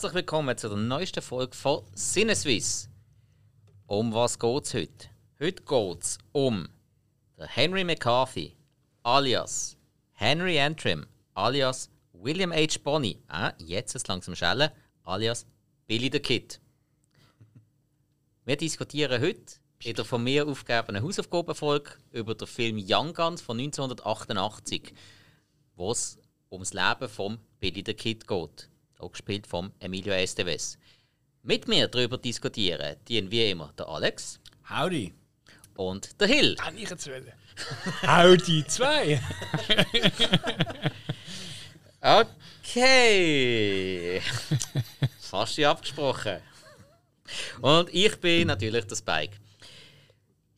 herzlich 0.00 0.14
willkommen 0.14 0.56
zu 0.56 0.70
der 0.70 0.78
neuesten 0.78 1.20
Folge 1.20 1.54
von 1.54 1.82
Sinneswiss. 1.92 2.88
Um 3.86 4.14
was 4.14 4.38
geht's 4.38 4.72
heute? 4.72 5.10
Heute 5.38 5.62
geht's 5.62 6.16
um 6.32 6.70
den 7.36 7.46
Henry 7.46 7.84
McCarthy, 7.84 8.56
alias 9.02 9.76
Henry 10.12 10.58
Antrim, 10.58 11.04
alias 11.34 11.90
William 12.14 12.50
H. 12.50 12.78
Bonney, 12.82 13.18
ah, 13.28 13.52
jetzt 13.58 13.94
ist 13.94 14.08
langsam 14.08 14.34
schellen, 14.34 14.70
alias 15.04 15.44
Billy 15.86 16.08
the 16.10 16.18
Kid. 16.18 16.58
Wir 18.46 18.56
diskutieren 18.56 19.20
heute 19.20 19.56
in 19.84 19.96
der 19.96 20.06
von 20.06 20.24
mir 20.24 20.48
aufgegebenen 20.48 21.02
Hausaufgabenfolge 21.02 21.90
über 22.12 22.34
den 22.34 22.48
Film 22.48 22.82
Young 22.82 23.12
Guns 23.12 23.42
von 23.42 23.58
1988, 23.60 24.94
wo 25.76 25.92
es 25.92 26.18
ums 26.50 26.72
Leben 26.72 27.06
von 27.06 27.36
Billy 27.58 27.82
the 27.84 27.92
Kid 27.92 28.26
geht, 28.26 28.69
auch 29.02 29.12
gespielt 29.12 29.46
von 29.46 29.72
Emilio 29.80 30.12
Estevez. 30.12 30.76
Mit 31.42 31.68
mir 31.68 31.88
darüber 31.88 32.18
diskutieren 32.18 32.96
dienen 33.08 33.30
wie 33.30 33.50
immer 33.50 33.72
der 33.78 33.88
Alex 33.88 34.38
Howdy. 34.68 35.14
und 35.76 36.20
der 36.20 36.28
Hill. 36.28 36.54
Kann 36.56 36.76
ich 36.76 36.90
jetzt 36.90 37.06
wollen? 37.08 37.32
Howdy 38.02 38.66
2. 38.66 39.20
Okay. 42.02 44.22
Fast 45.20 45.56
wie 45.58 45.66
abgesprochen. 45.66 46.38
Und 47.60 47.92
ich 47.92 48.18
bin 48.18 48.48
natürlich 48.48 48.86
der 48.86 48.96
Spike. 48.96 49.36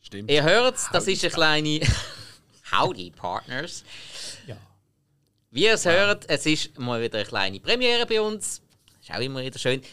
Stimmt. 0.01 0.31
Ihr 0.31 0.43
hört 0.43 0.77
es, 0.77 0.89
das 0.91 1.07
ist 1.07 1.23
eine 1.23 1.33
kleine 1.33 1.81
Howdy 2.71 3.11
Partners. 3.11 3.83
Ja. 4.47 4.55
Wie 5.53 5.65
ihr 5.65 5.75
es 5.75 5.85
hört, 5.85 6.27
es 6.31 6.47
ist 6.47 6.79
mal 6.79 6.99
wieder 6.99 7.19
eine 7.19 7.27
kleine 7.27 7.59
Premiere 7.59 8.07
bei 8.07 8.19
uns. 8.19 8.63
Ist 8.99 9.11
auch 9.11 9.19
immer 9.19 9.39
wieder 9.43 9.59
schön. 9.59 9.83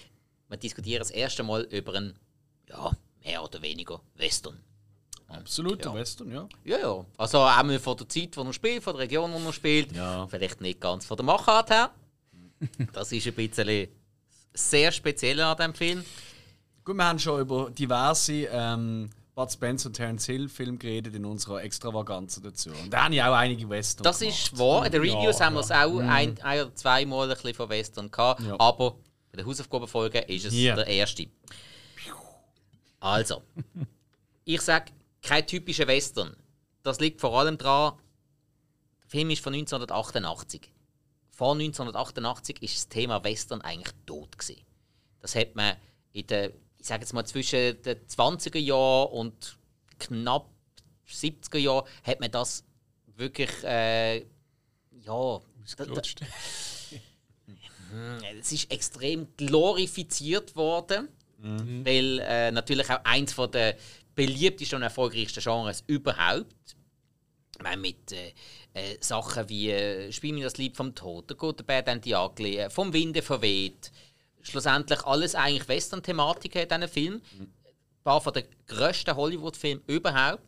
Wir 0.48 0.56
diskutieren 0.56 1.00
das 1.00 1.10
erste 1.10 1.42
Mal 1.42 1.64
über 1.64 1.92
einen, 1.94 2.18
ja, 2.66 2.90
mehr 3.22 3.44
oder 3.44 3.60
weniger 3.60 4.00
Western. 4.16 4.58
Absoluter 5.28 5.90
Ja. 5.90 5.94
Western, 5.94 6.30
ja. 6.30 6.48
Ja, 6.64 6.78
ja. 6.78 7.04
Also 7.18 7.40
auch 7.40 7.62
mal 7.62 7.78
von 7.78 7.94
der 7.98 8.08
Zeit, 8.08 8.34
wo 8.38 8.42
er 8.42 8.54
spielt, 8.54 8.82
von 8.82 8.94
der 8.94 9.02
Region, 9.02 9.30
wo 9.34 9.36
er 9.48 9.52
spielt. 9.52 9.92
Ja. 9.94 10.26
Vielleicht 10.28 10.62
nicht 10.62 10.80
ganz 10.80 11.04
von 11.04 11.18
der 11.18 11.26
Machart 11.26 11.68
her. 11.68 11.90
Das 12.94 13.12
ist 13.12 13.26
ein 13.26 13.34
bisschen 13.34 13.88
sehr 14.54 14.90
speziell 14.92 15.40
an 15.42 15.58
diesem 15.58 15.74
Film. 15.74 16.04
Gut, 16.84 16.96
wir 16.96 17.04
haben 17.04 17.18
schon 17.18 17.38
über 17.38 17.70
diverse 17.70 18.48
ähm, 18.50 19.10
Bud 19.34 19.50
Spencer 19.52 19.86
und 19.88 19.94
Terence 19.94 20.26
Hill 20.26 20.48
Filme 20.48 20.76
geredet 20.78 21.14
in 21.14 21.24
unserer 21.24 21.62
Extravaganza 21.62 22.40
dazu. 22.40 22.70
Und 22.70 22.90
da 22.90 23.04
habe 23.04 23.14
ich 23.14 23.22
auch 23.22 23.32
einige 23.34 23.68
Western 23.68 24.02
Das 24.04 24.18
gemacht. 24.18 24.36
ist 24.36 24.58
wahr. 24.58 24.86
In 24.86 24.92
den 24.92 25.00
Reviews 25.00 25.38
Ja, 25.38 25.46
haben 25.46 25.54
wir 25.54 25.60
es 25.60 25.70
auch 25.70 25.98
ein, 25.98 26.38
ein 26.42 26.60
oder 26.62 26.74
zweimal 26.74 27.28
ein 27.30 27.34
bisschen 27.34 27.54
von 27.54 27.68
Western 27.68 28.10
gehabt. 28.10 28.40
Ja. 28.42 28.56
Aber 28.58 28.92
bei 29.30 29.36
der 29.36 29.46
Hausaufgabenfolge 29.46 30.18
ist 30.20 30.46
es 30.46 30.52
Hier. 30.52 30.74
der 30.74 30.86
erste. 30.86 31.26
Also, 32.98 33.42
ich 34.44 34.60
sage, 34.60 34.92
kein 35.22 35.46
typischer 35.46 35.86
Western. 35.86 36.36
Das 36.82 37.00
liegt 37.00 37.20
vor 37.20 37.38
allem 37.38 37.56
daran, 37.56 37.94
der 39.02 39.08
Film 39.10 39.30
ist 39.30 39.42
von 39.42 39.54
1988. 39.54 40.70
Vor 41.30 41.52
1988 41.52 42.62
ist 42.62 42.74
das 42.76 42.88
Thema 42.88 43.24
Western 43.24 43.62
eigentlich 43.62 43.94
tot 44.04 44.36
gewesen. 44.38 44.60
Das 45.20 45.34
hat 45.34 45.54
man 45.56 45.76
in 46.12 46.26
den, 46.26 46.52
ich 46.80 46.86
sage 46.86 47.02
jetzt 47.02 47.12
mal 47.12 47.24
zwischen 47.24 47.80
den 47.82 47.98
20er 48.06 48.58
Jahren 48.58 49.12
und 49.12 49.56
knapp 49.98 50.48
70er 51.08 51.58
Jahren 51.58 51.86
hat 52.04 52.20
man 52.20 52.30
das 52.30 52.64
wirklich 53.16 53.50
äh, 53.64 54.18
ja 54.18 54.24
da, 55.02 55.40
da, 55.76 55.84
Lutscht. 55.84 56.20
es 58.40 58.52
ist 58.52 58.70
extrem 58.70 59.28
glorifiziert 59.36 60.54
worden, 60.56 61.08
weil 61.84 62.20
äh, 62.20 62.50
natürlich 62.50 62.88
auch 62.90 63.04
eins 63.04 63.32
von 63.32 63.50
der 63.50 63.76
beliebtesten 64.14 64.76
und 64.76 64.82
erfolgreichsten 64.82 65.42
Genres 65.42 65.84
überhaupt. 65.86 66.76
Ich 67.56 67.62
meine, 67.62 67.80
mit 67.80 68.12
äh, 68.12 68.32
äh, 68.72 68.96
Sachen 69.00 69.48
wie 69.48 69.70
äh, 69.70 70.12
Spiel 70.12 70.32
mir 70.32 70.44
das 70.44 70.56
Lied 70.56 70.76
vom 70.76 70.94
Tod, 70.94 71.28
der 71.28 71.36
Gute 71.36 71.62
Bad 71.62 72.06
Ugly, 72.06 72.56
äh, 72.56 72.70
vom 72.70 72.92
Winde 72.92 73.22
verweht. 73.22 73.92
Schlussendlich 74.42 75.02
alles 75.04 75.34
eigentlich 75.34 75.68
Western-Thematiken 75.68 76.62
in 76.62 76.68
diesen 76.68 76.88
Film. 76.88 77.14
Ein 77.40 77.52
paar 78.04 78.20
von 78.20 78.32
den 78.32 78.44
grössten 78.66 79.14
Hollywood-Filmen 79.14 79.82
überhaupt. 79.86 80.42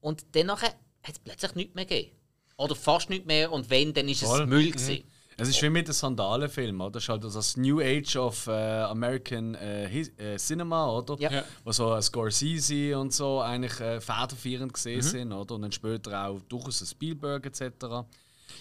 Und 0.00 0.24
danach 0.32 0.62
hat 0.62 0.74
es 1.08 1.18
plötzlich 1.18 1.54
nichts 1.54 1.74
mehr 1.74 1.84
gegeben. 1.86 2.16
Oder 2.56 2.74
fast 2.74 3.08
nichts 3.10 3.26
mehr. 3.26 3.50
Und 3.52 3.70
wenn, 3.70 3.92
dann 3.94 4.08
ist 4.08 4.22
es 4.22 4.28
Voll. 4.28 4.46
Müll. 4.46 4.70
gewesen. 4.70 5.04
Es 5.38 5.48
ist 5.48 5.62
wie 5.62 5.70
mit 5.70 5.88
den 5.88 5.94
Sandalenfilmen, 5.94 6.80
oder? 6.82 6.90
Das 6.92 7.04
ist 7.04 7.08
halt 7.08 7.24
das 7.24 7.56
New 7.56 7.80
Age 7.80 8.16
of 8.16 8.46
äh, 8.48 8.52
American 8.52 9.54
äh, 9.54 9.88
His- 9.88 10.12
äh, 10.18 10.36
Cinema, 10.36 10.90
oder? 10.90 11.16
Ja. 11.18 11.32
Ja. 11.32 11.44
Wo 11.64 11.72
so 11.72 11.90
ein 11.92 12.02
Scorsese 12.02 12.98
und 12.98 13.12
so 13.14 13.40
eigentlich 13.40 13.80
äh, 13.80 14.00
federführend 14.00 14.74
gesehen 14.74 14.98
Mhm. 14.98 15.02
sind, 15.02 15.32
oder? 15.32 15.54
Und 15.54 15.62
dann 15.62 15.72
später 15.72 16.26
auch 16.26 16.40
durchaus 16.42 16.82
ein 16.82 16.86
Spielberg 16.86 17.46
etc. 17.46 18.04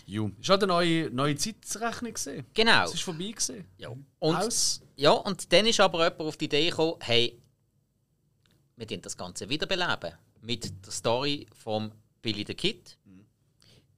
Jo. 0.05 0.31
Ist 0.39 0.49
halt 0.49 0.63
eine 0.63 0.73
neue, 0.73 1.09
neue 1.09 1.35
Zeitrechnung 1.35 2.13
gesehen. 2.13 2.45
Genau. 2.53 2.85
Es 2.85 2.93
ist 2.93 3.03
vorbei 3.03 3.31
gesehen. 3.31 3.65
Ja. 3.77 3.89
Und, 4.19 4.35
Aus. 4.35 4.81
ja, 4.95 5.11
und 5.11 5.51
dann 5.51 5.65
ist 5.65 5.79
aber 5.79 6.03
jemand 6.03 6.21
auf 6.21 6.37
die 6.37 6.45
Idee 6.45 6.69
gekommen, 6.69 6.95
hey, 7.01 7.41
wir 8.75 8.89
wollen 8.89 9.01
das 9.01 9.15
Ganze 9.15 9.47
wiederbeleben. 9.47 10.13
Mit 10.41 10.85
der 10.85 10.91
Story 10.91 11.45
von 11.53 11.91
Billy 12.21 12.43
the 12.47 12.55
Kid. 12.55 12.97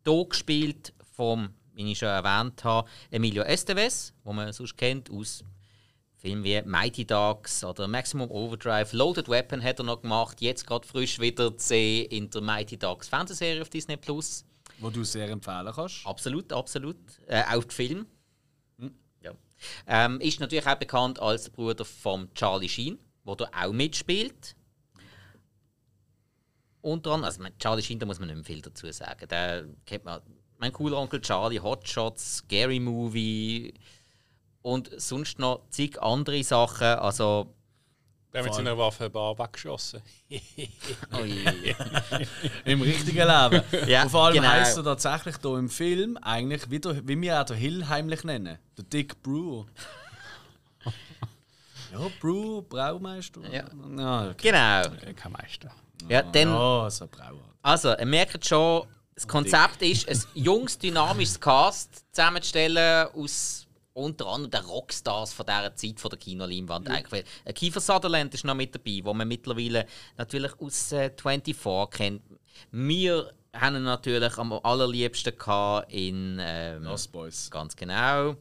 Hier 0.06 0.26
gespielt 0.26 0.94
vom, 1.16 1.54
wie 1.74 1.92
ich 1.92 1.98
schon 1.98 2.10
erwähnt 2.10 2.64
habe, 2.64 2.90
Emilio 3.10 3.44
Estevez, 3.44 4.14
wo 4.24 4.34
man 4.34 4.52
sonst 4.52 4.76
kennt 4.76 5.10
aus 5.10 5.44
Filmen 6.24 6.44
wie 6.44 6.62
Mighty 6.62 7.06
Ducks 7.06 7.64
oder 7.64 7.88
Maximum 7.88 8.32
Overdrive. 8.32 8.94
Loaded 8.94 9.28
Weapon 9.28 9.62
hat 9.62 9.80
er 9.80 9.84
noch 9.84 10.02
gemacht. 10.02 10.40
Jetzt 10.40 10.66
gerade 10.66 10.88
frisch 10.88 11.20
wieder 11.20 11.58
zu 11.58 11.68
sehen 11.68 12.06
in 12.12 12.30
der 12.30 12.42
Mighty 12.42 12.78
Ducks 12.78 13.10
Fernsehserie 13.10 13.62
auf 13.62 13.70
Disney 13.70 13.98
Plus. 13.98 14.46
Wo 14.80 14.90
du 14.90 15.04
sehr 15.04 15.30
empfehlen 15.30 15.72
kannst. 15.74 16.06
Absolut, 16.06 16.52
absolut. 16.52 16.98
Äh, 17.28 17.44
auch 17.44 17.64
die 17.64 17.76
Film. 17.76 18.06
Ja. 19.22 19.32
Ähm, 19.88 20.20
ist 20.20 20.40
natürlich 20.40 20.68
auch 20.68 20.76
bekannt 20.76 21.20
als 21.20 21.44
der 21.44 21.52
Bruder 21.52 21.86
von 21.86 22.34
Charlie 22.34 22.70
Sheen, 22.70 23.00
der 23.26 23.36
da 23.36 23.50
auch 23.64 23.72
mitspielt. 23.72 24.56
Unter 26.82 27.12
anderem, 27.12 27.26
also 27.26 27.44
Charlie 27.60 27.82
Sheen, 27.82 28.00
da 28.00 28.06
muss 28.06 28.20
man 28.20 28.28
nicht 28.28 28.36
mehr 28.36 28.44
viel 28.44 28.62
dazu 28.62 28.92
sagen. 28.92 29.28
Der 29.30 29.66
kennt 29.86 30.04
man, 30.04 30.22
mein 30.58 30.74
cooler 30.74 30.98
Onkel 30.98 31.22
Charlie, 31.22 31.60
Hot 31.60 31.88
Shots, 31.88 32.38
Scary 32.38 32.80
Movie 32.80 33.74
und 34.62 34.90
sonst 35.00 35.40
noch 35.40 35.70
zig 35.70 36.02
andere 36.02 36.44
Sachen. 36.44 36.88
Also, 36.88 37.56
Der 38.34 38.44
mit 38.44 38.54
seiner 38.56 38.76
Waffe 38.76 39.06
ein 39.06 39.12
Bar 39.12 39.38
weggeschossen. 39.38 40.02
ui. 40.32 41.46
Im 42.66 42.82
richtigen 42.82 43.28
Leben. 43.28 43.64
Ja, 43.88 44.04
und 44.04 44.10
vor 44.10 44.26
allem 44.26 44.36
genau. 44.38 44.50
heisst 44.50 44.76
er 44.76 44.84
tatsächlich 44.84 45.36
hier 45.40 45.56
im 45.56 45.70
Film 45.70 46.18
eigentlich, 46.18 46.68
wie, 46.72 46.80
der, 46.80 47.08
wie 47.08 47.22
wir 47.22 47.40
auch 47.40 47.46
den 47.46 47.58
Hill 47.58 47.88
heimlich 47.88 48.24
nennen. 48.24 48.58
Der 48.76 48.84
Dick 48.86 49.22
Brewer. 49.22 49.68
ja, 51.92 52.00
Brew, 52.20 52.64
Braumeister. 52.64 53.42
Ja. 53.52 53.66
ja 53.98 54.30
okay. 54.32 54.50
genau. 54.50 54.80
Okay, 54.88 55.14
kein 55.14 55.32
Meister. 55.32 55.72
Ja, 56.10 56.24
dann, 56.24 56.50
Ja, 56.50 56.90
so 56.90 57.06
ein 57.06 57.12
Brauer. 57.12 57.40
Also, 57.62 57.96
ihr 57.96 58.06
merkt 58.06 58.44
schon, 58.46 58.88
das 59.14 59.28
Konzept 59.28 59.84
ist, 59.84 60.10
ein 60.10 60.20
junges, 60.34 60.80
dynamisches 60.80 61.40
Cast 61.40 62.04
zusammenzustellen 62.12 63.10
aus 63.14 63.63
unter 63.94 64.28
anderem 64.28 64.52
den 64.52 64.66
Rockstars 64.66 65.34
von 65.34 65.46
dieser 65.46 65.76
Zeit 65.76 66.00
von 66.00 66.10
der 66.10 66.20
Kinoleinwand. 66.20 66.90
Eigentlich. 66.90 67.12
Weil, 67.12 67.24
äh, 67.46 67.54
Kiefer 67.54 67.80
Sutherland 67.80 68.34
ist 68.34 68.44
noch 68.44 68.56
mit 68.56 68.74
dabei, 68.74 69.02
wo 69.04 69.14
man 69.14 69.28
mittlerweile 69.28 69.86
natürlich 70.18 70.60
aus 70.60 70.92
äh, 70.92 71.12
24 71.16 71.90
kennt. 71.92 72.22
Wir 72.72 73.32
haben 73.54 73.76
ihn 73.76 73.84
natürlich 73.84 74.38
am 74.38 74.54
allerliebsten 74.54 75.38
gehabt 75.38 75.92
in 75.92 76.38
ähm, 76.42 76.84
Lost 76.84 77.12
Boys. 77.12 77.52
Ganz 77.52 77.76
genau. 77.76 78.36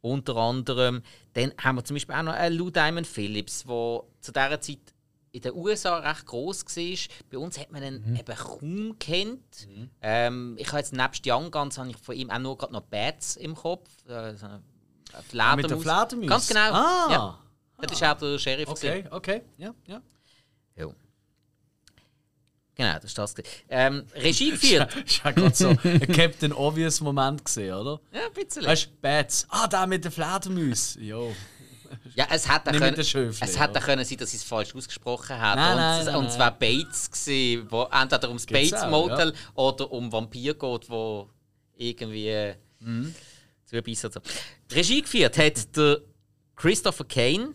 Unter 0.00 0.36
anderem. 0.36 1.02
Dann 1.34 1.52
haben 1.58 1.76
wir 1.76 1.84
zum 1.84 1.96
Beispiel 1.96 2.14
auch 2.14 2.22
noch 2.22 2.32
einen 2.32 2.56
Lou 2.56 2.70
Diamond 2.70 3.06
Phillips, 3.06 3.64
der 3.64 4.02
zu 4.20 4.32
dieser 4.32 4.60
Zeit 4.60 4.78
in 5.32 5.42
den 5.42 5.52
USA 5.54 5.98
recht 5.98 6.26
groß 6.26 6.64
war. 6.64 6.98
Bei 7.30 7.38
uns 7.38 7.58
hat 7.58 7.70
man 7.70 7.82
ihn 7.82 8.16
eben 8.18 8.36
kaum 8.36 8.98
kennt. 8.98 9.68
Ähm, 10.02 10.56
ich 10.58 10.66
habe 10.68 10.78
jetzt 10.78 10.92
nebst 10.92 11.22
Young 11.26 11.50
Guns 11.50 11.78
habe 11.78 11.90
ich 11.90 11.96
von 11.96 12.14
ihm 12.16 12.30
auch 12.30 12.38
nur 12.38 12.58
gerade 12.58 12.72
noch 12.72 12.82
Bats 12.82 13.36
im 13.36 13.54
Kopf. 13.54 13.88
Äh, 14.08 14.36
so 14.36 14.46
Ah, 15.38 15.56
mit 15.56 15.68
der 15.68 15.78
Fledermaus. 15.78 16.28
Ganz 16.28 16.48
genau. 16.48 16.72
Ah. 16.72 17.08
Ja. 17.10 17.38
Das 17.78 18.00
war 18.00 18.14
auch 18.14 18.18
der 18.18 18.38
Sheriff. 18.38 18.68
Okay, 18.68 19.04
okay. 19.10 19.42
Ja, 19.56 19.74
ja. 19.86 20.00
Ja. 20.76 20.86
Genau, 22.74 22.94
das 22.94 23.04
ist 23.04 23.18
das. 23.18 23.34
gewesen. 23.34 23.52
Ähm, 23.68 24.06
Regie 24.14 24.50
geführt. 24.52 24.96
Ich 25.06 25.22
habe 25.24 25.34
gerade 25.40 25.54
so 25.54 25.68
einen 25.68 26.12
Captain 26.12 26.52
Obvious 26.52 27.00
Moment 27.00 27.44
gesehen, 27.44 27.74
oder? 27.74 28.00
ja, 28.12 28.26
ein 28.26 28.32
bisschen. 28.32 28.64
Weißt 28.64 28.86
du, 28.86 28.90
Bats. 29.00 29.46
Ah, 29.50 29.66
da 29.66 29.86
mit 29.86 30.04
der 30.04 30.12
Fledermaus. 30.12 30.96
Jo. 31.00 31.34
Ja, 32.14 32.26
es 32.30 32.48
hätte 32.52 32.70
können, 32.72 32.94
es 32.98 33.58
hätte 33.58 33.80
können 33.80 34.04
sein, 34.04 34.18
dass 34.18 34.30
ich 34.30 34.36
es 34.40 34.44
falsch 34.44 34.74
ausgesprochen 34.74 35.36
hätte. 35.36 35.56
Nein, 35.56 35.70
und, 35.72 35.76
nein, 35.78 36.00
es- 36.00 36.06
nein, 36.06 36.14
und 36.16 36.38
wäre 36.38 36.56
Bates 36.58 37.10
gewesen, 37.10 37.66
wo 37.70 37.82
entweder 37.84 38.28
ums 38.28 38.46
Gibt's 38.46 38.70
Bates 38.70 38.84
auch, 38.84 38.90
Motel 38.90 39.34
oder 39.54 39.90
um 39.92 40.12
Vampir 40.12 40.54
geht, 40.54 40.90
wo 40.90 41.28
irgendwie 41.76 42.52
Mhm. 42.80 43.14
zubeissen. 43.64 44.10
So. 44.12 44.20
Regie 44.72 45.02
geführt 45.02 45.36
hat 45.38 45.76
der 45.76 46.00
Christopher 46.56 47.04
Kane. 47.04 47.54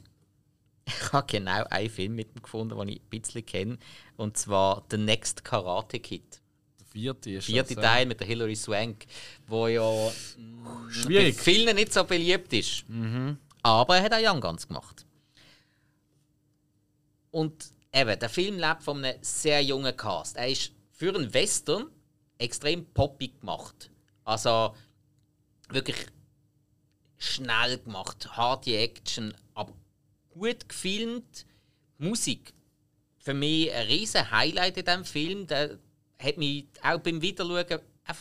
Ich 0.88 1.12
habe 1.14 1.26
genau 1.28 1.64
einen 1.70 1.90
Film 1.90 2.16
mit 2.16 2.36
ihm 2.36 2.42
gefunden, 2.44 2.78
den 2.78 2.90
ich 2.90 3.02
ein 3.02 3.10
bisschen 3.22 3.46
kenne. 3.46 3.78
Und 4.18 4.38
zwar 4.38 4.84
The 4.92 4.98
Next 4.98 5.44
Karate 5.44 6.00
Kid. 6.00 6.24
Der 6.80 6.86
vierte 6.88 7.30
ist 7.32 7.46
Vierte 7.46 7.76
Teil 7.76 8.06
mit 8.06 8.20
der 8.20 8.28
Hilary 8.28 8.56
Swank, 8.56 9.06
wo 9.48 9.68
ja 9.68 9.82
bei 9.82 10.92
Schwierig. 10.92 11.40
vielen 11.40 11.76
nicht 11.76 11.92
so 11.94 12.04
beliebt 12.04 12.54
ist. 12.54 12.86
Aber 13.66 13.98
er 13.98 14.04
hat 14.04 14.14
auch 14.14 14.20
Young 14.22 14.42
Guns 14.42 14.68
gemacht. 14.68 15.08
Und 17.32 17.74
eben, 17.92 18.20
der 18.20 18.30
Film 18.30 18.60
lebt 18.60 18.84
von 18.84 19.04
einem 19.04 19.18
sehr 19.24 19.64
jungen 19.64 19.98
Cast. 19.98 20.38
Er 20.38 20.50
ist 20.50 20.72
für 20.92 21.16
einen 21.16 21.34
Western 21.34 21.90
extrem 22.38 22.86
poppig 22.94 23.40
gemacht. 23.40 23.90
Also 24.24 24.76
wirklich 25.70 25.98
schnell 27.18 27.80
gemacht, 27.80 28.38
harte 28.38 28.78
Action, 28.78 29.34
aber 29.56 29.74
gut 30.30 30.70
gefilmt. 30.70 31.48
Musik, 31.98 32.54
für 33.18 33.34
mich 33.34 33.74
ein 33.74 33.88
riesen 33.88 34.30
Highlight 34.30 34.78
in 34.78 34.86
diesem 34.86 35.06
Film. 35.06 35.48
Der 35.48 35.80
hat 36.20 36.38
mich 36.38 36.68
auch 36.84 37.00
beim 37.00 37.20
Wiederschauen 37.20 37.80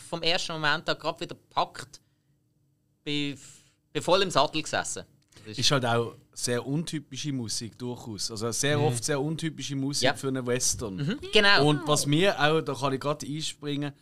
vom 0.09 0.23
ersten 0.23 0.53
Moment 0.53 0.89
an 0.89 0.97
gerade 0.97 1.19
wieder 1.19 1.35
gepackt. 1.35 2.01
Bin, 3.03 3.39
bin 3.93 4.01
voll 4.01 4.23
im 4.23 4.31
Sattel 4.31 4.63
gesessen. 4.63 5.05
Ist- 5.45 5.59
Ist 5.59 5.71
halt 5.71 5.85
auch 5.85 6.15
sehr 6.33 6.65
untypische 6.65 7.31
Musik 7.31 7.77
durchaus. 7.77 8.31
Also 8.31 8.51
sehr 8.51 8.79
oft 8.79 9.03
sehr 9.03 9.21
untypische 9.21 9.75
Musik 9.75 10.03
Ja. 10.05 10.13
für 10.13 10.27
einen 10.29 10.45
Western. 10.45 11.17
Genau. 11.33 11.67
Und 11.67 11.87
was 11.87 12.05
mir 12.05 12.39
auch, 12.39 12.61
da 12.61 12.73
kann 12.73 12.93
ich 12.93 12.99
gerade 12.99 13.25
einspringen, 13.25 13.93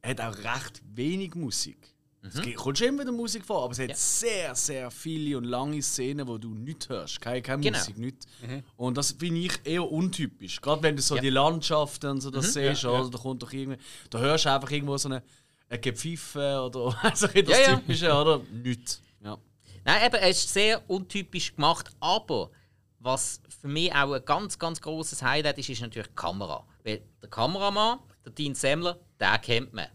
er 0.00 0.10
hat 0.10 0.20
auch 0.20 0.36
recht 0.38 0.80
wenig 0.94 1.34
Musik. 1.34 1.76
Es 2.24 2.40
gibt- 2.40 2.56
kommt 2.56 2.78
schon 2.78 2.86
immer 2.86 3.02
wieder 3.02 3.10
Musik 3.10 3.44
vor, 3.44 3.64
aber 3.64 3.72
es 3.72 3.78
hat 3.80 3.86
Mhm. 3.86 3.90
Ja. 3.90 3.96
sehr, 3.96 4.54
sehr 4.54 4.90
viele 4.92 5.38
und 5.38 5.44
lange 5.44 5.82
Szenen, 5.82 6.28
wo 6.28 6.38
du 6.38 6.54
nichts 6.54 6.88
hörst. 6.88 7.20
Keine, 7.20 7.42
keine 7.42 7.62
Genau. 7.62 7.76
Musik, 7.78 7.98
nichts. 7.98 8.26
Und 8.76 8.96
das 8.96 9.10
finde 9.18 9.40
ich 9.40 9.52
eher 9.64 9.90
untypisch. 9.90 10.60
Gerade 10.60 10.82
wenn 10.84 10.94
du 10.94 11.02
so 11.02 11.16
Ja. 11.16 11.20
Mhm. 11.20 11.24
die 11.24 11.30
Landschaften 11.30 12.06
und 12.10 12.20
so 12.20 12.30
das 12.30 12.52
siehst, 12.54 12.84
Ja, 12.84 12.92
ja. 12.92 13.00
oder 13.00 13.10
da 13.10 13.18
kommt 13.18 13.42
doch 13.42 13.52
irgendwie, 13.52 13.78
da 14.08 14.20
hörst 14.20 14.44
du 14.44 14.52
einfach 14.54 14.70
irgendwo 14.70 14.96
so 14.98 15.08
eine, 15.08 15.22
eine 15.68 15.80
Gepfiffe 15.80 16.60
oder 16.64 16.96
also 17.02 17.26
das 17.26 17.34
Ja, 17.48 17.60
ja. 17.60 17.76
Typische, 17.76 18.12
oder? 18.14 18.40
Nichts. 18.52 19.02
Nein, 19.84 20.06
eben, 20.06 20.22
es 20.22 20.44
ist 20.44 20.52
sehr 20.52 20.88
untypisch 20.88 21.54
gemacht, 21.54 21.90
aber 22.00 22.50
was 22.98 23.40
für 23.60 23.68
mich 23.68 23.92
auch 23.92 24.12
ein 24.12 24.24
ganz, 24.24 24.58
ganz 24.58 24.80
großes 24.80 25.22
Highlight 25.22 25.58
ist, 25.58 25.68
ist 25.68 25.80
natürlich 25.80 26.08
die 26.08 26.14
Kamera. 26.14 26.66
Weil 26.84 27.02
der 27.20 27.28
Kameramann, 27.28 27.98
der 28.24 28.32
Dean 28.32 28.54
Semmler, 28.54 28.98
den 29.20 29.40
kennt 29.40 29.72
man. 29.72 29.88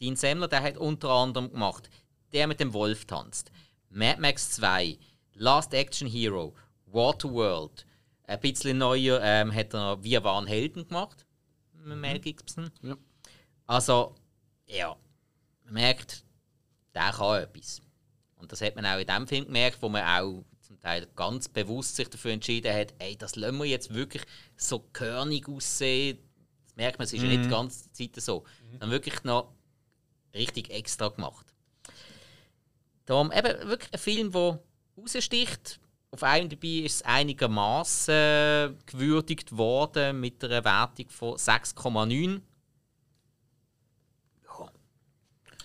Dean 0.00 0.16
Semmler, 0.16 0.48
der 0.48 0.62
hat 0.62 0.78
unter 0.78 1.10
anderem 1.10 1.50
gemacht, 1.50 1.90
der 2.32 2.46
mit 2.46 2.60
dem 2.60 2.72
Wolf 2.72 3.04
tanzt, 3.04 3.52
Mad 3.90 4.20
Max 4.20 4.52
2, 4.52 4.98
Last 5.34 5.74
Action 5.74 6.08
Hero, 6.08 6.54
Waterworld, 6.86 7.86
ein 8.24 8.40
bisschen 8.40 8.78
neuer 8.78 9.20
ähm, 9.22 9.52
hat 9.52 9.74
er 9.74 9.96
noch 9.96 10.02
Wir 10.02 10.22
waren 10.22 10.46
Helden 10.46 10.86
gemacht, 10.86 11.26
mit 11.72 11.98
Mel 11.98 12.20
Gibson. 12.20 12.70
Ja. 12.82 12.96
Also, 13.66 14.14
ja, 14.66 14.96
man 15.64 15.74
merkt, 15.74 16.24
der 16.94 17.10
kann 17.10 17.42
etwas. 17.42 17.82
Und 18.40 18.52
das 18.52 18.60
hat 18.60 18.76
man 18.76 18.86
auch 18.86 18.98
in 18.98 19.06
dem 19.06 19.26
Film 19.26 19.44
gemerkt, 19.46 19.78
wo 19.80 19.88
man 19.88 20.02
auch 20.04 20.44
zum 20.60 20.80
Teil 20.80 21.06
ganz 21.16 21.48
bewusst 21.48 21.96
sich 21.96 22.08
dafür 22.08 22.32
entschieden 22.32 22.74
hat, 22.74 22.94
ey, 22.98 23.16
das 23.16 23.36
lassen 23.36 23.58
wir 23.58 23.64
jetzt 23.66 23.92
wirklich 23.92 24.22
so 24.56 24.78
körnig 24.92 25.48
aussehen. 25.48 26.18
Das 26.64 26.76
merkt 26.76 26.98
man, 26.98 27.06
es 27.06 27.12
ist 27.12 27.22
ja 27.22 27.28
nicht 27.28 27.44
die 27.44 27.48
ganze 27.48 27.90
Zeit 27.92 28.16
so. 28.16 28.44
Dann 28.78 28.90
wirklich 28.90 29.24
noch 29.24 29.52
richtig 30.34 30.70
extra 30.70 31.08
gemacht. 31.08 31.52
Darum 33.04 33.32
eben 33.32 33.68
wirklich 33.68 33.92
ein 33.92 33.98
Film, 33.98 34.30
der 34.30 34.60
raussticht. 34.96 35.80
Auf 36.12 36.22
IMDb 36.22 36.84
ist 36.84 36.96
es 36.96 37.02
einigermaßen 37.02 38.76
gewürdigt 38.86 39.56
worden 39.56 40.20
mit 40.20 40.42
einer 40.44 40.64
Wertung 40.64 41.08
von 41.08 41.34
6,9. 41.36 42.40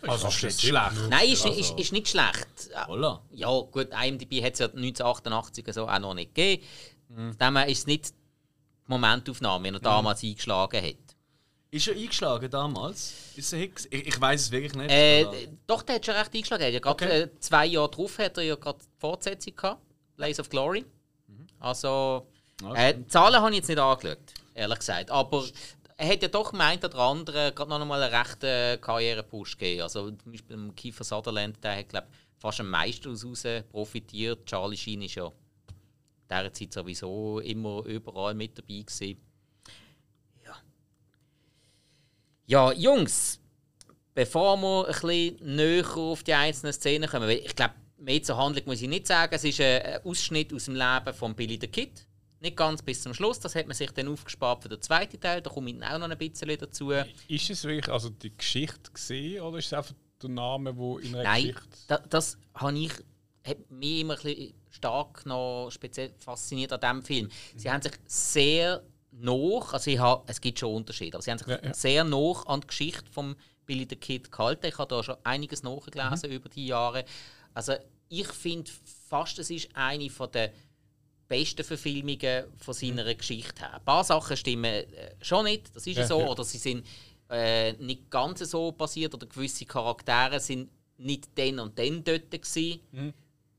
Also 0.10 0.28
ist 0.28 0.44
ist 0.44 0.62
schlecht. 0.62 0.92
Nein, 1.10 1.30
ist, 1.30 1.46
ist, 1.46 1.78
ist 1.80 1.92
nicht 1.92 2.08
schlecht. 2.08 2.48
Voilà. 2.88 3.20
Ja, 3.32 3.50
gut, 3.60 3.90
IMDb 3.92 4.44
hat 4.44 4.54
es 4.54 4.60
ja 4.60 4.66
1988 4.68 5.66
so 5.74 5.88
auch 5.88 6.00
noch 6.00 6.14
nicht 6.14 6.34
gegeben. 6.36 6.64
Von 7.08 7.38
dem 7.38 7.58
ist 7.70 7.80
es 7.80 7.88
nicht 7.88 8.10
die 8.10 8.14
Momentaufnahme, 8.88 9.64
wenn 9.66 9.74
er 9.76 9.80
damals 9.80 10.24
eingeschlagen 10.24 10.82
hat. 10.84 10.96
Ist 11.72 11.88
er 11.88 11.96
eingeschlagen 11.96 12.50
damals? 12.50 13.14
Ist 13.36 13.52
er 13.52 13.60
Hicks? 13.60 13.86
Ich, 13.92 14.08
ich 14.08 14.22
weiß 14.22 14.42
es 14.42 14.52
wirklich 14.52 14.74
nicht. 14.76 14.90
Äh, 14.92 15.26
doch, 15.68 15.82
der 15.82 15.96
hat 15.96 16.06
schon 16.06 16.16
recht 16.16 16.34
eingeschlagen. 16.34 16.62
Er 16.64 16.68
hat 16.68 16.74
ja 16.74 16.80
gerade, 16.80 17.06
Okay. 17.06 17.22
äh, 17.24 17.40
zwei 17.40 17.66
Jahre 17.66 17.90
drauf 17.92 18.18
hat 18.18 18.38
er 18.38 18.44
ja 18.44 18.56
gerade 18.56 18.80
die 18.80 19.00
Fortsetzung 19.00 19.56
gehabt, 19.56 19.82
Blaze 20.16 20.42
of 20.42 20.50
Glory. 20.50 20.86
Also, 21.60 22.28
Ja, 22.62 22.74
äh, 22.76 22.94
die 22.96 23.08
Zahlen 23.08 23.36
habe 23.42 23.50
ich 23.52 23.58
jetzt 23.58 23.68
nicht 23.68 23.80
angeschaut, 23.80 24.18
ehrlich 24.54 24.80
gesagt. 24.80 25.12
Aber 25.12 25.44
er 25.98 26.10
hat 26.10 26.22
ja 26.22 26.28
doch 26.28 26.52
meint 26.52 26.84
oder 26.84 27.00
andere 27.00 27.54
gerade 27.54 27.70
noch 27.70 27.86
mal 27.86 28.02
einen 28.02 28.14
rechten 28.14 28.82
Karrierepush 28.82 29.58
gegeben. 29.58 29.84
Also 29.84 30.12
zum 30.12 30.32
Beispiel 30.32 30.72
Kiefer 30.76 31.04
Sutherland, 31.04 31.64
der 31.64 31.78
hat 31.78 31.90
glaube 31.90 32.08
fast 32.38 32.60
am 32.60 32.70
meisten 32.70 33.16
daraus 33.16 33.44
profitiert. 33.70 34.46
Charlie 34.46 34.78
Sheen 34.78 35.02
ist 35.04 35.16
ja 35.16 35.28
in 35.28 35.34
dieser 36.30 36.54
Zeit 36.54 36.74
sowieso 36.74 37.40
immer 37.40 37.84
überall 37.86 38.34
mit 38.34 38.58
dabei 38.58 38.82
gewesen. 38.82 39.22
Ja. 40.44 40.56
Ja, 42.48 42.72
Jungs, 42.74 43.40
bevor 44.14 44.58
wir 44.58 44.88
ein 44.88 44.92
bisschen 44.92 45.56
näher 45.56 45.98
auf 45.98 46.24
die 46.24 46.34
einzelnen 46.34 46.74
Szenen 46.74 47.10
kommen, 47.10 47.30
ich 47.30 47.56
glaube, 47.56 47.76
mehr 47.98 48.22
zur 48.22 48.38
Handlung 48.38 48.66
muss 48.66 48.82
ich 48.82 48.90
nicht 48.90 49.08
sagen. 49.08 49.34
Es 49.34 49.44
ist 49.44 49.62
ein 49.62 49.82
ein 49.82 50.06
Ausschnitt 50.06 50.54
aus 50.54 50.66
dem 50.66 50.76
Leben 50.76 51.14
von 51.14 51.36
Billy 51.36 51.58
the 51.60 51.68
Kid. 51.68 52.05
Nicht 52.46 52.58
ganz 52.58 52.82
bis 52.84 53.02
zum 53.02 53.14
Schluss, 53.14 53.40
das 53.40 53.56
hat 53.56 53.66
man 53.68 53.76
sich 53.76 53.90
dann 53.92 54.08
aufgespart 54.08 54.62
für 54.62 54.70
den 54.70 54.82
zweiten 54.82 55.20
Teil. 55.20 55.42
Da 55.42 55.50
komme 55.50 55.72
ich 55.72 55.80
dann 55.80 55.92
auch 55.92 56.08
noch 56.08 56.10
ein 56.10 56.18
bisschen 56.18 56.58
dazu. 56.58 56.92
Ist 56.92 57.50
es 57.50 57.64
wirklich 57.64 57.90
also 57.90 58.10
die 58.10 58.36
Geschichte 58.36 58.92
gesehen 58.92 59.42
oder 59.42 59.58
ist 59.58 59.66
es 59.68 59.74
einfach 59.74 59.94
der 60.22 60.30
Name, 60.30 60.78
wo 60.78 60.98
in 61.00 61.16
einer 61.16 61.24
Nein, 61.24 61.42
Geschichte. 61.48 61.68
da, 61.88 61.98
das 61.98 62.38
habe 62.54 62.78
ich 62.78 62.92
hat 63.46 63.70
mich 63.72 64.02
immer 64.02 64.16
ein 64.16 64.22
bisschen 64.24 64.54
stark 64.70 65.26
noch 65.26 65.70
speziell 65.72 66.12
fasziniert 66.18 66.72
an 66.74 66.80
diesem 66.82 67.04
Film. 67.04 67.30
Sie 67.56 67.70
haben 67.70 67.82
sich 67.82 67.94
sehr 68.08 68.84
noch, 69.12 69.70
also 69.74 69.90
ich 69.92 70.00
habe, 70.00 70.24
es 70.28 70.42
gibt 70.42 70.60
schon 70.60 70.74
Unterschiede, 70.74 71.16
aber 71.16 71.22
sie 71.24 71.32
haben 71.32 71.38
sich 71.38 71.48
Ja, 71.48 71.60
ja. 71.64 71.74
sehr 71.74 72.04
noch 72.04 72.46
an 72.48 72.62
die 72.62 72.68
Geschichte 72.68 73.10
von 73.12 73.36
Billy 73.66 73.86
the 73.90 73.96
Kid 73.96 74.32
gehalten. 74.32 74.66
Ich 74.68 74.78
habe 74.78 74.88
da 74.94 75.04
schon 75.04 75.16
einiges 75.24 75.64
nachgelesen 75.64 76.32
über 76.32 76.50
die 76.50 76.68
Jahre. 76.68 77.06
Also 77.54 77.74
ich 78.10 78.28
finde 78.28 78.72
fast, 79.10 79.40
es 79.40 79.50
ist 79.50 79.70
eine 79.76 80.10
von 80.10 80.32
der 80.32 80.52
besten 81.28 81.64
Verfilmungen 81.64 82.46
von 82.58 82.74
seiner 82.74 83.14
Geschichte 83.14 83.62
her. 83.62 83.76
Ein 83.76 83.86
paar 83.86 84.04
Sachen 84.04 84.38
stimmen 84.38 84.66
äh, 84.66 85.16
schon 85.22 85.46
nicht, 85.46 85.76
das 85.76 85.88
ist 85.88 85.98
ja, 85.98 86.08
so, 86.08 86.20
ja. 86.20 86.28
oder 86.28 86.44
sie 86.44 86.58
sind 86.58 86.86
äh, 87.30 87.74
nicht 87.74 88.10
ganz 88.10 88.40
so 88.40 88.72
passiert 88.72 89.14
oder 89.14 89.26
gewisse 89.26 89.66
Charaktere 89.66 90.40
sind 90.40 90.70
nicht 90.98 91.30
dann 91.36 91.60
und 91.60 91.78
dann 91.78 92.04
dort 92.04 92.32
gewesen, 92.32 92.80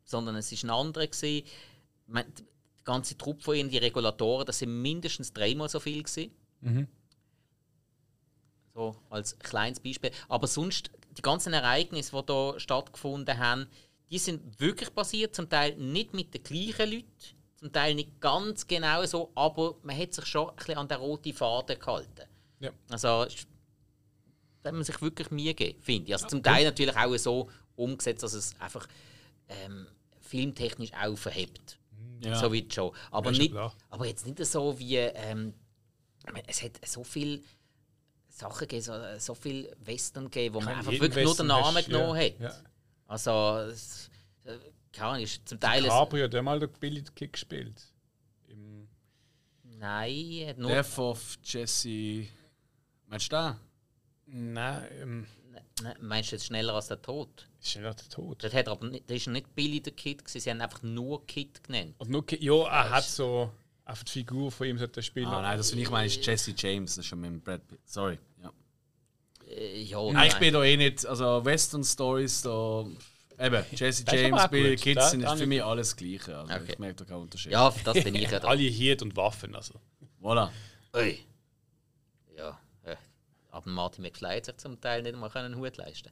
sondern 0.05 0.37
es 0.37 0.51
ist 0.53 0.65
ein 0.65 0.71
anderer 0.71 1.07
gewesen. 1.07 1.47
Meine, 2.07 2.31
die 2.31 2.85
ganze 2.85 3.19
Truppe 3.19 3.43
von 3.43 3.57
ihnen, 3.57 3.69
die 3.69 3.79
Regulatoren, 3.79 4.47
das 4.47 4.61
sind 4.61 4.81
mindestens 4.81 5.33
dreimal 5.33 5.69
so 5.69 5.81
viel 5.81 6.03
gewesen. 6.03 6.31
So 8.75 8.97
als 9.11 9.39
kleines 9.39 9.81
Beispiel. 9.81 10.11
Aber 10.29 10.47
sonst, 10.47 10.91
die 11.17 11.23
ganzen 11.23 11.53
Ereignisse, 11.53 12.13
die 12.13 12.33
hier 12.33 12.55
stattgefunden 12.61 13.39
haben, 13.39 13.67
die 14.11 14.19
sind 14.19 14.61
wirklich 14.61 14.95
passiert, 14.95 15.35
zum 15.35 15.49
Teil 15.49 15.75
nicht 15.77 16.15
mit 16.15 16.33
den 16.33 16.43
gleichen 16.43 16.91
Leuten, 16.91 17.07
zum 17.67 17.73
Teil 17.73 17.95
nicht 17.95 18.21
ganz 18.21 18.67
genau 18.67 19.05
so, 19.07 19.31
aber 19.35 19.75
man 19.83 19.97
hat 19.99 20.15
sich 20.15 20.27
schon 20.27 20.49
ein 20.51 20.57
bisschen 20.57 20.79
an 20.79 20.89
den 20.89 20.99
roten 20.99 21.33
Faden 21.33 21.79
gehalten. 21.79 22.23
Ja. 22.61 22.71
Also, 22.91 23.27
da 24.63 24.69
hat 24.71 24.75
man 24.75 24.85
sich 24.85 25.01
wirklich 25.03 25.31
Mühe 25.31 25.55
gegeben, 25.55 25.81
finde 25.83 26.09
ich. 26.09 26.15
Also 26.15 26.27
zum 26.29 26.43
Teil 26.43 26.65
natürlich 26.65 26.97
auch 26.97 27.17
so 27.17 27.49
umgesetzt, 27.77 28.23
dass 28.23 28.33
es 28.35 28.59
einfach 28.61 28.87
ähm, 29.49 29.87
filmtechnisch 30.21 30.93
auch 30.93 31.17
verhebt. 31.17 31.79
Ja. 32.21 32.39
So 32.39 32.53
wie 32.53 32.67
Show. 32.71 32.95
Aber, 33.11 33.31
Ja, 33.31 33.35
schon 33.35 33.43
nicht, 33.43 33.53
klar. 33.53 33.75
aber 33.91 34.07
jetzt 34.07 34.27
nicht 34.27 34.45
so 34.47 34.79
wie. 34.79 34.97
Ähm, 34.97 35.55
es 36.47 36.63
hat 36.63 36.73
so 36.85 37.05
viele 37.05 37.41
Sachen 38.29 38.61
gegeben, 38.61 38.83
so, 38.83 38.93
so 39.19 39.35
viel 39.35 39.75
Western 39.85 40.25
gegeben, 40.25 40.55
wo 40.57 40.61
man 40.61 40.75
einfach 40.77 40.91
wirklich 40.93 41.25
nur 41.25 41.37
den 41.37 41.47
Namen 41.47 41.77
hast- 41.77 41.87
genommen 41.87 42.17
ja, 42.21 42.25
hat. 42.27 42.41
ja. 42.41 42.53
Also, 43.07 43.71
es, 43.71 44.11
äh, 44.45 44.57
keine 44.97 45.11
Ahnung, 45.11 45.23
ist 45.23 45.49
zum 45.49 45.61
Teil. 45.61 45.85
Cabrio 45.85 46.25
hat 46.25 46.35
ja 46.35 46.43
mal 46.43 46.59
den 46.59 46.71
Billy 46.81 47.01
the 47.05 47.13
Kid 47.15 47.33
gespielt. 47.33 47.83
Im 48.49 48.89
Nein, 49.65 50.47
hat 50.49 50.59
nur. 50.59 50.71
Death 50.71 50.99
of 50.99 51.39
Jesse. 51.45 52.27
Meinst 53.07 53.31
du 53.33 53.37
den? 53.37 54.53
Nein, 54.55 54.89
ähm, 55.01 55.27
Nein, 55.83 55.95
meinst 56.01 56.33
du 56.33 56.37
jetzt 56.37 56.47
schneller 56.47 56.75
als 56.75 56.89
der 56.89 57.01
Tod? 57.03 57.49
ja 57.63 57.81
nicht 57.83 58.01
der 58.01 58.09
Tod. 58.09 58.43
Das, 58.43 58.53
hat 58.55 58.69
aber 58.69 58.87
nicht, 58.89 59.09
das 59.11 59.17
ist 59.19 59.27
nicht 59.29 59.55
Billy 59.55 59.81
der 59.81 59.93
Kid, 59.93 60.25
gewesen, 60.25 60.41
sie 60.41 60.51
haben 60.51 60.61
einfach 60.61 60.83
nur 60.83 61.27
Kid 61.27 61.63
genannt. 61.65 61.95
Und 61.99 62.11
nur, 62.11 62.25
Ki- 62.25 62.43
ja, 62.43 62.55
er 62.67 62.91
hat 62.91 63.05
so 63.05 63.53
einfach 63.85 64.05
die 64.05 64.13
Figur 64.13 64.51
von 64.51 64.67
ihm 64.67 64.79
sollte 64.79 65.03
spielen. 65.03 65.27
Ah, 65.27 65.43
nein, 65.43 65.59
das 65.59 65.69
finde 65.71 65.83
ich 65.85 65.91
meine 65.91 66.07
ist 66.07 66.25
Jesse 66.25 66.55
James. 66.57 66.93
Das 66.97 66.99
ist 67.05 67.07
schon 67.09 67.21
mit 67.21 67.31
dem 67.31 67.41
Brad 67.41 67.67
Pitt. 67.69 67.81
Sorry. 67.85 68.19
Ja. 68.43 68.53
Äh, 69.49 69.83
ja, 69.83 69.99
Ah, 69.99 70.13
nein. 70.13 70.29
ich 70.29 70.35
bin 70.39 70.53
da 70.55 70.63
eh 70.65 70.77
nicht. 70.77 71.05
Also 71.07 71.45
Western 71.45 71.85
Stories, 71.85 72.43
da 72.43 72.85
Eben, 73.39 73.65
Jesse 73.73 73.79
Das 73.79 73.91
ist 73.91 74.09
aber 74.09 74.17
James, 74.23 74.41
auch 74.43 74.49
Bill 74.49 74.71
gut. 74.77 74.83
Kids 74.83 74.95
Da- 75.01 75.09
sind 75.11 75.21
da 75.23 75.31
für 75.33 75.37
nicht- 75.41 75.49
mich 75.49 75.65
alles 75.65 75.89
das 75.91 75.97
Gleiche. 75.97 76.37
Also 76.39 76.55
Okay. 76.55 76.73
Ich 76.73 76.79
merke 76.79 76.95
da 76.97 77.05
keinen 77.05 77.23
Unterschied. 77.23 77.53
Ja, 77.53 77.71
für 77.71 77.85
das 77.85 78.03
bin 78.05 78.15
ich 78.15 78.23
ja 78.31 78.41
da. 78.41 78.49
Alle 78.49 78.63
Hirt 78.63 79.03
und 79.03 79.17
Waffen. 79.17 79.55
Also. 79.55 79.75
Voilà. 80.23 80.51
Ui. 80.95 81.19
Ja, 82.37 82.59
äh, 82.85 82.97
aber 83.51 83.71
Martin 83.71 84.03
McFly 84.03 84.37
hat 84.37 84.47
sich 84.47 84.57
zum 84.57 84.81
Teil 84.81 85.03
nicht 85.03 85.17
mal 85.17 85.31
einen 85.35 85.57
Hut 85.57 85.77
leisten 85.77 86.11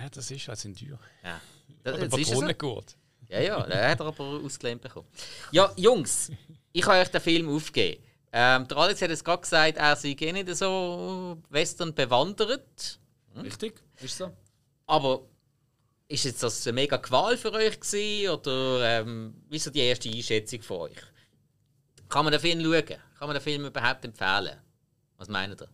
Ja, 0.00 0.08
das 0.10 0.30
ist 0.30 0.48
halt 0.48 0.58
sind 0.58 0.78
teuer. 0.78 0.98
Ja. 1.22 1.40
Das, 1.84 1.94
Oder 1.94 2.08
das 2.08 2.18
ist 2.20 2.26
so. 2.28 2.34
Patronengurt. 2.34 2.96
Ja, 3.28 3.40
ja, 3.40 3.62
der 3.66 3.90
hat 3.90 4.00
er 4.00 4.06
aber 4.06 4.24
ausgelehnt 4.44 4.82
bekommen. 4.82 5.08
Ja, 5.52 5.72
Jungs, 5.76 6.30
ich 6.72 6.84
habe 6.86 6.98
euch 6.98 7.08
den 7.08 7.20
Film 7.20 7.48
aufgegeben. 7.54 8.02
Ähm, 8.34 8.66
der 8.68 8.76
Alex 8.78 9.00
hat 9.02 9.10
es 9.10 9.22
gerade 9.24 9.40
gesagt, 9.42 9.76
er 9.78 9.96
sei 9.96 10.16
eh 10.18 10.32
nicht 10.32 10.54
so 10.56 11.38
Western 11.50 11.94
bewandert. 11.94 12.98
Richtig? 13.36 13.82
Ist 14.00 14.16
so? 14.18 14.30
Aber 14.86 15.22
ist 16.12 16.24
jetzt 16.24 16.42
das 16.42 16.66
eine 16.66 16.74
mega 16.74 16.98
Qual 16.98 17.38
für 17.38 17.52
euch 17.52 17.80
gewesen, 17.80 18.30
oder 18.30 19.00
ähm, 19.00 19.34
wie 19.48 19.56
ist 19.56 19.64
so 19.64 19.70
die 19.70 19.80
erste 19.80 20.10
Einschätzung 20.10 20.60
von 20.60 20.80
euch? 20.82 21.02
Kann 22.08 22.24
man 22.24 22.32
den 22.32 22.40
Film 22.40 22.60
schauen? 22.60 22.98
Kann 23.18 23.28
man 23.28 23.34
den 23.34 23.40
Film 23.40 23.64
überhaupt 23.64 24.04
empfehlen? 24.04 24.58
Was 25.16 25.28
meint 25.28 25.60
ihr? 25.60 25.68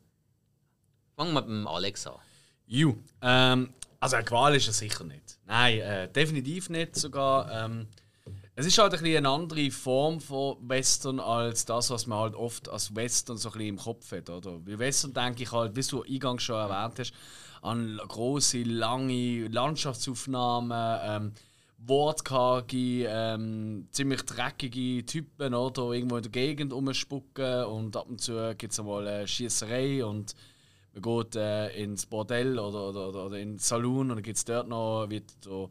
Fangen 1.17 1.33
wir 1.33 1.41
mit 1.41 1.51
dem 1.51 1.67
Alex 1.67 2.07
an. 2.07 2.21
Ju. 2.67 2.95
Ähm, 3.21 3.75
also 3.99 4.15
eine 4.15 4.25
Qual 4.25 4.55
ist 4.55 4.69
er 4.69 4.73
sicher 4.73 5.03
nicht. 5.03 5.39
Nein, 5.45 5.81
äh, 5.81 6.09
definitiv 6.13 6.71
nicht 6.71 6.95
sogar. 6.95 7.51
Ähm, 7.51 7.89
es 8.55 8.67
ist 8.67 8.79
halt 8.79 8.93
ein 8.93 9.01
bisschen 9.01 9.17
eine 9.17 9.31
andere 9.31 9.71
Form 9.73 10.21
von 10.21 10.57
Western 10.69 11.19
als 11.19 11.65
das, 11.65 11.91
was 11.91 12.07
man 12.07 12.19
halt 12.19 12.35
oft 12.37 12.69
als 12.69 12.95
Western 12.95 13.37
so 13.37 13.49
ein 13.49 13.53
bisschen 13.53 13.69
im 13.69 13.79
Kopf 13.79 14.13
hat. 14.13 14.31
Oder? 14.31 14.59
Bei 14.61 14.79
Western 14.79 15.13
denke 15.13 15.43
ich 15.43 15.51
halt, 15.51 15.75
wie 15.75 15.83
du 15.83 16.03
eingangs 16.03 16.45
schon 16.45 16.57
erwähnt 16.57 16.99
hast, 16.99 17.13
an 17.63 18.01
große, 18.07 18.63
lange 18.63 19.49
Landschaftsaufnahmen, 19.49 21.01
ähm, 21.03 21.33
wortkarge, 21.79 23.07
ähm, 23.09 23.87
ziemlich 23.93 24.23
dreckige 24.23 25.07
Typen, 25.07 25.55
oder? 25.55 25.93
Irgendwo 25.93 26.17
in 26.17 26.23
der 26.23 26.33
Gegend 26.33 26.73
rumspucken 26.73 27.65
und 27.65 27.97
ab 27.97 28.07
und 28.09 28.21
zu 28.21 28.55
gibt 28.57 28.73
es 28.73 28.83
mal 28.83 29.07
eine 29.07 29.29
Schießerei 29.29 30.05
und 30.05 30.35
man 30.93 31.03
geht 31.03 31.37
äh, 31.37 31.69
ins 31.83 32.07
Bordell 32.07 32.59
oder, 32.59 32.89
oder, 32.89 33.09
oder, 33.09 33.27
oder 33.27 33.39
in 33.39 33.59
Saloon 33.59 34.11
und 34.11 34.17
dann 34.17 34.23
gibt 34.23 34.39
es 34.39 34.45
dort 34.45 34.69
noch 34.69 35.07
wird 35.09 35.25
der, 35.45 35.69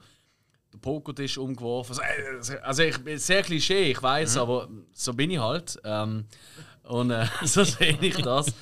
der 0.74 0.80
Pokertisch 0.80 1.38
umgeworfen. 1.38 1.98
Also, 2.00 2.54
äh, 2.54 2.60
also 2.60 2.84
ich 2.84 2.98
bin 3.04 3.18
sehr 3.18 3.44
klischee, 3.44 3.92
ich 3.92 4.02
weiß, 4.02 4.38
aber 4.38 4.70
so 4.94 5.14
bin 5.14 5.32
ich 5.32 5.40
halt. 5.40 5.78
Ähm, 5.84 6.26
und 6.84 7.12
äh, 7.12 7.26
so 7.44 7.64
sehe 7.64 7.98
ich 8.00 8.18
das. 8.18 8.54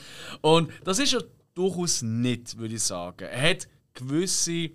Und 0.42 0.72
das 0.84 1.00
ist 1.00 1.14
ja 1.14 1.20
durchaus 1.56 2.02
nicht, 2.02 2.58
würde 2.58 2.76
ich 2.76 2.84
sagen. 2.84 3.28
Er 3.28 3.50
hat 3.50 3.68
gewisse, 3.94 4.70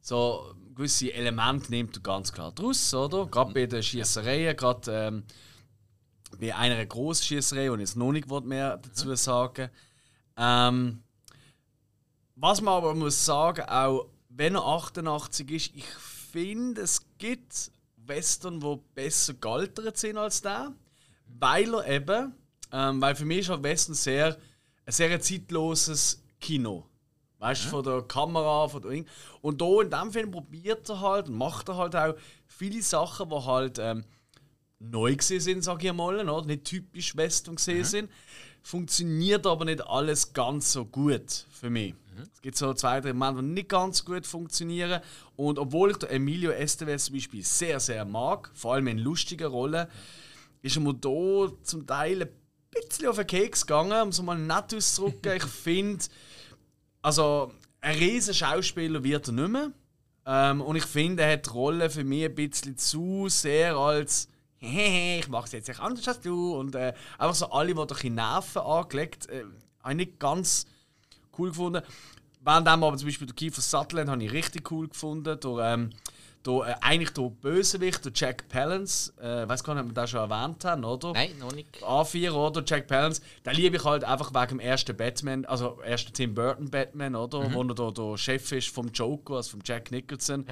so, 0.00 0.54
gewisse 0.74 1.12
Elemente 1.12 1.70
nimmt 1.70 1.96
er 1.96 2.02
ganz 2.02 2.32
klar 2.32 2.52
draus, 2.52 2.94
oder? 2.94 3.26
Gerade 3.26 3.52
bei 3.52 3.66
den 3.66 3.82
Schießereien, 3.82 4.56
gerade 4.56 4.90
ähm, 4.92 5.24
bei 6.40 6.54
einer 6.54 6.86
grossen 6.86 7.24
Schießerei, 7.24 7.70
und 7.70 7.80
jetzt 7.80 7.96
noch 7.96 8.12
nicht 8.12 8.28
mehr 8.44 8.78
dazu 8.78 9.14
sagen 9.14 9.70
ähm, 10.36 11.02
was 12.36 12.60
man 12.60 12.74
aber 12.74 12.94
muss 12.94 13.24
sagen, 13.24 13.62
auch 13.68 14.08
wenn 14.28 14.56
er 14.56 14.64
88 14.64 15.50
ist, 15.50 15.76
ich 15.76 15.86
finde, 15.86 16.82
es 16.82 17.06
gibt 17.18 17.70
Western, 17.96 18.60
die 18.60 18.80
besser 18.94 19.34
gealtert 19.34 19.96
sind 19.96 20.18
als 20.18 20.42
der. 20.42 20.72
Weil 21.26 21.72
er 21.74 21.86
eben, 21.86 22.34
ähm, 22.72 23.00
weil 23.00 23.14
für 23.14 23.24
mich 23.24 23.40
ist 23.40 23.48
halt 23.50 23.62
Western 23.62 23.94
sehr, 23.94 24.36
ein 24.86 24.92
sehr 24.92 25.20
zeitloses 25.20 26.22
Kino. 26.40 26.86
Weißt 27.38 27.64
du, 27.64 27.68
von 27.68 27.84
der 27.84 28.02
Kamera, 28.02 28.68
von 28.68 28.82
der 28.82 28.90
Ding. 28.92 29.06
Und 29.42 29.60
da 29.60 29.82
in 29.82 29.90
dem 29.90 30.12
Film 30.12 30.30
probiert 30.30 30.88
er 30.88 31.00
halt, 31.00 31.28
macht 31.28 31.68
er 31.68 31.76
halt 31.76 31.94
auch 31.94 32.14
viele 32.46 32.80
Sachen, 32.82 33.28
die 33.28 33.36
halt 33.36 33.78
ähm, 33.78 34.04
neu 34.78 35.16
sind, 35.20 35.62
sage 35.62 35.88
ich 35.88 35.92
mal, 35.92 36.18
oder? 36.18 36.46
nicht 36.46 36.64
typisch 36.64 37.16
Western 37.16 37.56
gesehen 37.56 37.84
sind. 37.84 38.10
Funktioniert 38.62 39.46
aber 39.46 39.66
nicht 39.66 39.86
alles 39.86 40.32
ganz 40.32 40.72
so 40.72 40.86
gut 40.86 41.46
für 41.50 41.68
mich. 41.68 41.94
Es 42.32 42.40
gibt 42.40 42.56
so 42.56 42.72
zwei, 42.74 43.00
drei 43.00 43.12
Momente, 43.12 43.42
die 43.42 43.48
nicht 43.48 43.68
ganz 43.68 44.04
gut 44.04 44.26
funktionieren. 44.26 45.02
Und 45.36 45.58
obwohl 45.58 45.90
ich 45.90 46.02
Emilio 46.08 46.50
Estevez 46.50 47.06
zum 47.06 47.14
Beispiel 47.16 47.44
sehr, 47.44 47.80
sehr 47.80 48.04
mag, 48.04 48.50
vor 48.54 48.74
allem 48.74 48.86
in 48.86 48.98
lustigen 48.98 49.48
Rollen, 49.48 49.86
ist 50.62 50.76
er 50.76 50.82
mir 50.82 50.94
da 50.94 51.52
zum 51.62 51.86
Teil 51.86 52.22
ein 52.22 52.28
bisschen 52.74 53.08
auf 53.08 53.16
den 53.16 53.26
Keks 53.26 53.66
gegangen, 53.66 54.02
um 54.02 54.08
es 54.08 54.22
mal 54.22 54.38
nett 54.38 54.74
auszudrücken. 54.74 55.36
ich 55.36 55.44
finde, 55.62 56.04
also 57.02 57.52
ein 57.80 57.98
riesen 57.98 58.34
Schauspieler 58.34 59.02
wird 59.02 59.28
er 59.28 59.32
nicht 59.32 59.48
mehr. 59.48 59.72
Ähm, 60.26 60.60
und 60.62 60.76
ich 60.76 60.84
finde, 60.84 61.22
er 61.22 61.34
hat 61.34 61.46
die 61.46 61.50
Rolle 61.50 61.90
für 61.90 62.04
mich 62.04 62.24
ein 62.24 62.34
bisschen 62.34 62.78
zu 62.78 63.28
sehr 63.28 63.76
als 63.76 64.28
«Hehe, 64.56 65.18
ich 65.20 65.28
mache 65.28 65.46
es 65.46 65.52
jetzt 65.52 65.68
echt 65.68 65.80
anders 65.80 66.08
als 66.08 66.20
du» 66.20 66.56
und 66.56 66.74
äh, 66.74 66.94
einfach 67.18 67.34
so 67.34 67.50
alle, 67.50 67.74
die 67.74 67.86
durch 67.86 68.00
die 68.00 68.10
Nerven 68.10 68.62
angelegt, 68.62 69.28
äh, 69.28 69.44
habe 69.80 69.92
ich 69.92 69.96
nicht 69.96 70.18
ganz 70.18 70.66
cool 71.38 71.48
gefunden. 71.48 71.82
Während 72.40 72.68
aber 72.68 72.96
zum 72.96 73.08
Beispiel 73.08 73.26
der 73.26 73.36
Kiefer 73.36 73.60
Sutherland 73.60 74.10
habe 74.10 74.24
ich 74.24 74.32
richtig 74.32 74.70
cool 74.70 74.88
gefunden. 74.88 75.38
Der, 75.40 75.74
ähm, 75.74 75.90
der, 76.46 76.54
äh, 76.54 76.74
eigentlich 76.80 77.10
der 77.10 77.30
Bösewicht, 77.30 78.04
der 78.04 78.12
Jack 78.14 78.48
Palance, 78.48 79.12
äh, 79.20 79.48
weiß 79.48 79.64
gar 79.64 79.74
nicht, 79.74 79.84
ob 79.84 79.90
wir 79.90 79.94
das 79.94 80.10
schon 80.10 80.30
erwähnt 80.30 80.64
haben, 80.64 80.84
oder? 80.84 81.12
Nein, 81.12 81.38
noch 81.38 81.52
nicht. 81.52 81.82
A4 81.82 82.32
oder 82.32 82.62
Jack 82.66 82.86
Palance, 82.86 83.22
den 83.44 83.54
liebe 83.54 83.76
ich 83.76 83.84
halt 83.84 84.04
einfach 84.04 84.32
wegen 84.34 84.58
dem 84.58 84.60
ersten 84.60 84.96
Batman, 84.96 85.44
also 85.46 85.80
ersten 85.82 86.12
Tim 86.12 86.34
Burton 86.34 86.70
Batman, 86.70 87.14
oder? 87.14 87.52
Wo 87.52 87.62
er 87.62 87.74
der, 87.74 87.92
der 87.92 88.18
Chef 88.18 88.52
ist 88.52 88.68
vom 88.68 88.88
Joker, 88.88 89.36
also 89.36 89.52
vom 89.52 89.60
Jack 89.64 89.90
Nicholson. 89.90 90.46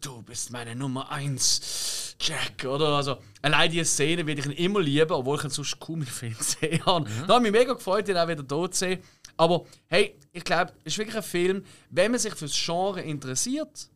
Du 0.00 0.22
bist 0.22 0.50
meine 0.50 0.74
Nummer 0.74 1.10
1, 1.10 2.16
Jack, 2.18 2.64
oder? 2.64 2.88
Also, 2.96 3.18
allein 3.42 3.70
diese 3.70 3.84
Szene 3.84 4.26
würde 4.26 4.40
ich 4.40 4.46
ihn 4.46 4.52
immer 4.52 4.80
lieben, 4.80 5.12
obwohl 5.12 5.38
ich 5.38 5.44
ihn 5.44 5.50
sonst 5.50 5.78
kaum 5.78 6.00
in 6.00 6.06
Film 6.06 6.34
gesehen 6.38 6.84
habe. 6.84 7.08
Da 7.26 7.34
habe 7.34 7.46
ich 7.46 7.52
mich 7.52 7.60
mega 7.60 7.74
gefreut, 7.74 8.08
ihn 8.08 8.16
auch 8.16 8.28
wieder 8.28 8.42
dort 8.42 8.74
zu 8.74 8.80
sehen. 8.80 9.00
Aber 9.36 9.66
hey, 9.88 10.18
ich 10.32 10.44
glaube, 10.44 10.72
es 10.84 10.94
ist 10.94 10.98
wirklich 10.98 11.16
ein 11.16 11.22
Film, 11.22 11.64
wenn 11.90 12.10
man 12.10 12.18
sich 12.18 12.34
fürs 12.34 12.54
Genre 12.54 13.02
interessiert, 13.02 13.88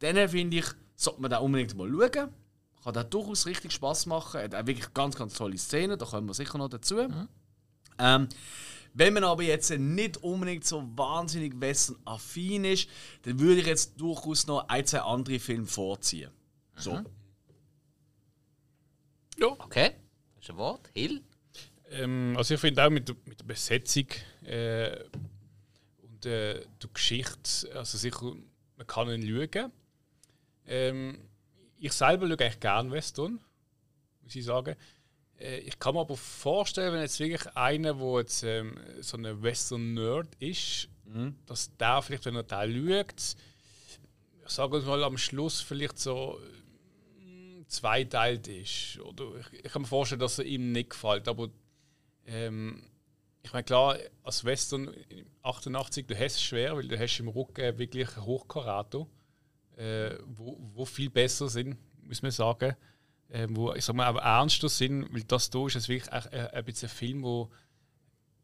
dann 0.00 0.28
finde 0.28 0.58
ich, 0.58 0.64
sollte 0.98 1.22
man 1.22 1.30
da 1.30 1.38
unbedingt 1.38 1.74
mal 1.76 1.88
schauen. 1.88 2.28
Kann 2.82 2.94
da 2.94 3.04
durchaus 3.04 3.46
richtig 3.46 3.72
Spaß 3.72 4.06
machen. 4.06 4.40
Hat 4.40 4.54
auch 4.54 4.66
wirklich 4.66 4.92
ganz, 4.92 5.16
ganz 5.16 5.34
tolle 5.34 5.56
Szenen, 5.56 5.98
da 5.98 6.04
kommen 6.04 6.26
wir 6.26 6.34
sicher 6.34 6.58
noch 6.58 6.68
dazu. 6.68 7.08
Ähm, 7.98 8.28
wenn 8.94 9.14
man 9.14 9.24
aber 9.24 9.42
jetzt 9.42 9.70
nicht 9.70 10.16
unbedingt 10.18 10.64
so 10.64 10.82
wahnsinnig 10.96 11.60
Western-affin 11.60 12.64
ist, 12.64 12.88
dann 13.22 13.38
würde 13.38 13.60
ich 13.60 13.66
jetzt 13.66 14.00
durchaus 14.00 14.46
noch 14.46 14.68
ein, 14.68 14.84
zwei 14.86 15.00
andere 15.00 15.38
Filme 15.38 15.66
vorziehen. 15.66 16.30
So. 16.76 17.00
Okay, 19.40 19.92
das 20.34 20.44
ist 20.44 20.50
ein 20.50 20.56
Wort. 20.56 20.90
Hill? 20.94 21.22
Ähm, 21.90 22.34
also 22.36 22.54
ich 22.54 22.60
finde 22.60 22.84
auch 22.84 22.90
mit 22.90 23.08
der, 23.08 23.16
mit 23.24 23.38
der 23.38 23.44
Besetzung 23.44 24.06
äh, 24.44 24.98
und 26.02 26.26
äh, 26.26 26.64
der 26.82 26.90
Geschichte, 26.92 27.72
also 27.74 27.98
sicher, 27.98 28.34
man 28.76 28.86
kann 28.86 29.10
ihn 29.10 29.22
schauen. 29.52 29.70
Ähm, 30.68 31.18
ich 31.78 31.92
selber 31.92 32.26
schaue 32.28 32.40
eigentlich 32.40 32.60
gerne 32.60 32.90
Western, 32.90 33.40
muss 34.22 34.36
ich 34.36 34.44
sagen. 34.44 34.76
Äh, 35.38 35.58
ich 35.60 35.78
kann 35.78 35.94
mir 35.94 36.00
aber 36.00 36.16
vorstellen, 36.16 36.92
wenn 36.92 37.00
jetzt 37.00 37.18
wirklich 37.18 37.46
einer, 37.56 37.94
der 37.94 38.18
jetzt 38.18 38.42
ähm, 38.42 38.78
so 39.00 39.16
ein 39.16 39.42
Western-Nerd 39.42 40.34
ist, 40.38 40.88
dass 41.46 41.74
der 41.76 42.02
vielleicht, 42.02 42.26
wenn 42.26 42.36
er 42.36 42.42
da 42.42 42.62
schaut, 42.62 43.36
sagen 44.46 44.72
wir 44.72 44.80
mal 44.82 45.04
am 45.04 45.18
Schluss 45.18 45.60
vielleicht 45.60 45.98
so 45.98 46.38
mm, 47.18 47.62
zweiteilt 47.66 48.48
ist. 48.48 48.98
Oder 49.00 49.36
ich, 49.40 49.64
ich 49.64 49.72
kann 49.72 49.82
mir 49.82 49.88
vorstellen, 49.88 50.20
dass 50.20 50.38
er 50.38 50.44
ihm 50.44 50.72
nicht 50.72 50.90
gefällt. 50.90 51.28
Aber 51.28 51.48
ähm, 52.26 52.82
ich 53.42 53.52
meine, 53.52 53.64
klar, 53.64 53.98
als 54.22 54.44
Western 54.44 54.94
88, 55.42 56.06
du 56.06 56.14
hast 56.14 56.34
es 56.34 56.42
schwer, 56.42 56.76
weil 56.76 56.88
du 56.88 56.98
hast 56.98 57.18
im 57.20 57.28
Rücken 57.28 57.78
wirklich 57.78 58.16
Hochkarato, 58.16 59.08
äh, 59.78 60.18
wo, 60.26 60.58
wo 60.74 60.84
viel 60.84 61.08
besser 61.10 61.48
sind, 61.48 61.76
muss 62.02 62.22
man 62.22 62.30
sagen. 62.30 62.74
Äh, 63.28 63.46
wo, 63.50 63.72
ich 63.74 63.84
sag 63.84 63.94
mal, 63.94 64.06
aber 64.06 64.22
ernster 64.22 64.68
sind, 64.68 65.12
weil 65.14 65.22
das 65.24 65.50
da 65.50 65.66
ist 65.66 65.76
es 65.76 65.88
wirklich 65.88 66.10
ein, 66.12 66.22
ein, 66.32 66.46
ein 66.48 66.64
bisschen 66.64 66.88
ein 66.88 66.94
Film, 66.94 67.22
wo 67.22 67.50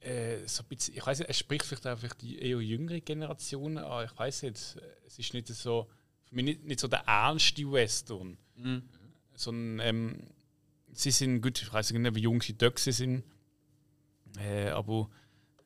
äh, 0.01 0.47
so 0.47 0.63
ein 0.63 0.69
bisschen, 0.69 0.95
ich 0.97 1.07
weiß 1.07 1.21
nicht, 1.21 1.31
es 1.31 1.39
spricht 1.39 1.65
vielleicht 1.65 1.87
auch 1.87 1.99
vielleicht 1.99 2.21
die 2.21 2.39
eher 2.39 2.61
jüngere 2.61 3.01
Generation 3.01 3.79
an. 3.79 4.05
Ich 4.05 4.19
weiß 4.19 4.43
nicht, 4.43 4.57
es 5.07 5.19
ist 5.19 5.33
nicht 5.33 5.49
so, 5.49 5.89
für 6.25 6.35
mich 6.35 6.45
nicht, 6.45 6.65
nicht 6.65 6.81
so 6.81 6.89
der 6.89 7.01
ernste 7.07 7.71
Western, 7.73 8.37
sondern 9.35 9.81
ähm, 9.87 10.27
sie 10.93 11.11
sind 11.11 11.41
gut, 11.41 11.61
ich 11.63 11.73
weiß 11.73 11.93
nicht, 11.93 12.15
wie 12.15 12.21
jung 12.21 12.43
sie 12.43 12.57
dort 12.57 12.79
sind, 12.79 13.25
äh, 14.39 14.69
aber 14.69 15.09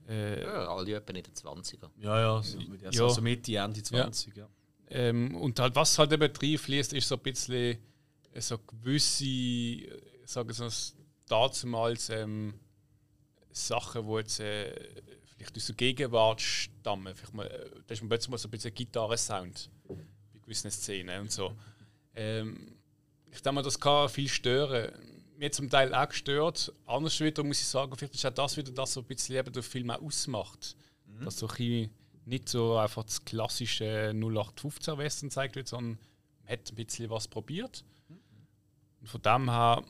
äh, 0.09 0.43
Ja, 0.43 0.69
alle 0.69 0.95
etwa 0.95 1.13
in 1.13 1.23
den 1.25 1.35
20er. 1.35 1.91
Ja, 1.99 2.21
ja, 2.21 2.43
so, 2.43 2.59
Ja. 2.59 2.93
sagen, 2.93 3.15
so 3.15 3.21
Mitte, 3.21 3.57
Ende 3.57 3.83
20. 3.83 4.37
Ja. 4.37 4.49
Ähm, 4.91 5.35
und 5.37 5.59
halt, 5.61 5.75
was 5.75 5.99
halt 5.99 6.13
eben 6.13 6.33
reinfließt, 6.35 6.93
ist 6.95 7.09
so 7.09 7.17
ein 7.17 7.23
bisschen 7.23 7.79
äh, 8.33 8.41
so 8.41 8.59
gewisse, 8.59 9.25
äh, 9.25 10.01
sagen 10.25 10.49
wir 10.49 10.67
es 10.67 10.95
damals, 11.29 12.09
ähm, 12.11 12.55
Sachen, 13.51 14.07
die 14.07 14.15
jetzt 14.15 14.41
äh, 14.41 14.73
vielleicht 15.37 15.57
aus 15.57 15.67
der 15.67 15.75
Gegenwart 15.75 16.41
stammen. 16.41 17.15
Vielleicht 17.15 17.35
mal, 17.35 17.47
äh, 17.47 17.71
da 17.87 17.95
ist 17.95 18.01
man 18.01 18.09
plötzlich 18.09 18.31
mal 18.31 18.39
so 18.39 18.49
ein 18.49 18.51
bisschen 18.51 18.75
Gitarrensound 18.75 19.71
bei 19.87 20.39
gewissen 20.41 20.71
Szenen 20.71 21.23
und 21.23 21.33
so. 21.33 21.55
Ähm, 22.15 22.77
ich 23.31 23.43
denke 23.43 23.55
mal, 23.57 23.63
das 23.63 23.79
kann 23.79 24.09
viel 24.09 24.29
stören. 24.29 24.93
Mir 25.37 25.53
zum 25.53 25.71
Teil 25.71 25.95
auch 25.95 26.09
gestört. 26.09 26.73
Anders 26.87 27.21
wieder 27.21 27.45
muss 27.45 27.61
ich 27.61 27.67
sagen, 27.67 27.95
vielleicht 27.97 28.15
ist 28.15 28.27
auch 28.27 28.35
das 28.35 28.57
wieder 28.57 28.73
das, 28.73 28.97
was 28.97 29.05
ein 29.05 29.07
bisschen 29.07 29.37
eben 29.37 29.53
den 29.53 29.63
Film 29.63 29.91
auch 29.91 30.03
ausmacht. 30.03 30.77
Mhm. 31.07 31.25
Dass 31.25 31.39
so 31.39 31.47
ein 31.47 31.91
nicht 32.29 32.49
so 32.49 32.77
einfach 32.77 33.05
das 33.05 33.25
klassische 33.25 34.13
0815 34.15 34.99
Western 34.99 35.31
zeigt 35.31 35.57
wird, 35.57 35.69
sondern 35.69 35.99
man 36.43 36.53
hat 36.53 36.71
ein 36.71 36.75
bisschen 36.75 37.11
was 37.11 37.29
probiert. 37.29 37.85
Und 39.01 39.09
von 39.09 39.23
dem 39.23 39.51
her, 39.51 39.83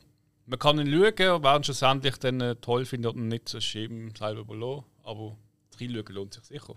man 0.45 0.59
kann 0.59 0.79
ihn 0.79 0.91
schauen, 0.91 1.43
wer 1.43 1.55
ihn 1.55 1.63
schlussendlich 1.63 2.17
dann 2.17 2.41
äh, 2.41 2.55
toll 2.55 2.85
findet 2.85 3.15
und 3.15 3.27
nicht, 3.27 3.49
so 3.49 3.59
schieben 3.59 4.13
selber 4.15 4.45
belohnen. 4.45 4.85
Aber 5.03 5.37
reinschauen 5.79 6.15
lohnt 6.15 6.33
sich 6.33 6.43
sicher. 6.45 6.75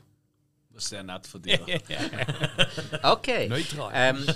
Das 0.75 0.85
ist 0.85 0.91
sehr 0.91 1.02
nett 1.02 1.26
von 1.26 1.43
dir. 1.43 1.61
okay. 3.02 3.49
Neutral. 3.49 3.91
Ähm, 3.95 4.26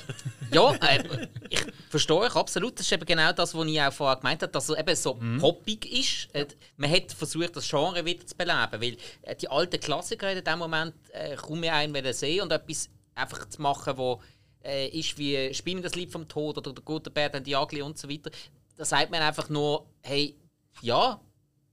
ja, 0.52 0.74
äh, 0.74 1.28
ich 1.48 1.64
verstehe 1.88 2.16
euch 2.16 2.36
absolut. 2.36 2.78
Das 2.78 2.86
ist 2.86 2.92
eben 2.92 3.06
genau 3.06 3.32
das, 3.32 3.54
was 3.54 3.66
ich 3.66 3.80
auch 3.80 3.92
vorher 3.92 4.16
gemeint 4.16 4.42
habe, 4.42 4.52
dass 4.52 4.68
er 4.68 4.78
eben 4.78 4.94
so 4.94 5.14
mhm. 5.14 5.38
poppig 5.38 5.90
ist. 5.90 6.34
Äh, 6.34 6.46
man 6.76 6.90
hat 6.90 7.12
versucht, 7.12 7.56
das 7.56 7.68
Genre 7.68 8.04
wieder 8.04 8.26
zu 8.26 8.36
beleben, 8.36 8.80
weil 8.80 8.96
äh, 9.22 9.34
die 9.34 9.48
alten 9.48 9.80
Klassiker 9.80 10.30
in 10.30 10.44
dem 10.44 10.58
Moment 10.58 10.94
äh, 11.12 11.36
kaum 11.36 11.60
mehr 11.60 11.74
einen 11.74 12.12
sehen 12.12 12.42
und 12.42 12.52
etwas 12.52 12.90
einfach 13.14 13.48
zu 13.48 13.62
machen, 13.62 13.96
wo 13.96 14.20
äh, 14.62 14.88
ist 14.88 15.16
wie 15.16 15.52
Spinnen 15.54 15.82
das 15.82 15.94
Lied 15.94 16.12
vom 16.12 16.28
Tod 16.28 16.58
oder 16.58 16.72
der 16.72 16.84
gute 16.84 17.10
Bär, 17.10 17.30
dann 17.30 17.44
die 17.44 17.56
Agli 17.56 17.80
und 17.80 17.96
so 17.96 18.10
weiter. 18.10 18.30
Da 18.76 18.84
sagt 18.84 19.10
man 19.10 19.22
einfach 19.22 19.48
nur, 19.48 19.86
hey, 20.02 20.36
ja, 20.82 21.18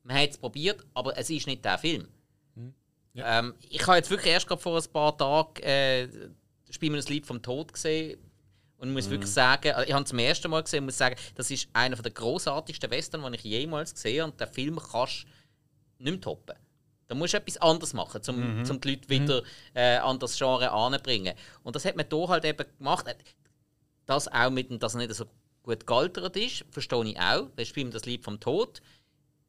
man 0.04 0.18
hat 0.18 0.30
es 0.30 0.38
probiert, 0.38 0.86
aber 0.94 1.18
es 1.18 1.30
ist 1.30 1.48
nicht 1.48 1.66
der 1.66 1.78
Film. 1.78 2.08
Ja. 3.14 3.40
Ähm, 3.40 3.54
ich 3.70 3.86
habe 3.86 3.98
jetzt 3.98 4.10
wirklich 4.10 4.32
erst 4.32 4.48
vor 4.48 4.78
ein 4.78 4.92
paar 4.92 5.18
Tagen 5.18 5.64
äh, 5.64 6.08
Spielen 6.70 6.94
wir 6.94 6.98
das 6.98 7.10
Lied 7.10 7.28
vom 7.28 7.42
Tod 7.42 7.72
gesehen. 7.72 8.20
Und 8.78 8.90
ich 8.90 8.94
muss 8.96 9.06
mhm. 9.06 9.12
wirklich 9.12 9.32
sagen, 9.32 9.72
also 9.74 9.88
ich 9.88 9.94
habe 9.94 10.04
es 10.04 10.10
zum 10.10 10.20
ersten 10.20 10.50
Mal 10.50 10.64
gesehen 10.64 10.80
und 10.80 10.86
muss 10.88 10.98
sagen, 10.98 11.16
das 11.36 11.52
ist 11.52 11.70
einer 11.72 11.96
der 11.96 12.12
großartigsten 12.12 12.90
Western, 12.90 13.32
die 13.32 13.38
ich 13.38 13.44
jemals 13.44 13.94
gesehen 13.94 14.24
habe. 14.24 14.32
Und 14.32 14.42
den 14.42 14.48
Film 14.48 14.80
kannst 14.80 15.24
du 15.24 16.04
nicht 16.04 16.12
mehr 16.14 16.22
toppen. 16.22 16.56
Da 17.08 17.16
musst 17.16 17.34
du 17.34 17.38
etwas 17.38 17.58
anderes 17.58 17.94
machen, 17.94 18.22
um 18.28 18.60
mhm. 18.60 18.66
Zum 18.66 18.82
die 18.82 18.90
Leute 18.90 19.08
wieder 19.08 19.42
mhm. 19.42 19.48
äh, 19.76 19.98
an 19.98 20.18
das 20.18 20.36
Genre 20.36 20.72
anzubringen. 20.72 21.36
Und 21.62 21.76
das 21.76 21.86
hat 21.86 21.96
man 21.96 22.08
hier 22.12 22.28
halt 22.28 22.44
eben 22.44 22.66
gemacht. 22.78 23.16
Das 24.08 24.28
auch 24.28 24.50
mit 24.50 24.72
dem, 24.72 24.80
dass 24.80 24.96
er 24.96 25.02
nicht 25.02 25.14
so 25.14 25.26
gut 25.62 25.86
gealtert 25.86 26.36
ist, 26.36 26.66
verstehe 26.72 27.06
ich 27.06 27.20
auch. 27.20 27.50
Das 27.56 27.68
Spiel 27.68 27.90
das 27.92 28.06
Lied 28.06 28.24
vom 28.24 28.40
Tod. 28.40 28.82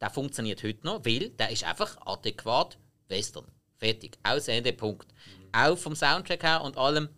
Der 0.00 0.10
funktioniert 0.10 0.62
heute 0.62 0.84
noch, 0.84 1.04
weil 1.06 1.30
der 1.30 1.50
ist 1.50 1.64
einfach 1.64 1.96
adäquat 2.06 2.76
Western. 3.08 3.46
Fertig. 3.78 4.18
Aus 4.22 4.48
Ende, 4.48 4.72
Punkt. 4.72 5.08
Mhm. 5.12 5.48
Auch 5.52 5.76
vom 5.76 5.94
Soundtrack 5.94 6.42
her 6.42 6.62
und 6.62 6.76
allem 6.76 7.08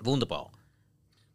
wunderbar. 0.00 0.52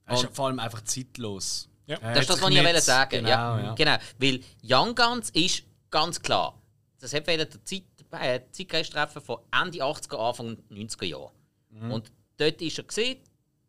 Er 0.05 0.15
ist 0.15 0.29
vor 0.33 0.47
allem 0.47 0.59
einfach 0.59 0.83
zeitlos. 0.83 1.69
Ja. 1.85 1.97
Das 1.97 2.21
ist 2.21 2.29
das, 2.29 2.41
was 2.41 2.49
ich 2.49 2.61
nicht... 2.61 2.81
sagen 2.81 3.09
genau, 3.17 3.29
ja, 3.29 3.61
ja. 3.61 3.73
Genau. 3.73 3.97
Weil 4.17 4.41
Young 4.63 4.95
Guns 4.95 5.29
ist 5.31 5.63
ganz 5.89 6.21
klar. 6.21 6.59
Das 6.99 7.13
hat 7.13 7.27
der 7.27 7.49
Zeit, 7.65 7.83
äh, 8.11 8.39
Zeitgeist 8.51 8.93
treffen 8.93 9.21
von 9.21 9.39
Ende 9.51 9.79
80er, 9.79 10.17
Anfang 10.17 10.57
90er 10.71 11.05
Jahre. 11.05 11.31
Mhm. 11.69 11.91
Und 11.91 12.11
dort 12.37 12.61
ist 12.61 12.77
er 12.77 12.83
gesehen, 12.85 13.19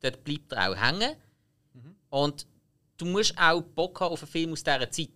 dort 0.00 0.23
bleibt 0.23 0.53
er 0.53 0.70
auch 0.70 0.77
hängen. 0.77 1.16
Mhm. 1.73 1.97
Und 2.11 2.47
du 2.97 3.07
musst 3.07 3.37
auch 3.37 3.61
Bock 3.62 4.01
haben 4.01 4.12
auf 4.12 4.23
einen 4.23 4.31
Film 4.31 4.53
aus 4.53 4.62
dieser 4.62 4.90
Zeit. 4.90 5.11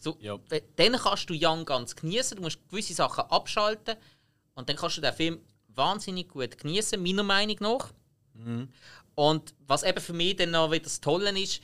So, 0.00 0.16
ja. 0.20 0.36
Dann 0.76 0.92
kannst 0.94 1.30
du 1.30 1.34
Young 1.34 1.64
Guns 1.64 1.94
genießen, 1.94 2.36
du 2.36 2.42
musst 2.42 2.58
gewisse 2.68 2.92
Sachen 2.92 3.24
abschalten 3.30 3.94
und 4.54 4.68
dann 4.68 4.76
kannst 4.76 4.96
du 4.96 5.00
den 5.00 5.12
Film 5.12 5.40
wahnsinnig 5.68 6.28
gut 6.28 6.58
genießen, 6.58 7.02
meiner 7.02 7.22
Meinung 7.22 7.56
nach. 7.60 7.92
Mhm. 8.34 8.68
Und 9.14 9.54
was 9.66 9.82
eben 9.82 10.00
für 10.00 10.12
mich 10.12 10.36
dann 10.36 10.50
noch 10.50 10.70
wieder 10.70 10.84
das 10.84 11.00
Tolle 11.00 11.38
ist, 11.38 11.60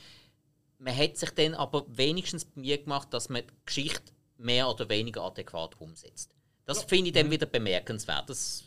man 0.77 0.95
hat 0.95 1.17
sich 1.17 1.31
dann 1.31 1.55
aber 1.55 1.85
wenigstens 1.89 2.47
Mühe 2.55 2.77
gemacht, 2.77 3.13
dass 3.13 3.29
man 3.29 3.41
die 3.41 3.53
Geschichte 3.65 4.13
mehr 4.37 4.69
oder 4.69 4.87
weniger 4.89 5.23
adäquat 5.23 5.79
umsetzt. 5.79 6.31
Das 6.65 6.81
ja. 6.81 6.87
finde 6.87 7.07
ich 7.07 7.13
dann 7.13 7.27
mhm. 7.27 7.31
wieder 7.31 7.45
bemerkenswert. 7.45 8.29
Das 8.29 8.63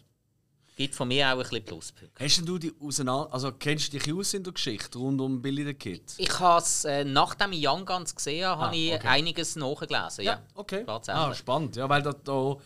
gibt 0.77 0.95
von 0.95 1.09
mir 1.09 1.29
auch 1.29 1.33
ein 1.33 1.39
bisschen 1.39 1.65
Pluspunkte. 1.65 2.25
Hast 2.25 2.47
du 2.47 2.59
die 2.59 2.73
auseinander, 2.81 3.33
also 3.33 3.53
kennst 3.53 3.93
du 3.93 3.99
dich 3.99 4.13
aus 4.13 4.35
in 4.35 4.43
der 4.43 4.53
Geschichte 4.53 4.99
rund 4.99 5.21
um 5.21 5.41
Billy 5.41 5.65
the 5.65 5.75
Kid? 5.75 6.03
Ich 6.19 6.39
habe 6.39 6.63
es, 6.63 6.85
äh, 6.85 7.05
nachdem 7.05 7.53
ich 7.53 7.67
Young 7.67 7.87
Guns 7.87 8.15
gesehen 8.15 8.47
habe, 8.47 8.61
ah, 8.61 8.67
habe 8.67 8.77
ich 8.77 8.93
okay. 8.93 9.09
einiges 9.09 9.57
nachgelesen. 9.57 10.25
Ja, 10.25 10.33
ja 10.33 10.43
okay. 10.55 10.85
Ah, 10.87 11.35
spannend. 11.35 11.77
Ja, 11.77 11.89
weil 11.89 12.03
da, 12.03 12.13
da 12.13 12.57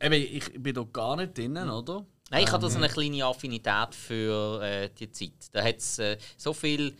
eben, 0.00 0.14
ich 0.14 0.52
bin 0.62 0.74
da 0.74 0.82
gar 0.84 1.16
nicht 1.16 1.36
drin, 1.36 1.52
mhm. 1.52 1.70
oder? 1.70 2.06
Nein, 2.30 2.42
ich 2.42 2.48
ähm. 2.48 2.52
habe 2.52 2.62
da 2.62 2.70
so 2.70 2.78
eine 2.78 2.88
kleine 2.88 3.24
Affinität 3.24 3.94
für 3.94 4.62
äh, 4.62 4.90
die 4.90 5.10
Zeit. 5.10 5.32
Da 5.52 5.62
hat 5.62 5.78
es 5.78 5.98
äh, 5.98 6.18
so 6.36 6.52
viel 6.52 6.96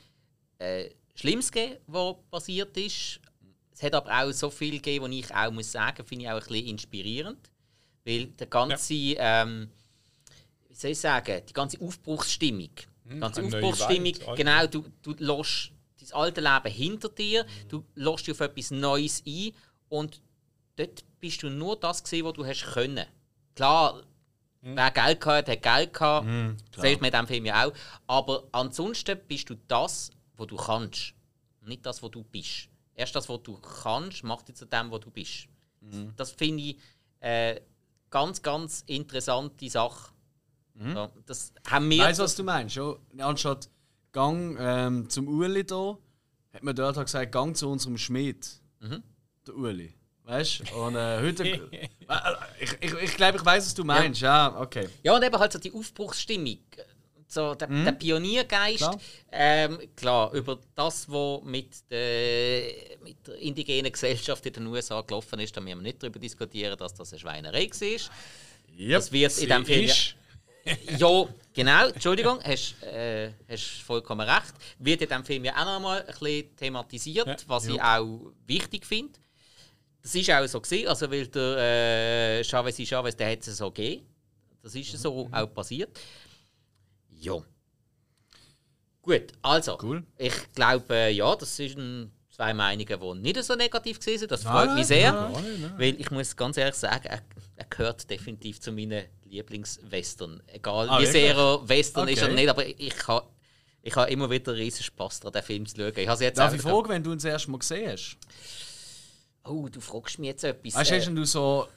äh, 0.59 0.91
Schlimmes 1.15 1.51
gegeben, 1.51 1.81
was 1.87 2.17
passiert 2.31 2.77
ist. 2.77 3.21
Es 3.73 3.83
hat 3.83 3.95
aber 3.95 4.11
auch 4.11 4.33
so 4.33 4.51
viel 4.51 4.73
gegeben, 4.73 5.05
was 5.05 5.13
ich 5.13 5.35
auch 5.35 5.51
muss 5.53 5.71
sagen, 5.71 6.05
finde 6.05 6.25
ich 6.25 6.31
auch 6.31 6.35
ein 6.35 6.47
bisschen 6.47 6.67
inspirierend. 6.67 7.51
Weil 8.05 8.27
der 8.27 8.47
ganze 8.47 8.95
ja. 8.95 9.43
ähm, 9.43 9.71
wie 10.69 10.75
soll 10.75 10.91
ich 10.93 10.99
sagen, 10.99 11.43
die 11.49 11.53
ganze 11.53 11.81
Aufbruchsstimmung. 11.81 12.71
Die 13.05 13.11
hm, 13.11 13.21
ganze 13.21 13.43
Aufbruchsstimmung, 13.43 14.15
genau, 14.37 14.67
du, 14.67 14.85
du 15.03 15.15
lässt 15.19 15.73
dein 16.01 16.13
alte 16.13 16.41
Leben 16.41 16.73
hinter 16.73 17.09
dir, 17.09 17.47
du 17.69 17.85
lässt 17.95 18.27
dich 18.27 18.33
auf 18.33 18.41
etwas 18.41 18.71
Neues 18.71 19.23
ein 19.27 19.53
und 19.89 20.21
dort 20.77 21.05
bist 21.21 21.43
du 21.43 21.51
nur 21.51 21.77
das 21.77 22.03
gesehen, 22.03 22.25
was 22.25 22.35
du 22.35 22.45
hast 22.45 22.65
können. 22.73 23.07
Klar, 23.55 24.03
mhm. 24.63 24.77
wer 24.77 24.91
Geld 24.91 25.21
gehabt 25.21 25.49
hat, 25.49 25.63
Geld 25.63 25.93
gehabt. 25.93 26.27
Mhm, 26.27 26.57
Zählt 26.79 27.01
man 27.01 27.09
in 27.09 27.13
diesem 27.13 27.27
Film 27.27 27.47
ja 27.47 27.67
auch. 27.67 27.73
Aber 28.07 28.45
ansonsten 28.53 29.19
bist 29.27 29.51
du 29.51 29.57
das, 29.67 30.11
was 30.37 30.47
du 30.47 30.57
kannst. 30.57 31.15
Nicht 31.63 31.85
das, 31.85 32.03
was 32.03 32.11
du 32.11 32.23
bist. 32.25 32.69
Erst 32.95 33.15
das, 33.15 33.29
was 33.29 33.43
du 33.43 33.59
kannst, 33.59 34.25
macht 34.25 34.49
dich 34.49 34.57
zu 34.57 34.67
dem, 34.67 34.91
was 34.91 35.01
du 35.01 35.11
bist. 35.11 35.49
Mhm. 35.81 36.13
Das 36.17 36.33
finde 36.33 36.63
ich 36.63 36.79
äh, 37.21 37.61
ganz, 38.11 38.43
ganz 38.43 38.83
interessante 38.87 39.69
Sache. 39.69 40.13
Mhm. 40.75 40.95
So, 40.95 41.11
das 41.27 41.53
haben 41.69 41.91
wir. 41.91 42.05
Weißt 42.05 42.19
du, 42.19 42.23
was 42.25 42.37
du 42.37 42.45
meinst? 42.45 42.77
Ja, 42.77 42.97
anstatt 43.19 43.69
Gang 44.13 44.57
ähm, 44.59 45.09
zum 45.11 45.29
Uli 45.29 45.65
da, 45.65 45.99
hat 46.53 46.63
man 46.63 46.75
dort 46.75 46.97
gesagt, 46.97 47.33
Gang 47.33 47.57
zu 47.57 47.69
unserem 47.69 47.99
Schmied. 47.99 48.49
Mhm. 48.81 49.03
Der 49.47 49.57
Uli. 49.57 49.95
Weißt 50.29 50.61
du? 50.61 50.75
Und 50.75 50.95
äh, 50.95 51.21
heute. 51.23 51.45
ich 52.61 52.73
ich, 52.81 52.93
ich 52.93 53.17
glaube, 53.17 53.39
ich 53.39 53.45
weiß, 53.45 53.65
was 53.65 53.75
du 53.75 53.83
meinst. 53.83 54.21
Ja. 54.21 54.49
ja. 54.49 54.61
okay. 54.61 54.87
Ja, 55.03 55.17
und 55.17 55.25
eben 55.25 55.39
halt 55.39 55.53
so 55.53 55.59
die 55.59 55.73
Aufbruchsstimmung. 55.73 56.59
So 57.27 57.55
der, 57.55 57.69
mhm. 57.69 57.85
der 57.87 57.93
Pioniergeist. 57.93 58.79
Klar. 58.79 59.01
Ähm, 59.33 59.79
klar, 59.97 60.33
über 60.35 60.59
das, 60.75 61.11
was 61.11 61.43
mit 61.45 61.91
der, 61.91 62.71
mit 63.03 63.27
der 63.27 63.37
indigenen 63.37 63.91
Gesellschaft 63.91 64.45
in 64.45 64.53
den 64.53 64.67
USA 64.67 65.01
gelaufen 65.01 65.41
ist, 65.41 65.57
da 65.57 65.63
müssen 65.63 65.79
wir 65.79 65.83
nicht 65.83 66.03
darüber 66.03 66.19
diskutieren, 66.19 66.77
dass 66.77 66.93
das 66.93 67.13
eine 67.13 67.21
Schweinerei 67.21 67.71
war. 67.71 68.79
Yep, 68.79 68.93
das 68.93 69.13
wird 69.13 69.39
in 69.39 69.49
dem 69.49 69.65
Film. 69.65 69.91
ja, 70.99 71.29
genau, 71.55 71.87
Entschuldigung, 71.89 72.39
hast, 72.43 72.83
äh, 72.83 73.33
hast 73.49 73.83
vollkommen 73.83 74.29
recht. 74.29 74.55
Wird 74.79 75.01
in 75.01 75.09
diesem 75.09 75.25
Film 75.25 75.45
ja 75.47 75.53
auch 75.55 75.65
noch 75.65 75.81
mal 75.81 76.01
ein 76.01 76.07
bisschen 76.07 76.55
thematisiert, 76.57 77.27
ja. 77.27 77.37
was 77.47 77.67
ja. 77.67 77.75
ich 77.75 77.83
auch 77.83 78.33
wichtig 78.47 78.85
finde. 78.85 79.19
Das 80.09 80.15
ist 80.15 80.31
auch 80.31 80.47
so 80.47 80.59
gewesen, 80.59 80.89
also 80.89 81.11
weil 81.11 81.27
der 81.27 82.39
äh, 82.39 82.43
Chavez 82.43 82.79
ist 82.79 82.89
Chavez, 82.89 83.15
der 83.15 83.31
hat 83.31 83.47
es 83.47 83.59
so 83.59 83.71
gegeben. 83.71 84.07
Das 84.63 84.75
ist 84.75 84.95
mhm. 84.95 84.97
so 84.97 85.29
auch 85.31 85.53
passiert. 85.53 86.01
Ja. 87.11 87.37
Gut, 89.03 89.25
also, 89.43 89.79
cool. 89.83 90.03
ich 90.17 90.33
glaube, 90.55 90.95
äh, 90.95 91.11
ja, 91.11 91.37
das 91.37 91.55
sind 91.55 92.11
zwei 92.31 92.55
Meinungen, 92.55 92.87
die 92.87 93.21
nicht 93.21 93.45
so 93.45 93.55
negativ 93.55 94.01
sind. 94.01 94.31
Das 94.31 94.45
freut 94.45 94.69
nein, 94.69 94.77
mich 94.77 94.87
sehr. 94.87 95.13
Nein, 95.13 95.61
nein, 95.61 95.75
weil 95.77 96.01
ich 96.01 96.11
muss 96.11 96.35
ganz 96.35 96.57
ehrlich 96.57 96.77
sagen, 96.77 97.07
er, 97.07 97.21
er 97.57 97.67
gehört 97.67 98.09
definitiv 98.09 98.63
zu 98.63 98.73
meinen 98.73 99.05
Lieblingswestern. 99.27 100.43
Egal 100.47 100.89
ah, 100.89 101.03
wie 101.03 101.07
sehr 101.07 101.37
er 101.37 101.69
Western 101.69 102.05
okay. 102.05 102.15
ist 102.15 102.23
oder 102.23 102.33
nicht, 102.33 102.49
aber 102.49 102.65
ich 102.67 103.09
habe 103.09 103.27
ich 103.83 103.95
ha 103.95 104.05
immer 104.05 104.31
wieder 104.31 104.55
riesen 104.55 104.85
Spaß 104.85 105.21
daran, 105.21 105.35
den 105.35 105.43
Film 105.43 105.67
zu 105.67 105.77
schauen. 105.77 105.93
Ich 105.95 106.21
jetzt 106.21 106.39
Darf 106.39 106.55
ich 106.55 106.63
fragen, 106.63 106.89
wenn 106.89 107.03
du 107.03 107.11
ihn 107.13 107.19
das 107.19 107.27
erste 107.27 107.51
Mal 107.51 107.59
gesehen 107.59 107.93
hast? 107.93 108.17
Oh, 109.49 109.69
du 109.69 109.81
fragst 109.81 110.19
mich 110.19 110.29
jetzt 110.29 110.45
etwas. 110.45 110.75
Weißt, 110.75 110.91
äh, 110.91 111.01
hast 111.01 111.09
du 111.09 111.25
so 111.25 111.69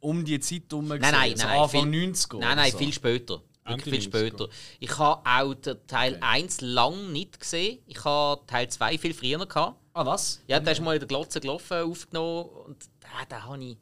um 0.00 0.24
die 0.24 0.40
Zeit 0.40 0.62
herum 0.70 0.88
gesehen? 0.88 1.00
Nein, 1.00 1.12
nein, 1.12 1.36
so 1.36 1.46
nein. 1.46 1.60
Anfang 1.60 1.92
viel, 1.92 2.10
90er? 2.10 2.38
Nein, 2.38 2.56
nein, 2.56 2.72
so. 2.72 2.78
viel 2.78 2.92
später. 2.92 3.42
Wirklich 3.66 3.94
viel 3.94 4.02
später. 4.02 4.48
Ich 4.80 4.98
habe 4.98 5.20
auch 5.24 5.54
den 5.54 5.86
Teil 5.86 6.14
okay. 6.14 6.24
1 6.24 6.60
lang 6.62 7.12
nicht 7.12 7.38
gesehen. 7.38 7.78
Ich 7.86 8.02
habe 8.04 8.40
Teil 8.46 8.68
2 8.68 8.98
viel 8.98 9.14
früher 9.14 9.44
gehabt. 9.46 9.76
Ah, 9.92 10.06
was? 10.06 10.40
Ja, 10.46 10.60
der 10.60 10.72
ist 10.72 10.80
mal 10.80 10.94
in 10.94 11.00
der 11.00 11.08
Glotze 11.08 11.40
gelaufen, 11.40 11.76
aufgenommen. 11.76 12.48
Und 12.48 12.84
ah, 13.04 13.24
da 13.28 13.42
habe 13.44 13.62
ich. 13.62 13.76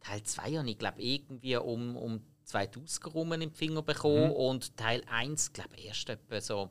Teil 0.00 0.22
2 0.22 0.56
habe 0.56 0.70
ich, 0.70 0.78
glaube 0.78 1.02
irgendwie 1.02 1.56
um, 1.56 1.96
um 1.96 2.20
2000 2.44 3.14
rum 3.14 3.30
den 3.30 3.50
Finger 3.52 3.82
bekommen. 3.82 4.28
Mhm. 4.28 4.32
Und 4.32 4.76
Teil 4.76 5.02
1, 5.08 5.52
glaube 5.52 5.76
ich, 5.76 5.86
erst 5.86 6.08
etwa 6.08 6.40
so 6.40 6.70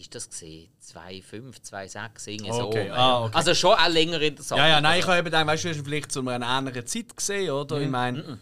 ist 0.00 0.14
das 0.14 0.28
gesehen? 0.28 0.68
2,5, 0.82 1.60
2,6, 1.62 2.28
irgendwie 2.28 2.50
okay. 2.50 2.88
so. 2.88 2.94
Ah, 2.94 3.24
okay. 3.24 3.36
Also 3.36 3.54
schon 3.54 3.72
auch 3.74 3.88
länger 3.88 4.20
in 4.20 4.34
der 4.36 4.44
Sache. 4.44 4.58
Ja, 4.60 4.68
ja, 4.68 4.80
nein, 4.80 4.98
ich 5.00 5.06
habe 5.06 5.18
eben 5.18 5.24
gedacht, 5.26 5.46
weißt 5.46 5.64
du, 5.64 5.68
hast 5.70 5.80
vielleicht 5.84 6.12
zu 6.12 6.20
einer 6.26 6.46
anderen 6.46 6.86
Zeit 6.86 7.16
gesehen, 7.16 7.50
oder? 7.50 7.76
Mhm. 7.76 7.82
Ich 7.84 7.88
meine. 7.90 8.22
Mhm. 8.22 8.38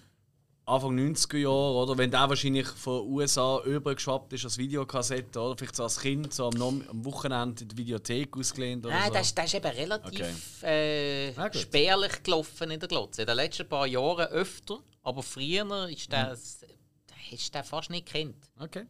Anfang 0.67 0.99
90er 0.99 1.39
Jahre, 1.39 1.73
oder? 1.77 1.97
Wenn 1.97 2.11
der 2.11 2.29
wahrscheinlich 2.29 2.67
von 2.69 3.01
USA 3.09 3.59
übergeschwappt 3.65 4.35
ist 4.35 4.45
als 4.45 4.59
Videokassette, 4.59 5.41
oder? 5.41 5.57
Vielleicht 5.57 5.75
so 5.75 5.85
als 5.85 5.99
Kind, 5.99 6.35
so 6.35 6.47
am, 6.51 6.61
am 6.61 7.05
Wochenende 7.07 7.63
in 7.63 7.69
der 7.71 7.79
Videothek 7.79 8.37
ausgelehnt 8.37 8.85
oder 8.85 8.95
Nein, 8.95 9.09
so. 9.09 9.15
das, 9.15 9.27
ist- 9.29 9.39
das 9.39 9.45
ist 9.47 9.55
eben 9.55 9.67
relativ 9.67 10.63
äh, 10.63 11.31
Ah, 11.37 11.51
spärlich 11.55 12.23
gelaufen 12.23 12.71
in 12.71 12.79
der 12.81 12.87
Glotze. 12.87 13.23
In 13.23 13.27
den 13.29 13.37
letzten 13.37 13.67
paar 13.67 13.87
Jahren 13.87 14.27
öfter, 14.27 14.81
aber 15.03 15.23
früher 15.23 15.89
ist 15.89 16.13
das, 16.13 16.61
hast 17.33 17.49
du 17.49 17.59
den 17.59 17.65
fast 17.65 17.89
nicht 17.89 18.13
gekannt. 18.13 18.37
Okay. 18.61 18.85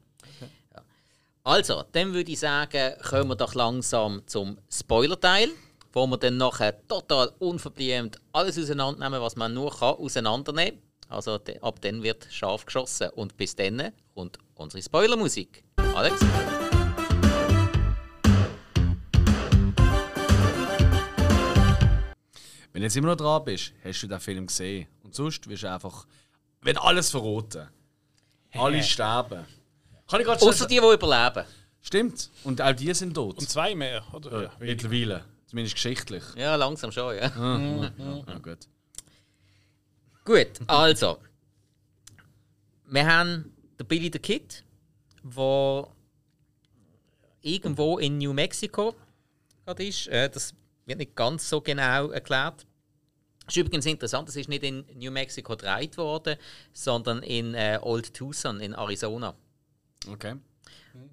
Also, 1.49 1.83
dann 1.93 2.13
würde 2.13 2.31
ich 2.31 2.41
sagen, 2.41 2.93
kommen 3.09 3.31
wir 3.31 3.35
doch 3.35 3.55
langsam 3.55 4.21
zum 4.27 4.59
Spoiler-Teil, 4.71 5.49
wo 5.95 6.07
wir 6.07 6.19
dann 6.19 6.37
nachher 6.37 6.87
total 6.87 7.33
unverblümt 7.39 8.21
alles 8.35 8.59
auseinandernehmen, 8.59 9.23
was 9.23 9.35
man 9.35 9.55
nur 9.55 9.71
kann, 9.75 9.95
auseinandernehmen 9.95 10.79
kann. 10.79 10.83
Also 11.09 11.41
ab 11.63 11.81
dann 11.81 12.03
wird 12.03 12.27
scharf 12.31 12.67
geschossen. 12.67 13.09
Und 13.15 13.39
bis 13.39 13.57
dann 13.57 13.95
kommt 14.15 14.39
unsere 14.57 14.83
Spoilermusik. 14.83 15.65
Alex? 15.95 16.21
Wenn 22.75 22.83
du 22.83 22.83
jetzt 22.83 22.97
immer 22.99 23.09
noch 23.09 23.17
dran 23.17 23.43
bist, 23.47 23.73
hast 23.83 24.03
du 24.03 24.07
den 24.07 24.21
Film 24.21 24.47
gesehen. 24.49 24.87
Und 25.03 25.15
sonst 25.15 25.49
wirst 25.49 25.63
du 25.63 25.73
einfach. 25.73 26.07
Wird 26.61 26.77
alles 26.77 27.11
verroten. 27.11 27.69
Alle 28.53 28.83
sterben. 28.83 29.47
Kann 30.09 30.21
ich 30.21 30.27
gerade 30.27 30.43
Außer 30.43 30.67
die, 30.67 30.81
die 30.81 30.87
überleben. 30.87 31.47
Stimmt. 31.81 32.31
Und 32.45 32.61
auch 32.61 32.73
die 32.73 32.93
sind 32.95 33.15
tot. 33.15 33.39
Und 33.39 33.49
zwei 33.49 33.75
mehr, 33.75 34.03
oder? 34.13 34.45
Ja, 34.45 34.53
mittlerweile. 34.59 35.25
Zumindest 35.47 35.77
geschichtlich. 35.77 36.23
Ja, 36.37 36.57
langsam 36.57 36.93
schon, 36.93 37.17
ja. 37.17 37.31
Ja, 38.27 38.39
gut. 38.39 38.59
Gut, 40.25 40.61
also. 40.67 41.19
Wir 42.87 43.07
haben 43.07 43.55
den 43.79 43.87
Billy 43.87 44.11
the 44.13 44.19
Kid, 44.19 44.65
der 45.23 45.89
irgendwo 47.43 47.99
in 47.99 48.19
New 48.19 48.33
Mexico 48.33 48.95
gerade 49.69 49.87
ist. 49.87 50.09
Äh, 50.09 50.31
das 50.31 50.55
wird 50.87 50.99
nicht 50.99 51.15
ganz 51.15 51.49
so 51.49 51.61
genau 51.61 52.09
erklärt. 52.09 52.67
Das 53.45 53.57
ist 53.57 53.57
übrigens 53.57 53.87
interessant, 53.87 54.29
das 54.29 54.37
ist 54.37 54.49
nicht 54.49 54.63
in 54.63 54.85
New 54.95 55.11
Mexico 55.11 55.57
gedreht 55.57 55.97
worden, 55.97 56.37
sondern 56.73 57.23
in 57.23 57.55
äh, 57.55 57.79
Old 57.81 58.13
Tucson 58.13 58.61
in 58.61 58.75
Arizona, 58.75 59.35
Okay. 60.13 60.37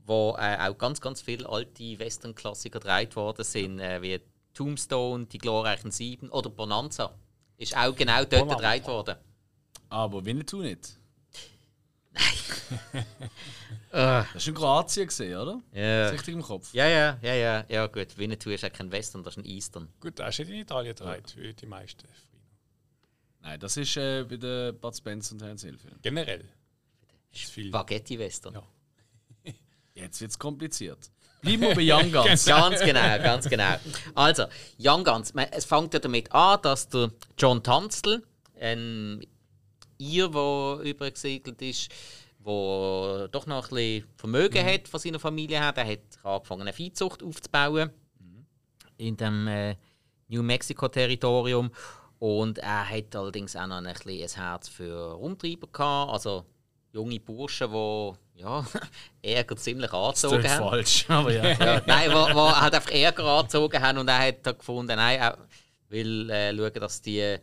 wo 0.05 0.35
äh, 0.39 0.57
auch 0.67 0.77
ganz, 0.77 0.99
ganz 1.01 1.21
viele 1.21 1.47
alte 1.47 1.99
Western-Klassiker 1.99 2.79
gedreht 2.79 3.15
worden 3.15 3.43
sind, 3.43 3.79
äh, 3.79 4.01
wie 4.01 4.19
Tombstone, 4.53 5.25
Die 5.25 5.37
glorreichen 5.37 5.91
Sieben 5.91 6.29
oder 6.29 6.49
Bonanza. 6.49 7.13
Ist 7.57 7.75
auch 7.77 7.95
genau 7.95 8.23
dort 8.25 8.47
Bonanza. 8.47 8.55
gedreht 8.55 8.87
worden. 8.87 9.15
Aber 9.89 10.25
Winnetou 10.25 10.61
nicht. 10.61 10.97
Ah. 13.91 14.25
Das 14.33 14.45
war 14.45 14.49
in 14.49 14.55
Kroatien, 14.55 15.07
gesehen, 15.07 15.37
oder? 15.37 15.61
Ja. 15.71 16.07
Ist 16.07 16.13
richtig 16.15 16.33
im 16.33 16.41
Kopf. 16.41 16.73
Ja, 16.73 16.85
ja, 16.85 17.17
ja, 17.21 17.33
ja, 17.33 17.65
ja, 17.69 17.87
gut. 17.87 18.17
Winnetou 18.17 18.49
ist 18.49 18.61
ja 18.63 18.69
kein 18.69 18.91
Western, 18.91 19.23
das 19.23 19.37
ist 19.37 19.43
ein 19.43 19.45
Eastern. 19.45 19.87
Gut, 20.01 20.19
das 20.19 20.37
ist 20.37 20.39
nicht 20.39 20.49
in 20.49 20.61
Italien 20.63 20.93
gedreht, 20.93 21.33
wie 21.37 21.53
die 21.53 21.65
meisten. 21.65 22.05
Nein, 23.41 23.57
das 23.57 23.77
ist 23.77 23.95
äh, 23.95 24.25
bei 24.27 24.35
den 24.35 24.77
Bud 24.79 24.97
Spencer 24.97 25.31
und 25.33 25.39
Terence 25.39 25.61
Hill 25.63 25.77
Filmen. 25.77 25.99
Generell. 26.01 26.43
Das 27.31 27.41
ist 27.43 27.51
viel. 27.51 27.69
Spaghetti-Western. 27.69 28.55
Ja. 28.55 28.63
Jetzt 29.95 30.21
wird 30.21 30.31
es 30.31 30.39
kompliziert. 30.39 31.09
Bleiben 31.41 31.61
wir 31.61 31.75
bei 31.75 31.93
Young 31.93 32.11
Guns. 32.11 32.45
Ganz 32.45 32.81
genau, 32.81 33.17
ganz 33.17 33.49
genau. 33.49 33.75
Also, 34.13 34.45
Young 34.77 35.03
Guns. 35.03 35.33
Es 35.51 35.65
fängt 35.65 35.93
ja 35.93 35.99
damit 35.99 36.31
an, 36.31 36.59
dass 36.61 36.87
der 36.89 37.11
John 37.37 37.63
Tunstall, 37.63 38.23
ein 38.59 39.25
Ir, 39.97 40.29
der 40.29 40.79
übergesegelt 40.83 41.61
ist, 41.61 41.89
wo 42.39 43.27
doch 43.31 43.45
noch 43.47 43.71
ein 43.71 43.75
bisschen 43.75 44.07
Vermögen 44.17 44.65
hat 44.65 44.87
von 44.87 44.99
seiner 44.99 45.19
Familie 45.19 45.59
her, 45.59 45.71
der 45.71 45.87
hat 45.87 45.99
angefangen, 46.23 46.61
eine 46.61 46.73
Viehzucht 46.73 47.23
aufzubauen 47.23 47.91
in 48.97 49.17
dem 49.17 49.47
äh, 49.47 49.75
New 50.27 50.43
Mexico-Territorium. 50.43 51.71
Und 52.19 52.59
er 52.59 52.89
hat 52.89 53.15
allerdings 53.15 53.55
auch 53.55 53.67
noch 53.67 53.77
ein, 53.77 53.93
bisschen 53.93 54.23
ein 54.23 54.43
Herz 54.43 54.69
für 54.69 55.13
Rumtreiber 55.13 55.67
gehabt, 55.71 56.11
also 56.11 56.45
junge 56.95 57.19
Burschen, 57.19 57.69
die 57.71 58.41
ja, 58.41 58.65
Ärger 59.21 59.57
ziemlich 59.57 59.91
Das 59.91 60.23
angezogen 60.25 60.45
ist 60.45 60.51
haben. 60.51 60.69
falsch, 60.69 61.05
aber 61.09 61.31
ja. 61.33 61.43
Ja, 61.59 61.81
nein, 61.85 62.11
wo 62.11 62.51
halt 62.55 62.73
einfach 62.73 62.91
Ärger 62.91 63.25
angezogen 63.25 63.81
haben 63.81 63.97
und 63.97 64.07
er 64.07 64.19
hat 64.27 64.45
dann 64.45 64.57
gefunden, 64.57 64.95
nein, 64.95 65.19
er 65.19 65.37
will 65.89 66.29
äh, 66.29 66.55
schauen, 66.55 66.73
dass 66.73 67.01
die 67.01 67.19
äh, 67.19 67.35
ein 67.35 67.41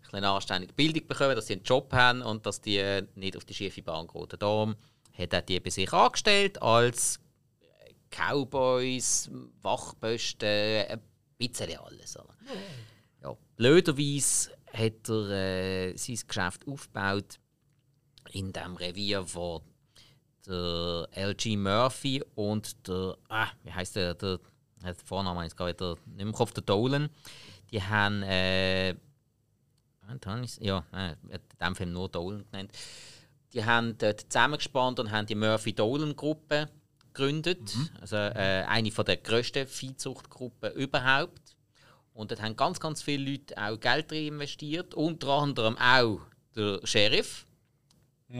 bisschen 0.00 0.16
eine 0.18 0.30
anständige 0.30 0.72
Bildung 0.72 1.06
bekommen, 1.08 1.34
dass 1.34 1.48
sie 1.48 1.54
einen 1.54 1.64
Job 1.64 1.92
haben 1.92 2.22
und 2.22 2.46
dass 2.46 2.60
die 2.60 2.78
äh, 2.78 3.04
nicht 3.16 3.36
auf 3.36 3.44
die 3.44 3.54
schiefe 3.54 3.82
Bahn 3.82 4.06
gehen. 4.06 4.26
Darum 4.38 4.76
hat 5.18 5.32
er 5.32 5.42
die 5.42 5.60
bei 5.60 5.70
sich 5.70 5.92
angestellt 5.92 6.62
als 6.62 7.18
Cowboys, 8.10 9.28
Wachposten, 9.62 10.48
ein 10.48 11.00
bisschen 11.36 11.76
alles. 11.78 12.16
Oder? 12.16 12.34
Ja, 13.22 13.36
blöderweise 13.56 14.50
hat 14.72 15.08
er 15.08 15.30
äh, 15.30 15.96
sein 15.96 16.18
Geschäft 16.26 16.66
aufgebaut 16.68 17.38
in 18.34 18.52
dem 18.52 18.76
Revier, 18.76 19.24
wo 19.34 19.62
der 20.46 21.08
LG 21.14 21.56
Murphy 21.56 22.22
und 22.34 22.86
der, 22.88 23.16
ah, 23.28 23.48
wie 23.62 23.72
heißt 23.72 23.96
der, 23.96 24.14
der, 24.14 24.40
der 24.82 24.94
Vorname 24.94 25.46
ist 25.46 25.56
gerade 25.56 25.74
wieder 25.74 25.94
nicht 26.06 26.16
mehr 26.16 26.26
im 26.26 26.32
Kopf, 26.32 26.52
der 26.52 26.62
Dolan, 26.62 27.08
die 27.70 27.82
haben, 27.82 28.22
äh, 28.22 28.90
ja, 30.60 30.84
hat 30.92 31.18
in 31.28 31.40
dem 31.60 31.76
Film 31.76 31.92
nur 31.92 32.08
Dolan 32.08 32.44
genannt, 32.50 32.72
die 33.54 33.64
haben 33.64 33.96
dort 33.96 34.20
zusammengespannt 34.20 34.98
und 34.98 35.10
haben 35.10 35.26
die 35.26 35.36
Murphy-Dolan-Gruppe 35.36 36.68
gegründet, 37.12 37.76
also 38.00 38.16
äh, 38.16 38.64
eine 38.66 38.90
von 38.90 39.04
der 39.04 39.18
grössten 39.18 39.66
Viehzuchtgruppen 39.66 40.72
überhaupt. 40.72 41.56
Und 42.12 42.30
dort 42.30 42.42
haben 42.42 42.56
ganz, 42.56 42.80
ganz 42.80 43.02
viele 43.02 43.30
Leute 43.30 43.56
auch 43.56 43.78
Geld 43.78 44.10
drin 44.10 44.34
investiert, 44.34 44.94
unter 44.94 45.28
anderem 45.28 45.78
auch 45.78 46.20
der 46.56 46.80
Sheriff. 46.84 47.46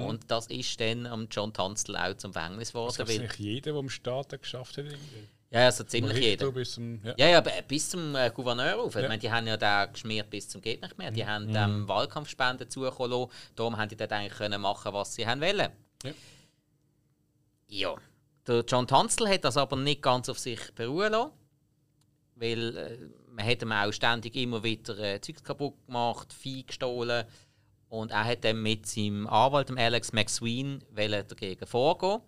Und 0.02 0.30
das 0.30 0.46
ist 0.48 0.80
dann 0.80 1.06
am 1.06 1.28
John 1.30 1.52
Tunstall 1.52 1.96
auch 1.96 2.16
zum 2.16 2.32
Verhängnis 2.32 2.68
Das 2.68 2.72
geworden. 2.72 3.02
ist 3.02 3.08
Weil, 3.08 3.18
nicht 3.20 3.38
jeder, 3.38 3.72
der 3.72 3.80
im 3.80 3.88
Staat 3.90 4.30
geschafft 4.40 4.76
hat. 4.78 4.84
irgendwie. 4.86 5.28
ja, 5.50 5.66
also 5.66 5.84
ziemlich 5.84 6.18
jeder. 6.18 6.50
Bis 6.52 6.72
zum, 6.72 7.00
ja. 7.04 7.14
Ja, 7.16 7.28
ja, 7.28 7.40
bis 7.40 7.90
zum 7.90 8.14
äh, 8.16 8.30
Gouverneur 8.34 8.80
auf. 8.80 8.94
Ich 8.96 9.02
Ja. 9.02 9.08
meine, 9.08 9.20
die 9.20 9.30
haben 9.30 9.46
ja 9.46 9.56
da 9.56 9.86
geschmiert 9.86 10.30
bis 10.30 10.48
zum 10.48 10.60
geht 10.60 10.82
nicht 10.82 10.98
mehr. 10.98 11.10
Die 11.10 11.24
haben 11.26 11.52
dem 11.52 11.86
Wahlkampfspenden 11.88 12.68
zukommen 12.70 13.10
lassen. 13.12 13.30
Darum 13.54 13.76
haben 13.76 13.88
die 13.88 13.96
dort 13.96 14.12
eigentlich 14.12 14.32
können 14.38 14.60
machen, 14.60 14.92
was 14.92 15.14
sie 15.14 15.26
haben 15.26 15.40
wollen. 15.40 15.70
Ja. 16.04 16.12
Ja. 17.68 17.94
Der 18.46 18.64
John 18.68 18.86
Tunstall 18.86 19.28
hat 19.28 19.44
das 19.44 19.56
aber 19.56 19.76
nicht 19.76 20.02
ganz 20.02 20.28
auf 20.28 20.38
sich 20.38 20.60
beruhen 20.74 21.12
lassen. 21.12 21.32
Weil 22.36 22.76
äh, 22.76 22.98
man 23.30 23.46
hat 23.46 23.62
ihm 23.62 23.72
auch 23.72 23.92
ständig 23.92 24.34
immer 24.36 24.62
wieder 24.62 24.98
äh, 24.98 25.20
Zeugs 25.20 25.42
kaputt 25.44 25.74
gemacht, 25.86 26.32
Vieh 26.32 26.64
gestohlen. 26.66 27.24
Und 27.94 28.10
er 28.10 28.24
hat 28.24 28.42
dann 28.42 28.60
mit 28.60 28.86
seinem 28.86 29.28
Anwalt, 29.28 29.68
dem 29.68 29.78
Alex 29.78 30.12
McSween, 30.12 30.82
dagegen 30.96 31.64
vorgehen. 31.64 32.20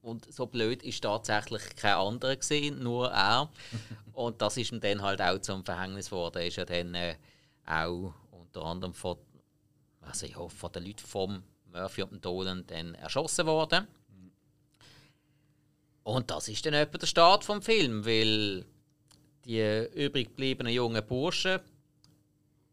Und 0.00 0.32
so 0.32 0.46
blöd 0.46 0.84
ist 0.84 1.02
tatsächlich 1.02 1.74
kein 1.74 1.94
anderer 1.94 2.36
gesehen, 2.36 2.84
nur 2.84 3.10
er. 3.10 3.50
und 4.12 4.40
das 4.40 4.56
ist 4.58 4.70
ihm 4.70 4.78
dann 4.78 5.02
halt 5.02 5.20
auch 5.20 5.40
zum 5.40 5.64
Verhängnis 5.64 6.10
geworden. 6.10 6.38
Er 6.38 6.46
ist 6.46 6.56
ja 6.56 6.64
dann 6.64 6.94
äh, 6.94 7.16
auch 7.66 8.14
unter 8.30 8.62
anderem 8.62 8.94
von, 8.94 9.18
also 10.02 10.24
ja, 10.26 10.48
von 10.48 10.70
den 10.70 10.84
Leuten 10.84 11.04
vom 11.04 11.42
Murphy 11.72 12.02
und 12.02 12.12
dem 12.12 12.20
Dolan 12.20 12.64
dann 12.68 12.94
erschossen 12.94 13.46
worden. 13.46 13.88
Und 16.04 16.30
das 16.30 16.46
ist 16.46 16.64
dann 16.64 16.74
etwa 16.74 16.96
der 16.96 17.08
Start 17.08 17.42
vom 17.42 17.60
Film, 17.60 18.06
weil 18.06 18.64
die 19.44 19.88
übrig 19.94 20.28
gebliebenen 20.28 20.72
jungen 20.72 21.04
Burschen 21.04 21.58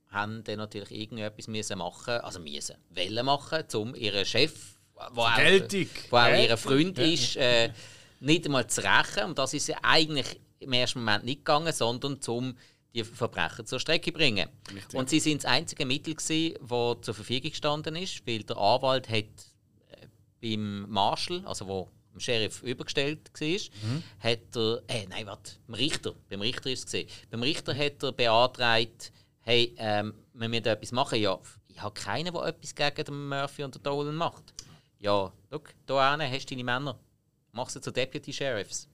haben 0.10 0.44
dann 0.44 0.58
natürlich 0.58 0.92
irgendetwas 0.92 1.48
müssen 1.48 1.78
machen, 1.78 2.16
also 2.16 2.40
müssen, 2.40 2.76
wollen 2.90 3.26
machen, 3.26 3.64
um 3.74 3.96
ihren 3.96 4.26
Chef, 4.26 4.78
wo 5.12 5.22
auch, 5.22 5.36
Geltung. 5.36 5.88
auch 6.12 6.28
ihr 6.28 6.58
Freund 6.58 6.98
ist, 7.00 7.36
äh, 7.36 7.72
nicht 8.20 8.46
einmal 8.46 8.68
zu 8.68 8.82
rächen. 8.82 9.26
Und 9.26 9.38
das 9.38 9.54
ist 9.54 9.68
ja 9.68 9.78
eigentlich 9.82 10.40
im 10.60 10.74
ersten 10.74 11.00
Moment 11.00 11.26
nicht 11.26 11.40
gegangen, 11.40 11.74
sondern 11.74 12.20
um 12.28 12.56
die 12.94 13.04
Verbrecher 13.04 13.66
zur 13.66 13.80
Strecke 13.80 14.12
zu 14.12 14.18
bringen. 14.18 14.50
Und 14.94 15.10
sie 15.10 15.20
sind 15.20 15.44
das 15.44 15.52
einzige 15.52 15.86
Mittel, 15.86 16.16
gewesen, 16.16 16.56
das 16.68 17.06
zur 17.06 17.14
Verfügung 17.14 17.52
gestanden 17.52 17.96
ist, 17.96 18.26
weil 18.26 18.44
der 18.44 18.58
Anwalt 18.58 19.08
hat 19.10 19.26
äh, 19.92 20.08
beim 20.42 20.90
Marshal, 20.90 21.44
also 21.46 21.68
wo 21.68 21.90
dem 22.14 22.20
Sheriff 22.20 22.64
übergestellt 22.64 23.30
war, 23.40 24.30
hat 24.32 24.56
er, 24.56 24.82
äh, 24.88 25.06
nein, 25.08 25.28
warte, 25.28 25.54
beim 25.68 25.76
Richter, 25.76 26.16
beim 26.30 26.42
Richter 26.42 26.72
ist 26.72 26.80
es 26.80 26.86
gesehen. 26.86 27.10
Beim 27.30 27.44
Richter 27.44 27.76
hat 27.76 28.02
er 28.02 28.12
beantragt, 28.12 29.12
hey, 29.48 29.74
ähm, 29.78 30.14
wir 30.34 30.50
müssen 30.50 30.66
etwas 30.66 30.92
machen. 30.92 31.20
Ja, 31.20 31.40
ich 31.70 31.82
habe 31.82 31.94
keinen, 31.94 32.34
der 32.34 32.44
etwas 32.44 32.76
gegen 32.76 33.06
den 33.06 33.30
Murphy 33.30 33.64
und 33.64 33.74
den 33.74 33.82
Dolan 33.82 34.14
macht. 34.14 34.44
Ja, 35.00 35.32
schau, 35.50 35.62
da 35.86 36.12
hinten 36.12 36.32
hast 36.34 36.50
du 36.50 36.56
deine 36.56 36.64
Männer. 36.66 37.00
Mach 37.54 37.70
sie 37.70 37.80
zu 37.80 37.92
Deputy 37.92 38.34
Sheriffs. 38.34 38.90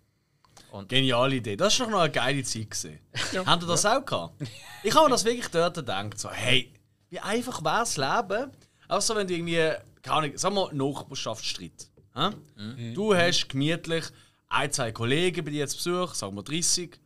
Geniale 0.87 1.37
Idee. 1.37 1.55
Das 1.55 1.79
war 1.79 1.87
doch 1.87 1.91
noch 1.93 2.01
eine 2.01 2.11
geile 2.11 2.43
Zeit. 2.43 2.69
Gewesen. 2.69 2.99
Habt 3.47 3.63
ihr 3.63 3.67
das 3.67 3.85
auch 3.85 4.05
gehabt? 4.05 4.43
Ich 4.83 4.93
habe 4.93 5.05
mir 5.05 5.11
das 5.11 5.25
wirklich 5.25 5.47
dort 5.47 5.75
gedacht. 5.75 6.19
So, 6.19 6.29
hey, 6.29 6.71
wie 7.09 7.19
einfach 7.19 7.63
wäre 7.63 7.79
das 7.79 7.97
Leben, 7.97 8.51
außer 8.87 9.15
wenn 9.15 9.27
du 9.27 9.33
irgendwie, 9.33 9.71
keine 10.03 10.17
Ahnung, 10.17 10.37
sagen 10.37 10.55
wir 10.55 10.71
Nachbarschaftsstreit. 10.73 11.89
hä? 12.15 12.93
Du 12.93 13.15
hast 13.15 13.49
gemütlich 13.49 14.05
ein, 14.49 14.71
zwei 14.71 14.91
Kollegen 14.91 15.43
bei 15.43 15.49
dir 15.49 15.67
zu 15.67 15.77
Besuch, 15.77 16.13
sagen 16.13 16.35
wir 16.35 16.43
30, 16.43 16.99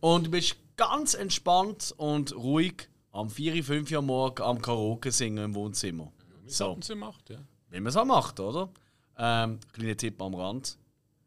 und 0.00 0.26
du 0.26 0.30
bist 0.30 0.56
ganz 0.76 1.14
entspannt 1.14 1.94
und 1.96 2.34
ruhig 2.34 2.89
am 3.12 3.28
4, 3.28 3.62
5 3.62 3.90
Uhr 3.92 4.02
morgen 4.02 4.42
am 4.42 4.60
Karaoke 4.60 5.12
singen 5.12 5.44
im 5.44 5.54
Wohnzimmer. 5.54 6.12
So. 6.46 6.76
Was 6.76 6.86
sie 6.86 6.94
macht, 6.94 7.30
ja. 7.30 7.38
Wie 7.70 7.80
man 7.80 7.88
es 7.88 7.96
auch 7.96 8.04
macht, 8.04 8.40
oder? 8.40 8.70
Ähm, 9.16 9.60
kleiner 9.72 9.96
Tipp 9.96 10.20
am 10.20 10.34
Rand. 10.34 10.78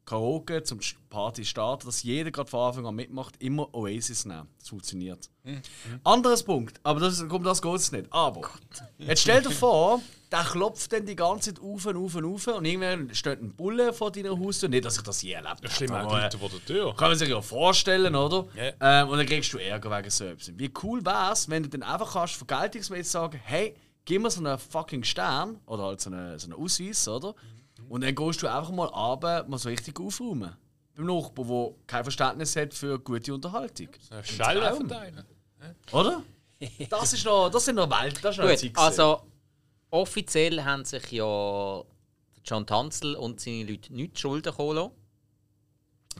Karaoke 0.05 0.63
zum 0.63 0.79
Party 1.09 1.45
starten, 1.45 1.85
dass 1.85 2.03
jeder 2.03 2.31
gerade 2.31 2.49
von 2.49 2.67
Anfang 2.67 2.85
an 2.87 2.95
mitmacht, 2.95 3.35
immer 3.39 3.73
Oasis 3.73 4.25
nehmen. 4.25 4.47
Das 4.59 4.69
funktioniert. 4.69 5.29
Anderes 6.03 6.43
Punkt, 6.43 6.79
aber 6.83 6.99
das, 6.99 7.27
kommt 7.27 7.45
das 7.45 7.61
geht 7.61 7.91
nicht. 7.91 8.05
Aber, 8.11 8.41
jetzt 8.97 9.21
stell 9.21 9.41
dir 9.41 9.51
vor, 9.51 10.01
der 10.31 10.43
klopft 10.43 10.91
dann 10.91 11.05
die 11.05 11.15
ganze 11.15 11.53
Zeit 11.53 11.63
auf 11.63 11.85
und 11.85 11.95
auf 11.95 12.15
und 12.15 12.25
auf 12.25 12.47
und 12.47 12.65
irgendwann 12.65 13.13
steht 13.13 13.41
ein 13.41 13.55
Bulle 13.55 13.93
vor 13.93 14.11
deiner 14.11 14.37
Haustür. 14.37 14.67
Nicht, 14.67 14.83
dass 14.83 14.97
ich 14.97 15.03
das 15.03 15.21
je 15.21 15.33
erlebt 15.33 15.59
Das 15.61 15.71
ist 15.71 15.77
schlimm, 15.77 15.91
habe, 15.91 16.07
auch 16.07 16.15
die 16.15 16.21
Leute 16.21 16.37
vor 16.39 16.49
der 16.49 16.65
Tür. 16.65 16.95
kann 16.95 17.09
man 17.09 17.17
sich 17.17 17.29
ja 17.29 17.41
vorstellen, 17.41 18.15
oder? 18.15 18.45
Ja. 18.55 19.03
Ähm, 19.03 19.09
und 19.09 19.17
dann 19.17 19.27
kriegst 19.27 19.53
du 19.53 19.57
Ärger 19.59 19.91
wegen 19.95 20.09
so 20.09 20.25
etwas. 20.25 20.51
Wie 20.57 20.71
cool 20.81 21.05
wär's, 21.05 21.49
wenn 21.49 21.63
du 21.63 21.69
dann 21.69 21.83
einfach 21.83 22.13
kannst, 22.13 22.35
vergeltungsmäßig 22.35 23.11
sagen, 23.11 23.39
hey, 23.43 23.75
gib 24.05 24.21
mir 24.21 24.31
so 24.31 24.43
einen 24.43 24.57
fucking 24.57 25.03
Stern 25.03 25.59
oder 25.65 25.83
halt 25.83 26.01
so 26.01 26.09
einen, 26.09 26.39
so 26.39 26.47
einen 26.47 26.59
Ausweis, 26.59 27.07
oder? 27.07 27.35
Und 27.89 28.01
dann 28.03 28.15
gehst 28.15 28.41
du 28.41 28.47
einfach 28.47 28.71
mal 28.71 28.85
runter, 28.85 29.45
mal 29.47 29.57
so 29.57 29.69
richtig 29.69 29.99
aufräumen. 29.99 30.55
Beim 30.95 31.05
Nachbarn, 31.05 31.47
der 31.47 31.71
kein 31.87 32.03
Verständnis 32.03 32.55
hat 32.55 32.73
für 32.73 32.99
gute 32.99 33.33
Unterhaltung. 33.33 33.89
Traum. 34.09 34.87
verteilen. 34.87 35.23
Oder? 35.91 36.23
Das, 36.89 37.13
ist 37.13 37.25
noch, 37.25 37.49
das 37.49 37.65
sind 37.65 37.75
noch 37.75 37.89
Welt, 37.89 38.19
das 38.23 38.37
ist 38.37 38.43
noch 38.43 38.49
Gut, 38.49 38.77
also 38.77 39.21
offiziell 39.89 40.63
haben 40.63 40.85
sich 40.85 41.11
ja 41.11 41.83
John 42.45 42.65
Tanzel 42.65 43.15
und 43.15 43.39
seine 43.39 43.63
Leute 43.63 43.93
nicht 43.93 44.17
Schulden 44.19 44.53
lassen. 44.57 44.91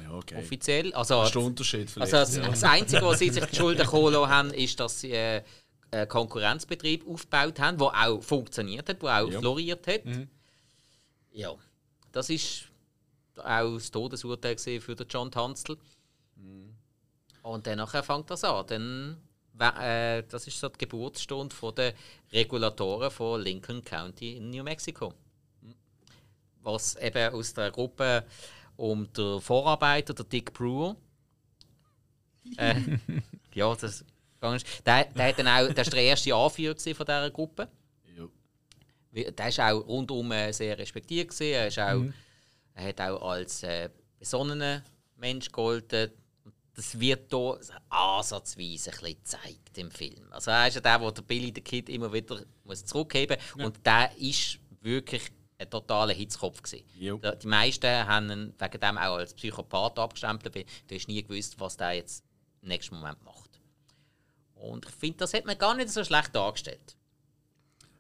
Ja, 0.02 0.12
okay. 0.12 0.38
Offiziell. 0.40 0.94
Also, 0.94 1.16
Das 1.20 1.28
ist 1.30 1.36
der 1.36 1.42
Unterschied 1.44 1.90
vielleicht. 1.90 2.14
also 2.14 2.40
das, 2.42 2.50
das 2.50 2.64
Einzige, 2.64 3.02
was 3.04 3.20
sie 3.20 3.30
sich 3.30 3.46
die 3.46 3.56
Schulden 3.56 3.86
geholt 3.86 4.16
haben, 4.16 4.52
ist, 4.52 4.80
dass 4.80 5.02
sie 5.02 5.12
äh, 5.12 5.44
einen 5.92 6.08
Konkurrenzbetrieb 6.08 7.08
aufgebaut 7.08 7.60
haben, 7.60 7.78
der 7.78 7.88
auch 8.08 8.22
funktioniert 8.24 8.90
hat, 8.90 9.02
der 9.02 9.22
auch 9.24 9.30
Ja. 9.30 9.40
floriert 9.40 9.86
hat. 9.88 10.02
Ja, 11.34 11.56
das 12.12 12.30
ist 12.30 12.70
auch 13.38 13.74
das 13.74 13.90
Todesurteil 13.90 14.58
für 14.58 14.96
den 14.96 15.08
John 15.08 15.32
Tanzel. 15.32 15.78
Und 17.42 17.68
dann 17.68 17.86
fängt 17.88 18.30
das 18.30 18.44
an. 18.44 18.66
Dann, 18.68 19.18
äh, 19.80 20.24
das 20.30 20.48
ist 20.48 20.60
so 20.60 20.70
die 20.70 20.78
Geburtsstunde 20.78 21.54
von 21.54 21.74
der 21.76 21.94
Regulatoren 22.32 23.12
von 23.12 23.42
Lincoln 23.42 23.84
County 23.84 24.38
in 24.38 24.52
New 24.52 24.64
Mexico. 24.64 25.14
Was 26.62 26.96
eben 26.96 27.34
aus 27.34 27.54
der 27.54 27.72
Gruppe 27.72 28.26
um 28.78 29.12
den 29.12 29.42
Vorarbeiter, 29.42 30.14
der 30.14 30.26
Dick 30.26 30.54
Brewer, 30.54 30.96
äh, 32.58 32.76
ja, 33.54 33.76
das. 33.76 34.06
Der, 34.86 35.06
der, 35.06 35.28
hat 35.30 35.40
dann 35.40 35.48
auch, 35.48 35.74
der 35.74 35.84
ist 35.84 35.94
der 35.94 36.02
erste 36.02 36.36
Anführer 36.36 36.76
von 36.78 37.06
dieser 37.06 37.32
Gruppe. 37.32 37.70
Ja. 39.14 39.32
Der 39.32 39.48
ist 39.48 39.60
auch 39.60 39.80
rundum 39.88 40.32
äh, 40.32 40.52
sehr 40.52 40.78
respektiert 40.78 41.30
gewesen. 41.30 41.54
Er, 41.54 41.68
ist 41.68 41.80
auch, 41.80 42.04
er 42.76 42.88
hat 42.88 43.02
auch 43.02 43.30
als 43.32 43.64
äh, 43.64 43.90
besonnener 44.20 44.84
Mensch 45.18 45.46
gegolten. 45.48 46.12
Und 46.44 46.54
Das 46.76 47.00
wird 47.00 47.32
hier 47.32 47.60
ansatzweise 47.90 48.92
ein 48.92 48.98
bisschen 48.98 49.18
gezeigt 49.18 49.78
im 49.78 49.92
Film. 49.92 50.26
Also 50.32 50.52
er 50.52 50.68
ist 50.68 50.76
ja 50.76 50.82
der, 50.82 51.00
wo 51.02 51.12
der 51.12 51.22
Billy 51.22 51.52
the 51.54 51.62
Kid 51.62 51.90
immer 51.90 52.12
wieder 52.12 52.44
muss 52.64 52.84
zurückheben 52.86 53.38
muss. 53.56 53.66
Und 53.66 53.86
der 53.86 54.12
ist 54.18 54.60
wirklich 54.82 55.32
ein 55.60 55.70
totaler 55.70 56.14
Hitzkopf 56.14 56.62
gewesen. 56.64 56.84
Die 57.42 57.48
meisten 57.48 57.88
haben 57.88 58.30
ihn 58.32 58.54
wegen 58.58 58.80
dem 58.82 58.98
auch 58.98 59.16
als 59.18 59.34
Psychopath 59.36 60.00
abgestempelt, 60.00 60.56
weil 60.56 60.66
du 60.88 60.96
hast 60.96 61.08
nie 61.08 61.22
gewusst, 61.24 61.60
was 61.60 61.78
der 61.78 61.94
jetzt 61.94 62.24
im 62.62 62.70
nächsten 62.70 62.96
Moment 62.96 63.22
macht. 63.24 63.62
Und 64.56 64.86
ich 64.88 64.96
finde, 64.96 65.18
das 65.18 65.34
hat 65.34 65.46
man 65.46 65.58
gar 65.58 65.76
nicht 65.76 65.90
so 65.90 66.04
schlecht 66.04 66.34
dargestellt. 66.36 66.96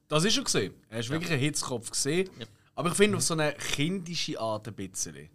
Das 0.07 0.23
ist 0.23 0.37
er 0.37 0.43
gesehen. 0.43 0.73
Er 0.89 0.99
ist 0.99 1.09
wirklich 1.09 1.31
ein 1.31 1.39
Hitzkopf 1.39 1.89
gesehen. 1.89 2.29
Aber 2.75 2.89
ich 2.89 2.95
finde 2.95 3.17
auf 3.17 3.23
so 3.23 3.33
eine 3.33 3.53
kindische 3.53 4.39
Art 4.39 4.67
ein 4.67 4.73
bisschen. 4.73 5.29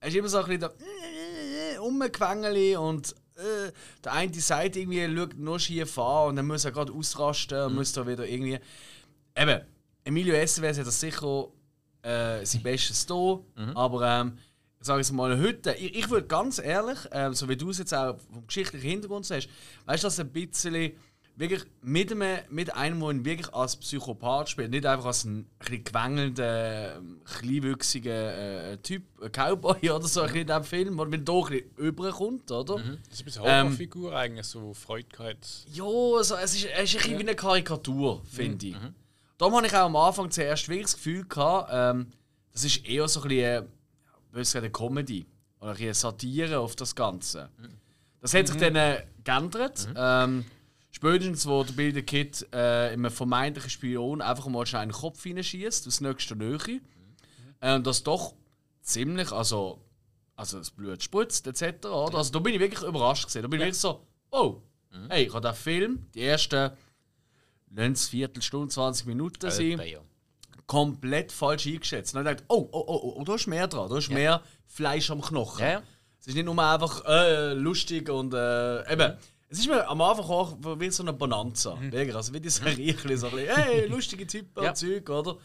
Er 0.00 0.08
ist 0.08 0.14
immer 0.14 0.28
so 0.28 0.38
ein 0.38 0.44
bisschen 0.44 0.60
da 0.60 0.72
äh, 1.74 1.78
und 2.76 3.14
äh, 3.36 3.72
der 4.02 4.12
eine 4.12 4.34
sagt 4.34 4.76
irgendwie, 4.76 5.06
schaut 5.14 5.36
nur 5.36 5.58
schief 5.58 5.98
an 5.98 6.28
und 6.28 6.36
dann 6.36 6.46
muss 6.46 6.64
er 6.64 6.72
gerade 6.72 6.92
ausrasten 6.92 7.58
und 7.64 7.74
muss 7.74 7.92
da 7.92 8.06
wieder 8.06 8.26
irgendwie. 8.26 8.58
Eben, 9.36 9.60
Emilio 10.04 10.34
Estevez 10.34 10.78
hat 10.78 10.86
das 10.86 11.00
sicher 11.00 11.48
äh, 12.02 12.44
sein 12.44 12.62
Bestes 12.62 13.04
da, 13.06 13.38
aber 13.74 14.20
ähm, 14.20 14.38
ich 14.80 14.86
sage 14.86 15.00
es 15.00 15.12
mal 15.12 15.38
heute, 15.38 15.72
ich, 15.74 15.96
ich 15.96 16.10
würde 16.10 16.26
ganz 16.26 16.58
ehrlich, 16.58 16.98
ähm, 17.10 17.34
so 17.34 17.48
wie 17.48 17.56
du 17.56 17.70
es 17.70 17.78
jetzt 17.78 17.92
auch 17.92 18.18
vom 18.32 18.46
geschichtlichen 18.46 18.88
Hintergrund 18.88 19.26
sagst, 19.26 19.48
weißt 19.84 20.04
du, 20.04 20.06
dass 20.06 20.20
ein 20.20 20.30
bisschen 20.30 20.92
wirklich 21.36 21.64
mit 21.82 22.10
einem, 22.10 22.38
mit 22.48 22.74
einem, 22.74 23.00
der 23.00 23.10
ihn 23.10 23.24
wirklich 23.24 23.54
als 23.54 23.76
Psychopath 23.76 24.48
spielt, 24.48 24.70
nicht 24.70 24.86
einfach 24.86 25.06
als 25.06 25.24
ein, 25.24 25.46
bisschen 25.58 25.84
gewängelnder, 25.84 26.96
ähm, 26.96 27.20
kleinwüchsiger 27.24 28.72
äh, 28.72 28.78
Typ, 28.78 29.04
ein 29.22 29.30
Cowboy 29.30 29.90
oder 29.90 30.06
so, 30.06 30.22
ein 30.22 30.26
bisschen 30.26 30.40
in 30.40 30.46
diesem 30.46 30.64
Film, 30.64 30.98
wenn 30.98 31.12
er 31.12 31.18
da 31.18 31.32
ein 31.32 31.42
bisschen 31.44 31.70
rüberkommt, 31.78 32.50
oder? 32.50 32.76
Das 32.76 32.84
ist 32.84 33.20
ein 33.20 33.24
bisschen 33.24 33.42
Ähm, 33.44 33.66
Horrorfigur 33.66 34.16
eigentlich, 34.16 34.46
so 34.46 34.72
Freude 34.72 35.08
gehabt. 35.08 35.66
Ja, 35.72 35.84
also, 35.84 36.36
es 36.36 36.54
ist, 36.54 36.64
es 36.64 36.94
ist 36.94 36.96
ein 36.96 37.02
bisschen 37.02 37.18
wie 37.18 37.22
eine 37.22 37.36
Karikatur, 37.36 38.22
finde 38.24 38.66
ich. 38.66 38.76
Darum 39.38 39.54
habe 39.56 39.66
ich 39.66 39.74
auch 39.74 39.86
am 39.86 39.96
Anfang 39.96 40.30
zuerst 40.30 40.68
wirklich 40.68 40.86
das 40.86 40.96
Gefühl 40.96 41.26
gehabt, 41.26 41.70
ähm, 41.70 42.06
das 42.52 42.64
ist 42.64 42.86
eher 42.86 43.06
so 43.06 43.20
ein 43.20 43.28
bisschen 43.28 43.68
äh, 44.34 44.40
ich 44.40 44.56
eine 44.56 44.70
Comedy 44.70 45.26
oder 45.60 45.70
ein 45.70 45.72
bisschen 45.72 45.86
eine 45.88 45.94
Satire 45.94 46.58
auf 46.58 46.74
das 46.76 46.94
Ganze. 46.94 47.50
Das 48.22 48.32
hat 48.32 48.46
sich 48.46 48.56
dann 48.56 48.76
äh, 48.76 49.04
geändert. 49.22 49.88
Ähm, 49.94 50.46
spätestens, 50.96 51.46
wo 51.46 51.62
der 51.62 51.92
the 51.92 52.02
Kid 52.02 52.46
äh, 52.54 52.94
in 52.94 53.04
einem 53.04 53.10
vermeintlichen 53.10 53.68
Spion 53.68 54.22
einfach 54.22 54.46
mal 54.46 54.64
schnell 54.64 54.86
den 54.86 54.92
Kopf 54.92 55.22
hineinschießt, 55.22 55.86
aus 55.86 56.00
nächster 56.00 56.34
Nähe. 56.34 56.80
Ähm, 57.60 57.82
das 57.82 58.02
doch 58.02 58.34
ziemlich, 58.80 59.30
also, 59.30 59.82
also 60.36 60.58
das 60.58 60.70
Blut 60.70 61.02
spritzt 61.02 61.46
etc. 61.46 61.86
Oder? 61.86 62.16
Also 62.16 62.32
da 62.32 62.38
bin 62.38 62.54
ich 62.54 62.60
wirklich 62.60 62.82
überrascht 62.82 63.26
gewesen. 63.26 63.42
Da 63.42 63.48
bin 63.48 63.60
ich 63.60 63.66
wirklich 63.66 63.80
so, 63.80 64.06
oh, 64.30 64.62
hey, 65.10 65.26
ich 65.26 65.34
habe 65.34 65.46
den 65.46 65.54
Film, 65.54 66.06
die 66.14 66.22
ersten 66.22 66.70
lassen 67.70 67.92
es 67.92 68.08
Viertelstunde, 68.08 68.68
20 68.68 69.06
Minuten 69.06 69.50
sein, 69.50 69.72
Etwa, 69.72 69.84
ja. 69.84 70.00
komplett 70.66 71.30
falsch 71.30 71.66
eingeschätzt. 71.66 72.14
Und 72.14 72.24
dann 72.24 72.36
gedacht, 72.36 72.46
oh, 72.48 72.68
oh, 72.72 72.84
oh, 72.86 73.16
oh, 73.18 73.24
da 73.24 73.34
ist 73.34 73.46
mehr 73.46 73.68
dran, 73.68 73.90
da 73.90 73.98
ist 73.98 74.10
mehr 74.10 74.40
Fleisch 74.64 75.10
am 75.10 75.20
Knochen. 75.20 75.60
Ja, 75.60 75.72
ja. 75.72 75.82
Es 76.18 76.28
ist 76.28 76.34
nicht 76.36 76.46
nur 76.46 76.58
einfach 76.58 77.04
äh, 77.04 77.52
lustig 77.52 78.08
und 78.08 78.32
äh, 78.32 78.90
eben. 78.90 79.18
Es 79.48 79.60
ist 79.60 79.68
mir 79.68 79.86
am 79.88 80.00
Anfang 80.00 80.24
auch 80.26 80.56
wie 80.80 80.90
so 80.90 81.02
eine 81.02 81.12
Bonanza. 81.12 81.78
Wirklich, 81.80 82.14
also 82.16 82.32
wie 82.34 82.40
die 82.40 82.48
Serie, 82.50 82.94
so 83.16 83.28
ein 83.28 83.34
bisschen, 83.34 83.46
hey, 83.56 83.86
lustige 83.88 84.26
Typen 84.26 84.62
Ja. 84.62 84.70
und 84.70 84.76
Zeug, 84.76 85.08
oder? 85.08 85.36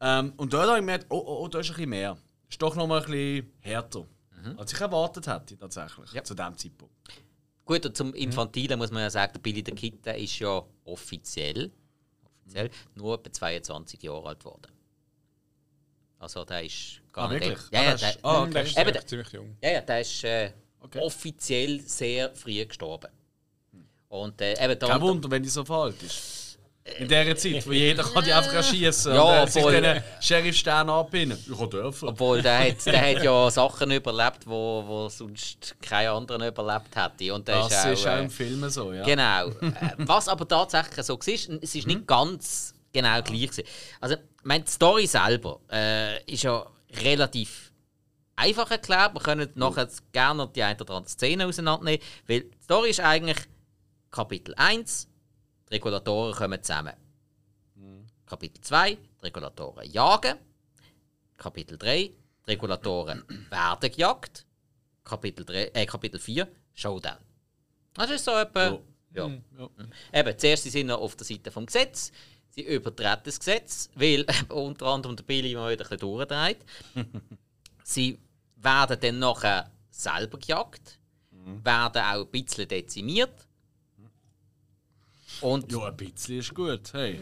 Ähm, 0.00 0.32
und 0.36 0.52
dort 0.52 0.66
habe 0.66 0.78
ich 0.78 0.82
gemerkt, 0.82 1.06
oh, 1.10 1.18
oh, 1.18 1.44
oh, 1.44 1.48
da 1.48 1.58
ist 1.58 1.68
ein 1.68 1.74
bisschen 1.74 1.90
mehr. 1.90 2.16
Ist 2.48 2.62
doch 2.62 2.74
noch 2.74 2.86
mal 2.86 3.00
ein 3.02 3.10
bisschen 3.10 3.52
härter. 3.60 4.06
Als 4.56 4.72
ich 4.72 4.80
erwartet 4.80 5.26
hätte, 5.26 5.58
tatsächlich, 5.58 6.12
Ja. 6.12 6.22
zu 6.24 6.34
dem 6.34 6.56
Zeitpunkt. 6.56 6.94
Gut, 7.64 7.84
und 7.84 7.96
zum 7.96 8.14
Infantilen 8.14 8.78
muss 8.78 8.90
man 8.92 9.02
ja 9.02 9.10
sagen, 9.10 9.32
der 9.34 9.40
Billy 9.40 9.62
Kid 9.62 10.06
der 10.06 10.16
ist 10.16 10.38
ja 10.38 10.62
offiziell, 10.84 11.70
offiziell 12.24 12.70
nur 12.94 13.14
etwa 13.18 13.30
22 13.32 14.02
Jahre 14.02 14.28
alt 14.28 14.38
geworden. 14.38 14.72
Also 16.18 16.44
der 16.44 16.64
ist 16.64 17.02
gar 17.12 17.28
Ah, 17.28 17.32
nicht 17.34 17.44
wirklich? 17.46 17.70
Ja, 17.72 17.80
Ah, 17.80 17.84
ja, 17.84 17.94
der, 17.96 18.10
ist- 18.10 18.24
ah, 18.24 18.42
okay. 18.42 18.52
Der 18.52 18.62
ist 18.62 18.78
Eben, 18.78 18.88
eigentlich 18.88 19.06
ziemlich 19.06 19.28
jung. 19.32 19.56
ja, 19.60 19.70
ja, 19.70 19.80
der 19.82 20.00
ist 20.00 20.24
äh, 20.24 20.52
Okay. 20.80 21.00
offiziell 21.00 21.80
sehr 21.80 22.34
früh 22.34 22.64
gestorben. 22.64 23.10
Und 24.08 24.40
äh, 24.40 24.54
eben 24.64 24.78
Kein 24.78 25.00
Wunder, 25.00 25.30
wenn 25.30 25.42
die 25.42 25.48
so 25.48 25.64
verhalten 25.64 26.06
ist. 26.06 26.58
In 26.98 27.06
dieser 27.06 27.36
Zeit, 27.36 27.66
wo 27.66 27.72
jeder 27.72 28.02
kann 28.02 28.24
die 28.24 28.32
einfach 28.32 28.54
erschießen 28.54 29.14
Ja, 29.14 29.42
und 29.42 29.48
äh, 29.48 29.50
sich 29.50 29.62
voll. 29.62 29.80
den 29.80 30.02
Sheriff-Stern 30.20 30.88
abpinnen. 30.88 31.36
Ich 31.50 31.58
kann 31.58 31.68
dürfen. 31.68 32.08
Obwohl, 32.08 32.40
der 32.40 32.58
hat, 32.70 32.86
der 32.86 33.10
hat 33.16 33.22
ja 33.22 33.50
Sachen 33.50 33.90
überlebt, 33.90 34.46
wo, 34.46 34.82
wo 34.86 35.08
sonst 35.10 35.76
kein 35.82 36.08
anderen 36.08 36.48
überlebt 36.48 36.96
hätte. 36.96 37.34
Und 37.34 37.46
Das 37.46 37.66
ist 37.70 37.76
auch, 37.84 37.92
ist 37.92 38.06
auch 38.06 38.12
äh, 38.16 38.20
im 38.22 38.30
Film 38.30 38.70
so, 38.70 38.92
ja. 38.94 39.02
Genau. 39.04 39.48
Äh, 39.48 39.72
Was 39.98 40.28
aber 40.28 40.48
tatsächlich 40.48 41.04
so 41.04 41.18
war, 41.18 41.34
es 41.62 41.74
ist 41.74 41.86
nicht 41.86 42.06
ganz 42.06 42.74
genau 42.90 43.20
gleich. 43.20 43.50
Gewesen. 43.50 43.64
Also, 44.00 44.16
meine, 44.42 44.64
die 44.64 44.70
Story 44.70 45.06
selber 45.06 45.60
äh, 45.70 46.22
ist 46.24 46.44
ja 46.44 46.66
relativ 47.02 47.70
einfach 48.34 48.70
erklärt. 48.70 49.12
Wir 49.14 49.20
können 49.20 49.50
nachher 49.56 49.88
gerne 50.12 50.48
die 50.54 50.62
eine 50.62 50.80
oder 50.80 50.94
andere 50.94 51.10
Szene 51.12 51.46
auseinandernehmen. 51.46 52.00
Weil 52.26 52.40
die 52.42 52.62
Story 52.64 52.90
ist 52.90 53.00
eigentlich 53.00 53.36
Kapitel 54.10 54.54
1, 54.54 55.08
die 55.68 55.74
Regulatoren 55.74 56.34
kommen 56.34 56.62
zusammen. 56.62 56.94
Kapitel 58.26 58.60
2, 58.60 58.94
die 58.94 59.00
Regulatoren 59.22 59.90
jagen. 59.90 60.36
Kapitel 61.36 61.78
3, 61.78 61.96
die 61.96 62.14
Regulatoren 62.46 63.24
werden 63.50 63.90
gejagt. 63.90 64.44
Kapitel, 65.04 65.44
3, 65.46 65.70
äh, 65.72 65.86
Kapitel 65.86 66.20
4, 66.20 66.46
Showdown. 66.74 67.16
Das 67.94 68.10
ist 68.10 68.24
so 68.24 68.32
etwa 68.32 68.78
Ja. 69.14 69.30
Ja. 69.56 69.70
Eben, 70.12 70.38
zuerst 70.38 70.64
sie 70.64 70.70
sind 70.70 70.88
noch 70.88 71.00
auf 71.00 71.16
der 71.16 71.26
Seite 71.26 71.50
vom 71.50 71.64
Gesetz. 71.64 72.12
Sie 72.50 72.62
übertreten 72.62 73.22
das 73.24 73.38
Gesetz, 73.38 73.88
weil 73.94 74.26
unter 74.50 74.86
anderem 74.86 75.16
der 75.16 75.24
Billy 75.24 75.54
mal 75.54 75.72
wieder 75.72 75.84
ein 75.84 75.88
bisschen 75.88 75.98
durchdreht. 75.98 76.58
sie 77.84 78.18
werden 78.56 78.98
dann 79.00 79.18
nachher 79.18 79.70
selber 79.90 80.38
gejagt, 80.38 80.98
werden 81.64 82.02
auch 82.02 82.24
ein 82.24 82.30
bisschen 82.30 82.68
dezimiert. 82.68 83.47
Und 85.40 85.70
Ja, 85.72 85.86
ein 85.86 85.96
bisschen 85.96 86.38
ist 86.38 86.54
gut. 86.54 86.92
Hey. 86.92 87.20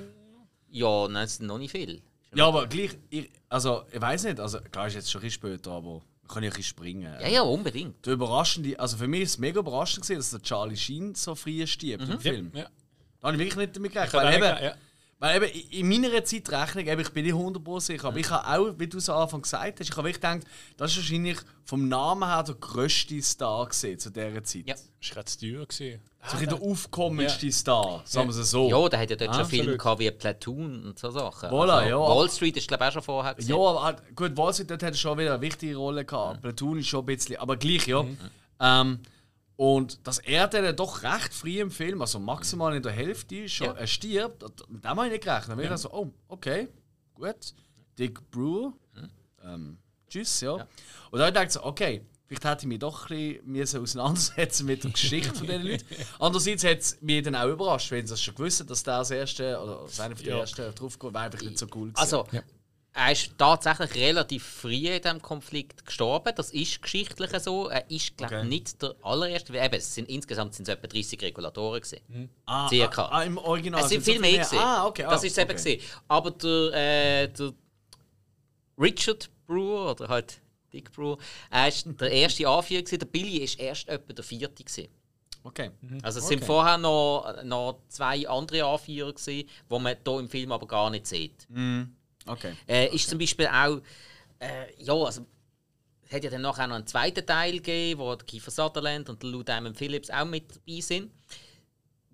ja, 0.70 1.08
nein, 1.08 1.24
es 1.24 1.36
sind 1.36 1.46
noch 1.46 1.58
nicht 1.58 1.70
viel. 1.70 2.02
Ja, 2.34 2.48
aber 2.48 2.66
gleich, 2.66 2.96
ich, 3.10 3.30
also 3.48 3.84
ich 3.90 4.00
weiß 4.00 4.24
nicht, 4.24 4.40
also 4.40 4.60
klar 4.60 4.88
ist 4.88 4.94
jetzt 4.94 5.10
schon 5.10 5.20
ein 5.20 5.26
bisschen 5.26 5.50
später, 5.50 5.70
aber 5.72 6.02
kann 6.28 6.42
ja 6.42 6.50
ein 6.50 6.56
bisschen 6.56 6.64
springen. 6.64 7.14
Ja, 7.20 7.28
ja, 7.28 7.42
unbedingt. 7.42 8.04
Der 8.04 8.14
überraschende, 8.14 8.78
also 8.78 8.96
für 8.96 9.06
mich 9.06 9.22
ist 9.22 9.30
es 9.30 9.38
mega 9.38 9.60
überraschend 9.60 10.04
gewesen, 10.04 10.18
dass 10.18 10.30
der 10.30 10.42
Charlie 10.42 10.76
Sheen 10.76 11.14
so 11.14 11.34
früh 11.34 11.66
stirbt 11.66 12.08
im 12.08 12.20
Film. 12.20 12.50
Ja. 12.54 12.68
Da 13.20 13.28
habe 13.28 13.36
ich 13.36 13.38
wirklich 13.42 13.56
nicht 13.56 13.76
damit 13.76 13.92
gerechnet. 13.92 14.22
Weil 14.22 14.34
eben, 14.34 14.64
ja. 14.64 14.74
Weil 15.18 15.42
eben 15.42 15.60
in 15.70 15.88
meiner 15.88 16.22
Zeitrechnung, 16.24 16.86
eben, 16.86 17.00
ich 17.00 17.10
bin 17.10 17.24
nicht 17.24 17.34
100% 17.34 17.80
sicher, 17.80 18.08
aber 18.08 18.18
ich 18.18 18.28
habe 18.30 18.46
auch, 18.46 18.74
wie 18.78 18.86
du 18.86 18.98
es 18.98 19.08
am 19.08 19.22
Anfang 19.22 19.40
gesagt 19.42 19.80
hast, 19.80 19.88
ich 19.88 19.96
habe 19.96 20.06
wirklich 20.08 20.20
gedacht, 20.20 20.40
das 20.76 20.90
ist 20.92 20.98
wahrscheinlich 20.98 21.38
vom 21.64 21.88
Namen 21.88 22.28
her 22.28 22.42
der 22.42 22.54
grösste 22.56 23.20
Star 23.22 23.64
gewesen 23.66 23.98
zu 23.98 24.10
dieser 24.10 24.44
Zeit. 24.44 24.66
Ja. 24.66 24.74
Das 24.74 24.84
war 24.84 25.14
gerade 25.14 25.24
zu 25.26 25.38
teuer. 25.38 25.66
gewesen. 25.66 26.00
So 26.28 26.32
ein 26.36 26.38
bisschen 26.44 26.58
der 26.60 26.68
aufkommendste 26.70 27.52
Star, 27.52 28.02
sagen 28.04 28.28
wir 28.28 28.36
es 28.40 28.50
so. 28.50 28.68
Ja, 28.68 28.88
der 28.88 28.98
hat 29.00 29.10
ja 29.10 29.16
dort 29.16 29.34
schon 29.36 29.46
Filme 29.46 29.62
absolut. 29.62 29.78
gehabt 29.80 30.00
wie 30.00 30.10
Platoon 30.10 30.84
und 30.86 30.98
so 30.98 31.10
Sachen. 31.10 31.50
Voilà, 31.50 31.70
also, 31.70 31.88
ja. 31.88 31.98
Wall 31.98 32.28
Street 32.30 32.56
ist 32.56 32.66
glaube 32.68 32.84
ich 32.84 32.88
auch 32.88 32.92
schon 32.94 33.02
vorher 33.02 33.30
Ja, 33.32 33.36
gewesen. 33.36 33.52
aber 33.54 33.82
halt, 33.84 34.16
gut, 34.16 34.36
Wall 34.36 34.52
Street 34.52 34.70
dort 34.70 34.82
hat 34.82 34.96
schon 34.98 35.16
wieder 35.18 35.34
eine 35.34 35.40
wichtige 35.40 35.76
Rolle 35.76 36.04
gehabt. 36.04 36.42
Platoon 36.42 36.78
ist 36.80 36.88
schon 36.88 37.00
ein 37.04 37.06
bisschen, 37.06 37.36
aber 37.36 37.56
gleich, 37.56 37.86
ja. 37.86 38.04
Ähm, 38.60 38.98
und 39.56 40.06
dass 40.06 40.18
er 40.18 40.48
dann 40.48 40.76
doch 40.76 41.02
recht 41.02 41.32
früh 41.32 41.60
im 41.60 41.70
Film, 41.70 42.00
also 42.02 42.18
maximal 42.18 42.74
in 42.76 42.82
der 42.82 42.92
Hälfte, 42.92 43.48
schon 43.48 43.68
Ja. 43.68 43.72
er 43.74 43.86
stirbt, 43.86 44.42
dem 44.68 44.82
habe 44.84 45.06
ich 45.06 45.12
nicht 45.12 45.24
gerechnet. 45.24 45.58
Ja. 45.58 45.74
Ich 45.74 45.80
so, 45.80 45.90
oh, 45.92 46.12
okay, 46.28 46.68
gut. 47.14 47.54
Dick 47.98 48.30
Brewer, 48.30 48.72
ähm, 49.42 49.78
tschüss, 50.08 50.40
ja. 50.42 50.54
Und 51.10 51.18
dann 51.18 51.32
dachte 51.32 51.46
ich 51.46 51.52
so, 51.52 51.64
okay, 51.64 52.02
vielleicht 52.26 52.44
hätte 52.44 52.62
ich 52.62 52.66
mich 52.66 52.78
doch 52.80 53.08
ein 53.08 53.40
bisschen 53.52 53.82
auseinandersetzen 53.82 54.66
mit 54.66 54.84
der 54.84 54.90
Geschichte 54.90 55.32
von 55.34 55.46
diesen 55.46 55.62
Leuten. 55.62 55.84
Andererseits 56.18 56.64
hat 56.64 56.78
es 56.78 57.00
mich 57.00 57.22
dann 57.22 57.34
auch 57.36 57.48
überrascht, 57.48 57.90
wenn 57.90 58.06
sie 58.06 58.12
das 58.12 58.20
schon 58.22 58.34
gewusst 58.34 58.68
dass 58.68 58.82
der 58.82 58.94
als 58.96 59.10
Erste 59.10 59.58
oder 59.58 59.80
einer 60.04 60.14
von 60.16 60.24
den 60.24 60.34
Ja. 60.34 60.40
Ersten 60.40 60.74
draufgekommen 60.74 61.14
wäre, 61.14 61.24
einfach 61.24 61.40
nicht 61.40 61.56
so 61.58 61.66
cool 61.74 61.88
gewesen. 61.92 61.96
Also, 61.96 62.26
er 62.96 63.12
ist 63.12 63.30
tatsächlich 63.36 63.94
relativ 63.94 64.42
früh 64.42 64.88
in 64.88 65.02
diesem 65.02 65.20
Konflikt 65.20 65.84
gestorben. 65.84 66.32
Das 66.34 66.50
ist 66.50 66.80
geschichtlich 66.80 67.30
so. 67.40 67.68
Er 67.68 67.90
ist, 67.90 68.16
glaube 68.16 68.34
ich, 68.36 68.40
Okay. 68.40 68.48
nicht 68.48 68.82
der 68.82 68.94
allererste. 69.02 69.52
Eben, 69.56 69.74
es 69.74 69.94
sind, 69.94 70.08
insgesamt 70.08 70.54
sind 70.54 70.66
es 70.66 70.74
etwa 70.74 70.86
30 70.86 71.20
Regulatoren. 71.22 71.80
Gewesen. 71.82 72.30
ah, 72.46 72.68
circa. 72.68 73.04
Ah, 73.04 73.18
ah, 73.18 73.22
im 73.24 73.36
Original 73.38 73.82
Es 73.82 73.90
sind 73.90 74.02
viel 74.02 74.18
mehr. 74.18 74.32
gewesen. 74.38 74.58
Ah, 74.58 74.86
okay. 74.86 75.02
Das 75.02 75.22
ah, 75.22 75.26
ist 75.26 75.32
es 75.32 75.38
eben. 75.38 75.50
okay. 75.50 75.76
Gewesen. 75.76 75.90
Aber 76.08 76.30
der, 76.30 76.72
äh, 77.22 77.28
der 77.28 77.52
Richard 78.78 79.28
Brewer, 79.46 79.90
oder 79.92 80.08
halt 80.08 80.40
Dick 80.72 80.90
Brewer, 80.92 81.18
er 81.50 81.68
ist 81.68 81.86
der 82.00 82.10
erste 82.10 82.48
Anführer. 82.48 82.82
Gewesen. 82.82 82.98
Der 82.98 83.06
Billy 83.06 83.38
ist 83.38 83.58
erst 83.60 83.88
etwa 83.88 84.12
der 84.12 84.24
vierte. 84.24 84.64
Gewesen. 84.64 84.88
Okay. 85.44 85.70
Also 86.02 86.18
es 86.18 86.26
sind 86.28 86.38
Okay. 86.38 86.46
vorher 86.46 86.76
noch, 86.78 87.42
noch 87.44 87.78
zwei 87.88 88.28
andere 88.28 88.64
Anführer, 88.64 89.12
gewesen, 89.12 89.48
die 89.70 89.78
man 89.78 89.96
hier 90.04 90.18
im 90.18 90.28
Film 90.28 90.50
aber 90.50 90.66
gar 90.66 90.90
nicht 90.90 91.06
sieht. 91.06 91.46
Okay. 92.26 92.54
Äh, 92.66 92.94
ist 92.94 93.08
zum 93.08 93.18
Beispiel 93.18 93.46
auch, 93.46 93.80
äh, 94.40 94.82
ja, 94.82 94.94
also 94.94 95.26
es 96.02 96.12
hat 96.12 96.24
ja 96.24 96.30
dann 96.30 96.42
nachher 96.42 96.66
noch 96.66 96.76
einen 96.76 96.86
zweiten 96.86 97.26
Teil 97.26 97.54
gegeben, 97.54 98.00
wo 98.00 98.16
Kiefer 98.16 98.50
Sutherland 98.50 99.08
und 99.08 99.22
Lou 99.22 99.42
Diamond 99.42 99.76
Phillips 99.76 100.10
auch 100.10 100.24
mit 100.24 100.44
dabei 100.54 100.80
sind. 100.80 101.10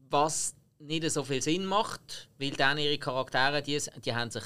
Was 0.08 0.54
nicht 0.78 1.08
so 1.10 1.24
viel 1.24 1.42
Sinn 1.42 1.64
macht, 1.64 2.28
weil 2.38 2.50
dann 2.50 2.78
ihre 2.78 2.98
Charaktere, 2.98 3.62
die, 3.62 3.78
die 4.04 4.14
haben 4.14 4.30
sich 4.30 4.44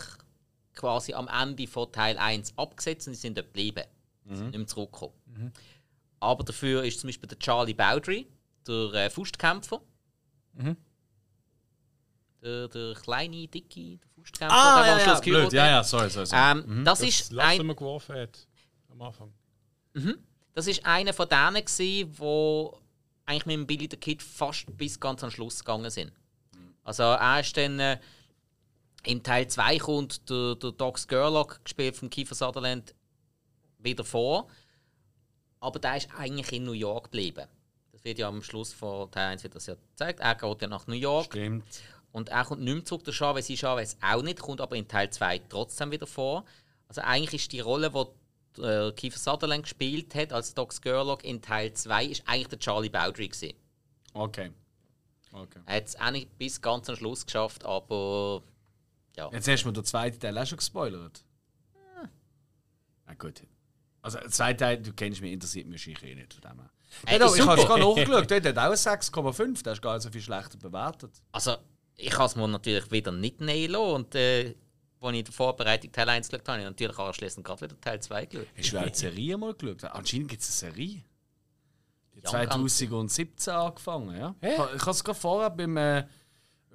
quasi 0.75 1.15
am 1.15 1.29
Ende 1.29 1.67
von 1.67 1.91
Teil 1.91 2.19
1 2.19 2.55
abgesetzt 2.57 3.07
und 3.07 3.15
die 3.15 3.21
sind 3.21 3.37
dort 3.37 3.49
geblieben. 3.49 3.85
Die 4.25 4.37
sind 4.37 4.47
nicht 4.47 4.59
mehr 4.59 4.67
zurückgekommen. 4.67 5.15
Aber 6.21 6.45
dafür 6.45 6.85
ist 6.85 7.01
zum 7.01 7.09
Beispiel 7.09 7.29
der 7.29 7.39
Charlie 7.39 7.75
Bowdry, 7.75 8.27
der 8.67 8.93
äh, 8.95 9.11
Faustkämpfer. 9.11 9.81
Der, 12.43 12.69
der 12.69 12.95
kleine, 12.95 13.47
dicke 13.49 13.99
der 14.16 14.16
Faustkämpfer, 14.27 14.57
Ah, 14.57 14.77
der 14.83 14.87
ja, 14.87 14.93
am 14.93 14.99
ja, 14.99 15.05
Schluss 15.05 15.21
blöd. 15.21 15.33
geheiratet 15.51 15.53
Ja, 15.55 15.63
hat. 15.65 15.71
ja, 15.71 15.85
sorry, 15.85 16.11
sorry. 16.11 16.27
sorry. 16.27 16.43
Ähm, 16.69 16.85
das, 16.85 16.99
Das 16.99 17.09
ist 17.09 17.33
Lass, 17.33 17.47
ein, 17.61 17.67
man 17.67 17.77
geworfen 17.77 18.17
hat. 18.17 18.47
Am 18.91 19.03
Anfang. 19.03 19.33
das 20.55 20.67
ist 20.67 20.85
einer 20.87 21.13
von 21.13 21.29
denen, 21.29 21.65
gewesen, 21.65 22.15
wo 22.19 22.79
eigentlich 23.25 23.47
mit 23.47 23.55
dem 23.57 23.67
Billy 23.67 23.89
the 23.91 23.97
Kid 23.97 24.23
fast 24.23 24.67
bis 24.77 24.99
ganz 25.01 25.23
am 25.25 25.31
Schluss 25.31 25.59
gegangen 25.61 25.91
sind. 25.91 26.13
Also 26.85 27.03
er 27.03 27.41
ist 27.41 27.57
dann 27.57 27.81
äh, 27.81 27.99
im 29.05 29.23
Teil 29.23 29.47
2 29.49 29.79
kommt 29.79 30.29
der, 30.31 30.55
der 30.57 30.73
Doc 30.73 30.99
Skurlock, 30.99 31.61
gespielt 31.65 31.97
von 31.97 32.09
Kiefer 32.11 32.35
Sutherland, 32.35 32.95
wieder 33.79 34.05
vor. 34.05 34.49
Aber 35.61 35.79
der 35.79 35.97
ist 35.97 36.09
eigentlich 36.17 36.53
in 36.53 36.65
New 36.65 36.73
York 36.73 37.05
geblieben. 37.05 37.47
Das 37.93 38.05
wird 38.05 38.19
ja 38.19 38.29
am 38.29 38.43
Schluss 38.43 38.73
von 38.73 39.11
Teil 39.11 39.33
1 39.33 39.43
wird 39.43 39.55
das 39.57 39.67
ja 39.67 39.75
gezeigt. 39.75 40.21
Er 40.21 40.35
geht 40.35 40.63
ja 40.63 40.69
nach 40.69 40.87
New 40.87 40.95
York. 40.95 41.27
Stimmt. 41.27 41.65
Und 42.17 42.31
er 42.31 42.47
kommt 42.47 42.63
nicht 42.63 42.75
mehr 42.75 42.83
zurück, 42.83 43.05
der 43.05 43.13
Chavez 43.13 43.51
ist 43.51 43.59
Chavez 43.59 43.99
auch 44.01 44.23
nicht, 44.23 44.41
kommt 44.41 44.63
aber 44.63 44.75
in 44.75 44.89
Teil 44.89 45.11
2 45.11 45.39
trotzdem 45.51 45.91
wieder 45.91 46.07
vor. 46.07 46.47
Also 46.89 47.03
eigentlich 47.03 47.43
ist 47.43 47.53
die 47.53 47.61
Rolle, 47.61 47.91
die 47.91 48.63
äh, 48.63 48.91
Kiefer 48.93 49.19
Sutherland 49.19 49.65
gespielt 49.65 50.15
hat 50.15 50.33
als 50.33 50.55
Doc 50.55 50.73
Skurlock 50.73 51.25
in 51.25 51.43
Teil 51.43 51.75
2, 51.75 52.07
ist 52.07 52.23
eigentlich 52.25 52.49
der 52.49 52.59
Charlie 52.59 52.89
Bowdry 52.89 53.29
gewesen. 53.29 53.53
Okay. 54.15 54.51
Okay. 55.31 55.61
Er 55.67 55.77
hat 55.77 55.85
es 55.85 56.01
auch 56.01 56.11
nicht 56.11 56.39
bis 56.39 56.59
ganz 56.59 56.89
am 56.89 56.97
Schluss 56.97 57.27
geschafft, 57.27 57.67
aber 57.67 58.43
ja. 59.15 59.29
Jetzt 59.31 59.47
hast 59.47 59.65
du 59.65 59.69
mir 59.69 59.75
den 59.75 59.85
zweiten 59.85 60.19
Teil 60.19 60.39
auch 60.39 60.47
schon 60.47 60.57
gespoilert. 60.57 61.23
Na 63.05 63.13
gut. 63.13 63.43
Also, 64.01 64.21
der 64.21 64.31
zweite 64.31 64.57
Teil, 64.57 64.79
du 64.79 64.95
kennst 64.95 65.21
mich, 65.21 65.33
interessiert 65.33 65.67
mich 65.67 65.87
wahrscheinlich 65.87 66.13
eh 66.13 66.15
nicht 66.15 66.33
von 66.33 66.41
dem 66.51 66.61
her. 66.61 66.71
Äh, 67.09 67.19
Ja, 67.19 67.27
ist 67.27 67.37
ich 67.37 67.47
habe 67.47 67.61
es 67.61 67.67
gerade 67.67 67.81
nachgeschaut, 68.07 68.31
der 68.31 68.43
hat 68.43 68.59
auch 68.59 68.73
6,5, 68.73 69.63
der 69.63 69.75
ist 69.75 69.83
gar 69.83 69.93
nicht 69.93 70.03
so 70.03 70.11
viel 70.11 70.23
schlechter 70.23 70.57
bewertet. 70.57 71.13
Also 71.31 71.59
ich 71.97 72.13
habe 72.15 72.25
es 72.27 72.37
mir 72.37 72.47
natürlich 72.49 72.91
wieder 72.91 73.13
nicht 73.13 73.41
nehmen 73.41 73.73
lassen 73.73 73.95
und 73.95 74.15
äh, 74.15 74.55
als 75.01 75.13
ich 75.13 75.19
in 75.21 75.25
der 75.25 75.33
Vorbereitung 75.35 75.93
Teil 75.93 76.09
1 76.09 76.29
geschaut 76.29 76.41
habe, 76.49 76.53
habe 76.53 76.63
ich 76.63 76.67
natürlich 76.69 76.99
anschließend 76.99 77.47
gerade 77.47 77.61
wieder 77.63 77.81
Teil 77.81 78.01
2 78.01 78.27
geschaut. 78.27 78.47
Hast 78.57 78.73
du 78.73 78.79
auch 78.79 78.87
die 78.89 78.99
Serie 78.99 79.37
mal 79.39 79.55
geschaut? 79.55 79.85
Anscheinend 79.85 80.29
gibt 80.29 80.43
es 80.43 80.63
eine 80.65 80.73
Serie. 80.73 81.03
Die 82.15 82.21
Ja, 82.25 82.31
2017 82.31 83.53
angefangen, 83.55 84.17
ja. 84.17 84.35
Ich 84.41 84.59
ha- 84.59 84.71
Ich 84.75 84.81
habe 84.83 84.91
es 84.91 85.05
gerade 85.05 85.19
vorher 85.19 85.51
beim. 85.51 85.77
Äh, 85.77 85.99
äh, 86.01 86.05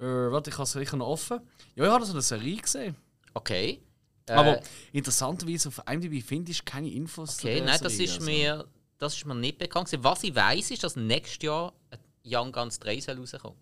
warte, 0.00 0.50
ich 0.50 0.54
habe 0.56 0.64
es 0.64 0.72
sicher 0.72 0.96
noch 0.96 1.08
offen. 1.08 1.40
Ja, 1.74 1.84
ich 1.86 1.90
habe 1.90 2.04
so 2.04 2.12
eine 2.12 2.22
Serie 2.22 2.56
gesehen. 2.56 2.96
Okay. 3.34 3.82
Äh, 4.26 4.32
Aber 4.32 4.60
interessanterweise 4.92 5.68
auf 5.68 5.82
IMDb 5.90 6.22
finde 6.24 6.52
ich 6.52 6.64
keine 6.64 6.88
Infos 6.90 7.36
zu 7.36 7.46
Okay, 7.48 7.56
der 7.56 7.64
nein, 7.66 7.80
das 7.82 7.92
Serie, 7.92 8.06
ist, 8.06 8.14
also. 8.20 8.30
mir, 8.30 8.68
das 8.98 9.14
ist 9.16 9.26
mir 9.26 9.34
nicht 9.34 9.58
bekannt. 9.58 9.88
gewesen. 9.88 10.04
Was 10.04 10.22
ich 10.22 10.34
weiß, 10.34 10.70
ist, 10.70 10.84
dass 10.84 10.94
nächstes 10.96 11.42
Jahr 11.42 11.72
ein 11.90 11.98
Young 12.24 12.52
Guns 12.52 12.78
3 12.78 13.00
soll 13.00 13.18
rauskommen. 13.18 13.58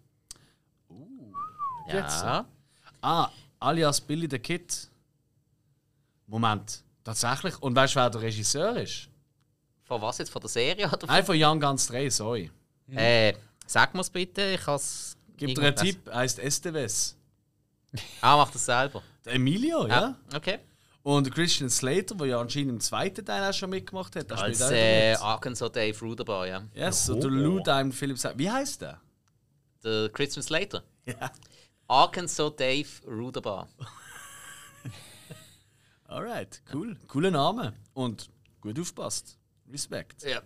Jetzt, 1.92 2.22
ja. 2.22 2.46
Ah, 3.00 3.28
alias 3.58 4.00
Billy 4.00 4.28
the 4.30 4.38
Kid. 4.38 4.90
Moment, 6.26 6.82
tatsächlich. 7.04 7.60
Und 7.60 7.74
weißt 7.74 7.94
du, 7.94 8.00
wer 8.00 8.10
der 8.10 8.22
Regisseur 8.22 8.76
ist? 8.76 9.08
Von 9.84 10.00
was 10.02 10.18
jetzt? 10.18 10.30
Von 10.30 10.40
der 10.40 10.48
Serie? 10.48 10.86
Oder 10.86 11.06
Nein, 11.06 11.24
von 11.24 11.36
Young 11.36 11.60
Guns 11.60 11.86
3, 11.88 12.10
sorry. 12.10 12.50
Äh, 12.92 13.34
sag 13.66 13.94
mir's 13.94 14.10
bitte, 14.10 14.42
ich 14.52 14.66
has 14.66 15.16
Gib 15.36 15.54
dir 15.54 15.62
einen 15.62 15.76
Tipp, 15.76 16.10
heißt 16.12 16.38
Esteves. 16.38 17.16
Ah, 18.20 18.36
mach 18.36 18.50
das 18.52 18.64
selber. 18.64 19.02
Der 19.24 19.34
Emilio, 19.34 19.86
ja. 19.86 20.00
Ja, 20.00 20.16
okay. 20.36 20.60
Und 21.02 21.32
Christian 21.34 21.70
Slater, 21.70 22.14
der 22.14 22.26
ja 22.26 22.40
anscheinend 22.40 22.70
im 22.70 22.80
zweiten 22.80 23.24
Teil 23.24 23.48
auch 23.48 23.54
schon 23.54 23.70
mitgemacht 23.70 24.14
hat. 24.16 24.30
Als 24.32 24.60
äh. 24.60 25.14
Arkansas 25.14 25.72
Dave 25.72 25.98
Ruderbar, 25.98 26.46
ja. 26.46 26.62
Yes, 26.74 27.08
und 27.08 27.22
der 27.22 27.30
Lou 27.30 27.58
Diamond 27.60 27.94
Phillips. 27.94 28.28
Wie 28.36 28.50
heißt 28.50 28.82
der? 28.82 29.00
Der 29.82 30.10
Christian 30.10 30.42
Slater. 30.42 30.84
Ja. 31.06 31.32
Arkansas 31.90 32.54
Dave 32.54 32.88
Ruderbar. 33.04 33.68
Alright, 36.08 36.62
cool. 36.72 36.96
Cooler 37.08 37.32
Name. 37.32 37.74
Und 37.94 38.30
gut 38.60 38.78
aufpasst. 38.78 39.36
Respekt. 39.72 40.22
Ja. 40.22 40.40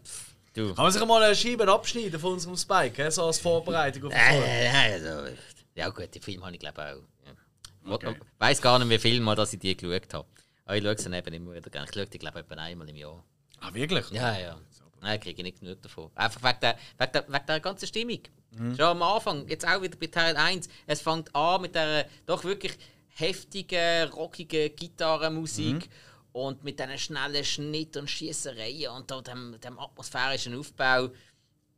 Du. 0.54 0.74
Kann 0.74 0.84
man 0.84 0.92
sich 0.92 1.04
mal 1.04 1.22
eine 1.22 1.34
Scheibe 1.34 1.70
abschneiden 1.70 2.18
von 2.18 2.32
unserem 2.32 2.56
Spike, 2.56 3.04
he? 3.04 3.10
so 3.10 3.26
als 3.26 3.40
Vorbereitung 3.40 4.04
auf 4.04 4.12
Folge? 4.14 4.46
Äh, 4.46 4.68
also, 4.68 5.36
ja 5.74 5.90
gut, 5.90 6.14
die 6.14 6.20
Filme 6.20 6.46
habe 6.46 6.54
ich 6.54 6.60
glaube 6.60 6.80
auch. 6.80 7.26
Ja. 7.26 7.92
Okay. 7.92 8.16
Ich 8.18 8.40
weiß 8.40 8.62
gar 8.62 8.78
nicht, 8.78 8.88
wie 8.88 8.98
viel 8.98 9.20
Mal 9.20 9.36
dass 9.36 9.52
ich 9.52 9.58
die 9.58 9.76
geschaut 9.76 10.14
habe. 10.14 10.28
Aber 10.64 10.76
ich 10.78 10.82
schaue 10.82 10.96
sie 10.98 11.14
eben 11.14 11.34
immer 11.34 11.52
wieder 11.52 11.68
gerne. 11.68 11.86
Ich 11.86 11.94
schaue 11.94 12.06
die 12.06 12.18
glaube 12.18 12.40
ich 12.40 12.46
etwa 12.46 12.62
einmal 12.62 12.88
im 12.88 12.96
Jahr. 12.96 13.22
Ah, 13.60 13.74
wirklich? 13.74 14.08
Ja, 14.12 14.38
ja. 14.38 14.58
Nein, 15.02 15.20
kriege 15.20 15.36
ich 15.36 15.44
nicht 15.44 15.60
genug 15.60 15.82
davon. 15.82 16.10
Einfach 16.14 16.42
wegen 16.42 16.60
der, 16.60 16.78
wegen 16.96 17.12
der, 17.12 17.28
wegen 17.28 17.46
der 17.46 17.60
ganzen 17.60 17.86
Stimmung. 17.86 18.20
Mhm. 18.56 18.76
Schon 18.76 18.84
am 18.86 19.02
Anfang, 19.02 19.48
jetzt 19.48 19.66
auch 19.66 19.80
wieder 19.82 19.96
bei 19.96 20.06
Teil 20.06 20.36
1, 20.36 20.68
es 20.86 21.00
fängt 21.00 21.34
an 21.34 21.62
mit 21.62 21.74
der 21.74 22.06
doch 22.26 22.44
wirklich 22.44 22.72
heftigen, 23.08 24.08
rockigen 24.10 24.74
Gitarrenmusik 24.74 25.74
Mhm. 25.86 25.88
und 26.32 26.64
mit 26.64 26.78
diesen 26.78 26.98
schnellen 26.98 27.44
Schnitt 27.44 27.96
und 27.96 28.08
Schießereien 28.10 28.90
und 28.90 29.10
da 29.10 29.20
dem, 29.22 29.56
dem 29.62 29.78
atmosphärischen 29.78 30.58
Aufbau 30.58 31.08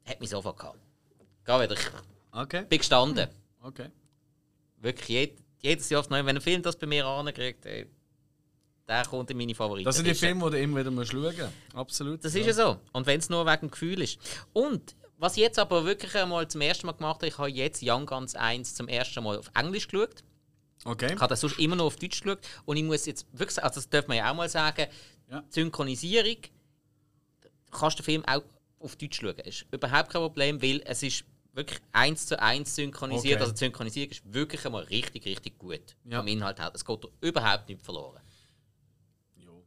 hat 0.05 0.21
mich 0.21 0.31
sofort 0.31 0.59
gehabt. 0.59 0.79
Geh 1.45 1.61
wieder. 1.61 1.77
Okay, 2.33 2.65
Bin 2.69 2.79
gestanden. 2.79 3.29
okay. 3.63 3.91
Wirklich 4.79 5.09
jed, 5.09 5.39
jedes 5.63 5.89
Jahr 5.89 6.05
Neue. 6.11 6.25
Wenn 6.27 6.37
ein 6.37 6.43
Film 6.43 6.63
das 6.63 6.77
bei 6.77 6.87
mir 6.87 7.07
ankriegt, 7.07 7.65
ey, 7.67 7.87
der 8.89 9.05
kommt 9.05 9.31
in 9.31 9.37
meine 9.37 9.55
Favoriten. 9.55 9.85
Das 9.85 9.97
sind 9.97 10.07
die 10.07 10.15
Filme, 10.15 10.45
die 10.51 10.57
du 10.57 10.63
immer 10.63 10.81
wieder 10.81 10.91
musst 10.91 11.11
schauen. 11.13 11.35
Absolut. 11.75 12.25
Das 12.25 12.35
ist 12.35 12.47
ja 12.47 12.53
so. 12.53 12.79
Und 12.93 13.07
wenn 13.07 13.19
es 13.19 13.29
nur 13.29 13.45
wegen 13.47 13.61
dem 13.63 13.71
Gefühl 13.71 14.03
ist. 14.03 14.19
Und 14.53 14.95
was 15.19 15.33
ich 15.37 15.43
jetzt 15.43 15.59
aber 15.59 15.85
wirklich 15.85 16.15
einmal 16.17 16.47
zum 16.49 16.61
ersten 16.61 16.87
Mal 16.87 16.93
gemacht 16.93 17.17
habe, 17.17 17.29
ich 17.29 17.39
habe 17.39 17.51
jetzt 17.51 17.83
Young 17.83 18.07
Guns 18.07 18.35
1 18.35 18.75
zum 18.75 18.89
ersten 18.89 19.23
Mal 19.25 19.39
auf 19.39 19.51
Englisch 19.55 19.89
geschaut. 19.89 20.23
Okay. 20.85 21.15
Ich 21.15 21.21
habe 21.21 21.29
das 21.29 21.41
sonst 21.41 21.59
immer 21.59 21.75
nur 21.77 21.87
auf 21.87 21.97
Deutsch 21.97 22.21
geschaut. 22.23 22.39
Und 22.65 22.77
ich 22.77 22.85
muss 22.85 23.07
jetzt 23.07 23.27
wirklich 23.33 23.53
sagen, 23.55 23.67
also 23.67 23.81
das 23.81 23.89
darf 23.89 24.07
man 24.09 24.17
ja 24.19 24.31
auch 24.31 24.35
mal 24.37 24.49
sagen, 24.49 24.87
Ja. 25.31 25.43
Synchronisierung, 25.49 26.37
kannst 27.71 27.99
du 27.99 28.03
den 28.03 28.05
Film 28.05 28.25
auch 28.27 28.43
auf 28.79 28.95
Deutsch 28.97 29.19
schauen. 29.21 29.37
Ist 29.41 29.65
überhaupt 29.73 30.11
kein 30.11 30.21
Problem, 30.23 30.63
weil 30.63 30.83
es 30.85 31.03
ist 31.03 31.25
wirklich 31.53 31.81
eins 31.93 32.27
zu 32.27 32.41
eins 32.41 32.77
synchronisiert. 32.77 33.37
Okay. 33.37 33.41
Also 33.43 33.53
die 33.53 33.59
Synchronisierung 33.59 34.11
ist 34.11 34.33
wirklich 34.33 34.65
einmal 34.67 34.85
richtig, 34.85 35.25
richtig 35.25 35.59
gut. 35.59 35.97
Ja. 36.05 36.19
Vom 36.19 36.29
Inhalt 36.29 36.59
her. 36.61 36.71
Es 36.75 36.85
geht 36.85 37.01
überhaupt 37.23 37.69
nicht 37.69 37.83
verloren. 37.83 38.21
Jo. 39.37 39.65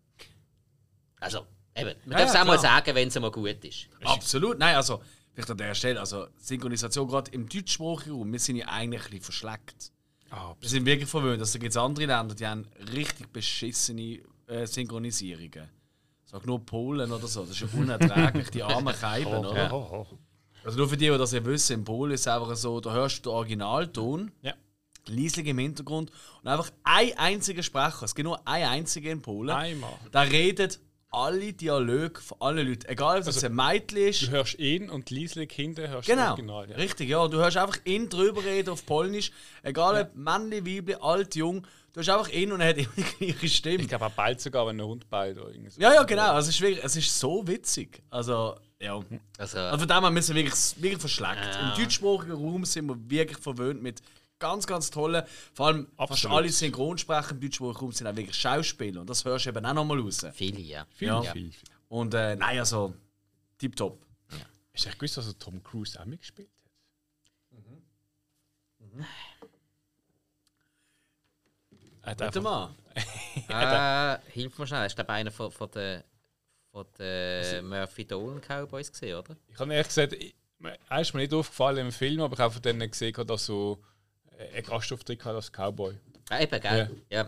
Also, 1.20 1.46
eben, 1.76 1.96
man 2.06 2.12
Ja, 2.20 2.26
darf 2.26 2.30
es 2.30 2.36
auch 2.36 2.46
mal 2.46 2.58
klar. 2.60 2.76
sagen, 2.78 2.96
wenn 2.96 3.08
es 3.08 3.16
einmal 3.18 3.32
gut 3.32 3.66
ist. 3.66 3.88
Absolut. 4.04 4.60
Nein, 4.60 4.76
also, 4.76 5.02
vielleicht 5.34 5.52
an 5.52 5.58
der 5.58 5.74
Stelle, 5.76 6.00
also 6.00 6.28
Synchronisation 6.38 7.08
gerade 7.08 7.32
im 7.32 7.48
deutschsprachigen 7.48 8.16
Raum, 8.16 8.32
wir 8.32 8.40
sind 8.40 8.58
ja 8.58 8.68
eigentlich 8.68 9.02
ein 9.02 9.10
bisschen 9.10 9.24
verschleckt. 9.24 9.92
Ah, 10.32 10.54
Wir 10.60 10.70
sind 10.70 10.86
wirklich 10.86 11.10
verwöhnt. 11.10 11.40
Also, 11.42 11.54
da 11.54 11.60
gibt 11.60 11.72
es 11.72 11.78
andere 11.78 12.06
Länder, 12.06 12.36
die 12.36 12.46
haben 12.46 12.68
richtig 12.94 13.28
beschissene 13.34 14.20
äh, 14.48 14.66
Synchronisierungen. 14.68 15.70
Sag 16.26 16.46
nur 16.46 16.64
Polen 16.64 17.12
oder 17.12 17.26
so, 17.28 17.42
das 17.42 17.52
ist 17.52 17.62
ja 17.62 17.68
unerträglich, 17.80 18.50
die 18.52 18.62
armen 18.62 18.94
Keiben, 19.02 19.34
oh, 19.34 19.50
oder? 19.50 19.74
oh, 19.74 20.06
oh. 20.12 20.18
Also 20.64 20.78
nur 20.78 20.88
für 20.90 20.98
die, 20.98 21.10
die 21.10 21.18
das 21.18 21.32
ja 21.32 21.44
wissen, 21.44 21.74
in 21.80 21.84
Polen 21.84 22.12
ist 22.12 22.22
es 22.22 22.28
einfach 22.28 22.56
so, 22.56 22.80
da 22.80 22.94
hörst 22.94 23.26
du 23.26 23.30
den 23.30 23.34
Originalton, 23.36 24.32
Ja. 24.44 24.54
leislich 25.08 25.48
im 25.48 25.58
Hintergrund 25.58 26.12
und 26.44 26.48
einfach 26.48 26.70
ein 26.84 27.18
einziger 27.18 27.64
Sprecher, 27.64 28.04
es 28.04 28.14
gibt 28.14 28.26
nur 28.26 28.48
einen 28.48 28.66
einzigen 28.70 29.08
in 29.14 29.22
Polen, 29.24 29.50
Einmal. 29.50 29.94
da 30.12 30.22
redet 30.22 30.80
alle 31.12 31.54
Dialoge 31.54 32.20
von 32.22 32.38
allen 32.42 32.68
Leuten, 32.68 32.88
egal 32.88 33.22
ob 33.22 33.28
es 33.28 33.44
ein 33.44 33.56
Mädchen 33.56 33.96
Du 33.98 34.06
ist. 34.10 34.30
hörst 34.30 34.60
ihn 34.60 34.90
und 34.90 35.10
leislich 35.10 35.52
hinten 35.52 35.88
hörst 35.88 36.08
du 36.08 36.12
Genau, 36.12 36.22
das 36.24 36.32
Original. 36.32 36.70
Ja. 36.70 36.76
richtig, 36.78 37.10
ja. 37.10 37.28
Du 37.28 37.38
hörst 37.38 37.58
einfach 37.58 37.78
ihn 37.86 38.10
drüber 38.10 38.44
reden 38.44 38.70
auf 38.70 38.86
Polnisch, 38.86 39.32
egal 39.64 40.02
ob 40.04 40.16
Männli, 40.16 40.64
Weibli, 40.66 40.96
alt, 41.02 41.36
jung, 41.36 41.62
du 41.94 41.96
hörst 41.98 42.10
einfach 42.10 42.30
ihn 42.30 42.52
und 42.52 42.62
er 42.62 42.70
hat 42.70 42.78
immer 42.78 42.90
die 42.96 43.04
gleiche 43.32 43.50
Stimme. 43.50 43.82
Ich 43.82 43.88
glaube, 43.88 44.06
er 44.06 44.12
beilt 44.12 44.40
sogar, 44.40 44.68
wenn 44.68 44.80
ein 44.80 44.86
Hund 44.86 45.10
beilt. 45.10 45.38
Oder 45.40 45.52
so. 45.70 45.82
Ja, 45.82 45.94
ja, 45.94 46.04
genau. 46.04 46.32
Also 46.34 46.50
es, 46.50 46.56
ist 46.56 46.62
wirklich, 46.62 46.84
es 46.84 46.96
ist 46.96 47.20
so 47.20 47.48
witzig. 47.48 48.04
Also, 48.12 48.56
ja. 48.80 49.00
Also, 49.38 49.58
Also 49.58 49.80
von 49.80 49.88
dem 49.88 50.02
her 50.02 50.12
müssen 50.12 50.36
wir 50.36 50.44
wirklich, 50.44 50.76
wirklich 50.78 51.00
verschleckt. 51.00 51.56
Ja. 51.56 51.72
Im 51.76 51.82
deutschsprachigen 51.84 52.34
Raum 52.34 52.66
sind 52.66 52.86
wir 52.86 52.98
wirklich 53.10 53.40
verwöhnt 53.40 53.82
mit 53.82 54.02
ganz, 54.40 54.66
ganz 54.66 54.90
tollen, 54.90 55.24
vor 55.54 55.68
allem 55.68 55.88
fast 55.98 56.12
Absolut. 56.12 56.38
alle 56.38 56.50
Synchronsprecher 56.50 57.32
im 57.32 57.42
deutschsprachigen 57.42 57.80
Raum 57.80 57.92
sind 57.92 58.08
auch 58.08 58.16
wirklich 58.16 58.36
Schauspieler. 58.38 59.02
Und 59.02 59.10
das 59.10 59.24
hörst 59.26 59.46
du 59.46 59.50
eben 59.50 59.66
auch 59.66 59.74
nochmal 59.74 60.00
raus. 60.00 60.26
viele, 60.34 60.60
ja. 60.62 60.86
Viel, 60.96 61.08
Ja. 61.08 61.22
viel, 61.22 61.52
viel. 61.52 61.70
Und 61.90 62.14
äh, 62.14 62.36
nein, 62.36 62.60
also, 62.60 62.94
tipptopp. 63.58 64.00
Hast 64.74 64.86
du 64.86 64.90
echt 64.90 65.00
gewusst, 65.00 65.18
dass 65.18 65.28
er 65.28 65.38
Tom 65.38 65.62
Cruise 65.64 66.00
auch 66.00 66.06
mitgespielt 66.06 66.50
hat? 66.50 66.60
Er 72.02 72.12
hat 72.12 72.18
Bitte 72.18 72.40
einfach, 72.40 72.42
mal. 72.42 72.76
Äh, 74.20 74.32
hilf 74.32 74.58
mir 74.58 74.68
schnell. 74.68 74.86
Ist 74.86 74.96
glaube 74.96 75.10
einer 75.12 75.32
von, 75.32 75.52
von 75.52 75.70
den 75.72 76.04
von 76.72 76.86
den 76.98 77.68
Murphy 77.68 78.06
Dolan 78.06 78.42
Cowboys 78.42 78.92
gesehen, 78.92 79.18
oder? 79.18 79.36
ich 79.48 79.60
habe 79.60 79.74
ehrlich 79.74 79.88
gesagt, 79.88 80.16
er 80.90 81.02
ist 81.02 81.14
mir 81.14 81.22
nicht 81.22 81.34
aufgefallen 81.34 81.88
im 81.88 81.92
Film, 81.92 82.22
aber 82.22 82.34
ich 82.34 82.40
habe 82.40 82.54
von 82.54 82.62
denen 82.62 82.90
gesehen, 82.90 83.14
dass 83.26 83.46
so 83.46 83.82
äh, 84.40 84.58
einen 84.58 84.66
Gastauftritt 84.66 85.24
hat 85.26 85.36
als 85.36 85.52
Cowboy. 85.52 85.96
Ah, 86.30 86.42
eben, 86.42 86.62
gell? 86.62 87.02
Ja. 87.10 87.28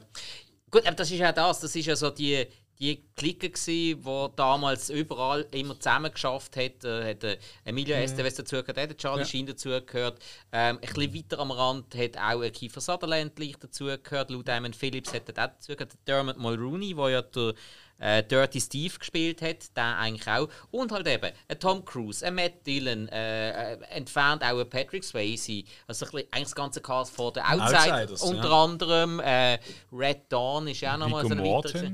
Gut, 0.69 0.85
aber 0.85 0.95
das 0.95 1.11
ist 1.11 1.19
ja 1.19 1.31
das. 1.31 1.59
Das 1.59 1.75
ist 1.75 1.85
ja 1.85 1.95
so 1.95 2.09
die, 2.09 2.45
die 2.79 3.03
Clique 3.15 3.51
die 3.67 3.97
damals 4.35 4.89
überall 4.89 5.45
immer 5.51 5.77
zusammen 5.79 6.11
geschafft 6.11 6.55
hat. 6.55 6.83
Da 6.83 7.03
hat 7.03 7.23
äh, 7.23 7.37
Emilio 7.65 7.95
Estevez 7.95 8.35
dazugehört, 8.35 8.77
hat 8.77 8.97
Charlie 8.97 9.23
Ja. 9.23 9.27
Sheen 9.27 9.45
dazugehört. 9.45 10.19
Ähm, 10.51 10.79
ein 10.81 10.93
bisschen 10.93 11.13
weiter 11.13 11.39
am 11.39 11.51
Rand 11.51 11.93
hat 11.95 12.17
auch 12.17 12.41
ein 12.41 12.51
Kiefer 12.51 12.81
Sutherland 12.81 13.37
leicht 13.37 13.63
dazugehört. 13.63 14.29
Lou 14.29 14.43
Diamond 14.43 14.75
Phillips 14.75 15.13
hat 15.13 15.29
auch 15.29 15.33
dazugehört. 15.33 15.93
Der 16.07 16.15
Dermot 16.15 16.37
Mulrooney, 16.37 16.95
der 16.95 17.09
ja 17.09 17.21
der 17.21 17.53
äh, 18.01 18.23
Dirty 18.23 18.59
Steve 18.59 18.97
gespielt 18.99 19.41
hat, 19.41 19.77
der 19.77 19.97
eigentlich 19.99 20.27
auch. 20.27 20.49
Und 20.71 20.91
halt 20.91 21.07
eben 21.07 21.31
ein 21.47 21.59
Tom 21.59 21.85
Cruise, 21.85 22.25
ein 22.25 22.35
Matt 22.35 22.67
Dillon, 22.67 23.07
äh, 23.07 23.73
äh, 23.75 23.81
entfernt 23.91 24.43
auch 24.43 24.59
ein 24.59 24.69
Patrick 24.69 25.03
Swayze. 25.05 25.63
Also 25.87 26.05
ein 26.05 26.11
bisschen, 26.11 26.27
eigentlich 26.33 26.43
das 26.43 26.55
ganze 26.55 26.81
Cast 26.81 27.15
von 27.15 27.31
den 27.33 27.43
Outsiders. 27.43 27.73
Outsiders, 27.87 28.21
unter 28.23 28.49
ja. 28.49 28.63
anderem 28.63 29.19
äh, 29.21 29.59
Red 29.93 30.23
Dawn 30.29 30.67
ist 30.67 30.81
ja 30.81 30.95
auch 30.95 30.97
nochmal 30.99 31.23
so 31.25 31.31
ein 31.31 31.39
weiterer. 31.39 31.91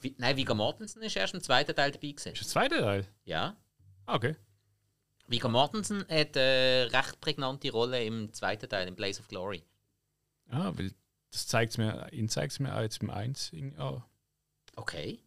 Vi- 0.00 0.14
Nein, 0.18 0.36
Viggo 0.36 0.54
Mortensen 0.54 1.02
ist 1.02 1.16
erst 1.16 1.34
im 1.34 1.42
zweiten 1.42 1.74
Teil 1.74 1.90
dabei 1.90 2.12
gewesen. 2.12 2.32
Ist 2.32 2.40
der 2.42 2.48
zweite 2.48 2.78
Teil? 2.78 3.06
Ja. 3.24 3.56
Ah, 4.06 4.14
okay. 4.14 4.36
Viggo 5.26 5.48
Mortensen 5.48 6.00
hat 6.08 6.36
eine 6.36 6.88
recht 6.92 7.20
prägnante 7.20 7.72
Rolle 7.72 8.04
im 8.04 8.32
zweiten 8.32 8.68
Teil, 8.68 8.86
im 8.86 8.94
Blaze 8.94 9.20
of 9.20 9.26
Glory. 9.28 9.64
Ah, 10.50 10.70
weil 10.74 10.92
das 11.34 11.46
zeigt 11.48 11.78
mir, 11.78 12.08
ihn 12.12 12.28
zeigt 12.28 12.52
es 12.52 12.60
mir 12.60 12.74
auch 12.76 12.80
jetzt 12.80 13.02
im 13.02 13.10
1. 13.10 13.52
Ah, 13.76 14.02
Okay. 14.76 15.20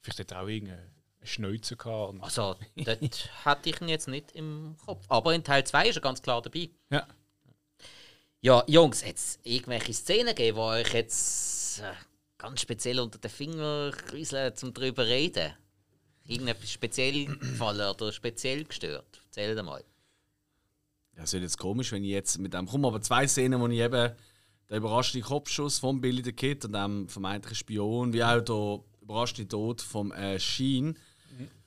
vielleicht 0.00 0.18
hat 0.20 0.32
er 0.32 0.42
auch 0.42 0.48
irgendeinen 0.48 0.90
Schnäuzer 1.22 1.76
gehabt. 1.76 2.14
Also, 2.22 2.56
dort 2.76 3.30
hatte 3.44 3.70
ich 3.70 3.80
ihn 3.80 3.88
jetzt 3.88 4.08
nicht 4.08 4.32
im 4.32 4.76
Kopf. 4.84 5.04
Aber 5.08 5.34
in 5.34 5.44
Teil 5.44 5.64
2 5.64 5.88
ist 5.88 5.96
er 5.96 6.02
ganz 6.02 6.20
klar 6.22 6.42
dabei. 6.42 6.70
Ja. 6.90 7.06
Ja, 8.40 8.64
Jungs, 8.66 9.02
jetzt 9.02 9.38
irgendwelche 9.44 9.92
Szenen 9.94 10.28
gegeben, 10.34 10.56
die 10.56 10.62
euch 10.62 10.92
jetzt 10.94 11.80
äh, 11.80 11.92
ganz 12.38 12.60
speziell 12.60 12.98
unter 12.98 13.18
den 13.18 13.30
Finger 13.30 13.92
kräuseln, 13.92 14.56
zum 14.56 14.74
drüber 14.74 15.06
reden? 15.06 15.52
Irgendetwas 16.26 16.70
speziell 16.72 17.26
gefallen 17.38 17.88
oder 17.94 18.10
speziell 18.12 18.64
gestört? 18.64 19.20
Erzähl 19.26 19.54
dir 19.54 19.62
mal. 19.62 19.84
Ja, 21.16 21.22
es 21.24 21.32
wird 21.34 21.42
jetzt 21.44 21.58
komisch, 21.58 21.92
wenn 21.92 22.02
ich 22.04 22.10
jetzt 22.10 22.38
mit 22.38 22.52
dem 22.52 22.66
komme, 22.66 22.88
aber 22.88 23.00
zwei 23.00 23.28
Szenen, 23.28 23.60
wo 23.60 23.68
ich 23.68 23.78
eben 23.78 24.12
den 24.72 24.78
überraschenden 24.78 25.28
Kopfschuss 25.28 25.78
von 25.78 26.00
Billy 26.00 26.24
the 26.24 26.32
Kid 26.32 26.64
und 26.64 26.72
dem 26.72 27.06
vermeintlichen 27.06 27.56
Spion, 27.56 28.14
wie 28.14 28.24
auch 28.24 28.40
der 28.40 28.80
überraschende 29.02 29.46
Tod 29.46 29.82
vom 29.82 30.12
äh, 30.12 30.40
Sheen, 30.40 30.98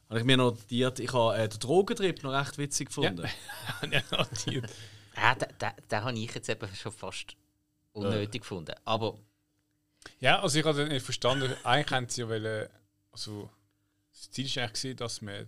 habe 0.10 0.20
ich 0.20 0.26
mir 0.26 0.38
notiert, 0.38 1.00
ich 1.00 1.14
habe 1.14 1.38
äh, 1.38 1.48
den 1.48 1.60
Drogentrip 1.60 2.24
noch 2.24 2.32
recht 2.32 2.58
witzig 2.58 2.88
gefunden. 2.88 3.28
Ja, 3.92 4.02
notiert. 4.10 4.72
Ja, 5.16 5.36
den, 5.36 5.50
den, 5.62 5.72
den 5.92 6.04
habe 6.04 6.18
ich 6.18 6.34
jetzt 6.34 6.50
eben 6.50 6.68
schon 6.76 6.92
fast 6.92 7.36
unnötig 7.94 8.42
gefunden. 8.42 8.74
Aber 8.86 9.20
Ja, 10.20 10.42
also 10.42 10.58
ich 10.58 10.66
habe 10.66 10.88
nicht 10.88 11.04
verstanden, 11.04 11.54
eigentlich 11.64 11.92
haben 11.92 12.10
sie 12.10 12.22
ja 12.22 12.28
wollen, 12.30 12.70
also 13.12 13.52
das 14.12 14.32
Ziel 14.32 14.48
ist 14.48 14.58
eigentlich 14.58 14.82
gewesen, 14.82 14.98
dass 14.98 15.22
man 15.22 15.48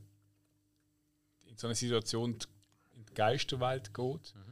in 1.47 1.57
so 1.57 1.65
einer 1.65 1.75
Situation 1.75 2.37
in 2.93 3.05
die 3.05 3.13
Geisterwelt 3.15 3.95
geht 3.95 3.97
und 4.35 4.46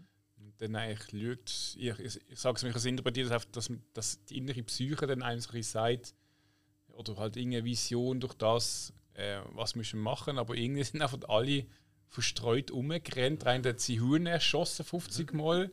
dann 0.58 0.76
eigentlich 0.76 1.10
schaut, 1.12 1.76
ich, 1.78 2.00
ich, 2.00 2.22
ich 2.30 2.40
sage 2.40 2.56
es 2.56 2.64
mir, 2.64 2.76
ich 2.76 2.86
interpretiere 2.86 3.30
das 3.30 3.52
dass, 3.52 3.72
dass 3.94 4.26
die 4.26 4.38
innere 4.38 4.64
Psyche 4.64 5.08
dann 5.08 5.24
einem 5.24 5.42
so 5.42 5.62
sagt, 5.62 6.14
oder 6.90 7.18
halt 7.18 7.36
irgendeine 7.36 7.66
Vision 7.66 8.20
durch 8.20 8.34
das, 8.34 8.94
äh, 9.14 9.40
was 9.54 9.76
müssen 9.76 10.00
wir 10.00 10.04
machen, 10.04 10.38
aber 10.38 10.56
irgendwie 10.56 10.84
sind 10.84 11.02
einfach 11.02 11.20
alle 11.28 11.66
verstreut 12.08 12.72
umgerannt, 12.72 13.44
der 13.44 13.52
eine 13.52 13.70
hat 13.70 13.80
sie 13.80 14.00
Huhn 14.00 14.26
erschossen 14.26 14.86
50 14.86 15.34
Mal. 15.34 15.72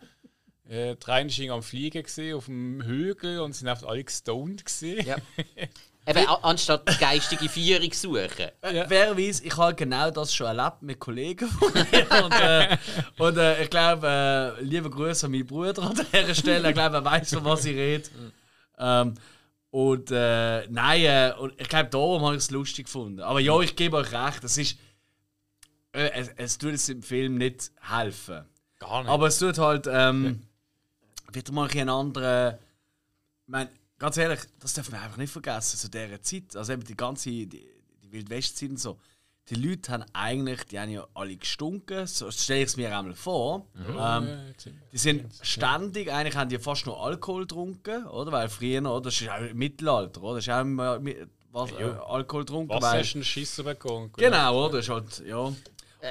Äh, 0.65 0.97
war 1.07 1.21
irgendwie 1.21 1.51
am 1.51 1.63
Fliegen 1.63 2.03
gewesen, 2.03 2.35
auf 2.35 2.47
dem 2.47 2.83
Hügel 2.83 3.41
und 3.41 3.53
sind 3.53 3.69
einfach 3.69 3.89
alle 3.89 4.05
gestoned. 4.05 4.65
Gewesen. 4.65 5.07
ja. 5.07 5.17
eben, 6.07 6.27
anstatt 6.43 6.89
die 6.89 6.99
geistige 6.99 7.49
Führung 7.49 7.93
suchen. 7.93 8.51
Äh, 8.63 8.85
Wer 8.89 9.17
weiß, 9.17 9.41
ich 9.41 9.57
habe 9.57 9.75
genau 9.75 10.11
das 10.11 10.35
schon 10.35 10.47
erlebt 10.47 10.83
mit 10.83 10.99
Kollegen 10.99 11.49
von 11.49 11.73
mir. 11.73 11.85
und 12.25 12.33
äh, 12.33 12.77
und 13.19 13.37
äh, 13.37 13.63
ich 13.63 13.71
glaube, 13.71 14.07
äh, 14.59 14.63
liebe 14.63 14.91
Grüße 14.91 15.27
an 15.27 15.33
meinen 15.33 15.47
Bruder 15.47 15.83
an 15.83 15.95
dieser 15.95 16.35
Stelle. 16.35 16.69
Ich 16.69 16.75
glaube, 16.75 16.97
er 16.97 17.05
weiß, 17.05 17.35
von 17.35 17.45
was 17.45 17.65
ich 17.65 17.77
rede. 17.77 18.09
Ähm, 18.79 19.15
und 19.71 20.11
äh, 20.11 20.67
nein, 20.69 21.03
äh, 21.03 21.33
und 21.39 21.59
ich 21.59 21.69
glaube, 21.69 21.89
darum 21.89 22.23
habe 22.25 22.35
ich 22.35 22.43
es 22.43 22.51
lustig 22.51 22.87
gefunden. 22.87 23.21
Aber 23.21 23.41
ja, 23.41 23.59
ich 23.61 23.75
gebe 23.75 23.97
euch 23.97 24.13
recht, 24.13 24.45
es 24.45 24.59
ist. 24.59 24.79
Äh, 25.93 26.11
es, 26.15 26.29
es 26.37 26.59
tut 26.59 26.75
es 26.75 26.89
im 26.89 27.03
Film 27.03 27.37
nicht 27.37 27.71
helfen. 27.81 28.45
Gar 28.79 29.03
nicht. 29.03 29.11
Aber 29.11 29.27
es 29.29 29.39
tut 29.39 29.59
halt. 29.59 29.87
Ähm, 29.91 30.43
Wieder 31.33 31.53
mal 31.53 31.71
einen 31.71 31.89
anderen. 31.89 32.57
Ich 33.47 33.49
meine, 33.49 33.71
ganz 34.03 34.17
ehrlich, 34.17 34.41
das 34.59 34.75
darf 34.75 34.91
man 34.91 35.01
einfach 35.01 35.17
nicht 35.17 35.33
vergessen, 35.33 35.79
zu 35.79 35.89
dieser 35.89 36.21
Zeit. 36.21 36.57
Also 36.57 36.73
eben 36.73 36.83
die 36.83 36.97
ganze 36.97 37.31
die, 37.31 37.47
die 37.47 38.11
Wildwestzeit 38.11 38.71
und 38.71 38.81
so. 38.81 38.99
Die 39.49 39.55
Leute 39.55 39.93
haben 39.93 40.05
eigentlich, 40.13 40.65
die 40.65 40.79
haben 40.79 40.91
ja 40.91 41.07
alle 41.15 41.37
gestunken, 41.37 42.07
so 42.07 42.31
stelle 42.31 42.63
ich 42.63 42.67
es 42.67 42.77
mir 42.77 42.97
einmal 42.97 43.15
vor. 43.15 43.67
Ähm, 43.97 44.55
die 44.93 44.99
sind 44.99 45.33
ständig, 45.43 46.11
eigentlich 46.13 46.37
haben 46.37 46.49
die 46.49 46.59
fast 46.59 46.87
nur 46.87 47.01
Alkohol 47.01 47.43
getrunken, 47.43 48.07
oder? 48.07 48.33
Weil 48.33 48.49
früher, 48.49 48.81
oder? 48.81 49.03
Das 49.03 49.21
ist 49.21 49.29
auch 49.29 49.41
im 49.41 49.57
Mittelalter, 49.57 50.23
oder? 50.23 50.37
Das 50.37 50.47
ist 50.47 50.53
auch 50.53 50.61
immer 50.61 51.01
was, 51.53 51.71
äh, 51.73 51.85
Alkohol 51.85 52.45
getrunken. 52.45 52.71
Was 52.71 52.83
weil, 52.83 53.01
hast 53.01 53.13
du 53.13 53.19
einen 53.19 53.25
Schisser 53.25 53.63
bekommen? 53.63 54.11
Genau, 54.17 54.65
oder? 54.67 54.79
Das 54.79 54.87
ist 54.87 54.91
halt, 54.91 55.23
ja. 55.27 55.53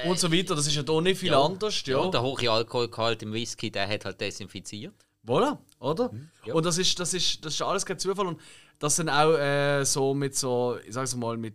und 0.06 0.18
so 0.18 0.32
weiter. 0.32 0.54
Das 0.54 0.66
ist 0.66 0.74
ja 0.74 0.82
hier 0.82 1.00
nicht 1.02 1.18
viel 1.18 1.32
Ja. 1.32 1.42
anders. 1.42 1.82
Ja. 1.84 2.02
Ja, 2.02 2.10
der 2.10 2.22
hohe 2.22 2.50
Alkoholgehalt 2.50 3.22
im 3.22 3.32
Whisky, 3.34 3.70
der 3.70 3.86
hat 3.86 4.04
halt 4.06 4.20
desinfiziert. 4.20 4.94
Voilà, 5.26 5.58
oder? 5.78 6.10
Ja. 6.44 6.54
Und 6.54 6.66
das 6.66 6.78
ist, 6.78 6.98
das, 6.98 7.14
ist, 7.14 7.44
das 7.44 7.54
ist 7.54 7.62
alles 7.62 7.86
kein 7.86 7.98
Zufall. 7.98 8.26
Und 8.26 8.40
das 8.78 8.96
sind 8.96 9.08
auch 9.08 9.34
äh, 9.34 9.84
so 9.84 10.14
mit 10.14 10.34
so, 10.34 10.78
ich 10.84 10.92
sag's 10.94 11.14
mal, 11.14 11.36
mit 11.36 11.54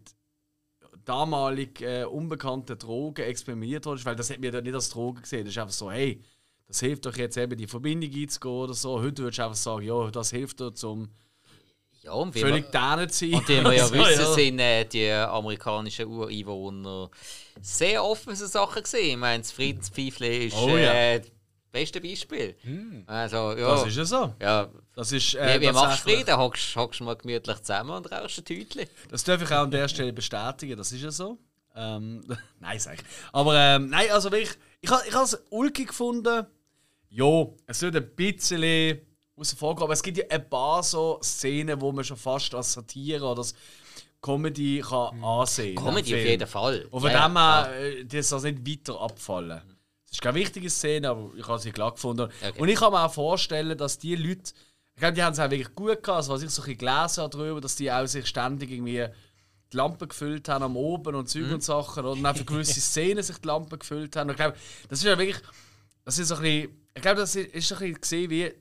damalig 1.03 1.81
äh, 1.81 2.03
unbekannten 2.05 2.77
Drogen 2.77 3.23
experimentiert 3.25 3.85
worden 3.85 4.03
weil 4.03 4.15
das 4.15 4.29
hat 4.29 4.39
mir 4.39 4.51
dort 4.51 4.63
nicht 4.63 4.73
als 4.73 4.89
Drogen 4.89 5.21
gesehen. 5.21 5.45
Das 5.45 5.53
ist 5.53 5.57
einfach 5.57 5.73
so, 5.73 5.89
hey, 5.91 6.21
das 6.67 6.79
hilft 6.81 7.05
doch 7.05 7.15
jetzt 7.15 7.37
eben 7.37 7.57
die 7.57 7.67
Verbindung 7.67 8.11
einzugehen 8.13 8.53
oder 8.55 8.73
so. 8.73 9.01
Heute 9.01 9.23
würdest 9.23 9.39
du 9.39 9.43
einfach 9.43 9.55
sagen, 9.55 9.85
ja, 9.85 10.11
das 10.11 10.31
hilft 10.31 10.59
dir 10.59 10.73
zum 10.73 11.09
Ja, 12.03 12.11
und 12.13 12.37
völlig 12.37 12.71
dänen 12.71 13.09
zu 13.09 13.25
sein. 13.29 13.35
und 13.35 13.47
wie 13.49 13.63
wir 13.63 13.73
ja 13.73 13.91
wissen, 13.91 14.33
sind 14.33 14.59
äh, 14.59 14.85
die 14.85 15.09
amerikanischen 15.11 16.07
Ureinwohner 16.07 17.09
sehr 17.61 18.03
offen 18.03 18.31
für 18.31 18.35
so 18.35 18.47
Sachen 18.47 18.83
gesehen. 18.83 19.11
Ich 19.11 19.17
meine, 19.17 19.43
das 19.43 19.51
Friedenspfeifle 19.51 20.45
ist 20.45 20.57
Oh 20.57 20.69
ja. 20.69 20.93
äh, 20.93 21.21
beste 21.71 22.01
Beispiel. 22.01 22.55
Also, 23.05 23.55
ja. 23.57 23.69
Das 23.75 23.87
ist 23.87 23.97
ja 23.97 24.05
so. 24.05 24.33
ja, 24.41 24.69
Das 24.95 25.11
ist, 25.11 25.35
äh, 25.35 25.59
wie, 25.59 25.67
wie 25.67 25.71
machst 25.71 26.05
du 26.05 26.09
Frieden? 26.11 26.37
Hockst 26.37 26.75
du 26.99 27.03
mal 27.03 27.15
gemütlich 27.15 27.57
zusammen 27.59 27.91
und 27.91 28.11
rauchst 28.11 28.39
ein 28.39 28.45
Tütchen? 28.45 28.87
Das 29.09 29.23
darf 29.23 29.41
ich 29.41 29.49
auch 29.51 29.63
an 29.63 29.71
der 29.71 29.87
Stelle 29.87 30.13
bestätigen, 30.13 30.77
das 30.77 30.91
ist 30.91 31.01
ja 31.01 31.11
so. 31.11 31.37
Ähm, 31.75 32.23
nein, 32.59 32.79
sag 32.79 32.95
ich. 32.95 33.05
Aber 33.31 33.55
ähm, 33.55 33.89
nein, 33.89 34.09
also 34.11 34.31
wirklich, 34.31 34.57
ich 34.81 34.89
habe 34.89 35.03
ich 35.07 35.13
es 35.13 35.39
ulkig 35.49 35.89
gefunden. 35.89 36.45
Ja, 37.09 37.45
es 37.67 37.81
wird 37.81 37.95
ein 37.95 38.09
bisschen 38.15 38.99
außen 39.37 39.57
vor 39.57 39.75
gehen, 39.75 39.83
aber 39.83 39.93
es 39.93 40.03
gibt 40.03 40.17
ja 40.17 40.25
ein 40.29 40.49
paar 40.49 40.83
so 40.83 41.19
Szenen, 41.23 41.79
wo 41.79 41.91
man 41.91 42.03
schon 42.03 42.17
fast 42.17 42.53
als 42.55 42.73
Satire 42.73 43.23
oder 43.25 43.39
als 43.39 43.53
Comedy 44.21 44.83
kann 44.87 45.23
ansehen 45.23 45.75
kann. 45.75 45.85
Comedy 45.85 46.15
auf 46.15 46.19
jeden 46.21 46.47
Fall. 46.47 46.87
Und 46.89 47.01
von 47.01 47.11
Ja, 47.11 47.27
dem 47.27 47.35
ja, 47.35 47.65
her, 47.67 47.99
äh, 47.99 48.05
das 48.05 48.29
soll 48.29 48.41
nicht 48.51 48.67
weiter 48.67 48.99
abfallen. 48.99 49.61
Es 50.07 50.13
ist 50.13 50.21
keine 50.21 50.35
wichtige 50.35 50.69
Szene, 50.69 51.09
aber 51.09 51.31
ich 51.35 51.47
habe 51.47 51.59
sie 51.59 51.71
klar 51.71 51.91
gefunden. 51.91 52.29
Okay. 52.41 52.59
Und 52.59 52.69
ich 52.69 52.79
kann 52.79 52.91
mir 52.91 53.03
auch 53.03 53.13
vorstellen, 53.13 53.77
dass 53.77 53.97
die 53.97 54.15
Leute, 54.15 54.53
ich 54.95 54.99
glaube, 54.99 55.13
die 55.13 55.23
haben 55.23 55.33
es 55.33 55.39
auch 55.39 55.49
wirklich 55.49 55.75
gut 55.75 56.01
gehabt, 56.01 56.09
also 56.09 56.33
was 56.33 56.41
ich 56.41 56.49
so 56.49 56.61
ein 56.61 56.65
bisschen 56.65 56.77
gelesen 56.79 57.23
habe 57.23 57.37
darüber, 57.37 57.61
dass 57.61 57.75
die 57.75 57.91
auch 57.91 58.05
sich 58.05 58.25
ständig 58.25 58.71
irgendwie 58.71 59.05
die 59.71 59.77
Lampen 59.77 60.07
gefüllt 60.07 60.47
haben 60.47 60.63
am 60.63 60.77
Oben 60.77 61.15
und 61.15 61.29
Zeug 61.29 61.51
und 61.51 61.61
Sachen 61.61 62.05
und 62.05 62.25
auch 62.25 62.35
für 62.35 62.45
gewisse 62.45 62.79
Szenen 62.81 63.21
sich 63.21 63.37
die 63.37 63.47
Lampen 63.47 63.77
gefüllt 63.77 64.15
haben. 64.15 64.29
Und 64.29 64.35
ich 64.35 64.37
glaube, 64.37 64.57
das 64.87 64.99
ist 64.99 65.05
ja 65.05 65.17
wirklich, 65.17 65.41
das 66.05 66.17
ist 66.17 66.29
so 66.29 66.35
ein 66.35 66.41
bisschen, 66.41 66.87
ich 66.95 67.01
glaube, 67.01 67.19
das 67.19 67.35
ist 67.35 67.53
ist 67.53 67.67
so 67.67 67.75
ein 67.75 67.79
bisschen 67.79 68.01
gesehen 68.01 68.29
wie, 68.29 68.53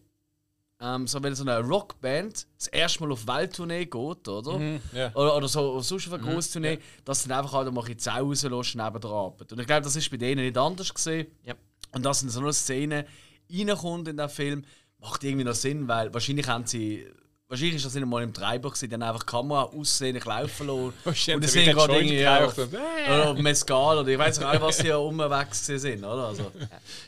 ähm, 0.80 1.06
so 1.06 1.22
wenn 1.22 1.34
so 1.34 1.42
eine 1.42 1.60
Rockband 1.60 2.46
das 2.56 2.66
erste 2.68 3.02
Mal 3.02 3.12
auf 3.12 3.26
Welttournee 3.26 3.86
geht, 3.86 4.28
oder? 4.28 4.60
ja. 4.92 5.10
Oder, 5.14 5.36
oder 5.36 5.48
so 5.48 5.80
sonst 5.80 6.06
auf 6.06 6.14
eine 6.14 6.22
grosse 6.22 6.52
Tournee, 6.52 6.78
dass 7.04 7.22
sie 7.22 7.28
dann 7.28 7.38
einfach 7.38 7.54
halt 7.54 7.72
mal 7.72 7.80
ein 7.80 7.96
bisschen 7.96 7.98
Zau 7.98 8.26
rauslassen 8.26 8.82
neben 8.84 9.00
der 9.00 9.10
Arbeit. 9.10 9.52
Und 9.52 9.60
ich 9.60 9.66
glaube, 9.66 9.82
das 9.82 9.96
ist 9.96 10.10
bei 10.10 10.16
denen 10.16 10.44
nicht 10.44 10.58
anders 10.58 10.92
gesehen. 10.92 11.28
Ja. 11.44 11.54
Und 11.92 12.04
dass 12.04 12.22
in 12.22 12.28
so 12.28 12.40
eine 12.40 12.52
Szene 12.52 13.06
reinkommt 13.50 14.08
in 14.08 14.16
den 14.18 14.28
Film, 14.28 14.64
macht 15.00 15.24
irgendwie 15.24 15.44
noch 15.44 15.54
Sinn, 15.54 15.88
weil 15.88 16.12
wahrscheinlich 16.12 16.46
haben 16.46 16.66
sie. 16.66 17.06
Wahrscheinlich 17.48 17.76
ist 17.76 17.86
das 17.86 17.94
nicht 17.94 18.04
mal 18.04 18.24
im 18.24 18.34
Treiber, 18.34 18.70
gewesen, 18.70 18.90
dann 18.90 19.04
einfach 19.04 19.22
die 19.22 19.30
Kamera 19.30 19.62
aussehen, 19.64 20.20
laufen 20.24 20.66
lassen. 20.66 20.94
Und 21.34 21.42
sie 21.42 21.46
sind 21.46 21.66
gerade 21.66 21.94
irgendwie 21.94 22.18
ja, 22.18 22.40
äh. 22.44 22.48
oder 23.30 23.34
Mescal 23.34 23.98
oder 23.98 24.08
ich 24.08 24.18
weiß 24.18 24.42
auch 24.42 24.50
nicht, 24.50 24.62
was 24.62 24.80
unterwegs 24.80 25.64
gewesen 25.66 25.78
sind, 25.78 26.04
oder? 26.04 26.26
Also, 26.26 26.50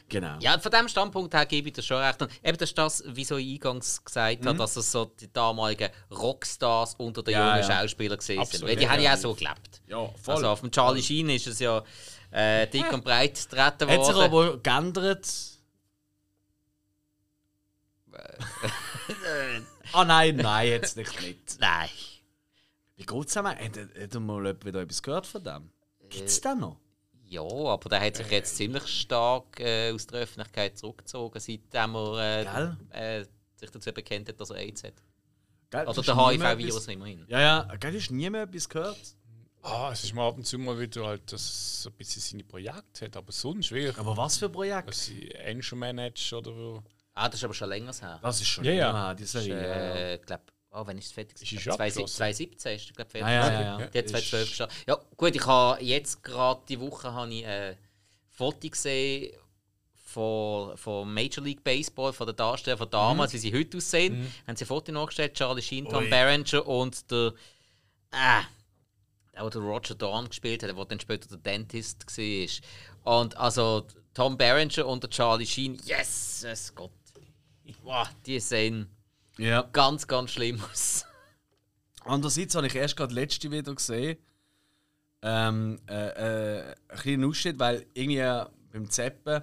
genau. 0.09 0.36
Ja, 0.39 0.57
von 0.61 0.70
diesem 0.70 0.86
Standpunkt 0.86 1.34
her 1.34 1.45
gebe 1.45 1.68
ich 1.68 1.74
dir 1.74 1.82
schon 1.82 1.97
recht. 1.97 2.22
Und 2.22 2.30
eben 2.45 2.57
das 2.57 2.68
ist 2.68 2.78
das, 2.78 3.03
wie 3.09 3.24
so 3.24 3.36
ich 3.36 3.55
eingangs 3.55 4.05
gesagt 4.05 4.47
habe, 4.47 4.57
dass 4.57 4.76
es 4.76 4.93
so 4.93 5.07
die 5.07 5.32
damaligen 5.32 5.89
Rockstars 6.12 6.95
unter 6.99 7.24
den 7.24 7.34
Mhm. 7.34 7.41
Ja, 7.41 7.57
jungen 7.59 7.68
ja. 7.70 7.80
Schauspielern 7.80 8.18
gesehen 8.18 8.45
sind. 8.45 8.64
Weil 8.64 8.76
die 8.76 8.89
haben 8.89 9.03
ja 9.03 9.14
auch 9.14 9.18
so 9.18 9.34
gelebt. 9.34 9.82
Ja, 9.89 10.09
voll. 10.22 10.36
Also 10.36 10.49
auf 10.51 10.61
dem 10.61 10.70
Charlie 10.70 11.03
Sheen 11.03 11.30
ist 11.30 11.49
es 11.49 11.59
ja 11.59 11.82
äh, 12.30 12.68
dick 12.68 12.93
und 12.93 13.03
breit 13.03 13.34
getreten 13.34 13.91
Hat 13.91 14.07
sich 14.07 14.14
worden. 14.14 14.20
aber 14.22 14.59
geändert. 14.59 15.26
ah 19.93 20.05
nein, 20.05 20.37
nein, 20.37 20.69
jetzt 20.69 20.97
nicht. 20.97 21.21
nicht. 21.21 21.61
Nein. 21.61 21.89
Wie 22.97 23.05
geht's 23.05 23.35
dem? 23.35 23.47
Hat, 23.47 23.59
hat 23.59 24.14
er 24.14 24.21
mal 24.21 24.45
jemand 24.45 24.64
wieder 24.64 24.81
etwas 24.83 25.03
gehört 25.03 25.27
von 25.27 25.43
dem? 25.45 25.71
Gibt's 26.09 26.41
den 26.41 26.59
noch? 26.61 26.77
Ja, 27.25 27.43
aber 27.43 27.91
der 27.91 28.01
hat 28.01 28.16
sich 28.16 28.31
jetzt 28.31 28.57
ziemlich 28.57 28.87
stark 28.87 29.61
äh, 29.61 29.93
aus 29.93 30.07
der 30.07 30.21
Öffentlichkeit 30.21 30.79
zurückgezogen, 30.79 31.39
seitdem 31.39 31.95
er 31.95 32.77
äh, 32.91 33.21
äh, 33.21 33.27
sich 33.55 33.71
dazu 33.71 33.93
bekennt 33.93 34.29
hat, 34.29 34.41
dass 34.41 34.51
er 34.51 34.57
AIDS 34.57 34.83
hat. 34.85 34.95
Gell, 35.71 35.87
Oder 35.87 36.03
der 36.03 36.16
HIV-Virus 36.16 36.89
immerhin. 36.89 37.27
Ja, 37.29 37.41
ja, 37.41 37.77
gell, 37.77 37.95
hast 37.95 38.09
du 38.09 38.14
nie 38.14 38.31
mehr 38.31 38.45
etwas 38.45 38.69
gehört? 38.69 38.99
Ah, 39.61 39.91
es 39.93 40.05
ist 40.05 40.14
mal 40.14 40.29
ab 40.29 40.37
und 40.39 40.47
zu 40.47 40.59
mal 40.59 40.79
wieder 40.79 41.05
halt, 41.07 41.31
dass 41.31 41.43
es 41.43 41.83
so 41.83 41.91
ein 41.91 41.97
bisschen 41.97 42.23
seine 42.23 42.45
Projekte 42.45 43.05
hat, 43.05 43.16
aber 43.16 43.33
sonst 43.33 43.71
wirklich, 43.73 43.99
Aber 43.99 44.16
was 44.16 44.39
für 44.39 44.47
ein 44.47 44.53
Projekt? 44.53 44.89
dass 44.89 45.05
sie 45.05 45.31
Angel 45.45 45.77
managt 45.77 46.33
oder 46.33 46.53
so. 46.55 46.83
Ah, 47.19 47.29
das 47.29 47.41
ist 47.41 47.45
aber 47.45 47.55
schon 47.55 47.69
länger 47.69 47.93
her. 47.93 48.19
Das 48.23 48.41
ist 48.41 48.47
schon 48.47 48.64
Ja, 48.64 48.73
ja. 48.73 48.87
länger, 48.91 49.14
die 49.14 49.23
Das 49.25 49.35
ist, 49.35 49.45
Serie. 49.45 49.62
ja, 49.69 49.77
ja. 49.77 49.95
äh, 50.12 50.19
glaub, 50.19 50.41
oh, 50.71 50.83
wann 50.87 50.99
ist 50.99 51.07
es 51.07 51.12
fertig? 51.12 51.35
Ist 51.37 51.43
es 51.43 51.49
gewesen? 51.51 51.71
abgeschlossen? 51.73 52.16
2017 52.16 52.77
ist 52.77 52.87
es, 52.91 52.93
glaube 52.97 53.09
ich, 53.09 53.12
fertig. 53.12 53.27
Ah, 53.27 53.33
ja, 53.33 53.53
ja, 53.53 53.81
ja. 53.81 53.87
Die 53.87 53.99
hat 53.99 54.09
2012 54.09 54.49
gestartet. 54.49 54.77
Ja, 54.87 54.99
gut, 55.16 55.35
ich 55.37 55.47
habe 55.47 55.83
jetzt 55.85 56.23
gerade 56.23 56.61
die 56.69 56.79
Woche 56.81 57.12
habe 57.12 57.33
ich 57.35 57.47
ein 57.47 57.77
Foto 58.31 58.69
gesehen 58.69 59.33
von, 60.05 60.77
von 60.77 61.12
Major 61.12 61.45
League 61.45 61.62
Baseball, 61.64 62.12
von 62.12 62.27
den 62.27 62.37
Darstellern 62.37 62.79
von 62.79 62.89
damals, 62.91 63.33
wie 63.33 63.39
sie 63.39 63.53
heute 63.53 63.77
aussehen. 63.77 64.33
Haben 64.47 64.57
sie 64.57 64.64
ein 64.64 64.69
Foto 64.69 64.93
nachgestellt, 64.93 65.35
Charlie 65.35 65.61
Sheen, 65.62 65.85
Tom 65.87 66.05
Ui. 66.05 66.09
Berenger 66.11 66.66
und 66.66 67.11
der, 67.11 67.33
äh, 68.12 68.43
der, 69.35 69.43
der, 69.43 69.51
der 69.51 69.61
Roger 69.61 69.95
Dorn 69.95 70.29
gespielt 70.29 70.62
hat, 70.62 70.75
der 70.77 70.85
dann 70.85 71.01
später 71.01 71.29
der 71.29 71.39
Dentist 71.39 72.07
war. 72.07 73.19
Und 73.21 73.37
also 73.37 73.87
Tom 74.14 74.39
Berenger 74.39 74.87
und 74.87 75.03
der 75.03 75.11
Charlie 75.11 75.47
Sheen, 75.47 75.79
yes, 75.85 76.45
es 76.45 76.75
Gott. 76.75 76.91
Wow, 77.83 78.09
die 78.27 78.41
sehen 78.41 78.89
ja. 79.39 79.62
ganz, 79.73 80.07
ganz 80.07 80.31
schlimm 80.33 80.62
aus. 80.73 81.05
Andererseits 82.05 82.55
habe 82.55 82.66
ich 82.66 82.75
erst 82.75 82.97
gerade 82.97 83.14
letzte 83.14 83.51
wieder 83.51 83.75
gesehen. 83.75 84.19
Ähm, 85.21 85.79
äh, 85.89 86.59
äh, 86.61 86.75
ein 86.89 86.99
kleiner 86.99 87.27
Ausschnitt, 87.27 87.59
weil 87.59 87.87
irgendwie 87.93 88.19
äh, 88.19 88.45
beim 88.73 88.89
Zeppen, 88.89 89.43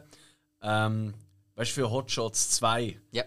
ähm, 0.62 1.14
weißt 1.56 1.72
du, 1.72 1.76
für 1.82 1.92
Hot 1.92 2.10
Shots 2.10 2.52
2. 2.52 3.00
Ja, 3.12 3.24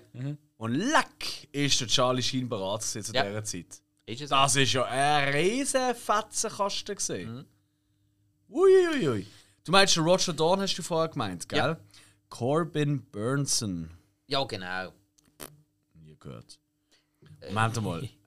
Und 0.57 0.75
leck 0.75 1.49
ist 1.53 1.81
der 1.81 1.89
Charlie 1.89 2.23
Sheen 2.23 2.49
bereit 2.49 2.83
zu 2.83 2.99
Ja. 3.13 3.23
dieser 3.25 3.45
Zeit. 3.45 3.83
ist 4.07 4.23
es. 4.23 4.31
Das 4.31 4.57
ist 4.57 4.73
ja 4.73 4.85
ein 4.87 5.35
riesen 5.35 5.95
Fetzenkasten 5.95 6.95
gesehen. 6.97 7.35
Mhm. 7.37 7.45
Uiuiui. 8.49 9.27
Du 9.65 9.73
meinst, 9.73 9.99
Roger 9.99 10.33
Dorn 10.33 10.61
hast 10.63 10.75
du 10.77 10.83
vorher 10.83 11.09
gemeint, 11.09 11.47
gell? 11.49 11.59
Ja. 11.59 11.77
Corbin 12.31 13.03
Burnson. 13.11 13.91
Ja, 14.29 14.45
genau. 14.45 14.93
Nie 15.95 16.17
gehört. 16.19 16.59
Moment 17.51 17.83
mal. 17.83 18.09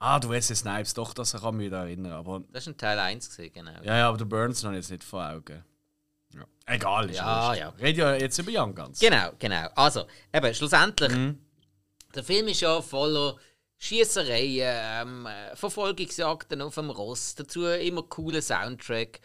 Ah, 0.00 0.20
du 0.20 0.28
Wesley 0.30 0.54
Snipes, 0.54 0.94
doch, 0.94 1.12
das 1.12 1.32
kann 1.32 1.56
mich 1.56 1.66
wieder 1.66 1.78
erinnern. 1.80 2.12
Aber, 2.12 2.40
Das 2.52 2.66
war 2.66 2.72
ein 2.72 2.76
Teil 2.76 2.96
1, 3.00 3.30
gewesen, 3.30 3.52
genau. 3.52 3.72
ja, 3.82 3.96
ja, 3.96 4.08
aber 4.08 4.16
der 4.16 4.26
Burnson 4.26 4.68
habe 4.68 4.78
ich 4.78 4.84
jetzt 4.84 4.92
nicht 4.92 5.02
vor 5.02 5.28
Augen. 5.28 5.64
Ja. 6.32 6.44
Egal, 6.66 7.10
ist 7.10 7.16
Ja, 7.16 7.52
ja. 7.54 7.68
Red 7.70 7.96
ja 7.96 8.14
jetzt 8.14 8.38
über 8.38 8.52
Young 8.54 8.76
Guns. 8.76 9.00
Genau, 9.00 9.32
genau. 9.40 9.66
Also, 9.74 10.06
eben, 10.32 10.54
schlussendlich, 10.54 11.10
Mhm. 11.10 11.40
der 12.14 12.22
Film 12.22 12.46
ist 12.46 12.60
ja 12.60 12.80
voller 12.80 13.38
Schießereien, 13.78 15.08
ähm, 15.08 15.26
äh, 15.26 15.56
Verfolgungsjagden 15.56 16.62
auf 16.62 16.76
dem 16.76 16.90
Ross, 16.90 17.34
dazu 17.34 17.66
immer 17.66 18.04
cooler 18.04 18.40
Soundtrack 18.40 19.20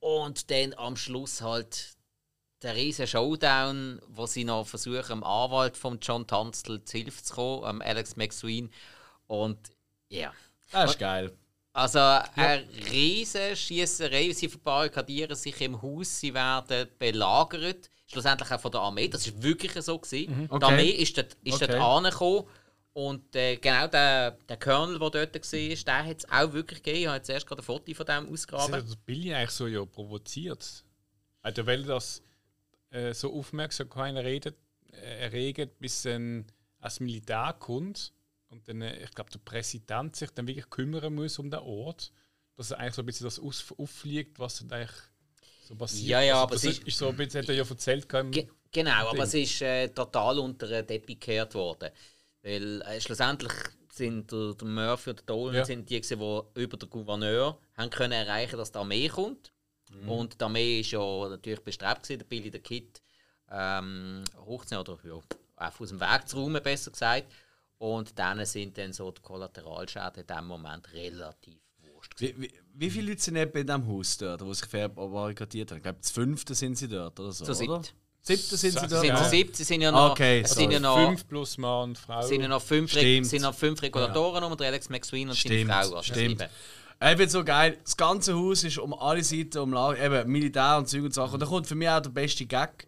und 0.00 0.50
dann 0.50 0.74
am 0.74 0.96
Schluss 0.96 1.40
halt 1.40 1.94
der 2.64 2.74
riesen 2.74 3.06
Showdown, 3.06 4.00
wo 4.08 4.26
sie 4.26 4.44
noch 4.44 4.66
versuchen, 4.66 5.08
dem 5.08 5.24
Anwalt 5.24 5.76
von 5.76 5.98
John 6.00 6.26
Tunstall 6.26 6.82
zu 6.84 6.98
Hilfe 6.98 7.22
zu 7.22 7.34
kommen, 7.34 7.82
Alex 7.82 8.16
McSween. 8.16 8.70
Und 9.26 9.58
ja, 10.08 10.32
Das 10.72 10.90
ist 10.92 10.98
geil. 10.98 11.32
Also 11.72 11.98
eine 11.98 12.64
riesige 12.90 13.56
Schiesserei. 13.56 14.32
Sie 14.32 14.48
verbarrikadieren 14.48 15.34
sich 15.36 15.60
im 15.60 15.80
Haus, 15.82 16.20
sie 16.20 16.32
werden 16.32 16.88
belagert. 16.98 17.90
Schlussendlich 18.06 18.50
auch 18.52 18.60
von 18.60 18.70
der 18.70 18.80
Armee. 18.80 19.08
Das 19.08 19.26
war 19.32 19.42
wirklich 19.42 19.72
so. 19.84 19.98
Gewesen. 19.98 20.46
Okay. 20.48 20.58
Die 20.60 20.64
Armee 20.64 20.90
ist 20.90 21.16
dort, 21.18 21.36
ist 21.42 21.54
Okay. 21.62 21.66
dort 21.66 21.80
angekommen. 22.06 22.44
Und 22.92 23.34
äh, 23.34 23.56
genau 23.56 23.88
der, 23.88 24.32
der 24.48 24.56
Colonel, 24.56 25.00
der 25.00 25.26
dort 25.26 25.34
war, 25.34 25.50
der 25.84 26.04
hat 26.06 26.16
es 26.18 26.30
auch 26.30 26.52
wirklich 26.52 26.80
gegeben. 26.80 27.00
Ich 27.00 27.06
habe 27.08 27.16
jetzt 27.16 27.28
erst 27.30 27.46
gerade 27.46 27.60
ein 27.60 27.64
Foto 27.64 27.92
von 27.92 28.06
dem 28.06 28.24
Das 28.24 28.32
ausgegraben. 28.32 28.74
hat 28.76 28.88
der 28.88 28.96
Billy 29.04 29.34
eigentlich 29.34 29.50
so 29.50 29.66
ja 29.66 29.84
provoziert. 29.84 30.84
Hat 31.42 31.58
er 31.58 31.66
will 31.66 31.82
das 31.82 32.22
äh, 32.94 33.12
so 33.14 33.32
Aufmerksamkeit 33.34 34.14
erregt, 34.14 34.54
äh, 34.92 35.20
erregt, 35.24 35.78
bis 35.78 36.02
dann 36.02 36.46
als 36.78 37.00
Militär 37.00 37.54
kommt 37.58 38.12
und 38.48 38.66
dann, 38.68 38.82
äh, 38.82 39.02
ich 39.04 39.10
glaube, 39.12 39.30
der 39.30 39.38
Präsident 39.40 40.16
sich 40.16 40.30
dann 40.30 40.46
wirklich 40.46 40.68
kümmern 40.70 41.14
muss 41.14 41.38
um 41.38 41.50
den 41.50 41.60
Ort, 41.60 42.12
dass 42.56 42.70
er 42.70 42.78
eigentlich 42.78 42.94
so 42.94 43.02
ein 43.02 43.06
bisschen 43.06 43.24
das 43.26 43.40
auffliegt, 43.40 44.38
was 44.38 44.58
dann 44.58 44.72
eigentlich 44.72 44.96
so 45.66 45.74
passiert. 45.74 46.08
Ja, 46.08 46.20
ja, 46.20 46.34
also, 46.34 46.42
aber 46.44 46.54
es 46.56 46.64
ist, 46.64 46.82
ist- 46.86 46.98
so 46.98 47.08
ein 47.08 47.16
bisschen, 47.16 47.42
hat 47.42 47.48
er 47.48 47.54
ja 47.56 47.64
erzählt. 47.68 48.08
Ge 48.30 48.48
genau, 48.70 49.08
aber 49.08 49.24
es 49.24 49.34
ist 49.34 49.60
äh, 49.62 49.88
total 49.88 50.38
unter 50.38 50.66
den 50.68 50.86
Teppich 50.86 51.18
gekehrt 51.18 51.54
worden. 51.54 51.90
Weil 52.42 52.82
äh, 52.82 53.00
schlussendlich 53.00 53.52
sind 53.90 54.30
der, 54.30 54.54
der 54.54 54.68
Murphy 54.68 55.10
und 55.10 55.18
der 55.20 55.26
Dolan 55.26 55.54
Ja. 55.54 55.64
sind 55.64 55.88
die, 55.88 56.00
die 56.00 56.14
über 56.14 56.76
den 56.76 56.90
Gouverneur 56.90 57.58
haben 57.76 57.90
können 57.90 58.12
erreichen 58.12 58.58
dass 58.58 58.70
die 58.70 58.78
Armee 58.78 59.08
kommt. 59.08 59.50
Und 60.06 60.40
die 60.40 60.44
Armee 60.44 60.80
ist 60.80 60.90
ja 60.90 61.28
natürlich 61.28 61.60
bestrebt 61.60 62.02
gewesen, 62.02 62.18
der 62.18 62.26
Billy 62.26 62.50
the 62.52 62.58
Kid 62.58 63.02
ähm, 63.50 64.24
hochzunehmen 64.44 64.86
oder 64.88 64.98
ja, 65.08 65.20
einfach 65.56 65.80
aus 65.80 65.88
dem 65.88 66.00
Weg 66.00 66.28
zu 66.28 66.36
räumen, 66.38 66.62
besser 66.62 66.90
gesagt. 66.90 67.26
Und 67.78 68.18
dann 68.18 68.44
sind 68.46 68.76
dann 68.78 68.92
so 68.92 69.10
die 69.10 69.20
Kollateralschäden 69.22 70.20
in 70.22 70.26
diesem 70.26 70.46
Moment 70.46 70.92
relativ 70.92 71.58
wurscht. 71.78 72.12
Wie, 72.18 72.34
wie, 72.40 72.52
wie 72.74 72.90
viele 72.90 73.10
Leute 73.10 73.22
sind 73.22 73.36
etwa 73.36 73.58
in 73.58 73.66
diesem 73.66 73.86
Haus 73.86 74.16
dort, 74.16 74.44
wo 74.44 74.52
sich 74.52 74.66
verbarrikadiert 74.68 75.70
haben? 75.70 75.78
Ich 75.78 75.82
glaube, 75.82 75.98
das 76.00 76.10
fünfte 76.10 76.54
sind 76.54 76.76
sie 76.76 76.88
dort 76.88 77.18
oder 77.20 77.32
so, 77.32 77.44
Zu 77.44 77.50
oder? 77.52 77.82
siebt. 77.82 77.94
Siebte 78.26 78.56
sind 78.56 78.72
sie 78.72 78.86
dort? 78.86 78.90
sind 79.02 79.04
Ja. 79.04 79.24
sie 79.28 79.64
sind 79.64 79.80
ja 79.82 79.92
noch, 79.92 80.12
Okay, 80.12 80.42
sind 80.46 80.70
ja 80.70 80.80
noch, 80.80 80.96
Fünf 81.08 81.28
plus 81.28 81.58
Mann 81.58 81.90
und 81.90 81.98
Frau. 81.98 82.22
sind 82.22 82.40
ja 82.40 82.48
noch 82.48 82.62
fünf, 82.62 82.94
Re 82.96 83.22
sind 83.22 83.42
noch 83.42 83.54
fünf 83.54 83.82
Regulatoren 83.82 84.42
um, 84.44 84.56
der 84.56 84.68
Alex 84.68 84.88
McSween 84.88 85.28
und 85.28 85.36
Stimmt, 85.36 85.68
seine 85.68 85.86
Frau. 85.86 85.96
Also 85.96 86.02
stimmt. 86.02 86.48
Ich 87.04 87.18
finde 87.18 87.28
so 87.28 87.44
geil. 87.44 87.76
Das 87.84 87.98
ganze 87.98 88.34
Haus 88.34 88.64
ist 88.64 88.78
um 88.78 88.94
alle 88.94 89.22
Seiten 89.22 89.58
umlagert, 89.58 90.02
eben 90.02 90.32
Militär 90.32 90.78
und 90.78 90.88
Zeug 90.88 91.02
und 91.02 91.12
Sachen. 91.12 91.34
Und 91.34 91.40
da 91.40 91.46
kommt 91.46 91.66
für 91.66 91.74
mich 91.74 91.88
auch 91.90 92.00
der 92.00 92.08
beste 92.08 92.46
Gag. 92.46 92.86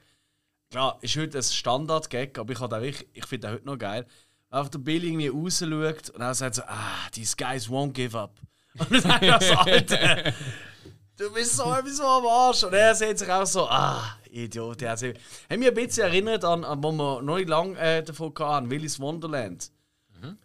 Klar, 0.71 0.97
ist 1.03 1.17
heute 1.17 1.37
ein 1.37 1.43
Standard-Gag, 1.43 2.39
aber 2.39 2.83
ich, 2.83 3.07
ich 3.13 3.27
finde 3.27 3.49
den 3.49 3.55
heute 3.55 3.67
noch 3.67 3.77
geil. 3.77 4.07
Auf 4.49 4.71
der 4.71 4.79
Billy 4.79 5.09
irgendwie 5.09 5.29
raus 5.29 5.59
schaut 5.59 6.11
und 6.11 6.23
er 6.23 6.35
sagt 6.35 6.55
so, 6.55 6.63
ah, 6.63 7.11
these 7.13 7.37
guys 7.37 7.69
won't 7.69 7.93
give 7.93 8.19
up. 8.19 8.41
Und 8.79 8.91
dann 8.91 9.01
sagt 9.01 9.23
er 9.23 9.41
so, 9.41 9.55
Alter, 9.55 10.33
du 11.19 11.33
bist 11.33 11.57
so 11.57 11.65
etwas 11.65 12.01
am 12.01 12.27
Arsch. 12.27 12.65
Und 12.65 12.73
er 12.73 12.95
sagt 12.95 13.19
sich 13.19 13.31
auch 13.31 13.47
so, 13.47 13.69
ah, 13.69 14.17
Idiot. 14.31 14.81
Der 14.81 14.93
hat 14.93 15.03
mich 15.03 15.69
ein 15.69 15.75
bisschen 15.75 16.05
erinnert 16.05 16.45
an, 16.45 16.65
an 16.65 16.83
wo 16.83 16.91
wir 16.93 17.23
noch 17.23 17.37
nicht 17.37 17.49
lange 17.49 17.79
äh, 17.79 18.03
davon 18.03 18.33
hatten, 18.39 18.71
Willy's 18.71 18.99
Wonderland. 18.99 19.71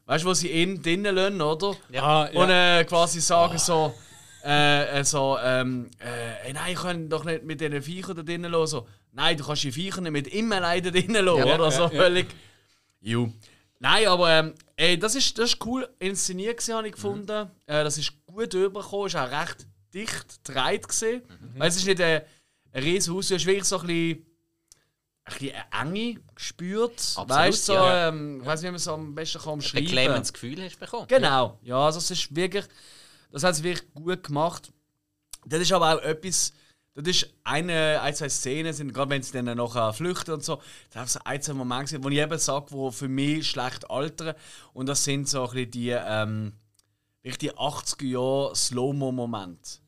Weißt 0.05 0.23
du, 0.23 0.29
wo 0.29 0.33
sie 0.33 0.49
ihn 0.51 0.81
drinnen 0.81 1.15
lassen, 1.15 1.41
oder? 1.41 1.75
Ah, 1.93 2.29
ja. 2.31 2.41
Und 2.41 2.49
äh, 2.49 2.83
quasi 2.85 3.19
sagen 3.21 3.57
so, 3.57 3.93
äh, 4.43 4.99
äh, 4.99 5.03
so, 5.03 5.37
ähm, 5.41 5.89
äh, 5.99 6.51
nein, 6.53 6.73
ich 6.73 6.79
kann 6.79 7.09
doch 7.09 7.23
nicht 7.23 7.43
mit 7.43 7.61
diesen 7.61 7.81
Viechern 7.81 8.15
da 8.15 8.23
drinnen 8.23 8.51
lassen. 8.51 8.71
So, 8.71 8.87
nein, 9.11 9.37
du 9.37 9.45
kannst 9.45 9.63
die 9.63 9.71
Viecher 9.71 10.01
nicht 10.01 10.11
mit 10.11 10.27
immer 10.27 10.59
da 10.61 10.79
drinnen 10.79 11.25
lassen, 11.25 11.47
Ja, 11.47 11.55
oder? 11.55 11.63
ja, 11.65 11.71
so 11.71 11.83
ja. 11.83 11.89
völlig. 11.89 12.27
Ju. 13.01 13.31
Nein, 13.79 14.07
aber 14.07 14.29
ähm, 14.29 14.53
ey, 14.75 14.97
das, 14.97 15.15
ist, 15.15 15.37
das 15.39 15.51
ist 15.53 15.65
cool 15.65 15.87
inszeniert, 15.99 16.57
gewesen, 16.57 16.75
habe 16.75 16.87
ich 16.87 16.93
gefunden. 16.93 17.49
Äh, 17.65 17.83
das 17.83 17.97
ist 17.97 18.13
gut 18.27 18.53
rübergekommen, 18.53 19.07
ist 19.07 19.15
auch 19.15 19.31
recht 19.31 19.65
dicht 19.93 20.43
gedreht 20.45 20.87
gesehen. 20.87 21.21
Weil 21.57 21.67
es 21.69 21.77
ist 21.77 21.85
nicht 21.87 21.99
ein, 21.99 22.21
ein 22.73 22.83
riesen 22.83 23.13
Haus, 23.15 23.27
du 23.27 23.35
hast 23.35 23.45
wirklich 23.45 23.65
so 23.65 23.79
ein 23.79 23.87
bisschen, 23.87 24.25
ein 25.25 25.33
bisschen 25.33 25.55
Enge 25.71 26.21
gespürt. 26.35 26.91
Absolut, 26.93 27.29
weißt 27.29 27.69
du, 27.69 27.73
so, 27.73 27.73
ja. 27.73 28.07
ähm, 28.07 28.41
ich 28.41 28.47
weiß 28.47 28.61
nicht, 28.61 28.67
wie 28.67 28.71
man 28.71 28.75
es 28.75 28.87
am 28.87 29.15
besten 29.15 29.39
kann 29.39 29.49
Ein 29.49 29.53
umschreiben 29.53 29.85
beklemmendes 29.85 30.33
Gefühl 30.33 30.63
hast 30.63 30.75
du 30.75 30.79
bekommen. 30.79 31.07
Genau, 31.07 31.59
ja, 31.61 31.77
also 31.77 31.99
es 31.99 32.11
ist 32.11 32.35
wirklich, 32.35 32.65
das 33.31 33.43
hat 33.43 33.55
sie 33.55 33.63
wirklich 33.63 33.93
gut 33.93 34.23
gemacht. 34.23 34.71
Das 35.45 35.61
ist 35.61 35.71
aber 35.71 35.95
auch 35.95 36.01
etwas, 36.01 36.53
das 36.93 37.07
ist 37.07 37.33
eine, 37.43 38.01
ein, 38.01 38.13
zwei 38.13 38.29
Szenen, 38.29 38.73
sind, 38.73 38.93
gerade 38.93 39.11
wenn 39.11 39.23
sie 39.23 39.31
dann 39.31 39.57
nachher 39.57 39.93
flüchten 39.93 40.33
und 40.33 40.43
so, 40.43 40.61
das 40.91 41.05
ist 41.05 41.13
so 41.13 41.19
ein, 41.23 41.41
zwei 41.41 41.53
Momente, 41.53 42.03
wo 42.03 42.09
ich 42.09 42.17
eben 42.17 42.37
sage, 42.37 42.67
wo 42.69 42.91
für 42.91 43.07
mich 43.07 43.49
schlecht 43.49 43.89
altern. 43.89 44.35
Und 44.73 44.87
das 44.87 45.03
sind 45.03 45.29
so 45.29 45.43
ein 45.43 45.51
bisschen 45.51 45.71
die, 45.71 45.89
ähm, 45.89 46.53
wirklich 47.23 47.51
die 47.51 47.57
80er 47.57 48.05
Jahre 48.05 48.55
Slow-Mo-Momente, 48.55 49.79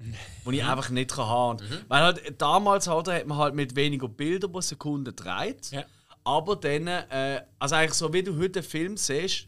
die 0.45 0.55
ich 0.55 0.63
einfach 0.63 0.89
nicht 0.89 1.11
kann 1.11 1.27
haben 1.27 1.57
kann. 1.59 1.85
Weil 1.87 2.01
halt, 2.03 2.41
damals 2.41 2.87
halt, 2.87 3.07
hat 3.07 3.27
man 3.27 3.37
halt 3.37 3.55
mit 3.55 3.75
weniger 3.75 4.07
Bildern 4.07 4.51
pro 4.51 4.61
Sekunde 4.61 5.13
gedreht. 5.13 5.71
Ja. 5.71 5.83
Aber 6.23 6.55
dann, 6.55 6.87
äh, 6.87 7.41
also 7.59 7.75
eigentlich 7.75 7.93
so 7.93 8.13
wie 8.13 8.23
du 8.23 8.37
heute 8.37 8.59
einen 8.59 8.67
Film 8.67 8.97
siehst, 8.97 9.47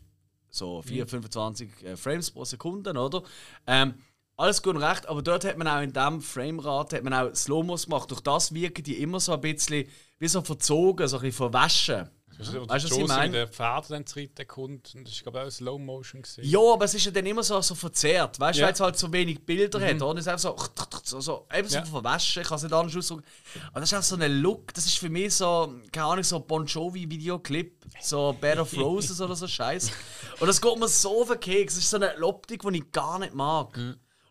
so 0.49 0.81
4, 0.81 1.07
25 1.07 1.83
äh, 1.83 1.97
Frames 1.97 2.31
pro 2.31 2.45
Sekunde, 2.45 2.91
oder? 2.91 3.23
Ähm, 3.67 3.95
alles 4.37 4.61
gut 4.61 4.75
und 4.75 4.83
recht, 4.83 5.07
aber 5.07 5.21
dort 5.21 5.45
hat 5.45 5.57
man 5.57 5.67
auch 5.67 5.81
in 5.81 5.93
diesem 5.93 6.21
Framerate 6.21 6.97
hat 6.97 7.03
man 7.03 7.13
auch 7.13 7.33
Slow-Mos 7.33 7.85
gemacht. 7.85 8.11
Durch 8.11 8.21
das 8.21 8.53
wirken 8.53 8.83
die 8.83 9.01
immer 9.01 9.19
so 9.19 9.33
ein 9.33 9.41
bisschen 9.41 9.87
wie 10.19 10.27
so 10.27 10.41
verzogen, 10.41 11.07
so 11.07 11.17
ein 11.17 11.21
bisschen 11.21 11.37
verwaschen. 11.37 12.09
Weißt 12.37 12.53
du, 12.53 12.67
Weißt 12.69 12.85
du, 12.85 12.89
was 12.91 12.97
ich 12.97 13.07
meine? 13.07 13.31
den 13.31 13.47
Pferden 13.47 13.89
dann 13.89 14.05
zu 14.05 14.19
reiten 14.19 14.47
kommt. 14.47 14.93
Und 14.95 15.05
das 15.07 15.13
ist, 15.13 15.23
glaube 15.23 15.39
ich, 15.39 15.45
auch 15.45 15.49
Slow 15.51 15.79
Motion. 15.79 16.21
Gewesen. 16.21 16.41
Ja, 16.43 16.59
aber 16.73 16.85
es 16.85 16.93
ist 16.93 17.05
ja 17.05 17.11
dann 17.11 17.25
immer 17.25 17.43
so, 17.43 17.61
so 17.61 17.75
verzerrt, 17.75 18.39
weißt 18.39 18.57
du, 18.57 18.61
Ja. 18.61 18.67
weil 18.67 18.73
es 18.73 18.79
halt 18.79 18.97
so 18.97 19.11
wenig 19.13 19.45
Bilder 19.45 19.79
hat, 19.79 20.01
oder? 20.01 20.19
Es 20.19 20.25
ist 20.25 20.27
einfach 20.27 20.39
so, 20.41 20.91
so, 21.03 21.21
so, 21.21 21.47
eben 21.53 21.67
so 21.69 21.77
Ja. 21.77 21.85
verwaschen, 21.85 22.41
ich 22.41 22.47
kann 22.47 22.57
es 22.57 22.63
nicht 22.63 22.73
anders 22.73 22.95
ausdrücken. 22.95 23.23
Aber 23.71 23.79
das 23.79 23.91
ist 23.91 23.97
auch 23.97 24.03
so 24.03 24.15
ein 24.17 24.31
Look, 24.41 24.73
das 24.73 24.85
ist 24.85 24.97
für 24.97 25.09
mich 25.09 25.33
so, 25.35 25.73
keine 25.91 26.05
Ahnung, 26.07 26.23
so 26.23 26.39
Bon 26.39 26.65
Jovi-Videoclip, 26.65 27.85
so 28.01 28.35
Bed 28.39 28.59
of 28.59 28.75
Roses 28.77 29.21
oder 29.21 29.35
so 29.35 29.47
Scheiß. 29.47 29.89
Und 30.39 30.47
das 30.47 30.59
geht 30.61 30.77
mir 30.77 30.87
so 30.87 31.21
auf 31.21 31.29
den 31.29 31.39
Keks, 31.39 31.75
das 31.75 31.83
ist 31.83 31.89
so 31.89 31.97
eine 31.97 32.15
Optik, 32.21 32.61
die 32.63 32.77
ich 32.77 32.91
gar 32.91 33.19
nicht 33.19 33.33
mag. 33.33 33.77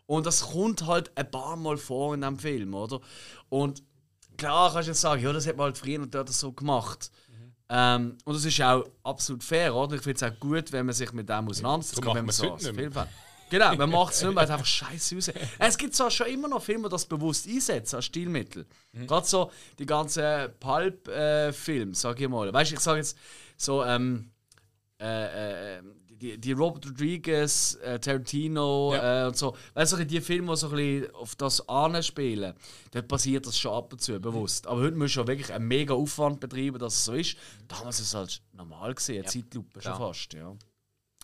Und 0.07 0.25
das 0.27 0.41
kommt 0.51 0.85
halt 0.85 1.11
ein 1.17 1.31
paar 1.31 1.55
Mal 1.55 1.77
vor 1.77 2.13
in 2.13 2.21
diesem 2.21 2.37
Film, 2.37 2.73
oder? 2.75 2.99
Und 3.49 3.81
klar 4.37 4.71
kannst 4.71 4.87
du 4.87 4.91
jetzt 4.91 5.01
sagen, 5.01 5.23
ja, 5.23 5.33
das 5.33 5.47
hat 5.47 5.57
man 5.57 5.65
halt 5.65 5.77
früher 5.79 5.99
und 6.01 6.13
dort 6.13 6.29
so 6.29 6.51
gemacht. 6.51 7.09
Ähm, 7.69 8.17
und 8.25 8.33
das 8.35 8.45
ist 8.45 8.61
auch 8.61 8.85
absolut 9.03 9.43
fair, 9.43 9.73
oder? 9.73 9.95
Ich 9.95 10.01
finde 10.01 10.23
es 10.25 10.31
auch 10.31 10.39
gut, 10.39 10.71
wenn 10.71 10.85
man 10.85 10.93
sich 10.93 11.11
mit 11.13 11.27
dem 11.29 11.47
auseinandersetzt, 11.47 11.97
Darum 11.97 12.13
gerade 12.13 12.19
wenn 12.19 12.25
man 12.25 13.05
so. 13.05 13.11
Genau, 13.49 13.75
man 13.75 13.89
macht 13.91 14.13
es 14.13 14.21
nicht 14.21 14.29
mehr, 14.29 14.35
weil 14.37 14.45
es 14.45 14.49
einfach 14.51 14.65
scheiße 14.65 15.17
aussieht. 15.17 15.35
Es 15.59 15.77
gibt 15.77 15.93
zwar 15.95 16.09
schon 16.09 16.27
immer 16.27 16.47
noch 16.47 16.63
Filme, 16.63 16.83
die 16.83 16.91
das 16.91 17.05
bewusst 17.05 17.47
einsetzen 17.47 17.97
als 17.97 18.05
Stilmittel. 18.05 18.65
Gerade 18.91 19.25
so 19.27 19.51
die 19.77 19.85
ganzen 19.85 20.49
Pulp-Filme, 20.59 21.93
sag 21.93 22.19
ich 22.19 22.27
mal. 22.27 22.51
Weißt 22.51 22.71
du, 22.71 22.75
ich 22.75 22.81
sage 22.81 22.97
jetzt 22.99 23.17
so, 23.55 23.83
ähm, 23.83 24.31
äh, 24.99 25.77
äh, 25.77 25.81
die, 26.19 26.37
die 26.37 26.51
Robert 26.53 26.85
Rodriguez, 26.87 27.75
äh, 27.83 27.99
Tarantino 27.99 28.93
Ja. 28.93 29.25
äh, 29.25 29.27
und 29.27 29.37
so. 29.37 29.55
Weißt 29.73 29.93
du, 29.93 30.05
die 30.05 30.21
Filme, 30.21 30.51
die 30.53 30.57
so 30.57 30.69
ein 30.69 30.75
bisschen 30.75 31.15
auf 31.15 31.35
das 31.35 31.67
anspielen, 31.69 32.53
dort 32.91 33.07
passiert 33.07 33.45
das 33.45 33.57
schon 33.57 33.73
ab 33.73 33.91
und 33.93 34.01
zu 34.01 34.19
bewusst. 34.19 34.67
Aber 34.67 34.81
heute 34.81 34.95
musst 34.95 35.15
du 35.15 35.21
ja 35.21 35.27
wirklich 35.27 35.51
einen 35.53 35.67
mega 35.67 35.93
Aufwand 35.93 36.39
betreiben, 36.39 36.79
dass 36.79 36.95
es 36.95 37.05
so 37.05 37.13
ist. 37.13 37.37
Damals 37.67 37.99
ist 37.99 38.07
es 38.07 38.13
halt 38.13 38.41
normal 38.53 38.93
gesehen, 38.95 39.23
eine 39.23 39.31
Zeitlupe 39.31 39.81
schon 39.81 39.95
fast, 39.95 40.33
ja. 40.33 40.55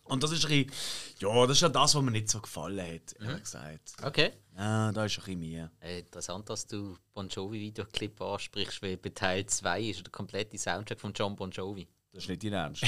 Und 0.06 0.24
das 0.24 0.32
ist 0.32 0.44
ein 0.46 0.66
bisschen, 0.66 0.72
ja, 1.20 1.46
das 1.48 1.58
ist 1.58 1.62
ja 1.62 1.70
das, 1.70 1.96
was 1.96 2.02
mir 2.02 2.12
nicht 2.12 2.28
so 2.28 2.42
gefallen 2.42 2.80
hat, 2.82 3.14
ehrlich 3.22 3.44
gesagt. 3.44 3.94
Okay. 4.04 4.32
Ja, 4.58 4.92
da 4.92 5.06
ist 5.06 5.18
ein 5.20 5.24
bisschen 5.24 5.39
mehr. 5.39 5.72
Interessant, 5.80 6.50
dass 6.50 6.68
du 6.68 6.98
Bon 7.14 7.30
Jovi-Videoclip 7.30 8.20
ansprichst, 8.20 8.82
weil 8.82 8.98
bei 8.98 9.10
Teil 9.10 9.46
2 9.46 9.82
ist 9.82 10.06
der 10.06 10.12
komplette 10.12 10.58
Soundtrack 10.58 11.00
von 11.00 11.14
John 11.14 11.36
Bon 11.36 11.50
Jovi. 11.50 11.88
Das 12.14 12.24
ist 12.24 12.30
nicht 12.30 12.43
dein 12.43 12.53
Ernst. 12.53 12.84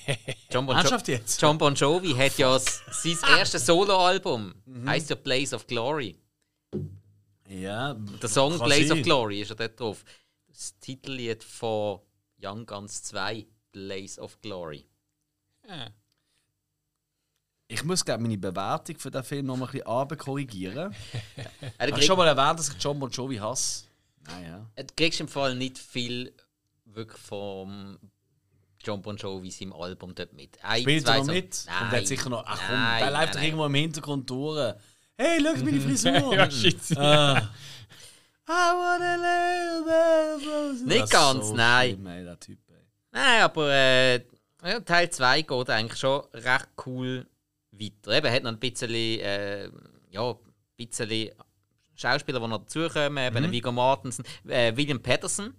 John 0.52 0.66
Bon, 0.66 0.76
Ernsthaft 0.76 1.08
jetzt? 1.08 1.40
John 1.42 1.58
bon 1.58 1.74
Jovi 1.74 2.12
hat 2.14 2.38
ja 2.38 2.54
s- 2.56 2.80
sein 2.90 3.16
erstes 3.38 3.66
Soloalbum, 3.66 4.54
heißt 4.86 5.10
ja 5.10 5.16
Blaze 5.16 5.54
of 5.56 5.66
Glory. 5.66 6.16
Ja, 7.48 7.94
Der 7.94 8.28
Song 8.28 8.56
kann 8.58 8.66
Blaze 8.66 8.88
sein. 8.88 8.98
of 8.98 9.04
Glory 9.04 9.40
ist 9.40 9.48
ja 9.48 9.54
dort 9.56 9.80
drauf. 9.80 10.04
Das 10.46 10.78
Titellied 10.78 11.42
von 11.42 12.00
Young 12.42 12.66
Guns 12.66 13.02
2, 13.04 13.46
Blaze 13.72 14.20
of 14.20 14.40
Glory. 14.40 14.86
Ja. 15.68 15.88
Ich 17.70 17.84
muss 17.84 18.04
glaube 18.04 18.22
meine 18.22 18.38
Bewertung 18.38 18.96
für 18.98 19.10
den 19.10 19.22
Film 19.24 19.46
noch 19.46 19.56
mal 19.56 19.66
ein 19.66 19.70
bisschen 19.72 19.86
Hast 21.78 21.88
du 21.90 21.92
krieg, 21.92 22.04
schon 22.04 22.16
mal 22.16 22.26
erwähnt, 22.28 22.58
dass 22.58 22.68
ich 22.70 22.82
John 22.82 22.98
Bon 22.98 23.10
Jovi 23.10 23.36
hasse? 23.36 23.84
Nein, 24.26 24.44
ja. 24.44 24.70
äh, 24.76 24.84
du 24.84 24.94
kriegst 24.96 25.20
im 25.20 25.28
Fall 25.28 25.54
nicht 25.54 25.76
viel 25.78 26.32
wirklich 26.84 27.20
vom 27.20 27.98
John 28.84 29.02
Bon 29.02 29.16
Jovi 29.16 29.50
seinem 29.50 29.72
Album 29.72 30.14
dort 30.14 30.32
mit. 30.32 30.58
Ein, 30.62 30.82
Spielt 30.82 31.04
zwei 31.04 31.12
er 31.12 31.18
noch 31.18 31.24
so- 31.26 31.32
mit? 31.32 31.64
Nein, 31.66 31.82
Und 31.84 31.92
der 31.92 32.00
hat 32.00 32.06
sicher 32.06 32.30
noch. 32.30 32.44
Ach 32.46 32.60
komm, 32.66 32.76
nein, 32.76 33.00
der 33.02 33.10
läuft 33.10 33.34
doch 33.34 33.42
irgendwo 33.42 33.66
im 33.66 33.74
Hintergrund 33.74 34.30
durch. 34.30 34.74
Hey, 35.16 35.40
schau 35.42 35.64
meine 35.64 35.80
Frisur! 35.82 36.34
ja, 36.34 36.50
shit. 36.50 36.96
Ah. 36.96 37.50
I 38.50 38.50
wanna 38.50 39.16
live. 39.16 40.82
Nicht 40.84 41.10
ganz, 41.10 41.48
so 41.48 41.54
nein. 41.54 41.90
Schlimm, 41.90 42.06
ey, 42.06 42.24
der 42.24 42.40
Typ, 42.40 42.58
ey. 42.70 42.76
Nein, 43.12 43.42
aber 43.42 43.70
äh, 43.72 44.14
ja, 44.64 44.80
Teil 44.80 45.10
2 45.10 45.42
geht 45.42 45.70
eigentlich 45.70 45.98
schon 45.98 46.22
recht 46.32 46.68
cool 46.86 47.26
weiter. 47.72 48.12
Eben, 48.16 48.32
hat 48.32 48.42
noch 48.42 48.52
ein 48.52 48.58
bisschen, 48.58 48.90
äh, 48.90 49.68
ja, 50.10 50.30
ein 50.30 50.36
bisschen 50.76 51.30
Schauspieler, 51.94 52.40
die 52.40 52.46
noch 52.46 52.58
dazukommen, 52.58 53.18
eben 53.26 53.46
mhm. 53.46 53.52
Viggo 53.52 53.72
Mortensen, 53.72 54.24
äh, 54.46 54.74
William 54.76 55.00
Patterson 55.02 55.52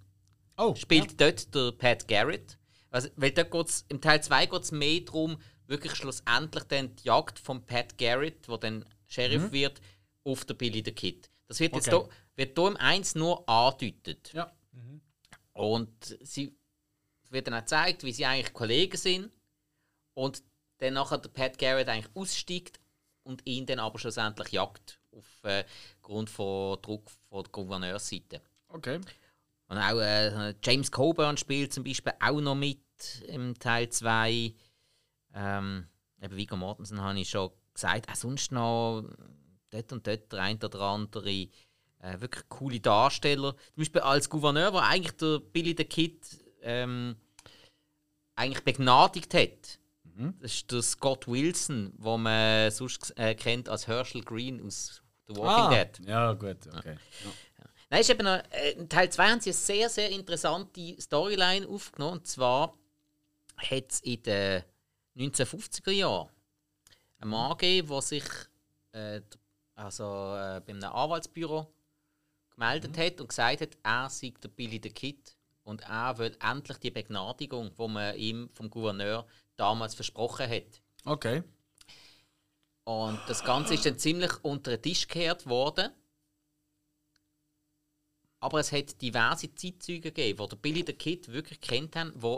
Oh, 0.58 0.76
spielt 0.76 1.20
dort 1.22 1.54
der 1.56 1.72
Pat 1.72 2.08
Garrett. 2.08 2.58
Also, 2.92 3.10
weil 3.16 3.32
dort 3.32 3.52
geht's, 3.52 3.86
im 3.90 4.02
Teil 4.02 4.22
2 4.24 4.46
geht 4.48 4.64
es 4.64 4.72
mehr 4.72 5.02
darum, 5.02 5.42
wirklich 5.68 5.94
schlussendlich 5.96 6.64
dann 6.66 6.96
die 6.96 7.04
Jagd 7.04 7.38
von 7.40 7.66
Pat 7.66 7.98
Garrett, 7.98 8.48
der 8.48 8.58
dann 8.58 8.86
Sheriff 9.08 9.52
wird, 9.52 9.80
auf 10.24 10.46
der 10.46 10.56
Billy 10.56 10.82
the 10.84 10.92
Kid. 10.92 11.30
Das 11.48 11.60
wird 11.60 11.76
jetzt 11.76 11.88
Okay. 11.88 12.06
hier, 12.06 12.10
wird 12.36 12.58
hier 12.58 12.68
im 12.68 12.78
1 12.78 13.16
nur 13.16 13.48
angedeutet. 13.48 14.32
Ja. 14.34 14.52
Und 15.54 16.18
sie 16.22 16.56
wird 17.30 17.48
dann 17.48 17.54
auch 17.56 17.60
gezeigt, 17.60 18.04
wie 18.04 18.14
sie 18.14 18.26
eigentlich 18.26 18.54
Kollegen 18.54 18.98
sind. 18.98 19.32
Und 20.14 20.44
dann 20.78 20.94
nachher 20.94 21.18
der 21.18 21.30
Pat 21.30 21.58
Garrett 21.58 21.90
eigentlich 21.90 22.16
aussteigt 22.16 22.80
und 23.24 23.46
ihn 23.46 23.66
dann 23.66 23.80
aber 23.80 24.00
schlussendlich 24.00 24.52
jagt. 24.52 25.00
Aufgrund 25.12 26.30
von 26.30 26.82
Druck 26.82 27.10
von 27.30 27.44
der 27.44 27.52
Gouverneursseite. 27.52 28.42
Okay. 28.70 29.00
Und 29.70 29.78
auch 29.78 30.00
äh, 30.00 30.54
James 30.64 30.92
Coburn 30.92 31.38
spielt 31.38 31.72
zum 31.74 31.84
Beispiel 31.84 32.14
auch 32.20 32.42
noch 32.42 32.56
mit 32.56 32.80
im 33.28 33.58
Teil 33.58 33.90
2. 33.90 34.54
Ähm, 35.34 35.88
eben 36.22 36.36
Viggo 36.36 36.58
Mortensen 36.58 37.02
habe 37.02 37.20
ich 37.20 37.30
schon 37.30 37.52
gesagt. 37.74 38.10
Auch 38.12 38.16
sonst 38.16 38.52
noch 38.52 39.04
dort 39.70 39.94
und 39.94 40.06
dort 40.06 40.32
der 40.32 40.42
ein 40.42 40.58
oder 40.62 40.82
andere 40.82 41.48
Äh, 42.02 42.22
wirklich 42.22 42.48
coole 42.48 42.80
Darsteller. 42.80 43.56
Zum 43.56 43.76
Beispiel 43.76 44.02
als 44.02 44.30
Gouverneur, 44.30 44.72
wo 44.72 44.78
eigentlich 44.78 45.18
der 45.18 45.40
Billy 45.40 45.76
the 45.78 45.84
Kid 45.84 46.26
ähm, 46.62 47.18
eigentlich 48.36 48.64
begnadigt 48.64 49.34
hat. 49.34 49.80
Das 50.40 50.54
ist 50.54 50.72
der 50.72 50.82
Scott 50.82 51.28
Wilson, 51.28 51.94
wo 51.98 52.18
man 52.18 52.72
sonst 52.72 53.14
äh, 53.18 53.36
kennt 53.36 53.68
als 53.70 53.88
Herschel 53.88 54.22
Green 54.24 54.62
aus 54.66 55.02
The 55.28 55.36
Walking 55.36 55.78
Dead. 55.78 56.08
Ja, 56.08 56.34
gut, 56.34 56.58
okay. 56.78 56.96
Nein, 57.90 58.02
ist 58.02 58.10
eben 58.10 58.24
noch, 58.24 58.44
äh, 58.52 58.72
in 58.72 58.88
Teil 58.88 59.12
2 59.12 59.30
haben 59.30 59.42
sie 59.42 59.50
eine 59.50 59.56
sehr, 59.56 59.90
sehr 59.90 60.10
interessante 60.12 61.02
Storyline 61.02 61.68
aufgenommen. 61.68 62.20
Und 62.20 62.28
zwar 62.28 62.78
hat 63.58 63.92
es 63.92 64.00
in 64.02 64.22
den 64.24 64.64
1950er 65.18 65.92
Jahren 65.92 66.30
einen 67.20 67.32
Mann 67.32 67.58
gegeben, 67.58 67.88
der 67.90 68.02
sich 68.02 68.24
äh, 68.92 69.22
also, 69.80 70.04
äh, 70.04 70.62
bei 70.66 70.74
einem 70.74 70.84
Anwaltsbüro 70.84 71.68
gemeldet 72.52 72.98
hat 72.98 73.22
und 73.22 73.30
gesagt 73.30 73.62
hat, 73.62 73.78
er 73.82 74.10
sei 74.10 74.34
der 74.44 74.50
Billy 74.50 74.80
the 74.84 74.90
Kid 74.90 75.38
und 75.64 75.82
er 75.84 76.18
will 76.18 76.36
endlich 76.42 76.78
die 76.80 76.92
Begnadigung, 76.92 77.72
die 77.78 77.88
man 77.88 78.16
ihm 78.18 78.50
vom 78.54 78.70
Gouverneur 78.70 79.26
damals 79.56 79.96
versprochen 79.96 80.50
hat. 80.50 80.82
Okay. 81.06 81.44
Und 82.84 83.20
das 83.28 83.44
Ganze 83.44 83.76
ist 83.76 83.86
dann 83.86 83.98
ziemlich 83.98 84.32
unter 84.44 84.72
den 84.72 84.82
Tisch 84.82 85.08
gekehrt 85.08 85.46
worden. 85.48 85.92
Aber 88.40 88.60
es 88.60 88.72
hat 88.72 89.02
diverse 89.02 89.54
Zeitzeugen 89.54 90.02
gegeben, 90.02 90.42
die 90.42 90.50
der 90.50 90.56
Billy 90.56 90.84
the 90.86 90.94
Kid 90.94 91.28
wirklich 91.28 91.60
kennt 91.60 91.96
haben, 91.96 92.14
die 92.20 92.38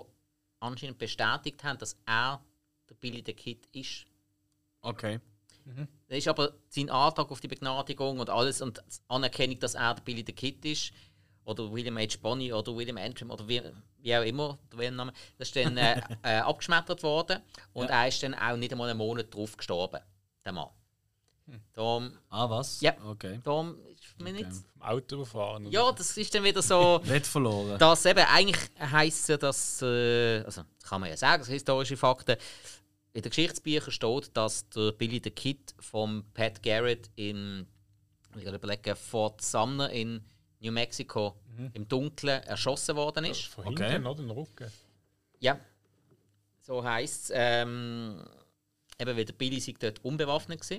anscheinend 0.59 0.97
bestätigt 0.97 1.63
haben, 1.63 1.77
dass 1.77 1.97
er 2.05 2.43
der 2.89 2.95
Billy 2.95 3.23
the 3.25 3.33
Kid 3.33 3.67
ist. 3.71 4.05
Okay. 4.81 5.19
Das 6.07 6.17
ist 6.17 6.27
aber 6.27 6.53
sein 6.69 6.89
Antrag 6.89 7.29
auf 7.31 7.39
die 7.39 7.47
Begnadigung 7.47 8.19
und 8.19 8.29
alles 8.29 8.61
und 8.61 8.77
die 8.77 8.99
Anerkennung, 9.07 9.59
dass 9.59 9.75
er 9.75 9.93
der 9.93 10.01
Billy 10.01 10.23
the 10.25 10.33
Kid 10.33 10.65
ist. 10.65 10.91
Oder 11.43 11.71
William 11.71 11.97
H. 11.97 12.17
Bonny 12.21 12.53
oder 12.53 12.75
William 12.75 12.97
Antrim 12.97 13.31
oder 13.31 13.47
wie, 13.47 13.61
wie 13.97 14.15
auch 14.15 14.23
immer 14.23 14.59
der 14.71 14.79
Weltname. 14.79 15.13
Das 15.37 15.47
ist 15.47 15.55
dann 15.55 15.75
äh, 15.77 16.01
äh, 16.23 16.37
abgeschmettert 16.37 17.01
worden 17.03 17.41
und 17.73 17.89
er 17.89 18.07
ist 18.07 18.21
dann 18.21 18.35
auch 18.35 18.57
nicht 18.57 18.71
einmal 18.71 18.89
einen 18.89 18.99
Monat 18.99 19.33
drauf 19.33 19.57
gestorben, 19.57 20.01
der 20.45 20.51
Mann. 20.51 20.69
Darum, 21.73 22.17
Ah, 22.29 22.49
was? 22.49 22.81
Ja. 22.81 22.95
Okay. 23.05 23.39
darum 23.43 23.77
ist 23.89 24.19
mir 24.19 24.33
nicht. 24.33 24.45
Vom 24.51 24.81
Auto 24.81 25.15
überfahren. 25.15 25.65
oder 25.65 25.73
Ja, 25.73 25.91
das 25.91 26.15
ist 26.17 26.33
dann 26.33 26.43
wieder 26.43 26.61
so. 26.61 26.99
Nicht 27.05 27.25
verloren. 27.27 27.77
dass 27.79 28.05
eben 28.05 28.19
eigentlich 28.25 28.69
heisst 28.79 29.29
ja, 29.29 29.37
dass. 29.37 29.81
Äh, 29.81 30.39
also, 30.43 30.63
das 30.79 30.89
kann 30.89 31.01
man 31.01 31.09
ja 31.09 31.17
sagen, 31.17 31.39
das 31.41 31.47
sind 31.47 31.53
historische 31.55 31.97
Fakten. 31.97 32.35
In 33.13 33.21
den 33.21 33.29
Geschichtsbüchern 33.29 33.91
steht, 33.91 34.31
dass 34.37 34.69
der 34.69 34.91
Billy 34.93 35.19
the 35.23 35.31
Kid 35.31 35.75
vom 35.79 36.23
Pat 36.33 36.63
Garrett 36.63 37.09
in. 37.15 37.67
Ich 38.37 38.45
kann 38.45 38.55
überlegen, 38.55 38.95
Fort 38.95 39.41
Sumner 39.41 39.89
in 39.89 40.23
New 40.61 40.71
Mexico 40.71 41.35
im 41.73 41.87
Dunkeln 41.87 42.41
erschossen 42.43 42.95
worden 42.95 43.25
ist. 43.25 43.45
Von 43.47 43.67
Okay. 43.67 43.91
hinten, 43.91 44.07
oder? 44.07 44.21
Den 44.21 44.31
Rücken. 44.31 44.71
Ja. 45.39 45.59
So 46.61 46.83
heisst 46.83 47.25
es. 47.25 47.31
Ähm, 47.35 48.23
eben, 48.99 49.17
weil 49.17 49.25
der 49.25 49.33
Billy 49.33 49.59
sich 49.59 49.77
dort 49.77 50.03
unbewaffnet 50.05 50.61
war. 50.69 50.77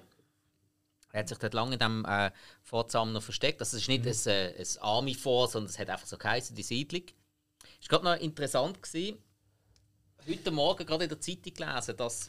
Er 1.12 1.20
hat 1.20 1.28
sich 1.28 1.38
dort 1.38 1.52
lange 1.54 1.74
in 1.74 1.78
diesem 1.78 2.04
äh, 2.06 2.30
Fort 2.62 2.90
Sumner 2.90 3.20
versteckt. 3.20 3.60
Also, 3.60 3.76
es 3.76 3.82
ist 3.82 3.88
nicht 3.88 4.06
ein, 4.06 4.32
äh, 4.32 4.54
ein 4.58 4.66
Army 4.82 5.14
Force, 5.14 5.52
sondern 5.52 5.70
es 5.70 5.78
hat 5.78 5.90
einfach 5.90 6.06
so 6.06 6.16
geheißen, 6.16 6.56
die 6.56 6.62
Siedlung. 6.62 7.02
Es 7.82 7.90
war 7.90 8.00
gerade 8.00 8.16
noch 8.16 8.24
interessant. 8.24 8.82
Gewesen, 8.82 9.18
heute 10.26 10.50
Morgen 10.50 10.86
gerade 10.86 11.04
in 11.04 11.10
der 11.10 11.20
Zeitung 11.20 11.52
gelesen, 11.54 11.96
dass 11.96 12.28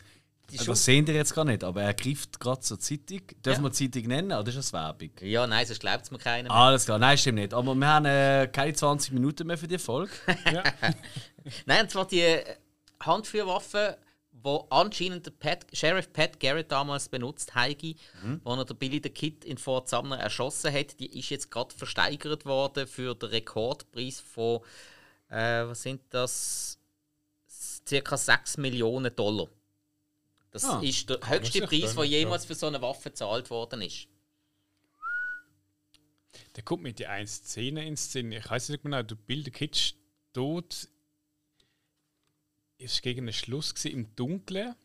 die 0.49 0.57
Also, 0.59 0.65
Schub- 0.65 0.73
das 0.73 0.83
sehen 0.85 1.07
ihr 1.07 1.13
jetzt 1.13 1.33
gar 1.33 1.45
nicht, 1.45 1.63
aber 1.63 1.81
er 1.83 1.93
greift 1.93 2.37
gerade 2.39 2.59
zur 2.59 2.77
Zeitung. 2.77 3.21
Dürfen 3.45 3.63
Ja. 3.63 3.69
wir 3.69 3.69
die 3.69 3.89
Zeitung 3.91 4.07
nennen 4.09 4.31
oder 4.37 4.47
ist 4.49 4.57
das 4.57 4.73
Werbung? 4.73 5.11
Ja, 5.21 5.47
nein, 5.47 5.65
sonst 5.65 5.79
glaubt 5.79 6.03
es 6.03 6.11
mir 6.11 6.17
keiner. 6.17 6.49
mehr. 6.49 6.57
Alles 6.57 6.83
klar, 6.83 6.99
nein, 6.99 7.17
stimmt 7.17 7.39
nicht. 7.39 7.53
Aber 7.53 7.73
wir 7.73 7.87
haben 7.87 8.05
äh, 8.05 8.49
keine 8.51 8.73
20 8.73 9.13
Minuten 9.13 9.47
mehr 9.47 9.57
für 9.57 9.67
die 9.69 9.77
Folge. 9.79 10.11
Nein, 11.65 11.83
und 11.83 11.91
zwar 11.91 12.05
die 12.07 12.19
äh, 12.21 12.43
Handfeuerwaffe, 13.01 13.97
die 14.45 14.59
anscheinend 14.69 15.25
der 15.25 15.31
Pat, 15.31 15.65
Sheriff 15.73 16.11
Pat 16.11 16.39
Garrett 16.39 16.71
damals 16.71 17.07
benutzt 17.09 17.55
hat, 17.55 17.81
wo 18.43 18.53
er 18.55 18.65
der 18.65 18.73
Billy 18.73 18.99
the 19.03 19.09
Kid 19.09 19.45
in 19.45 19.57
Fort 19.57 19.87
Sumner 19.89 20.19
erschossen 20.19 20.73
hat, 20.73 20.99
die 20.99 21.17
ist 21.19 21.29
jetzt 21.29 21.49
gerade 21.49 21.73
versteigert 21.75 22.45
worden 22.45 22.87
für 22.87 23.15
den 23.15 23.29
Rekordpreis 23.29 24.19
von, 24.19 24.59
äh, 25.29 25.65
was 25.65 25.81
sind 25.83 26.01
das? 26.09 26.77
Circa 27.87 28.17
6 28.17 28.57
Millionen 28.57 29.15
Dollar. 29.15 29.47
Das 30.51 30.65
Ah, 30.65 30.79
ist 30.81 31.09
der 31.09 31.19
höchste 31.27 31.61
Preis, 31.65 31.95
der 31.95 32.03
jemals 32.05 32.45
für 32.45 32.55
so 32.55 32.67
eine 32.67 32.81
Waffe 32.81 33.09
gezahlt 33.09 33.49
worden 33.49 33.81
ist. 33.81 34.07
Der 36.55 36.63
kommt 36.63 36.83
mit 36.83 36.99
die 36.99 37.07
eine 37.07 37.27
Szene 37.27 37.85
in 37.85 37.97
Szene. 37.97 38.37
Ich 38.37 38.49
weiß 38.49 38.69
nicht 38.69 38.83
genau, 38.83 39.01
der 39.01 39.15
Bill 39.15 39.43
the 39.43 39.51
Kid 39.51 39.75
steht. 39.75 40.89
Ist 42.83 43.01
gegen 43.01 43.25
den 43.25 43.33
Schluss 43.33 43.73
gewesen, 43.73 43.91
im 43.91 44.15
Dunkeln. 44.15 44.75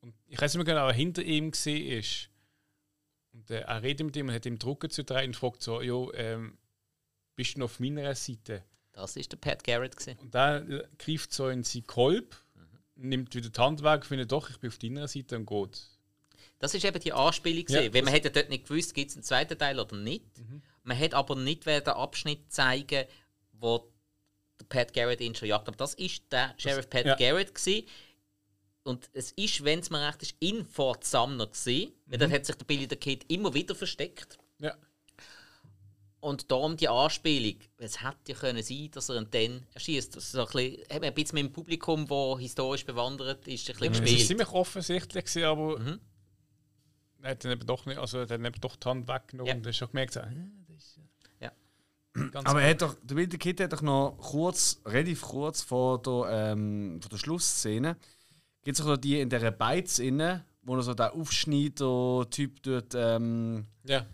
Und 0.00 0.14
ich 0.26 0.40
weiß 0.40 0.54
nicht 0.54 0.64
mehr 0.64 0.74
genau, 0.74 0.86
wer 0.86 0.94
hinter 0.94 1.22
ihm 1.22 1.52
war. 1.52 2.30
Und 3.32 3.50
äh, 3.50 3.60
er 3.60 3.82
redet 3.82 4.06
mit 4.06 4.16
ihm 4.16 4.28
und 4.28 4.34
hat 4.34 4.46
ihm 4.46 4.58
Drucken 4.58 4.90
zu 4.90 5.04
drehen 5.04 5.28
und 5.28 5.36
fragt 5.36 5.62
so: 5.62 5.80
Jo, 5.80 6.12
ähm, 6.14 6.58
bist 7.36 7.54
du 7.54 7.60
noch 7.60 7.66
auf 7.66 7.80
meiner 7.80 8.14
Seite? 8.14 8.64
Das 8.92 9.16
ist 9.16 9.32
der 9.32 9.36
Pat 9.38 9.64
Garrett. 9.64 9.96
Gewesen. 9.96 10.18
Und 10.18 10.34
er 10.34 10.88
greift 10.98 11.32
so 11.32 11.48
in 11.48 11.62
seinen 11.62 11.86
Kolb, 11.86 12.36
nimmt 12.96 13.34
wieder 13.34 13.48
die 13.48 13.60
Hand 13.60 13.82
weg, 13.82 14.04
findet 14.04 14.32
doch, 14.32 14.50
ich 14.50 14.58
bin 14.58 14.68
auf 14.68 14.78
deiner 14.78 15.08
Seite 15.08 15.36
und 15.36 15.46
geht. 15.46 15.82
Das 16.58 16.74
ist 16.74 16.84
eben 16.84 17.00
die 17.00 17.12
Anspielung. 17.12 17.64
Ja, 17.68 17.94
weil 17.94 18.02
man 18.02 18.12
hätte 18.12 18.30
dort 18.30 18.50
nicht 18.50 18.68
gewusst, 18.68 18.94
gibt 18.94 19.10
es 19.10 19.16
einen 19.16 19.22
zweiten 19.22 19.58
Teil 19.58 19.80
oder 19.80 19.96
nicht. 19.96 20.26
Man 20.82 20.96
hätte 20.96 21.16
aber 21.16 21.36
nicht 21.36 21.64
den 21.64 21.86
Abschnitt 21.88 22.52
zeigen, 22.52 23.06
wo 23.52 23.90
der 24.60 24.64
Pat 24.66 24.92
Garrett 24.92 25.20
ihn 25.20 25.34
schon 25.34 25.48
jagt. 25.48 25.66
Aber 25.68 25.76
das 25.76 25.94
ist 25.94 26.22
der 26.30 26.54
Sheriff 26.58 26.88
Pat 26.88 27.06
ja. 27.06 27.16
Garrett 27.16 27.54
gewesen. 27.54 27.86
Und 28.82 29.10
es 29.12 29.32
ist, 29.32 29.62
wenn 29.64 29.80
es 29.80 29.90
mir 29.90 30.06
recht 30.06 30.22
ist, 30.22 30.36
in 30.40 30.64
Fort 30.64 31.04
Sumner 31.04 31.46
gewesen. 31.46 31.92
Weil 32.06 32.18
dort 32.18 32.32
hat 32.32 32.46
sich 32.46 32.56
der 32.56 32.64
Billy 32.64 32.86
the 32.88 32.96
Kid 32.96 33.24
immer 33.28 33.52
wieder 33.52 33.74
versteckt. 33.74 34.38
Ja. 34.58 34.74
Und 36.20 36.50
darum 36.50 36.76
die 36.76 36.88
Anspielung. 36.88 37.58
Es 37.78 38.02
hätte 38.02 38.16
ja 38.32 38.34
können 38.34 38.62
sein, 38.62 38.90
dass 38.92 39.08
er 39.08 39.16
ihn 39.16 39.28
dann 39.30 39.66
erschießt. 39.74 40.16
Das 40.16 40.24
ist 40.24 40.36
ein 40.36 40.44
bisschen, 40.46 40.82
hat 40.82 41.00
man 41.00 41.04
ein 41.04 41.14
bisschen 41.14 41.34
mit 41.36 41.44
dem 41.46 41.52
Publikum, 41.52 42.06
das 42.06 42.38
historisch 42.40 42.84
bewandert 42.84 43.48
ist, 43.48 43.68
ein 43.70 43.74
bisschen 43.76 43.92
Es 43.92 43.98
war 43.98 44.04
gespielt. 44.04 44.26
ziemlich 44.26 44.48
offensichtlich, 44.48 45.24
gewesen, 45.24 45.44
aber 45.44 45.78
Mhm. 45.78 46.00
er 47.22 47.30
hat 47.30 47.44
dann 47.44 47.52
eben 47.52 47.66
doch 47.66 47.86
nicht, 47.86 47.96
also 47.98 48.18
er 48.18 48.22
hat 48.24 48.30
dann 48.32 48.44
eben 48.44 48.60
doch 48.60 48.76
die 48.76 48.88
Hand 48.88 49.08
weggenommen 49.08 49.48
Ja. 49.48 49.54
und 49.56 49.66
hast 49.66 49.76
schon 49.78 49.88
gemerkt, 49.88 50.12
so, 50.12 50.20
äh, 50.20 50.26
das 50.68 50.76
ist 50.84 51.00
Ja. 51.40 51.52
Ganz 52.32 52.48
Aber 52.48 52.62
er 52.62 52.70
hat 52.70 52.82
doch, 52.82 52.96
der 53.02 53.16
Wilde 53.16 53.38
Kid 53.38 53.60
hat 53.60 53.72
doch 53.72 53.82
noch 53.82 54.16
kurz, 54.20 54.80
relativ 54.86 55.22
kurz 55.22 55.62
vor 55.62 56.00
der, 56.02 56.52
ähm, 56.52 56.98
vor 57.00 57.08
der 57.10 57.16
Schlussszene, 57.18 57.96
gibt 58.62 58.78
es 58.78 58.84
noch 58.84 58.96
die 58.96 59.20
in 59.20 59.28
dieser 59.30 59.50
Beiz 59.50 59.98
inne, 59.98 60.44
wo 60.62 60.76
er 60.76 60.82
so 60.82 60.94
der 60.94 61.14
Aufschneider-Typ 61.14 62.62
dort. 62.62 62.94
Ähm, 62.94 63.66
ja. 63.84 64.04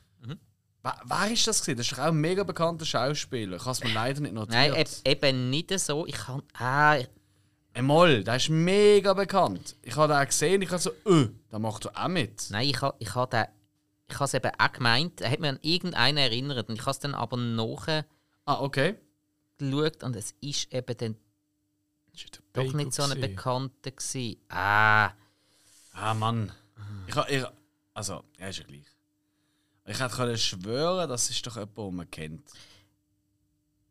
wer, 0.82 0.94
wer 1.04 1.30
ist 1.32 1.46
das 1.46 1.60
gewesen? 1.60 1.78
Das 1.78 1.86
ist 1.86 1.92
doch 1.98 2.04
auch 2.04 2.08
ein 2.08 2.16
mega 2.20 2.44
bekannter 2.44 2.84
Schauspieler. 2.84 3.56
Ich 3.56 3.62
habe 3.62 3.72
es 3.72 3.82
mir 3.84 3.92
leider 3.92 4.20
nicht 4.20 4.34
notiert. 4.34 4.54
Nein, 4.54 4.72
eb- 4.74 5.08
eben 5.08 5.50
nicht 5.50 5.78
so. 5.80 6.06
Ich 6.06 6.14
kann. 6.16 6.42
Ah, 6.54 6.98
Einmal, 7.74 8.24
der 8.24 8.36
ist 8.36 8.48
mega 8.48 9.12
bekannt. 9.12 9.76
Ich 9.82 9.94
habe 9.96 10.14
den 10.14 10.26
gesehen, 10.26 10.62
ich 10.62 10.70
habe 10.70 10.80
so, 10.80 10.92
öh, 11.06 11.28
da 11.50 11.58
macht 11.58 11.84
er 11.84 12.04
auch 12.04 12.08
mit. 12.08 12.46
Nein, 12.48 12.68
ich 12.70 12.80
habe 12.80 12.96
ich 12.98 13.14
ha 13.14 13.26
den- 13.26 13.44
ich 14.08 14.18
has 14.20 14.34
eben 14.34 14.50
auch 14.58 14.72
gemeint, 14.72 15.20
er 15.20 15.30
hat 15.30 15.40
mich 15.40 15.50
an 15.50 15.58
irgendeinen 15.62 16.18
erinnert 16.18 16.68
und 16.68 16.76
ich 16.76 16.82
habe 16.82 16.90
es 16.92 16.98
dann 17.00 17.14
aber 17.14 17.36
nachgeschaut 17.36 18.04
Ah, 18.44 18.60
okay. 18.60 18.94
und 19.60 20.14
es 20.16 20.34
ist 20.40 20.72
eben 20.72 20.96
dann 20.96 21.16
ist 22.12 22.40
doch 22.52 22.72
nicht 22.72 22.92
so 22.92 23.02
eine. 23.02 23.16
Bekannte 23.16 23.92
gewesen. 23.92 24.36
Ah, 24.48 25.10
Ah, 25.92 26.14
Mann. 26.14 26.52
Ich, 27.08 27.16
ha- 27.16 27.26
ich, 27.28 27.42
also, 27.94 28.22
ja, 28.38 28.48
ist 28.48 28.58
ja 28.58 28.64
gleich. 28.64 28.84
Ich 29.86 29.98
hätte 30.00 30.14
können 30.14 30.36
schwören, 30.36 31.08
das 31.08 31.30
ist 31.30 31.46
doch 31.46 31.56
jemand, 31.56 31.76
den 31.78 31.94
man 31.96 32.10
kennt. 32.10 32.50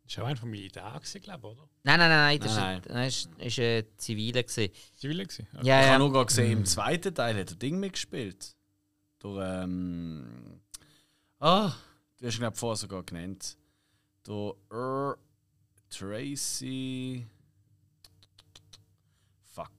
Das 0.08 0.18
war 0.18 0.24
auch 0.26 0.28
einer 0.30 0.38
von 0.38 0.50
Militär, 0.52 0.92
gewesen, 0.94 1.22
glaube 1.22 1.48
ich, 1.48 1.54
oder? 1.58 1.68
nein, 1.84 1.98
nein, 2.00 2.10
nein, 2.10 2.40
nein, 2.40 2.40
das 2.40 2.56
Nein, 2.90 3.08
ist, 3.08 3.30
das 3.38 3.46
ist, 3.48 3.58
ist 3.58 3.60
ein 3.60 3.98
Ziviler 3.98 4.44
gewesen. 4.44 4.72
Zivile 4.98 5.24
gewesen. 5.26 5.48
Ja, 5.54 5.60
ich 5.62 5.68
ja. 5.88 5.94
habe 5.94 6.08
nur 6.10 6.26
gesehen, 6.26 6.52
im 6.52 6.66
zweiten 6.66 7.14
Teil 7.16 7.40
hat 7.40 7.50
er 7.50 7.56
Ding 7.56 7.80
mitgespielt. 7.80 8.55
Durch, 9.26 9.44
ähm. 9.44 10.62
Ah, 11.40 11.74
du 12.20 12.28
hast 12.28 12.36
ihn, 12.36 12.42
glaube 12.42 12.56
vorher 12.58 12.76
sogar 12.76 13.02
genannt. 13.02 13.58
Der 14.28 14.54
er, 14.70 15.18
Tracy. 15.90 17.26
Fuck. 19.42 19.72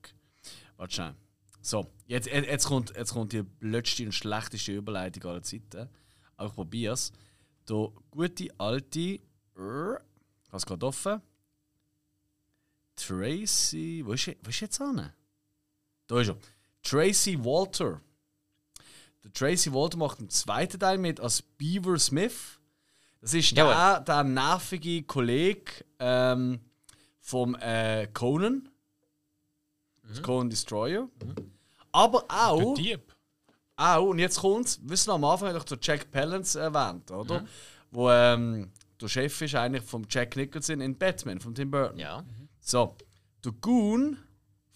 Warte 0.75 0.93
schnell. 0.93 1.15
So, 1.61 1.89
jetzt, 2.07 2.27
jetzt, 2.27 2.65
kommt, 2.65 2.93
jetzt 2.93 3.13
kommt 3.13 3.31
die 3.31 3.43
blödste 3.43 4.03
und 4.03 4.11
schlechteste 4.11 4.73
Überleitung 4.73 5.23
aller 5.31 5.41
Zeiten. 5.41 5.87
Aber 6.35 6.49
ich 6.49 6.53
probier's. 6.53 7.13
Der 7.69 7.89
gute 8.11 8.49
alte. 8.57 9.21
Er, 9.55 10.01
ich 10.43 10.47
habe 10.49 10.57
es 10.57 10.65
gerade 10.65 10.85
offen. 10.85 11.21
Tracy. 12.97 14.01
Wo 14.05 14.11
ist, 14.11 14.27
wo 14.43 14.49
ist 14.49 14.59
jetzt 14.59 14.81
an? 14.81 15.13
Da 16.07 16.19
ist 16.19 16.27
er. 16.27 16.37
Tracy 16.83 17.41
Walter. 17.41 18.01
Der 19.23 19.33
Tracy 19.33 19.73
Walter 19.73 19.97
macht 19.97 20.19
im 20.19 20.29
zweiten 20.29 20.79
Teil 20.79 20.97
mit 20.97 21.19
als 21.19 21.41
Beaver 21.41 21.97
Smith. 21.99 22.59
Das 23.21 23.33
ist 23.33 23.51
Jawohl. 23.51 23.73
der, 23.73 23.99
der 24.01 24.23
nervige 24.23 25.03
Kollege 25.03 25.71
ähm, 25.99 26.59
vom 27.19 27.55
äh, 27.55 28.07
Conan. 28.13 28.69
Das 30.07 30.21
Conan 30.21 30.49
Destroyer. 30.49 31.09
Aber 31.91 32.23
Der 32.29 32.47
auch, 32.47 32.75
Dieb. 32.75 33.15
auch, 33.75 34.07
und 34.07 34.19
jetzt 34.19 34.39
kommt's, 34.39 34.79
wissen 34.83 35.09
wir 35.09 35.15
am 35.15 35.23
Anfang 35.25 35.49
habe 35.49 35.57
ich 35.57 35.63
den 35.65 35.79
Jack 35.81 36.11
Palance 36.11 36.59
erwähnt, 36.59 37.11
oder? 37.11 37.45
Wo 37.91 38.09
ähm, 38.09 38.71
der 39.01 39.07
Chef 39.07 39.41
ist 39.41 39.55
eigentlich 39.55 39.83
vom 39.83 40.05
Jack 40.09 40.35
Nicholson 40.35 40.79
in 40.81 40.97
Batman, 40.97 41.39
von 41.39 41.53
Tim 41.53 41.71
Burton. 41.71 41.99
Ja. 41.99 42.23
So, 42.61 42.95
der 43.43 43.51
Goon 43.61 44.17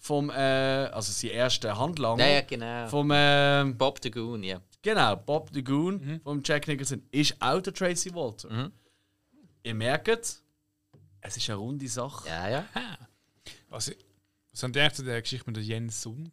vom, 0.03 0.31
äh, 0.31 0.33
also 0.33 1.11
sein 1.11 1.29
erster 1.29 1.77
Handlanger, 1.77 2.25
Ja, 2.25 2.33
ja, 2.33 2.41
genau. 2.41 2.87
vom, 2.87 3.11
ähm, 3.13 3.77
Bob 3.77 3.99
the 4.01 4.09
Goon, 4.09 4.41
ja. 4.43 4.59
genau, 4.81 5.15
Bob 5.15 5.51
the 5.53 5.63
Goon 5.63 6.19
vom 6.23 6.41
Jack 6.43 6.67
Nicholson, 6.67 7.03
ist 7.11 7.35
auch 7.39 7.61
der 7.61 7.71
Tracy 7.71 8.13
Walter. 8.13 8.71
Ihr 9.63 9.75
merkt, 9.75 10.41
es 11.21 11.37
ist 11.37 11.49
eine 11.49 11.57
runde 11.59 11.87
Sache. 11.87 12.27
Ja, 12.27 12.49
ja. 12.49 12.65
Was, 13.69 13.91
was 14.51 14.63
haben 14.63 14.73
die 14.73 14.79
eigentlich 14.79 14.93
zu 14.93 15.03
der 15.03 15.21
Geschichte 15.21 15.45
mit 15.45 15.55
der 15.57 15.63
Jens 15.63 16.01
Sun? 16.01 16.31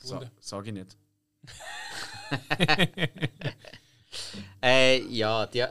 Sa 0.00 0.20
sag 0.40 0.66
ich 0.66 0.72
nicht. 0.72 0.96
Äh, 4.62 5.02
ja, 5.04 5.46
die, 5.46 5.60
äh, 5.60 5.70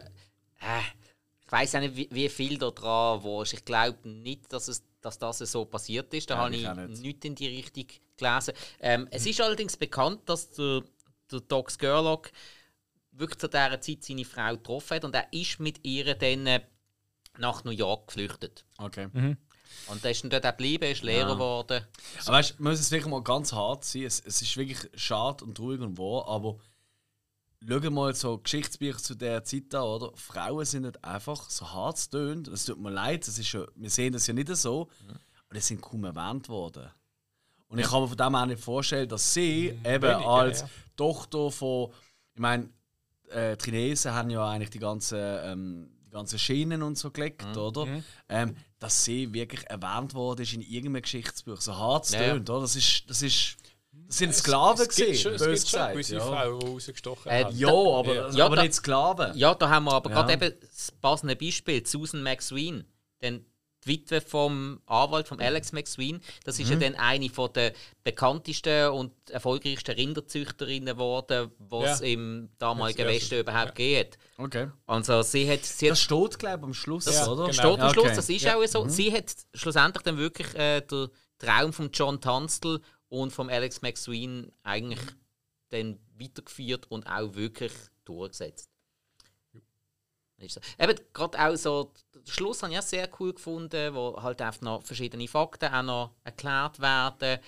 ich 1.46 1.52
weiß 1.52 1.76
auch 1.76 1.80
nicht, 1.82 1.96
wie, 1.96 2.08
wie 2.12 2.30
viel 2.30 2.58
da 2.58 2.72
dran 2.72 3.22
war. 3.24 3.44
Ich 3.44 3.66
glaube 3.66 4.08
nicht, 4.08 4.52
dass, 4.54 4.68
es, 4.70 4.82
dass 5.02 5.18
das 5.18 5.40
so 5.40 5.66
passiert 5.66 6.14
ist. 6.14 6.30
Da 6.30 6.36
Ja, 6.36 6.42
habe 6.42 6.56
ich 6.56 6.68
nicht. 6.90 7.02
nichts 7.02 7.26
in 7.26 7.36
die 7.36 7.48
Richtung 7.48 7.86
gelesen. 8.18 8.54
Ähm, 8.80 9.08
es 9.12 9.26
ist 9.26 9.40
allerdings 9.42 9.78
bekannt, 9.78 10.28
dass 10.28 10.52
der, 10.52 10.84
der 11.32 11.40
Doc 11.42 11.72
Skurlock 11.72 12.32
wirklich 13.12 13.40
zu 13.40 13.48
dieser 13.48 13.82
Zeit 13.82 14.04
seine 14.04 14.26
Frau 14.26 14.52
getroffen 14.52 14.96
hat 14.96 15.06
und 15.06 15.16
er 15.16 15.28
ist 15.32 15.60
mit 15.60 15.80
ihr 15.86 16.16
dann 16.16 16.48
äh, 16.48 16.62
nach 17.38 17.64
New 17.64 17.72
York 17.72 18.08
geflüchtet. 18.08 18.66
Okay. 18.78 19.08
Und 19.88 20.04
er 20.04 20.12
ist 20.12 20.24
dann 20.24 20.30
dort 20.30 20.46
auch 20.46 20.52
geblieben, 20.52 20.86
ist 20.92 21.04
Lehrer 21.04 21.34
geworden. 21.34 21.86
Aber 22.26 22.38
weißt, 22.38 22.52
du, 22.60 22.64
man 22.64 22.74
muss 22.74 22.80
es 22.80 22.92
wirklich 22.92 23.10
mal 23.10 23.24
ganz 23.24 23.54
hart 23.54 23.86
sein. 23.86 24.04
Es, 24.04 24.20
es 24.26 24.42
ist 24.42 24.58
wirklich 24.58 24.90
schade 24.96 25.46
und 25.46 25.56
traurig 25.56 25.80
und 25.82 25.98
wahr, 25.98 26.28
aber 26.28 26.58
schau 27.68 27.90
mal 27.92 28.14
so 28.16 28.38
Geschichtsbücher 28.38 29.00
zu 29.00 29.16
der 29.16 29.44
Zeit 29.44 29.74
an, 29.76 29.82
oder? 29.84 30.12
Frauen 30.16 30.66
sind 30.66 30.84
nicht 30.84 31.04
einfach 31.04 31.50
so 31.50 31.70
hart 31.72 31.98
es 31.98 32.10
tönt. 32.10 32.48
Es 32.48 32.66
tut 32.66 32.80
mir 32.80 32.92
leid, 32.92 33.28
das 33.28 33.38
ist 33.40 33.52
ja, 33.52 33.66
wir 33.76 33.90
sehen 33.90 34.14
das 34.14 34.28
ja 34.28 34.34
nicht 34.34 34.56
so. 34.56 34.90
Und 35.50 35.56
es 35.58 35.68
sind 35.68 35.82
kaum 35.82 36.04
erwähnt 36.06 36.48
worden. 36.50 36.90
Und 37.68 37.80
ich 37.80 37.88
kann 37.88 38.02
mir 38.02 38.08
von 38.08 38.18
dem 38.18 38.36
auch 38.36 38.46
nicht 38.46 38.64
vorstellen, 38.64 39.08
dass 39.10 39.34
sie 39.34 39.68
eben 39.70 39.84
wenig, 40.04 40.04
ja, 40.04 40.28
als 40.28 40.62
ja. 40.62 40.70
Tochter 40.96 41.52
von, 41.52 41.92
ich 42.34 42.40
meine, 42.40 42.70
äh, 43.30 43.56
die 43.58 43.66
Chinesen 43.66 44.14
haben 44.14 44.30
ja 44.32 44.48
eigentlich 44.50 44.72
die 44.72 44.80
ganzen, 44.80 45.20
ähm, 45.20 45.92
die 46.08 46.12
ganzen 46.12 46.40
Schienen 46.40 46.82
und 46.82 46.98
so 46.98 47.12
gelegt, 47.12 47.46
Mhm. 47.46 47.58
oder? 47.58 47.88
Ähm, 48.28 48.56
dass 48.80 49.04
sie 49.06 49.32
wirklich 49.34 49.70
erwähnt 49.70 50.14
worden 50.16 50.42
ist 50.42 50.54
in 50.54 50.62
irgendeinem 50.62 51.04
Geschichtsbuch. 51.04 51.62
So 51.62 51.76
hart 51.76 52.06
es 52.06 52.14
Ja, 52.14 52.22
ja. 52.22 52.34
tönt, 52.34 52.50
oder? 52.50 52.62
Das 52.62 52.76
ist, 52.76 53.08
das 53.10 53.22
ist, 53.22 53.58
das 54.08 54.18
sind 54.18 54.34
Sklaven 54.36 54.82
es 54.88 54.96
gibt 54.96 55.10
gesehen, 55.10 55.16
schon, 55.22 55.34
es 55.34 55.42
gibt 55.42 55.58
schon 55.58 55.64
gesagt. 55.64 55.94
gewisse 55.94 56.16
Ja. 56.16 56.22
Frauen, 56.22 56.60
die 56.60 56.66
rausgestochen 56.68 57.32
Äh, 57.32 57.44
haben. 57.44 57.58
ja, 57.58 57.68
aber, 57.70 58.14
Ja. 58.16 58.30
Ja, 58.32 58.46
aber 58.46 58.56
da- 58.58 58.62
nicht 58.64 58.74
Sklaven. 58.76 59.38
Ja, 59.38 59.54
da 59.56 59.70
haben 59.70 59.86
wir 59.86 59.94
aber 59.94 60.10
Ja. 60.10 60.16
gerade 60.22 60.34
eben 60.34 60.60
das 60.62 60.92
passende 61.02 61.36
Beispiel, 61.36 61.86
Susan 61.86 62.22
McSween. 62.24 62.86
Denn 63.22 63.46
die 63.86 63.90
Witwe 63.90 64.20
vom 64.20 64.82
Anwalt, 64.88 65.28
von 65.30 65.40
Alex 65.40 65.72
McSween, 65.72 66.20
das 66.44 66.60
ist 66.60 66.70
ja 66.70 66.76
Mhm. 66.76 66.80
dann 66.82 66.96
eine 66.96 67.30
von 67.30 67.52
der 67.54 67.72
bekanntesten 68.04 68.90
und 68.90 69.14
erfolgreichsten 69.30 69.96
Rinderzüchterinnen 69.96 70.96
geworden, 70.96 71.52
was 71.60 72.02
Ja. 72.02 72.06
im 72.08 72.50
damaligen 72.58 73.02
Ja, 73.02 73.08
Westen 73.08 73.40
überhaupt 73.40 73.76
geht. 73.76 74.18
Okay. 74.38 74.70
Also 74.86 75.22
sie 75.22 75.50
hat, 75.50 75.64
sie 75.64 75.86
hat 75.88 75.92
Das 75.92 76.02
steht, 76.02 76.40
glaube 76.40 76.58
ich, 76.60 76.64
am 76.66 76.74
Schluss, 76.74 77.06
Ja, 77.06 77.26
oder? 77.28 77.44
genau. 77.44 77.54
steht 77.54 77.66
am 77.66 77.80
Ja, 77.80 77.90
Schluss, 77.94 78.06
okay. 78.06 78.16
das 78.18 78.30
ist 78.30 78.42
Ja. 78.44 78.56
auch 78.58 78.66
so. 78.68 78.88
Sie 78.90 79.14
hat 79.14 79.34
schlussendlich 79.54 80.04
dann 80.04 80.18
wirklich 80.18 80.54
äh, 80.56 80.82
den 80.82 81.08
Traum 81.38 81.72
von 81.72 81.90
John 81.94 82.20
Tunstall 82.20 82.82
und 83.10 83.32
von 83.32 83.50
Alex 83.50 83.82
McSween 83.82 84.52
eigentlich 84.64 85.00
dann 85.70 86.00
weitergeführt 86.20 86.90
und 86.90 87.08
auch 87.08 87.36
wirklich 87.36 87.74
durchgesetzt. 88.06 88.70
So. 90.48 90.62
Eben 90.80 90.98
gerade 91.12 91.38
auch 91.38 91.56
so, 91.58 91.92
den 92.16 92.26
Schluss 92.26 92.64
habe 92.64 92.72
ich 92.72 92.80
auch 92.80 92.84
sehr 92.84 93.10
cool 93.20 93.34
gefunden, 93.34 93.94
wo 93.94 94.22
halt 94.22 94.42
einfach 94.42 94.62
noch 94.62 94.84
verschiedene 94.84 95.28
Fakten 95.28 95.74
auch 95.74 95.84
noch 95.84 96.12
erklärt 96.24 96.80
werden. 96.80 97.40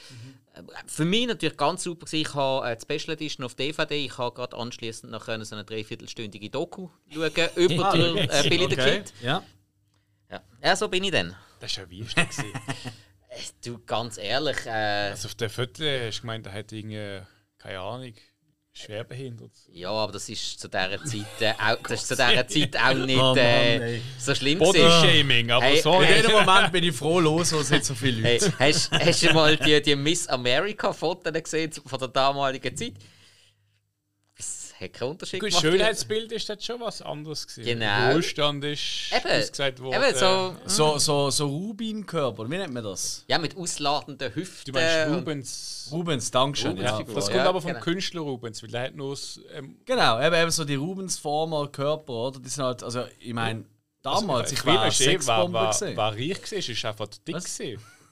Äh, 0.53 0.61
Für 0.87 1.05
mich 1.05 1.25
natürlich 1.25 1.55
ganz 1.55 1.83
super 1.83 2.05
ich 2.11 2.33
habe 2.33 2.69
äh, 2.69 2.75
die 2.75 2.81
Special 2.81 3.13
Edition 3.13 3.45
auf 3.45 3.55
DVD, 3.55 3.95
ich 3.95 4.17
habe 4.17 4.35
gerade 4.35 4.57
anschließend 4.57 5.09
noch 5.09 5.23
können 5.23 5.45
so 5.45 5.55
eine 5.55 5.63
dreiviertelstündige 5.63 6.49
Doku 6.49 6.89
schauen 7.09 7.31
über 7.55 7.91
den 7.93 8.17
äh, 8.17 8.49
Billy 8.49 8.67
the 8.69 8.81
Okay. 8.81 8.97
Kid. 8.97 9.13
Ja. 9.21 9.43
Ja. 10.29 10.41
ja, 10.61 10.75
so 10.75 10.89
bin 10.89 11.05
ich 11.05 11.11
dann. 11.11 11.33
Das 11.61 11.77
war 11.77 11.85
ja 11.85 11.89
wie. 11.89 12.05
Du, 13.65 13.79
ganz 13.85 14.17
ehrlich, 14.17 14.57
äh, 14.65 15.11
Also 15.11 15.27
auf 15.27 15.35
der 15.35 15.49
Foto 15.49 15.83
hast 15.83 16.17
du 16.17 16.21
gemeint, 16.21 16.45
er 16.47 16.53
hat 16.53 16.71
irgendwie, 16.71 17.21
keine 17.57 17.79
Ahnung, 17.79 18.13
schwerbehindert. 18.73 19.51
ja, 19.71 19.89
aber 19.89 20.11
das 20.11 20.27
ist 20.27 20.59
zu 20.59 20.67
dieser 20.67 21.01
Zeit, 21.05 21.25
äh, 21.41 21.53
auch, 21.57 21.77
das 21.83 22.01
ist 22.01 22.07
zu 22.09 22.15
dieser 22.15 22.47
Zeit 22.47 22.77
auch 22.77 22.93
nicht 23.05 23.17
Oh 23.17 23.33
Mann, 23.35 23.37
äh, 23.37 24.01
so 24.19 24.35
schlimm. 24.35 24.59
Bodyshaming, 24.59 25.49
aber 25.51 25.63
Hey, 25.65 25.79
so 25.81 26.01
In 26.01 26.07
hey. 26.07 26.17
jedem 26.17 26.31
Moment 26.31 26.71
bin 26.73 26.83
ich 26.83 26.95
froh 26.95 27.19
los, 27.21 27.51
es 27.53 27.69
nicht 27.69 27.85
so 27.85 27.95
viele 27.95 28.21
Hey, 28.21 28.37
Leute 28.39 28.53
hast, 28.59 28.91
hast 28.91 29.23
du 29.23 29.33
mal 29.33 29.55
die, 29.57 29.81
die 29.81 29.95
Miss 29.95 30.27
America-Fotos 30.27 31.31
gesehen 31.43 31.71
von 31.71 31.99
der 31.99 32.07
damaligen 32.09 32.75
Zeit? 32.75 32.93
Das 34.81 34.89
hat 34.89 34.93
keinen 34.93 35.09
Unterschied 35.11 35.39
Gut, 35.39 35.49
gemacht. 35.49 35.61
Schönheitsbild 35.61 36.31
ist 36.31 36.49
das 36.49 36.65
schon 36.65 36.79
was 36.81 37.01
anderes 37.03 37.45
gewesen. 37.47 37.79
Genau. 37.79 38.13
Wohlstand 38.15 38.63
ist 38.65 39.11
Eben, 39.15 39.39
ausgesagt 39.41 39.79
worden. 39.79 40.01
eben 40.03 40.15
so, 40.17 40.55
So, 40.65 40.97
so, 40.97 41.29
so 41.29 41.47
Rubin-Körper, 41.47 42.49
wie 42.49 42.57
nennt 42.57 42.73
man 42.73 42.83
das? 42.83 43.23
ja, 43.27 43.37
mit 43.37 43.55
ausladenden 43.55 44.33
Hüften. 44.33 44.73
Du 44.73 44.79
meinst 44.79 45.09
Rubens. 45.17 45.89
Rubens, 45.91 46.31
Dankeschön. 46.31 46.71
Rubens 46.71 46.89
Ja. 46.89 47.03
Das 47.13 47.25
kommt 47.25 47.35
Ja, 47.35 47.49
aber 47.49 47.61
vom 47.61 47.71
genau. 47.71 47.83
Künstler 47.83 48.21
Rubens, 48.21 48.63
weil 48.63 48.71
der 48.71 48.81
hat 48.83 48.95
nur 48.95 49.11
das, 49.11 49.39
ähm, 49.55 49.77
Genau, 49.85 50.19
eben, 50.21 50.35
eben 50.35 50.51
so 50.51 50.65
die 50.65 50.75
Rubens-Former 50.75 51.67
Körper, 51.67 52.13
oder? 52.13 52.39
Die 52.39 52.49
sind 52.49 52.63
halt, 52.63 52.81
also 52.83 53.03
ich 53.19 53.33
meine, 53.33 53.65
damals, 54.01 54.51
ich 54.51 54.65
war 54.65 54.81
Queen 54.81 54.91
Shea 54.91 55.05
Sexbombe 55.11 55.53
war, 55.53 55.63
war, 55.65 55.71
gesehen. 55.71 55.97
war 55.97 56.13
reich 56.13 56.51
ist 56.69 56.85
einfach 56.85 57.07
dick 57.27 57.35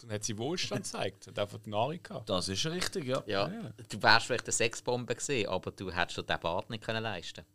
Gewesen. 0.10 0.12
Dann 0.12 0.16
hat 0.16 0.24
sie 0.24 0.38
Wohlstand 0.38 0.84
gezeigt, 0.84 1.28
hat 1.28 1.40
einfach 1.40 1.60
die 1.60 1.70
Nahrung 1.70 2.00
gehabt. 2.02 2.30
Das 2.30 2.50
ist 2.50 2.66
richtig, 2.66 3.06
ja. 3.06 3.24
Ja, 3.28 3.48
du 3.48 4.02
wärst 4.02 4.26
vielleicht 4.26 4.46
eine 4.46 4.54
Sexbombe 4.54 5.16
gesehen, 5.16 5.48
aber 5.50 5.72
du 5.72 5.92
hättest 5.92 6.18
dir 6.18 6.24
den 6.24 6.40
Bart 6.40 6.70
nicht 6.70 6.84
können 6.84 7.04
leisten 7.04 7.46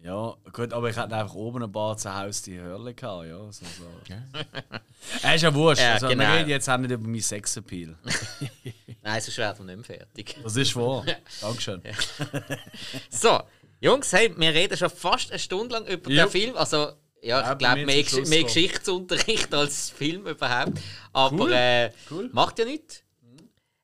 Ja, 0.00 0.34
gut, 0.52 0.72
aber 0.72 0.90
ich 0.90 0.96
hatte 0.96 1.14
einfach 1.16 1.34
oben 1.34 1.62
ein 1.62 1.72
paar 1.72 1.96
zu 1.96 2.14
Hause 2.14 2.42
die 2.44 2.58
Hörle 2.58 2.94
gehabt, 2.94 3.26
ja. 3.26 3.38
So, 3.52 3.64
so. 3.64 3.84
Ja. 4.08 5.34
ist 5.34 5.42
ja 5.42 5.54
wurscht. 5.54 5.82
Ja, 5.82 5.94
also, 5.94 6.08
genau. 6.08 6.24
Wir 6.24 6.34
reden 6.38 6.50
jetzt 6.50 6.68
auch 6.68 6.78
nicht 6.78 6.90
über 6.90 7.06
meinen 7.06 7.20
Sexappeal. 7.20 7.96
Nein, 9.02 9.20
sonst 9.20 9.38
wären 9.38 9.58
wir 9.58 9.76
nicht 9.76 9.88
mehr 9.88 9.98
fertig. 9.98 10.36
Das 10.42 10.56
ist 10.56 10.74
wahr. 10.76 11.04
Dankeschön. 11.40 11.82
So, 13.10 13.40
Jungs, 13.80 14.12
hey, 14.12 14.34
wir 14.36 14.54
reden 14.54 14.76
schon 14.78 14.90
fast 14.90 15.30
eine 15.30 15.38
Stunde 15.38 15.74
lang 15.74 15.86
über 15.86 16.10
Ja. 16.10 16.24
den 16.24 16.30
Film. 16.30 16.56
Also, 16.56 16.92
ja, 17.24 17.52
ich 17.52 17.58
glaube, 17.58 17.86
mehr, 17.86 18.04
Schluss 18.04 18.28
mehr. 18.28 18.42
Geschichtsunterricht 18.44 19.52
als 19.54 19.90
Film 19.90 20.26
überhaupt. 20.26 20.78
Aber 21.12 21.36
Cool. 21.44 21.52
äh, 21.52 21.90
Cool. 22.10 22.30
macht 22.32 22.58
ja 22.58 22.64
nichts. 22.64 23.02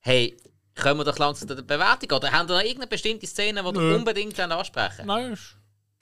Hey, 0.00 0.36
kommen 0.74 1.00
wir 1.00 1.04
doch 1.04 1.18
langsam 1.18 1.48
zu 1.48 1.54
der 1.54 1.62
Bewertung. 1.62 2.10
Oder 2.16 2.32
habt 2.32 2.50
ihr 2.50 2.54
noch 2.54 2.60
irgendeine 2.62 2.86
bestimmte 2.86 3.26
Szene, 3.26 3.62
die 3.62 3.78
Nö. 3.78 3.96
unbedingt 3.96 4.38
ansprechen 4.38 5.06
Nein, 5.06 5.38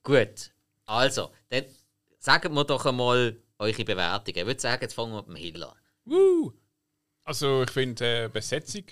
Gut, 0.02 0.52
also, 0.86 1.32
dann 1.50 1.64
sagt 2.18 2.50
mir 2.50 2.64
doch 2.64 2.86
einmal 2.86 3.36
eure 3.58 3.84
Bewertungen. 3.84 4.38
Ich 4.38 4.46
würde 4.46 4.60
sagen, 4.60 4.82
jetzt 4.82 4.94
fangen 4.94 5.12
wir 5.12 5.18
mit 5.18 5.28
dem 5.28 5.36
Hill 5.36 5.64
an. 5.64 5.74
Woo! 6.04 6.52
Also 7.24 7.62
ich 7.64 7.70
finde 7.70 8.24
äh, 8.24 8.28
Besetzung 8.28 8.84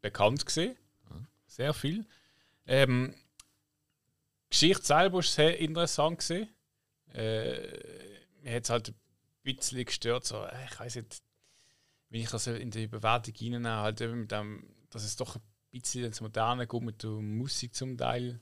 bekannt 0.00 0.44
gesehen, 0.44 0.76
sehr 1.46 1.72
viel. 1.72 2.04
Ähm, 2.66 3.14
Geschichte 4.50 4.84
selber 4.84 5.20
ist 5.20 5.32
sehr 5.34 5.58
interessant 5.58 6.18
gesehen. 6.18 6.48
Äh, 7.14 8.18
mir 8.42 8.54
hat 8.54 8.64
es 8.64 8.70
halt 8.70 8.88
ein 8.90 8.94
bisschen 9.42 9.84
gestört, 9.84 10.24
so, 10.24 10.42
äh, 10.42 10.64
ich 10.70 10.78
weiß 10.78 10.96
nicht, 10.96 11.22
wenn 12.10 12.20
ich 12.20 12.30
das 12.30 12.46
in 12.46 12.70
die 12.70 12.86
Bewertung 12.86 13.34
reinnehme, 13.40 13.70
halt 13.70 14.00
eben 14.00 14.20
mit 14.20 14.32
dem, 14.32 14.64
dass 14.90 15.04
es 15.04 15.16
doch 15.16 15.36
ein 15.36 15.42
bisschen 15.70 16.04
ins 16.04 16.20
Moderne 16.20 16.66
geht 16.66 16.82
mit 16.82 17.02
der 17.02 17.10
Musik 17.10 17.74
zum 17.74 17.96
Teil. 17.96 18.40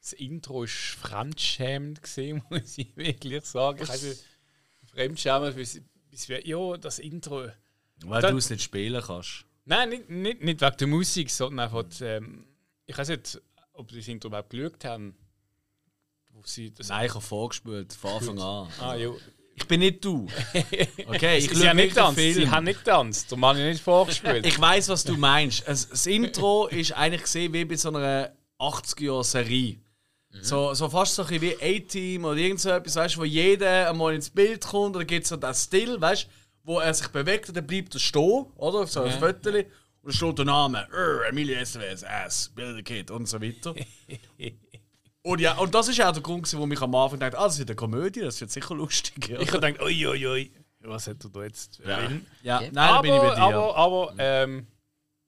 Das 0.00 0.12
Intro 0.12 0.64
ist 0.64 0.74
fremdschämend 0.74 2.02
gesehen, 2.02 2.42
muss 2.50 2.78
ich 2.78 2.96
wirklich 2.96 3.44
sagen. 3.44 3.82
Ich 3.82 3.88
weiß 3.88 4.02
nicht, 4.02 4.24
Fremdschämen, 4.84 5.54
bis, 5.54 5.80
bis 6.10 6.28
wir, 6.28 6.46
ja, 6.46 6.76
das 6.76 6.98
Intro. 6.98 7.48
Weil 8.04 8.22
du 8.22 8.36
es 8.36 8.50
nicht 8.50 8.62
spielen 8.62 9.02
kannst. 9.02 9.46
Nein, 9.64 9.88
nicht, 9.88 10.10
nicht, 10.10 10.42
nicht 10.42 10.60
wegen 10.60 10.76
der 10.76 10.86
Musik, 10.86 11.30
sondern 11.30 11.66
einfach, 11.66 11.84
ähm, 12.00 12.46
ich 12.84 12.96
weiß 12.96 13.08
nicht, 13.08 13.40
ob 13.72 13.88
die 13.88 13.96
das 13.96 14.08
Intro 14.08 14.28
überhaupt 14.28 14.50
geschaut 14.50 14.84
haben. 14.84 15.16
Sie 16.48 16.72
das 16.72 16.88
Nein, 16.88 17.06
ich 17.06 17.14
habe 17.14 17.24
vorgespielt, 17.24 17.92
von 17.92 18.10
Anfang 18.12 18.38
an. 18.38 18.68
Ah, 18.80 18.94
ja. 18.94 19.10
Ich 19.56 19.66
bin 19.66 19.80
nicht 19.80 20.04
du. 20.04 20.26
Okay, 21.06 21.38
ich 21.38 21.50
sie, 21.50 21.68
haben 21.68 21.76
nicht 21.76 21.94
Film. 21.94 22.14
sie 22.14 22.50
haben 22.50 22.64
nicht 22.64 22.84
getanzt, 22.84 23.34
Mann 23.36 23.56
hat 23.56 23.64
nicht 23.64 23.82
vorgespielt. 23.82 24.44
Ich 24.46 24.60
weiß, 24.60 24.88
was 24.90 25.02
du 25.04 25.16
meinst. 25.16 25.66
Es, 25.66 25.88
das 25.88 26.06
Intro 26.06 26.66
ist 26.66 26.92
eigentlich 26.92 27.22
gesehen 27.22 27.52
wie 27.52 27.64
bei 27.64 27.76
so 27.76 27.88
einer 27.88 28.32
80er-Serie. 28.58 29.78
So, 30.42 30.74
so 30.74 30.90
fast 30.90 31.14
so 31.14 31.24
ein 31.24 31.40
wie 31.40 31.56
A-Team 31.56 32.26
oder 32.26 32.36
irgend 32.36 32.60
so 32.60 32.68
etwas, 32.68 32.96
weißt 32.96 33.16
du, 33.16 33.20
wo 33.20 33.24
jeder 33.24 33.88
einmal 33.88 34.14
ins 34.14 34.28
Bild 34.28 34.66
kommt 34.66 34.94
oder 34.94 35.04
gibt 35.06 35.22
es 35.24 35.30
so 35.30 35.36
das 35.36 35.64
Still, 35.64 35.98
weißt 35.98 36.24
du, 36.24 36.28
wo 36.64 36.78
er 36.78 36.92
sich 36.92 37.08
bewegt 37.08 37.48
und 37.48 37.56
dann 37.56 37.66
bleibt 37.66 37.94
er 37.94 38.00
stehen, 38.00 38.44
oder? 38.56 38.80
Auf 38.80 38.90
so 38.90 39.02
ein 39.02 39.12
Foto. 39.18 39.48
Und 39.50 39.64
dann 40.02 40.12
steht 40.12 40.38
der 40.38 40.44
Name, 40.44 40.86
"Err, 40.92 41.26
Emilio 41.30 41.64
SWS, 41.64 42.02
S, 42.02 42.52
Bilder 42.54 42.82
Kid 42.82 43.10
und 43.10 43.26
so 43.26 43.40
weiter. 43.40 43.74
und 45.26 45.40
ja, 45.40 45.56
und 45.58 45.74
das 45.74 45.88
ist 45.88 46.00
auch 46.00 46.12
der 46.12 46.22
Grund, 46.22 46.44
gewesen, 46.44 46.60
wo 46.60 46.66
mich 46.66 46.80
am 46.80 46.94
Anfang 46.94 47.18
dachte, 47.18 47.38
ah, 47.38 47.44
das 47.44 47.58
wird 47.58 47.68
eine 47.68 47.76
Komödie, 47.76 48.20
das 48.20 48.40
wird 48.40 48.50
sicher 48.50 48.74
lustig. 48.74 49.28
Ja, 49.28 49.40
Ich 49.40 49.52
habe 49.52 49.60
gedacht, 49.60 49.82
ui, 49.82 50.06
ui, 50.06 50.26
ui, 50.26 50.52
was 50.80 51.08
hat 51.08 51.24
er 51.24 51.30
da 51.30 51.42
jetzt? 51.42 51.80
ja. 51.84 52.10
Ja. 52.42 52.58
Okay. 52.58 52.70
nein, 52.72 52.88
aber, 52.90 53.02
bin 53.02 53.14
ich 53.14 53.20
bei 53.20 53.34
dir. 53.34 53.38
aber, 53.38 53.76
aber 53.76 54.14
ähm, 54.18 54.66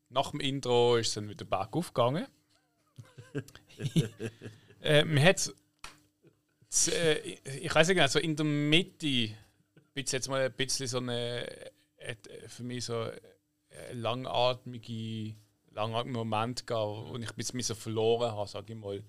nach 0.08 0.30
dem 0.30 0.40
Intro 0.40 0.96
ist 0.96 1.08
es 1.08 1.14
dann 1.14 1.28
wieder 1.28 1.44
bergauf 1.44 1.92
gegangen. 1.92 2.26
äh, 4.80 5.04
man 5.04 5.22
hat 5.22 5.52
äh, 6.88 7.18
ich 7.60 7.74
weiß 7.74 7.88
nicht, 7.88 8.00
also 8.00 8.18
in 8.18 8.36
der 8.36 8.46
Mitte 8.46 9.30
gibt 9.94 10.06
es 10.06 10.12
jetzt 10.12 10.28
mal 10.28 10.42
ein 10.42 10.52
bisschen 10.52 10.86
so 10.86 10.98
eine 10.98 11.44
äh, 11.96 12.14
für 12.46 12.62
mich 12.62 12.84
so 12.84 13.02
ein 13.02 13.98
langatmige, 13.98 15.34
langatmiger 15.72 16.18
Moment 16.18 16.66
gab, 16.66 16.86
wo 16.86 17.16
ich 17.16 17.28
ein 17.28 17.36
bisschen 17.36 17.60
so 17.62 17.74
verloren 17.74 18.32
habe, 18.32 18.48
sage 18.48 18.72
ich 18.72 18.78
mal. 18.78 19.02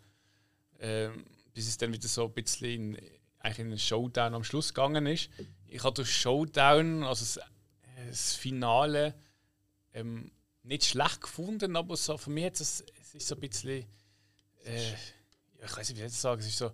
Ähm, 0.79 1.25
bis 1.53 1.67
es 1.67 1.77
dann 1.77 1.91
wieder 1.91 2.07
so 2.07 2.25
ein 2.25 2.33
bisschen 2.33 2.95
in, 2.95 2.97
eigentlich 3.39 3.59
in 3.59 3.67
einen 3.67 3.79
Showdown 3.79 4.33
am 4.33 4.43
Schluss 4.43 4.73
gegangen 4.73 5.05
ist. 5.07 5.29
Ich 5.67 5.83
habe 5.83 5.95
das 5.95 6.09
Showdown, 6.09 7.03
also 7.03 7.23
das, 7.23 7.39
das 8.07 8.35
Finale, 8.35 9.15
ähm, 9.93 10.31
nicht 10.63 10.85
schlecht 10.85 11.21
gefunden, 11.21 11.75
aber 11.75 11.97
so, 11.97 12.17
für 12.17 12.29
mich 12.29 12.45
hat 12.45 12.59
es, 12.59 12.83
es 13.01 13.15
ist 13.15 13.27
so 13.27 13.35
ein 13.35 13.41
bisschen, 13.41 13.85
äh, 14.63 14.93
ich 15.63 15.77
weiß 15.77 15.89
nicht, 15.89 15.97
wie 15.99 16.05
ich 16.05 16.11
das 16.11 16.21
sagen, 16.21 16.39
es 16.39 16.47
ist 16.47 16.57
so, 16.57 16.71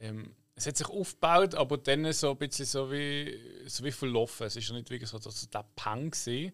ähm, 0.00 0.34
es 0.54 0.66
hat 0.66 0.76
sich 0.76 0.88
aufgebaut, 0.88 1.54
aber 1.54 1.78
dann 1.78 2.12
so 2.12 2.30
ein 2.32 2.38
bisschen 2.38 2.66
so 2.66 2.90
wie, 2.90 3.38
so 3.66 3.84
wie 3.84 3.92
verlaufen. 3.92 4.46
Es 4.46 4.56
ist 4.56 4.68
ja 4.68 4.74
nicht 4.74 4.90
wirklich 4.90 5.08
so, 5.08 5.18
dass 5.18 5.48
der 5.48 5.64
Pang 5.76 6.10
gesehen. 6.10 6.52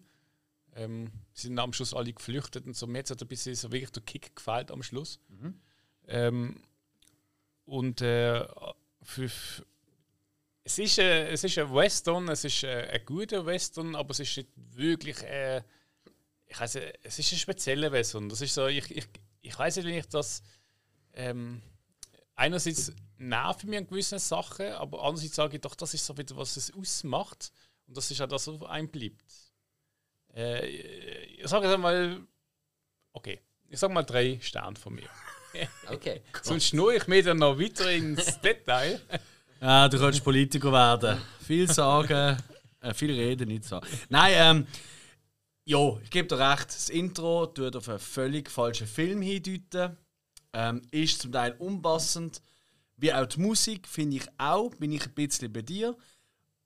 Ähm, 0.75 1.11
sie 1.33 1.47
sind 1.47 1.57
am 1.57 1.73
Schluss 1.73 1.93
alle 1.93 2.13
geflüchtet 2.13 2.67
und 2.67 2.75
so. 2.75 2.85
Mir 2.85 2.99
hat 2.99 3.09
es 3.09 3.19
ein 3.19 3.27
bisschen 3.27 3.55
so 3.55 3.71
wirklich 3.71 3.91
der 3.91 4.03
Kick 4.03 4.35
gefällt 4.35 4.69
am 4.69 4.83
Schluss. 4.83 5.19
Ähm, 6.07 6.61
und 7.65 8.01
äh, 8.01 8.45
für, 9.01 9.29
es, 10.63 10.79
ist, 10.79 10.97
äh, 10.99 11.29
es 11.29 11.43
ist 11.43 11.57
ein 11.57 11.73
Western, 11.73 12.27
es 12.29 12.43
ist 12.43 12.63
äh, 12.63 12.89
ein 12.91 13.05
guter 13.05 13.45
Western, 13.45 13.95
aber 13.95 14.11
es 14.11 14.19
ist 14.19 14.37
nicht 14.37 14.49
wirklich. 14.55 15.21
Äh, 15.23 15.63
ich 16.47 16.59
weiß 16.59 16.75
es 17.03 17.19
ist 17.19 17.31
ein 17.31 17.37
spezieller 17.37 17.91
Western. 17.91 18.29
Das 18.29 18.41
ist 18.41 18.53
so, 18.53 18.67
ich, 18.67 18.89
ich, 18.91 19.07
ich 19.41 19.57
weiß 19.57 19.77
nicht, 19.77 19.85
wie 19.85 19.97
ich 19.97 20.07
das. 20.07 20.43
Ähm, 21.13 21.61
einerseits 22.35 22.91
nerven 23.17 23.69
mich 23.69 23.79
an 23.79 23.87
gewissen 23.87 24.19
Sachen, 24.19 24.67
aber 24.73 25.03
andererseits 25.03 25.35
sage 25.35 25.55
ich 25.55 25.61
doch, 25.61 25.75
das 25.75 25.93
ist 25.93 26.05
so 26.05 26.17
wieder, 26.17 26.35
was 26.37 26.57
es 26.57 26.73
ausmacht. 26.73 27.51
Und 27.87 27.97
das 27.97 28.11
ist 28.11 28.21
auch 28.21 28.27
das, 28.27 28.47
was 28.47 28.61
einem 28.63 28.89
bleibt. 28.89 29.23
Äh, 30.33 30.67
ich 30.67 31.47
sage 31.47 31.67
jetzt 31.67 31.79
mal, 31.79 32.25
okay, 33.13 33.39
ich 33.69 33.79
sage 33.79 33.93
mal 33.93 34.03
drei 34.03 34.39
Sterne 34.41 34.75
von 34.75 34.93
mir. 34.93 35.09
Okay. 35.87 36.21
Sonst 36.41 36.67
schnur 36.67 36.93
ich 36.93 37.07
mir 37.07 37.23
dann 37.23 37.37
noch 37.37 37.59
weiter 37.59 37.91
ins 37.91 38.39
Detail. 38.43 38.99
Ja, 39.61 39.87
du 39.87 39.97
könntest 39.97 40.23
Politiker 40.23 40.71
werden. 40.71 41.21
Viel 41.45 41.71
sagen, 41.71 42.37
äh, 42.81 42.93
viel 42.93 43.11
reden, 43.11 43.47
nicht 43.47 43.65
sagen. 43.65 43.87
Nein, 44.09 44.33
ähm, 44.35 44.67
ja, 45.65 45.97
ich 46.03 46.09
gebe 46.09 46.27
dir 46.27 46.39
recht. 46.39 46.67
Das 46.67 46.89
Intro 46.89 47.47
tut 47.47 47.75
auf 47.75 47.89
einen 47.89 47.99
völlig 47.99 48.49
falschen 48.49 48.87
Film 48.87 49.21
hindeuten. 49.21 49.97
Ähm, 50.53 50.81
ist 50.91 51.21
zum 51.21 51.31
Teil 51.31 51.55
unpassend. 51.59 52.41
Wie 52.97 53.11
auch 53.11 53.25
die 53.25 53.39
Musik, 53.39 53.87
finde 53.87 54.17
ich 54.17 54.27
auch, 54.37 54.69
bin 54.75 54.91
ich 54.91 55.05
ein 55.05 55.13
bisschen 55.13 55.51
bei 55.51 55.61
dir. 55.61 55.95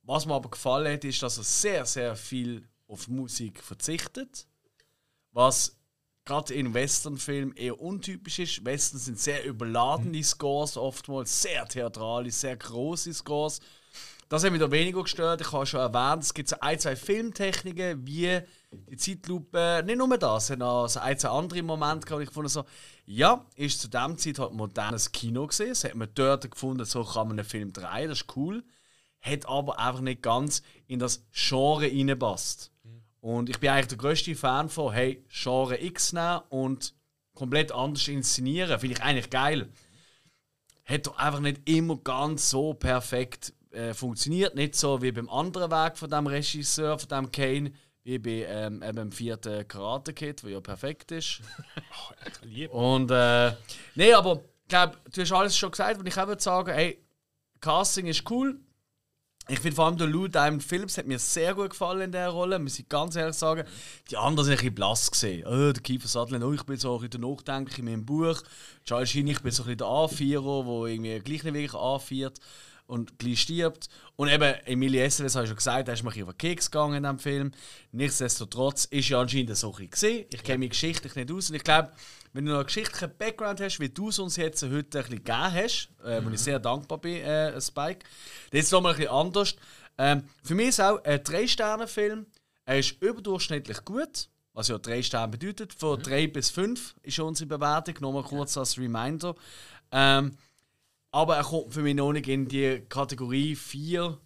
Was 0.04 0.26
mir 0.26 0.36
aber 0.36 0.50
gefallen 0.50 0.94
hat, 0.94 1.04
ist, 1.04 1.24
dass 1.24 1.38
er 1.38 1.44
sehr, 1.44 1.86
sehr 1.86 2.16
viel 2.16 2.68
auf 2.88 3.08
Musik 3.08 3.64
verzichtet. 3.64 4.48
Was 5.32 5.79
gerade 6.30 6.54
in 6.54 6.76
Westernfilmen 6.76 7.56
eher 7.56 7.82
untypisch 7.82 8.38
ist. 8.38 8.64
Western 8.64 9.00
sind 9.00 9.20
sehr 9.20 9.44
überladene 9.46 10.24
Scores, 10.24 10.78
oftmals 10.78 11.42
sehr 11.42 11.66
theatralisch, 11.66 12.36
sehr 12.36 12.56
große 12.56 13.14
Scores. 13.16 13.60
Das 14.30 14.44
hat 14.44 14.52
mich 14.52 14.62
da 14.62 14.70
weniger 14.70 15.02
gestört. 15.02 15.42
Ich 15.42 15.52
habe 15.52 15.66
schon 15.66 15.80
erwähnt, 15.80 16.22
es 16.22 16.36
gibt 16.36 16.50
so 16.50 16.58
ein, 16.60 16.78
zwei 16.78 16.96
Filmtechniken, 16.96 18.06
wie 18.06 18.42
die 18.72 18.96
Zeitlupe. 18.96 19.82
Nicht 19.84 19.98
nur 19.98 20.18
das, 20.20 20.44
es 20.44 20.50
hat 20.52 20.60
noch 20.60 20.88
so 20.88 21.00
ein, 21.00 21.18
zwei 21.18 21.30
andere 21.30 21.64
Momente 21.64 22.06
gehabt, 22.06 22.22
ich 22.22 22.30
gefunden 22.30 22.50
so, 22.50 22.64
ja, 23.06 23.44
ist 23.56 23.82
zu 23.82 23.88
dem 23.88 24.16
Zeit 24.20 24.38
halt 24.38 24.54
modernes 24.54 25.12
Kino 25.12 25.48
gesehen. 25.48 25.70
Das 25.70 25.84
hat 25.84 25.96
man 25.96 26.10
dort 26.14 26.52
gefunden, 26.52 26.86
so 26.86 27.04
kann 27.04 27.28
man 27.28 27.40
einen 27.40 27.50
Film 27.50 27.74
drehen, 27.74 28.08
das 28.08 28.22
ist 28.22 28.38
cool. 28.38 28.64
Hat 29.22 29.50
aber 29.50 29.80
einfach 29.80 30.02
nicht 30.02 30.22
ganz 30.22 30.62
in 30.86 31.00
das 31.00 31.26
Genre 31.34 31.88
reinpasst. 31.88 32.72
Und 33.22 33.50
ich 33.50 33.60
bin 33.60 33.70
eigentlich 33.70 33.88
der 33.88 33.98
grösste 33.98 34.36
Fan 34.36 34.70
von, 34.70 34.94
hey, 34.94 35.24
Genre 35.30 35.82
X 35.82 36.14
nehmen 36.14 36.42
und 36.50 36.94
komplett 37.34 37.72
anders 37.72 38.08
inszenieren. 38.08 38.80
Finde 38.80 38.96
ich 38.96 39.04
eigentlich 39.04 39.30
geil. 39.30 39.70
Hat 40.86 41.08
doch 41.08 41.18
einfach 41.18 41.40
nicht 41.40 41.68
immer 41.70 41.98
ganz 41.98 42.50
so 42.50 42.74
perfekt 42.74 43.54
äh, 43.72 43.94
funktioniert. 43.94 44.56
Nicht 44.56 44.76
so 44.76 45.02
wie 45.02 45.12
beim 45.12 45.30
anderen 45.30 45.72
Weg 45.72 45.98
von 45.98 46.10
dem 46.10 46.28
Regisseur, 46.28 46.98
von 46.98 47.10
dem 47.10 47.32
Kane, 47.32 47.72
wie 48.04 48.18
bei 48.18 48.46
ähm, 48.48 48.82
eben 48.82 48.96
dem 48.96 49.12
vierten 49.12 49.68
Karate 49.68 50.14
Kid, 50.14 50.44
der 50.44 50.50
ja 50.52 50.62
perfekt 50.62 51.12
ist. 51.12 51.42
Lieb. 52.44 52.72
Und 52.72 53.12
äh, 53.12 53.54
nee, 53.96 54.14
aber 54.14 54.42
ich 54.64 54.70
glaube, 54.70 54.98
du 55.14 55.22
hast 55.22 55.32
alles 55.32 55.58
schon 55.58 55.72
gesagt, 55.72 56.00
und 56.00 56.08
ich 56.08 56.18
auch 56.18 56.28
würde 56.28 56.42
sagen, 56.42 56.74
hey, 56.74 57.04
Casting 57.60 58.08
ist 58.08 58.30
cool. 58.32 58.60
Ich 59.52 59.62
finde 59.62 59.76
vor 59.76 59.88
allem 59.88 59.97
der 59.97 60.06
Lou 60.06 60.28
Diamond 60.28 60.64
Phillips 60.64 61.00
hat 61.00 61.08
mir 61.08 61.18
sehr 61.18 61.56
gut 61.56 61.72
gefallen 61.72 62.02
in 62.02 62.12
dieser 62.12 62.28
Rolle, 62.28 62.60
muss 62.60 62.78
ich 62.78 62.88
ganz 62.88 63.16
ehrlich 63.16 63.36
sagen. 63.36 63.64
Die 64.12 64.16
anderen 64.16 64.45
sind 64.45 64.54
ein 64.54 64.58
bisschen 64.58 64.76
blass 64.76 65.10
gesehen. 65.10 65.43
Oh, 65.47 65.74
der 65.74 65.82
Kiefer 65.82 66.08
Sutherland, 66.08 66.43
oh, 66.43 66.54
ich 66.54 66.62
bin 66.64 66.78
so 66.78 67.00
ein 67.00 67.10
bisschen 67.10 67.22
nachdenklich 67.22 67.80
in 67.80 67.86
meinem 67.86 68.06
Buch. 68.06 68.39
Charles 68.86 69.10
Sheen, 69.10 69.26
ich 69.26 69.41
bin 69.41 69.52
so 69.52 69.64
ein 69.64 69.76
bisschen 69.76 69.80
der 69.80 69.88
A4er, 69.88 70.64
der 70.66 70.93
irgendwie 70.93 71.20
gleich 71.20 71.43
nicht 71.43 71.54
wirklich 71.54 71.72
A4 71.72 72.32
und 72.90 73.20
gleich 73.20 73.42
stirbt. 73.42 73.88
Und 74.16 74.30
eben, 74.30 74.54
Emilie 74.66 75.04
Estevez, 75.04 75.36
habe 75.36 75.46
ich 75.46 75.50
schon 75.50 75.58
gesagt, 75.58 75.88
da 75.88 75.94
ist 75.94 76.04
mir 76.04 76.12
ein 76.12 76.24
auf 76.24 76.30
den 76.30 76.38
Keks 76.38 76.72
gegangen 76.72 76.96
in 76.96 77.04
diesem 77.04 77.20
Film. 77.20 77.52
Nichtsdestotrotz 77.92 78.86
ist 78.86 79.10
ja 79.10 79.22
anscheinend 79.22 79.56
so 79.56 79.74
ein 79.76 79.90
gesehen. 79.90 80.26
Ich 80.34 80.44
kenne 80.44 80.60
mich 80.60 80.72
geschichtlich 80.72 81.16
nicht 81.16 81.32
aus 81.32 81.50
und 81.50 81.56
ich 81.56 81.64
glaube, 81.64 81.92
wenn 82.34 82.46
du 82.46 82.52
noch 82.52 82.60
einen 82.60 82.66
geschichtlichen 82.66 83.12
Background 83.18 83.62
hast, 83.62 83.80
wie 83.80 83.90
du 83.90 84.10
es 84.10 84.20
uns 84.20 84.36
jetzt 84.36 84.64
heute 84.64 84.76
ein 84.76 84.82
bisschen 84.82 85.24
gegeben 85.24 85.54
hast, 85.54 85.90
äh, 86.04 86.24
wo 86.24 86.30
ich 86.30 86.40
sehr 86.40 86.60
dankbar 86.60 86.98
bin, 86.98 87.22
äh, 87.22 87.60
Spike, 87.62 88.06
das 88.52 88.62
ist 88.62 88.72
nochmal 88.72 88.94
ein 88.94 88.98
bisschen 88.98 89.14
anders. 89.14 89.56
Ähm, 89.98 90.24
für 90.44 90.56
mich 90.56 90.70
ist 90.70 90.82
auch 90.82 91.04
ein 91.04 91.24
Drei-Sterne-Film. 91.24 92.26
Er 92.66 92.80
ist 92.80 93.02
überdurchschnittlich 93.02 93.84
gut, 93.86 94.30
was 94.54 94.68
ja 94.68 94.78
drei 94.78 95.02
Sterne 95.02 95.30
bedeutet. 95.30 95.74
Von 95.74 96.02
drei 96.02 96.28
bis 96.28 96.50
fünf 96.50 96.96
ist 97.02 97.20
unsere 97.20 97.48
Bewertung. 97.48 97.96
Nochmal 98.00 98.24
kurz 98.24 98.58
als 98.58 98.78
Reminder. 98.78 99.36
Ähm, 99.92 100.36
aber 101.12 101.38
er 101.38 101.43
kommt 101.43 101.74
für 101.74 101.82
mich 101.82 101.95
noch 101.95 102.12
nicht 102.14 102.28
in 102.28 102.47
die 102.47 102.82
Kategorie 102.89 103.55
4, 103.55 104.18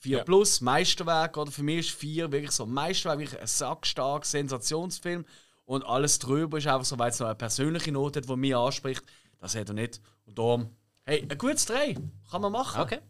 4 0.00 0.18
Ja. 0.18 0.24
plus, 0.24 0.60
Meisterwerk. 0.60 1.36
Oder 1.36 1.50
für 1.50 1.62
mich 1.62 1.78
ist 1.88 1.90
4 1.90 2.30
wirklich 2.30 2.52
so 2.52 2.64
ein 2.64 2.70
Meisterwerk, 2.72 3.18
wirklich 3.18 3.40
ein 3.40 3.46
sackstark 3.46 4.24
Sensationsfilm. 4.24 5.24
Und 5.64 5.84
alles 5.84 6.18
drüber 6.18 6.58
ist 6.58 6.66
einfach 6.66 6.84
so, 6.84 6.98
weil 6.98 7.10
es 7.10 7.18
noch 7.20 7.26
eine 7.26 7.34
persönliche 7.34 7.92
Note 7.92 8.20
hat, 8.20 8.28
die 8.28 8.36
mich 8.36 8.54
anspricht. 8.56 9.02
Das 9.40 9.54
hat 9.54 9.68
er 9.68 9.74
nicht. 9.74 10.00
Und 10.24 10.38
darum, 10.38 10.70
hey, 11.04 11.26
ein 11.28 11.38
gutes 11.38 11.66
Drei. 11.66 11.94
Kann 12.30 12.42
man 12.42 12.52
machen. 12.52 12.80
Okay. 12.80 13.00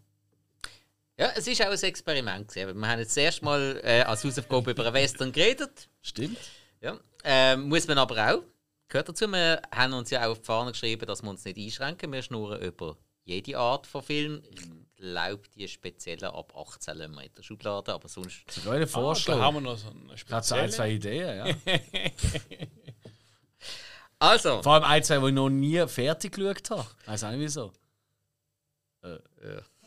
Ja, 1.18 1.30
es 1.34 1.46
ist 1.46 1.60
auch 1.62 1.66
ein 1.70 1.78
Experiment. 1.82 2.48
Gewesen. 2.48 2.80
Wir 2.80 2.88
haben 2.88 2.98
jetzt 3.00 3.10
das 3.16 3.22
erste 3.24 3.44
Mal 3.44 3.80
äh, 3.82 4.02
als 4.02 4.24
Hausaufgabe 4.24 4.70
über 4.70 4.84
einen 4.86 4.94
Western 4.94 5.32
geredet. 5.32 5.88
Stimmt. 6.00 6.38
Ja. 6.80 6.98
Ähm, 7.24 7.68
muss 7.68 7.86
man 7.88 7.98
aber 7.98 8.16
auch. 8.34 8.42
Gehört 8.88 9.08
dazu, 9.08 9.26
wir 9.28 9.60
haben 9.74 9.92
uns 9.92 10.10
ja 10.10 10.24
auch 10.26 10.30
auf 10.32 10.38
die 10.40 10.46
Fahne 10.46 10.72
geschrieben, 10.72 11.06
dass 11.06 11.22
wir 11.22 11.28
uns 11.30 11.44
nicht 11.44 11.58
einschränken. 11.58 12.10
Wir 12.12 12.22
schnurren 12.22 12.60
über 12.62 12.96
jede 13.24 13.58
Art 13.58 13.86
von 13.86 14.02
Film. 14.02 14.42
Ich 14.50 14.62
glaube, 14.96 15.42
die 15.54 15.68
speziellen 15.68 16.24
ab 16.24 16.54
18 16.56 16.96
lassen 16.96 17.14
wir 17.14 17.22
in 17.24 17.34
der 17.36 17.42
Schublade, 17.42 17.92
aber 17.92 18.08
sonst. 18.08 18.50
Sogar 18.50 18.74
einen 18.74 18.84
Ah, 18.84 18.86
Vorschlag. 18.86 19.36
da 19.36 19.42
haben 19.42 19.56
wir 19.56 19.60
noch 19.60 19.76
so 19.76 19.88
einen 19.90 20.10
Ich 20.14 20.24
habe 20.30 20.42
so 20.44 20.54
ein, 20.54 20.70
speziellen. 20.70 20.70
zwei 20.72 20.90
Ideen, 20.92 21.36
ja. 21.36 21.54
Also, 24.20 24.62
Vor 24.64 24.74
allem 24.74 24.84
ein, 24.84 25.04
zwei, 25.04 25.18
die 25.18 25.26
ich 25.28 25.32
noch 25.32 25.48
nie 25.48 25.86
fertig 25.86 26.32
geschaut 26.34 26.70
habe. 26.70 26.86
Weiß 27.06 27.22
auch 27.22 27.30
nicht 27.30 27.40
wieso. 27.40 27.72
ja, 29.04 29.16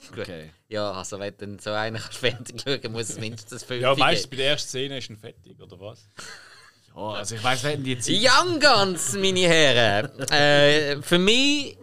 gut. 0.09 0.19
Okay. 0.19 0.51
ja, 0.69 0.89
also 0.93 1.19
wenn 1.19 1.35
du 1.35 1.47
dann 1.47 1.59
so 1.59 1.71
einen 1.71 1.97
fertig 1.99 2.61
schauen, 2.61 2.91
muss 2.93 3.09
es 3.09 3.19
mindestens 3.19 3.63
fünf 3.65 3.81
Ja, 3.81 3.97
weißt 3.97 4.23
du, 4.25 4.29
geben. 4.29 4.37
bei 4.37 4.43
der 4.43 4.51
ersten 4.51 4.69
Szene 4.69 4.97
ist 4.99 5.09
ein 5.09 5.17
fertig, 5.17 5.59
oder 5.59 5.77
was? 5.79 6.07
Ja, 6.95 7.01
also 7.01 7.35
ich 7.35 7.43
weiß, 7.43 7.63
wenn 7.63 7.83
die 7.83 7.97
Zeit. 7.97 8.15
Young 8.19 8.59
Guns, 8.59 9.13
meine 9.13 9.39
Herren. 9.39 10.19
äh, 10.29 11.01
für 11.01 11.17
mich 11.19 11.77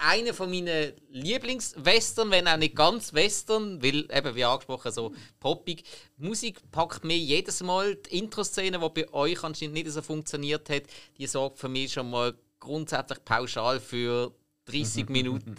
einer 0.00 0.32
von 0.32 0.50
meinen 0.50 0.92
Lieblingswestern, 1.10 2.30
wenn 2.30 2.48
auch 2.48 2.56
nicht 2.56 2.74
ganz 2.74 3.12
Western, 3.12 3.82
weil 3.82 4.08
eben 4.10 4.34
wie 4.34 4.44
angesprochen 4.44 4.92
so 4.92 5.14
poppig. 5.38 5.84
Musik 6.16 6.58
packt 6.70 7.04
mir 7.04 7.16
jedes 7.16 7.62
Mal 7.62 7.96
die 7.96 8.18
Intro-Szene, 8.18 8.78
die 8.78 9.02
bei 9.02 9.12
euch 9.12 9.44
anscheinend 9.44 9.74
nicht 9.74 9.90
so 9.90 10.02
funktioniert 10.02 10.68
hat, 10.70 10.84
die 11.18 11.26
sorgt 11.26 11.58
für 11.58 11.68
mich 11.68 11.92
schon 11.92 12.10
mal 12.10 12.34
grundsätzlich 12.58 13.24
pauschal 13.24 13.78
für 13.78 14.34
30 14.66 15.08
Minuten 15.10 15.54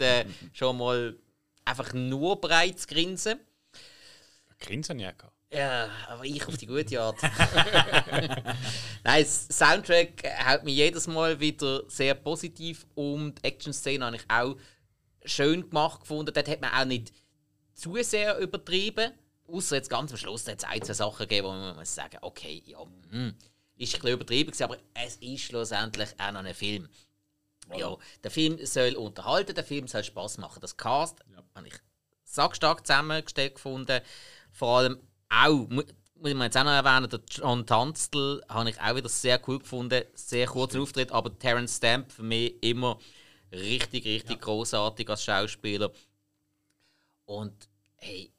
schon 0.52 0.78
mal 0.78 1.16
einfach 1.64 1.92
nur 1.92 2.40
breit 2.40 2.80
zu 2.80 2.88
grinsen. 2.88 3.38
Grinsen 4.58 4.98
ja 4.98 5.12
gehabt. 5.12 5.41
Ja, 5.52 5.90
aber 6.08 6.24
ich 6.24 6.46
auf 6.48 6.56
die 6.56 6.66
gute 6.66 6.98
Art. 6.98 7.20
Nein, 9.04 9.22
das 9.22 9.48
Soundtrack 9.48 10.24
haut 10.46 10.64
mich 10.64 10.76
jedes 10.76 11.06
Mal 11.06 11.38
wieder 11.40 11.82
sehr 11.88 12.14
positiv 12.14 12.86
um. 12.94 13.34
Die 13.34 13.44
Action-Szene 13.44 14.06
habe 14.06 14.16
ich 14.16 14.24
auch 14.30 14.56
schön 15.26 15.68
gemacht 15.68 16.00
gefunden. 16.00 16.32
Dort 16.32 16.48
hat 16.48 16.62
man 16.62 16.72
auch 16.72 16.86
nicht 16.86 17.12
zu 17.74 17.96
sehr 18.02 18.38
übertrieben. 18.38 19.12
Außer 19.46 19.76
jetzt 19.76 19.90
ganz 19.90 20.10
am 20.10 20.16
Schluss 20.16 20.48
hat 20.48 20.58
es 20.58 20.64
ein, 20.64 20.80
zwei 20.80 20.94
Sachen 20.94 21.28
gegeben, 21.28 21.48
wo 21.48 21.52
man 21.52 21.76
muss 21.76 21.94
sagen 21.94 22.16
okay, 22.22 22.62
ja, 22.64 22.78
hm, 23.10 23.34
ist 23.76 23.94
ein 23.94 24.00
bisschen 24.00 24.08
übertrieben 24.08 24.50
gewesen, 24.52 24.64
aber 24.64 24.78
es 24.94 25.16
ist 25.16 25.42
schlussendlich 25.42 26.08
auch 26.18 26.32
noch 26.32 26.44
ein 26.44 26.54
Film. 26.54 26.88
Ja, 27.76 27.96
der 28.24 28.30
Film 28.30 28.64
soll 28.64 28.94
unterhalten, 28.94 29.54
der 29.54 29.64
Film 29.64 29.86
soll 29.86 30.04
Spaß 30.04 30.38
machen. 30.38 30.60
Das 30.60 30.76
Cast 30.76 31.20
habe 31.54 31.68
ich 31.68 31.74
sackstark 32.24 32.86
zusammengestellt 32.86 33.56
gefunden. 33.56 34.00
Vor 34.50 34.78
allem 34.78 35.00
auch, 35.32 35.68
mu- 35.68 35.82
muss 36.16 36.34
man 36.34 36.42
jetzt 36.42 36.56
auch 36.56 36.64
noch 36.64 36.70
erwähnen, 36.72 37.08
der 37.08 37.20
John 37.28 37.66
Tunstall 37.66 38.42
habe 38.48 38.70
ich 38.70 38.80
auch 38.80 38.94
wieder 38.94 39.08
sehr 39.08 39.40
cool 39.48 39.58
gefunden. 39.58 40.04
Sehr 40.14 40.46
kurzer 40.46 40.80
Auftritt, 40.80 41.10
aber 41.12 41.36
Terence 41.38 41.76
Stamp 41.76 42.12
für 42.12 42.22
mich 42.22 42.62
immer 42.62 42.98
richtig, 43.50 44.04
richtig 44.04 44.40
großartig 44.40 45.08
als 45.08 45.24
Schauspieler. 45.24 45.90
Und 47.24 47.68
hey, 47.96 48.32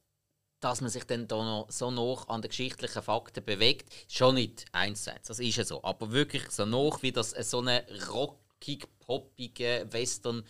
dass 0.59 0.81
man 0.81 0.89
sich 0.89 1.03
dann 1.03 1.27
da 1.27 1.37
noch 1.37 1.69
so 1.69 1.91
noch 1.91 2.29
an 2.29 2.41
den 2.41 2.49
geschichtlichen 2.49 3.01
Fakten 3.01 3.43
bewegt, 3.43 3.91
schon 4.07 4.35
nicht 4.35 4.65
eins 4.71 5.03
zu 5.03 5.13
eins, 5.13 5.27
das 5.27 5.39
ist 5.39 5.57
ja 5.57 5.65
so. 5.65 5.83
Aber 5.83 6.11
wirklich 6.11 6.49
so 6.51 6.65
noch, 6.65 7.01
wie 7.01 7.11
das 7.11 7.31
so 7.31 7.59
eine 7.59 7.85
rockig, 8.09 8.87
poppige 8.99 9.87
Western 9.91 10.45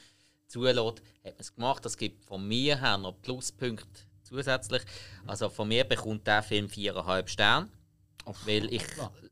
zulässt, 0.48 0.78
hat 0.78 1.02
man 1.24 1.34
es 1.40 1.56
gemacht. 1.56 1.84
Das 1.84 1.98
gibt 1.98 2.26
von 2.26 2.48
mir 2.48 2.80
her 2.80 2.98
noch 2.98 3.20
Pluspunkte 3.22 4.02
zusätzlich. 4.34 4.82
Also 5.28 5.50
von 5.50 5.68
mir 5.68 5.84
bekommt 5.84 6.26
der 6.26 6.42
Film 6.44 6.68
4,5 6.68 7.28
Sterne. 7.28 7.70
Weil 8.46 8.74
ich 8.74 8.84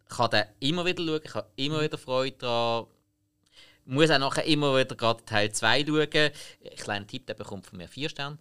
kann 0.10 0.30
den 0.30 0.44
immer 0.60 0.86
wieder 0.86 1.04
schauen, 1.04 1.22
ich 1.24 1.34
habe 1.34 1.50
immer 1.56 1.82
wieder 1.82 1.98
Freude 1.98 2.38
daran. 2.38 2.88
Muss 3.86 4.12
auch 4.12 4.20
nachher 4.20 4.46
immer 4.46 4.78
wieder 4.78 4.96
gerade 4.96 5.26
Teil 5.26 5.52
2 5.52 5.86
schauen. 5.86 6.06
Ein 6.14 6.78
kleiner 6.78 7.08
Tipp, 7.08 7.26
der 7.26 7.34
bekommt 7.34 7.66
von 7.66 7.78
mir 7.78 7.88
4 7.88 8.10
Sterne. 8.10 8.38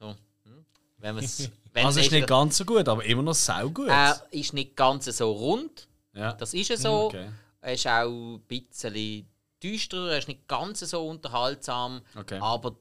So. 0.00 0.14
hm. 0.44 0.66
Wenn 0.98 1.16
Also 1.84 2.00
ist 2.00 2.06
es 2.06 2.12
nicht 2.12 2.26
ganz 2.26 2.56
so 2.56 2.64
gut, 2.64 2.88
aber 2.88 3.04
immer 3.04 3.22
noch 3.22 3.34
saugut. 3.34 3.88
Er 3.88 4.26
ist 4.30 4.54
nicht 4.54 4.76
ganz 4.76 5.04
so 5.04 5.30
rund. 5.30 5.88
ja. 6.14 6.32
Das 6.32 6.54
ist 6.54 6.68
ja 6.68 6.76
so. 6.76 7.06
Okay. 7.06 7.28
Er 7.60 7.72
ist 7.74 7.86
auch 7.86 8.36
ein 8.36 8.40
bisschen 8.40 9.28
düsterer, 9.62 10.12
er 10.12 10.18
ist 10.18 10.28
nicht 10.28 10.48
ganz 10.48 10.80
so 10.80 11.06
unterhaltsam. 11.06 12.00
Okay. 12.14 12.38
Aber 12.40 12.76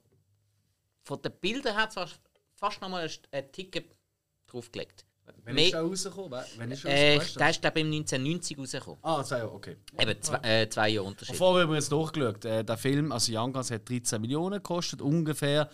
von 1.04 1.22
den 1.22 1.32
Bildern 1.34 1.76
her 1.76 1.90
zwar 1.90 2.08
fast 2.66 2.82
noch 2.82 2.90
mal 2.90 3.10
einen 3.32 3.52
Ticken 3.52 3.84
draufgelegt. 4.48 5.06
Mehr- 5.44 5.68
ist 5.68 5.74
er 5.74 5.82
rausgekommen? 5.82 6.44
Wann 6.58 6.72
ist 6.72 6.86
äh, 6.86 7.18
der 7.18 7.50
ist 7.50 7.62
glaube 7.62 7.80
ich 7.80 7.86
im 7.86 7.92
1990 7.92 8.58
rausgekommen. 8.58 9.00
Ah, 9.02 9.24
zwei 9.24 9.40
Jahre, 9.40 9.52
okay. 9.54 9.78
Eben 10.00 10.22
zwei, 10.22 10.38
äh, 10.38 10.70
zwei 10.70 10.90
Jahre 10.90 11.08
Unterschied. 11.08 11.36
Vorher 11.36 11.64
haben 11.64 11.72
wir 11.72 11.78
jetzt 11.78 11.92
nachgeschaut. 11.92 12.46
Äh, 12.46 12.64
der 12.64 12.78
Film, 12.78 13.12
also 13.12 13.32
Young 13.36 13.54
Guns, 13.54 13.72
hat 13.72 13.90
13 13.90 14.22
Millionen 14.22 14.56
gekostet, 14.56 15.02
ungefähr. 15.02 15.70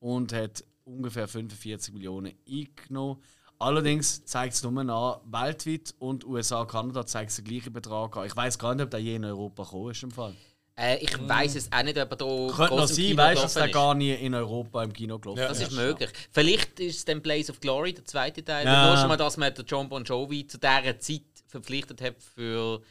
Und 0.00 0.32
hat 0.32 0.64
ungefähr 0.84 1.28
45 1.28 1.94
Millionen 1.94 2.34
eingenommen. 2.48 3.22
Allerdings 3.58 4.24
zeigt 4.24 4.54
es 4.54 4.62
nur 4.62 4.78
an, 4.78 5.20
weltweit 5.32 5.94
und 5.98 6.24
USA 6.26 6.62
und 6.62 6.68
Kanada 6.70 7.06
zeigt 7.06 7.36
den 7.38 7.44
gleichen 7.44 7.72
Betrag 7.72 8.16
an. 8.16 8.26
Ich 8.26 8.36
weiß 8.36 8.58
gar 8.58 8.74
nicht, 8.74 8.84
ob 8.84 8.90
der 8.90 9.00
je 9.00 9.14
in 9.16 9.24
Europa 9.24 9.62
gekommen 9.62 9.90
ist 9.90 10.02
im 10.02 10.10
Fall. 10.10 10.34
Äh, 10.76 10.96
ich 11.04 11.16
weiß 11.28 11.54
es 11.54 11.70
auch 11.70 11.82
nicht, 11.84 11.96
ob 11.98 12.10
er 12.10 12.16
da 12.16 12.24
Könnte 12.56 12.74
noch 12.76 12.86
sein, 12.88 13.16
weißt 13.16 13.38
du, 13.38 13.42
dass 13.42 13.56
ist. 13.56 13.72
gar 13.72 13.94
nie 13.94 14.12
in 14.12 14.34
Europa 14.34 14.82
im 14.82 14.92
Kino 14.92 15.18
gelaufen 15.20 15.38
Ja. 15.40 15.48
Das 15.48 15.60
ist. 15.60 15.68
ist 15.68 15.76
möglich. 15.76 16.10
Vielleicht 16.32 16.80
ist 16.80 16.96
es 16.98 17.04
dann 17.04 17.22
Blaze 17.22 17.52
of 17.52 17.60
Glory, 17.60 17.92
der 17.94 18.04
zweite 18.04 18.44
Teil. 18.44 18.66
Ja. 18.66 18.88
Nur 18.88 18.96
schon 18.96 19.06
mal, 19.08 19.16
dass 19.16 19.36
man 19.36 19.54
den 19.54 19.64
John 19.66 19.88
Bon 19.88 20.02
Jovi 20.02 20.46
zu 20.48 20.58
dieser 20.58 20.98
Zeit 20.98 21.22
verpflichtet 21.46 22.00
hat 22.00 22.16
für 22.20 22.82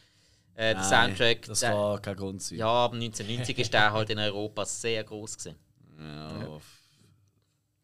äh, 0.55 0.73
den 0.73 0.77
Nein, 0.81 0.89
Soundtrack. 0.89 1.41
Das 1.47 1.59
Der- 1.59 1.73
war 1.75 1.99
kein 2.01 2.15
Grund. 2.15 2.41
sein. 2.41 2.57
ja, 2.59 2.67
aber 2.67 2.93
1990 2.95 3.59
ist 3.59 3.73
der 3.73 3.91
halt 3.91 4.09
in 4.11 4.19
Europa 4.19 4.65
sehr 4.65 5.03
groß 5.03 5.37
gewesen. 5.37 5.57
Ja. 5.99 6.59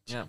Ja. 0.08 0.28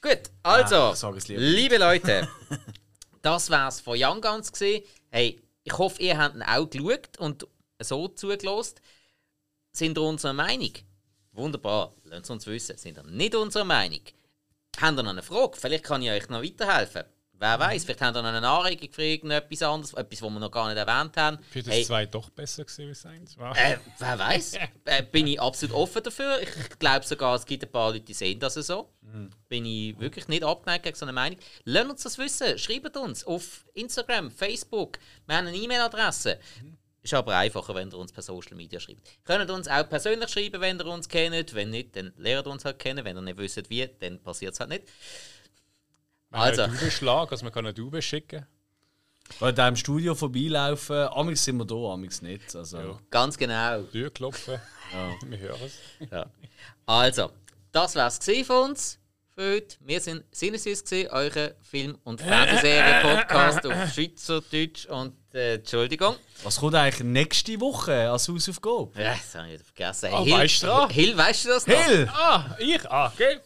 Gut, 0.00 0.30
also, 0.42 0.76
Ah, 0.76 1.12
es 1.16 1.28
liebe 1.28 1.76
Leute, 1.78 2.26
das 3.22 3.50
wär's 3.50 3.80
von 3.80 3.96
Young 4.00 4.20
Guns 4.20 4.50
gesehen. 4.50 4.82
Hey, 5.10 5.40
ich 5.62 5.76
hoffe, 5.78 6.02
ihr 6.02 6.18
habt 6.18 6.34
ihn 6.34 6.42
auch 6.42 6.68
geschaut 6.68 7.18
und 7.18 7.46
so 7.84 8.08
zugelassen. 8.08 8.76
Sind 9.72 9.96
ihr 9.98 10.02
unserer 10.02 10.32
Meinung? 10.32 10.72
Wunderbar, 11.32 11.92
lasst 12.04 12.30
uns 12.30 12.46
wissen. 12.46 12.76
Sind 12.76 12.98
ihr 12.98 13.04
nicht 13.04 13.34
unserer 13.34 13.64
Meinung? 13.64 14.00
Habt 14.80 14.98
ihr 14.98 15.02
noch 15.02 15.10
eine 15.10 15.22
Frage? 15.22 15.56
Vielleicht 15.56 15.84
kann 15.84 16.02
ich 16.02 16.10
euch 16.10 16.28
noch 16.28 16.42
weiterhelfen. 16.42 17.04
Wer 17.42 17.58
weiß, 17.58 17.84
vielleicht 17.84 18.00
habt 18.02 18.16
ihr 18.16 18.22
noch 18.22 18.28
eine 18.28 18.46
Anregung 18.46 18.92
für 18.92 19.02
irgendetwas 19.02 19.62
anderes, 19.62 19.94
etwas, 19.94 20.22
was 20.22 20.30
wir 20.30 20.38
noch 20.38 20.52
gar 20.52 20.68
nicht 20.68 20.76
erwähnt 20.76 21.16
haben. 21.16 21.38
Für 21.50 21.60
das 21.60 21.74
Hey, 21.74 21.84
zwei 21.84 22.06
doch 22.06 22.30
besser 22.30 22.64
gewesen 22.64 22.88
als 22.88 23.04
eins. 23.04 23.36
Wow. 23.36 23.56
äh, 23.56 23.78
wer 23.98 24.18
weiß? 24.18 24.52
äh, 24.84 25.02
bin 25.10 25.26
ich 25.26 25.40
absolut 25.40 25.74
offen 25.74 26.04
dafür. 26.04 26.40
Ich 26.40 26.78
glaube 26.78 27.04
sogar, 27.04 27.34
es 27.34 27.44
gibt 27.44 27.64
ein 27.64 27.72
paar 27.72 27.90
Leute, 27.90 28.04
die 28.04 28.14
sehen 28.14 28.38
das 28.38 28.54
so. 28.54 28.90
Bin 29.48 29.66
ich 29.66 29.98
wirklich 29.98 30.28
nicht 30.28 30.44
abgeneigt 30.44 30.84
gegen 30.84 30.96
so 30.96 31.04
eine 31.04 31.12
Meinung. 31.12 31.36
Lasst 31.64 31.90
uns 31.90 32.02
das 32.04 32.18
wissen. 32.18 32.56
Schreibt 32.58 32.96
uns 32.96 33.24
auf 33.24 33.66
Instagram, 33.74 34.30
Facebook. 34.30 34.98
Wir 35.26 35.36
haben 35.36 35.48
eine 35.48 35.56
E-Mail-Adresse. 35.56 36.38
Ist 37.02 37.14
aber 37.14 37.36
einfacher, 37.36 37.74
wenn 37.74 37.90
ihr 37.90 37.98
uns 37.98 38.12
per 38.12 38.22
Social 38.22 38.54
Media 38.56 38.78
schreibt. 38.78 39.00
Könnt 39.24 39.50
uns 39.50 39.66
auch 39.66 39.88
persönlich 39.88 40.30
schreiben, 40.30 40.60
wenn 40.60 40.78
ihr 40.78 40.86
uns 40.86 41.08
kennt. 41.08 41.52
Wenn 41.54 41.70
nicht, 41.70 41.96
dann 41.96 42.12
lernt 42.16 42.46
ihr 42.46 42.50
uns 42.50 42.64
halt 42.64 42.78
kennen. 42.78 43.04
Wenn 43.04 43.16
ihr 43.16 43.22
nicht 43.22 43.38
wisst, 43.38 43.68
wie, 43.70 43.88
dann 43.98 44.20
passiert 44.20 44.54
es 44.54 44.60
halt 44.60 44.70
nicht. 44.70 44.84
Also. 46.30 46.62
Also. 46.62 46.62
Einen 46.62 46.78
Dubenschlag, 46.78 47.32
also 47.32 47.44
man 47.44 47.52
kann 47.52 47.66
eine 47.66 47.74
Dube 47.74 48.00
schicken. 48.00 48.46
Weil 49.38 49.52
da 49.52 49.66
im 49.66 49.76
Studio 49.76 50.14
vorbeilaufen, 50.14 51.08
amigs 51.08 51.44
sind 51.44 51.56
wir 51.56 51.64
da, 51.64 51.74
amigs 51.74 52.22
nicht. 52.22 52.54
Also, 52.54 53.00
Ganz 53.10 53.36
genau. 53.36 53.82
Tür 53.84 54.10
klopfen. 54.10 54.60
Wir 55.26 55.38
hören 55.38 55.60
es. 55.64 55.78
Ja. 56.10 56.26
Also, 56.86 57.30
das 57.72 57.96
war's 57.96 58.20
gewesen 58.20 58.44
von 58.44 58.70
uns 58.70 58.98
für 59.34 59.54
heute. 59.54 59.76
Wir 59.80 60.00
sind 60.00 60.24
Sinnesys 60.30 60.84
gewesen, 60.84 61.10
eure 61.10 61.56
Film- 61.62 61.98
und 62.04 62.20
Fernsehserie-Podcast 62.20 63.66
auf 63.66 63.92
Schweizerdeutsch 63.92 64.86
und 64.86 65.14
äh, 65.34 65.54
Entschuldigung. 65.54 66.16
Was 66.42 66.56
kommt 66.60 66.74
eigentlich 66.74 67.06
nächste 67.06 67.60
Woche 67.60 68.10
als 68.10 68.28
Hausaufgabe? 68.28 68.90
Ja, 69.00 69.14
das 69.14 69.34
habe 69.34 69.48
ich 69.48 69.54
wieder 69.54 69.64
vergessen. 69.64 70.10
Ah, 70.12 70.22
Hill, 70.22 70.32
weißt 70.32 70.62
du 70.62 70.66
dran? 70.66 70.90
Hill, 70.90 71.16
weißt 71.16 71.44
du 71.44 71.48
das 71.48 71.66
noch? 71.66 71.84
Hill! 71.84 72.10
Ah, 72.12 72.56
ich? 72.58 72.90
Ah, 72.90 73.12
okay. 73.12 73.38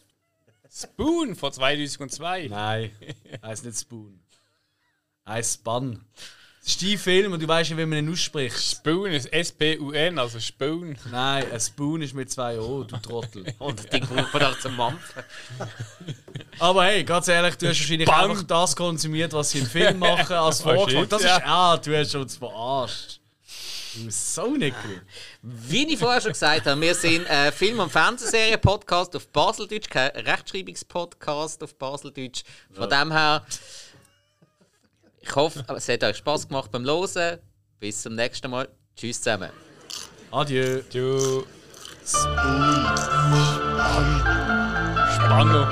Spoon 0.71 1.35
von 1.37 1.53
2002. 1.53 2.49
Nein, 2.49 2.91
heißt 3.43 3.65
nicht 3.65 3.79
Spoon. 3.79 4.21
Heißt 5.27 5.55
Span. 5.61 6.05
Das 6.66 6.74
ist 6.74 6.82
dein 6.82 6.98
Film 6.98 7.32
und 7.32 7.40
du 7.40 7.47
weißt 7.47 7.70
ja, 7.70 7.78
wie 7.78 7.86
man 7.86 7.98
ihn 7.98 8.12
ausspricht. 8.12 8.60
Spoon 8.60 9.12
ist 9.12 9.32
S-P-U-N, 9.32 10.18
also 10.18 10.40
Spoon. 10.40 10.98
Nein, 11.12 11.52
ein 11.52 11.60
Spoon 11.60 12.02
ist 12.02 12.12
mit 12.12 12.28
zwei 12.28 12.59
O, 12.59 12.82
du 12.82 12.97
Trottel. 12.97 13.44
Und 13.60 13.78
das 13.78 13.86
Ding 13.86 14.05
man 14.12 14.26
doch 14.32 14.59
zum 14.59 14.74
Mampfen. 14.74 15.22
Aber 16.59 16.86
hey, 16.86 17.05
ganz 17.05 17.28
ehrlich, 17.28 17.55
du 17.55 17.68
hast 17.68 17.78
wahrscheinlich 17.78 18.09
Bang. 18.09 18.30
einfach 18.32 18.43
das 18.43 18.74
konsumiert, 18.74 19.32
was 19.32 19.51
sie 19.51 19.60
im 19.60 19.66
Film 19.66 20.01
machen, 20.01 20.34
als 20.34 20.60
Vorgeschmack. 20.62 21.09
Das 21.09 21.20
ist, 21.22 21.28
ja. 21.28 21.40
ah, 21.44 21.76
du 21.76 21.97
hast 21.97 22.12
uns 22.16 22.36
verarscht. 22.36 23.20
Du 23.94 24.10
Saunickel. 24.10 25.02
Wie 25.43 25.93
ich 25.93 25.98
vorher 26.01 26.20
schon 26.20 26.32
gesagt 26.32 26.66
habe, 26.66 26.80
wir 26.80 26.97
sind 26.97 27.28
ein 27.28 27.52
Film- 27.52 27.78
und 27.78 27.93
Fernsehserie-Podcast 27.93 29.14
auf 29.14 29.28
Baseldeutsch, 29.28 29.88
kein 29.88 30.10
Rechtschreibungspodcast 30.10 31.62
auf 31.62 31.76
Baseldeutsch. 31.76 32.43
Von 32.74 32.90
dem 32.90 33.12
her, 33.12 33.47
ich 35.28 35.35
hoffe, 35.35 35.65
es 35.77 35.89
hat 35.89 36.05
euch 36.05 36.19
Spass 36.19 36.47
gemacht 36.47 36.70
beim 36.70 36.85
Losen. 36.85 37.39
Bis 37.81 38.03
zum 38.03 38.15
nächsten 38.15 38.48
Mal. 38.51 38.69
Tschüss 38.94 39.20
zusammen. 39.20 39.51
Adieu. 40.31 40.82
Adieu. 40.89 41.43
Spannung. 42.05 42.86
Spannung. 45.16 45.66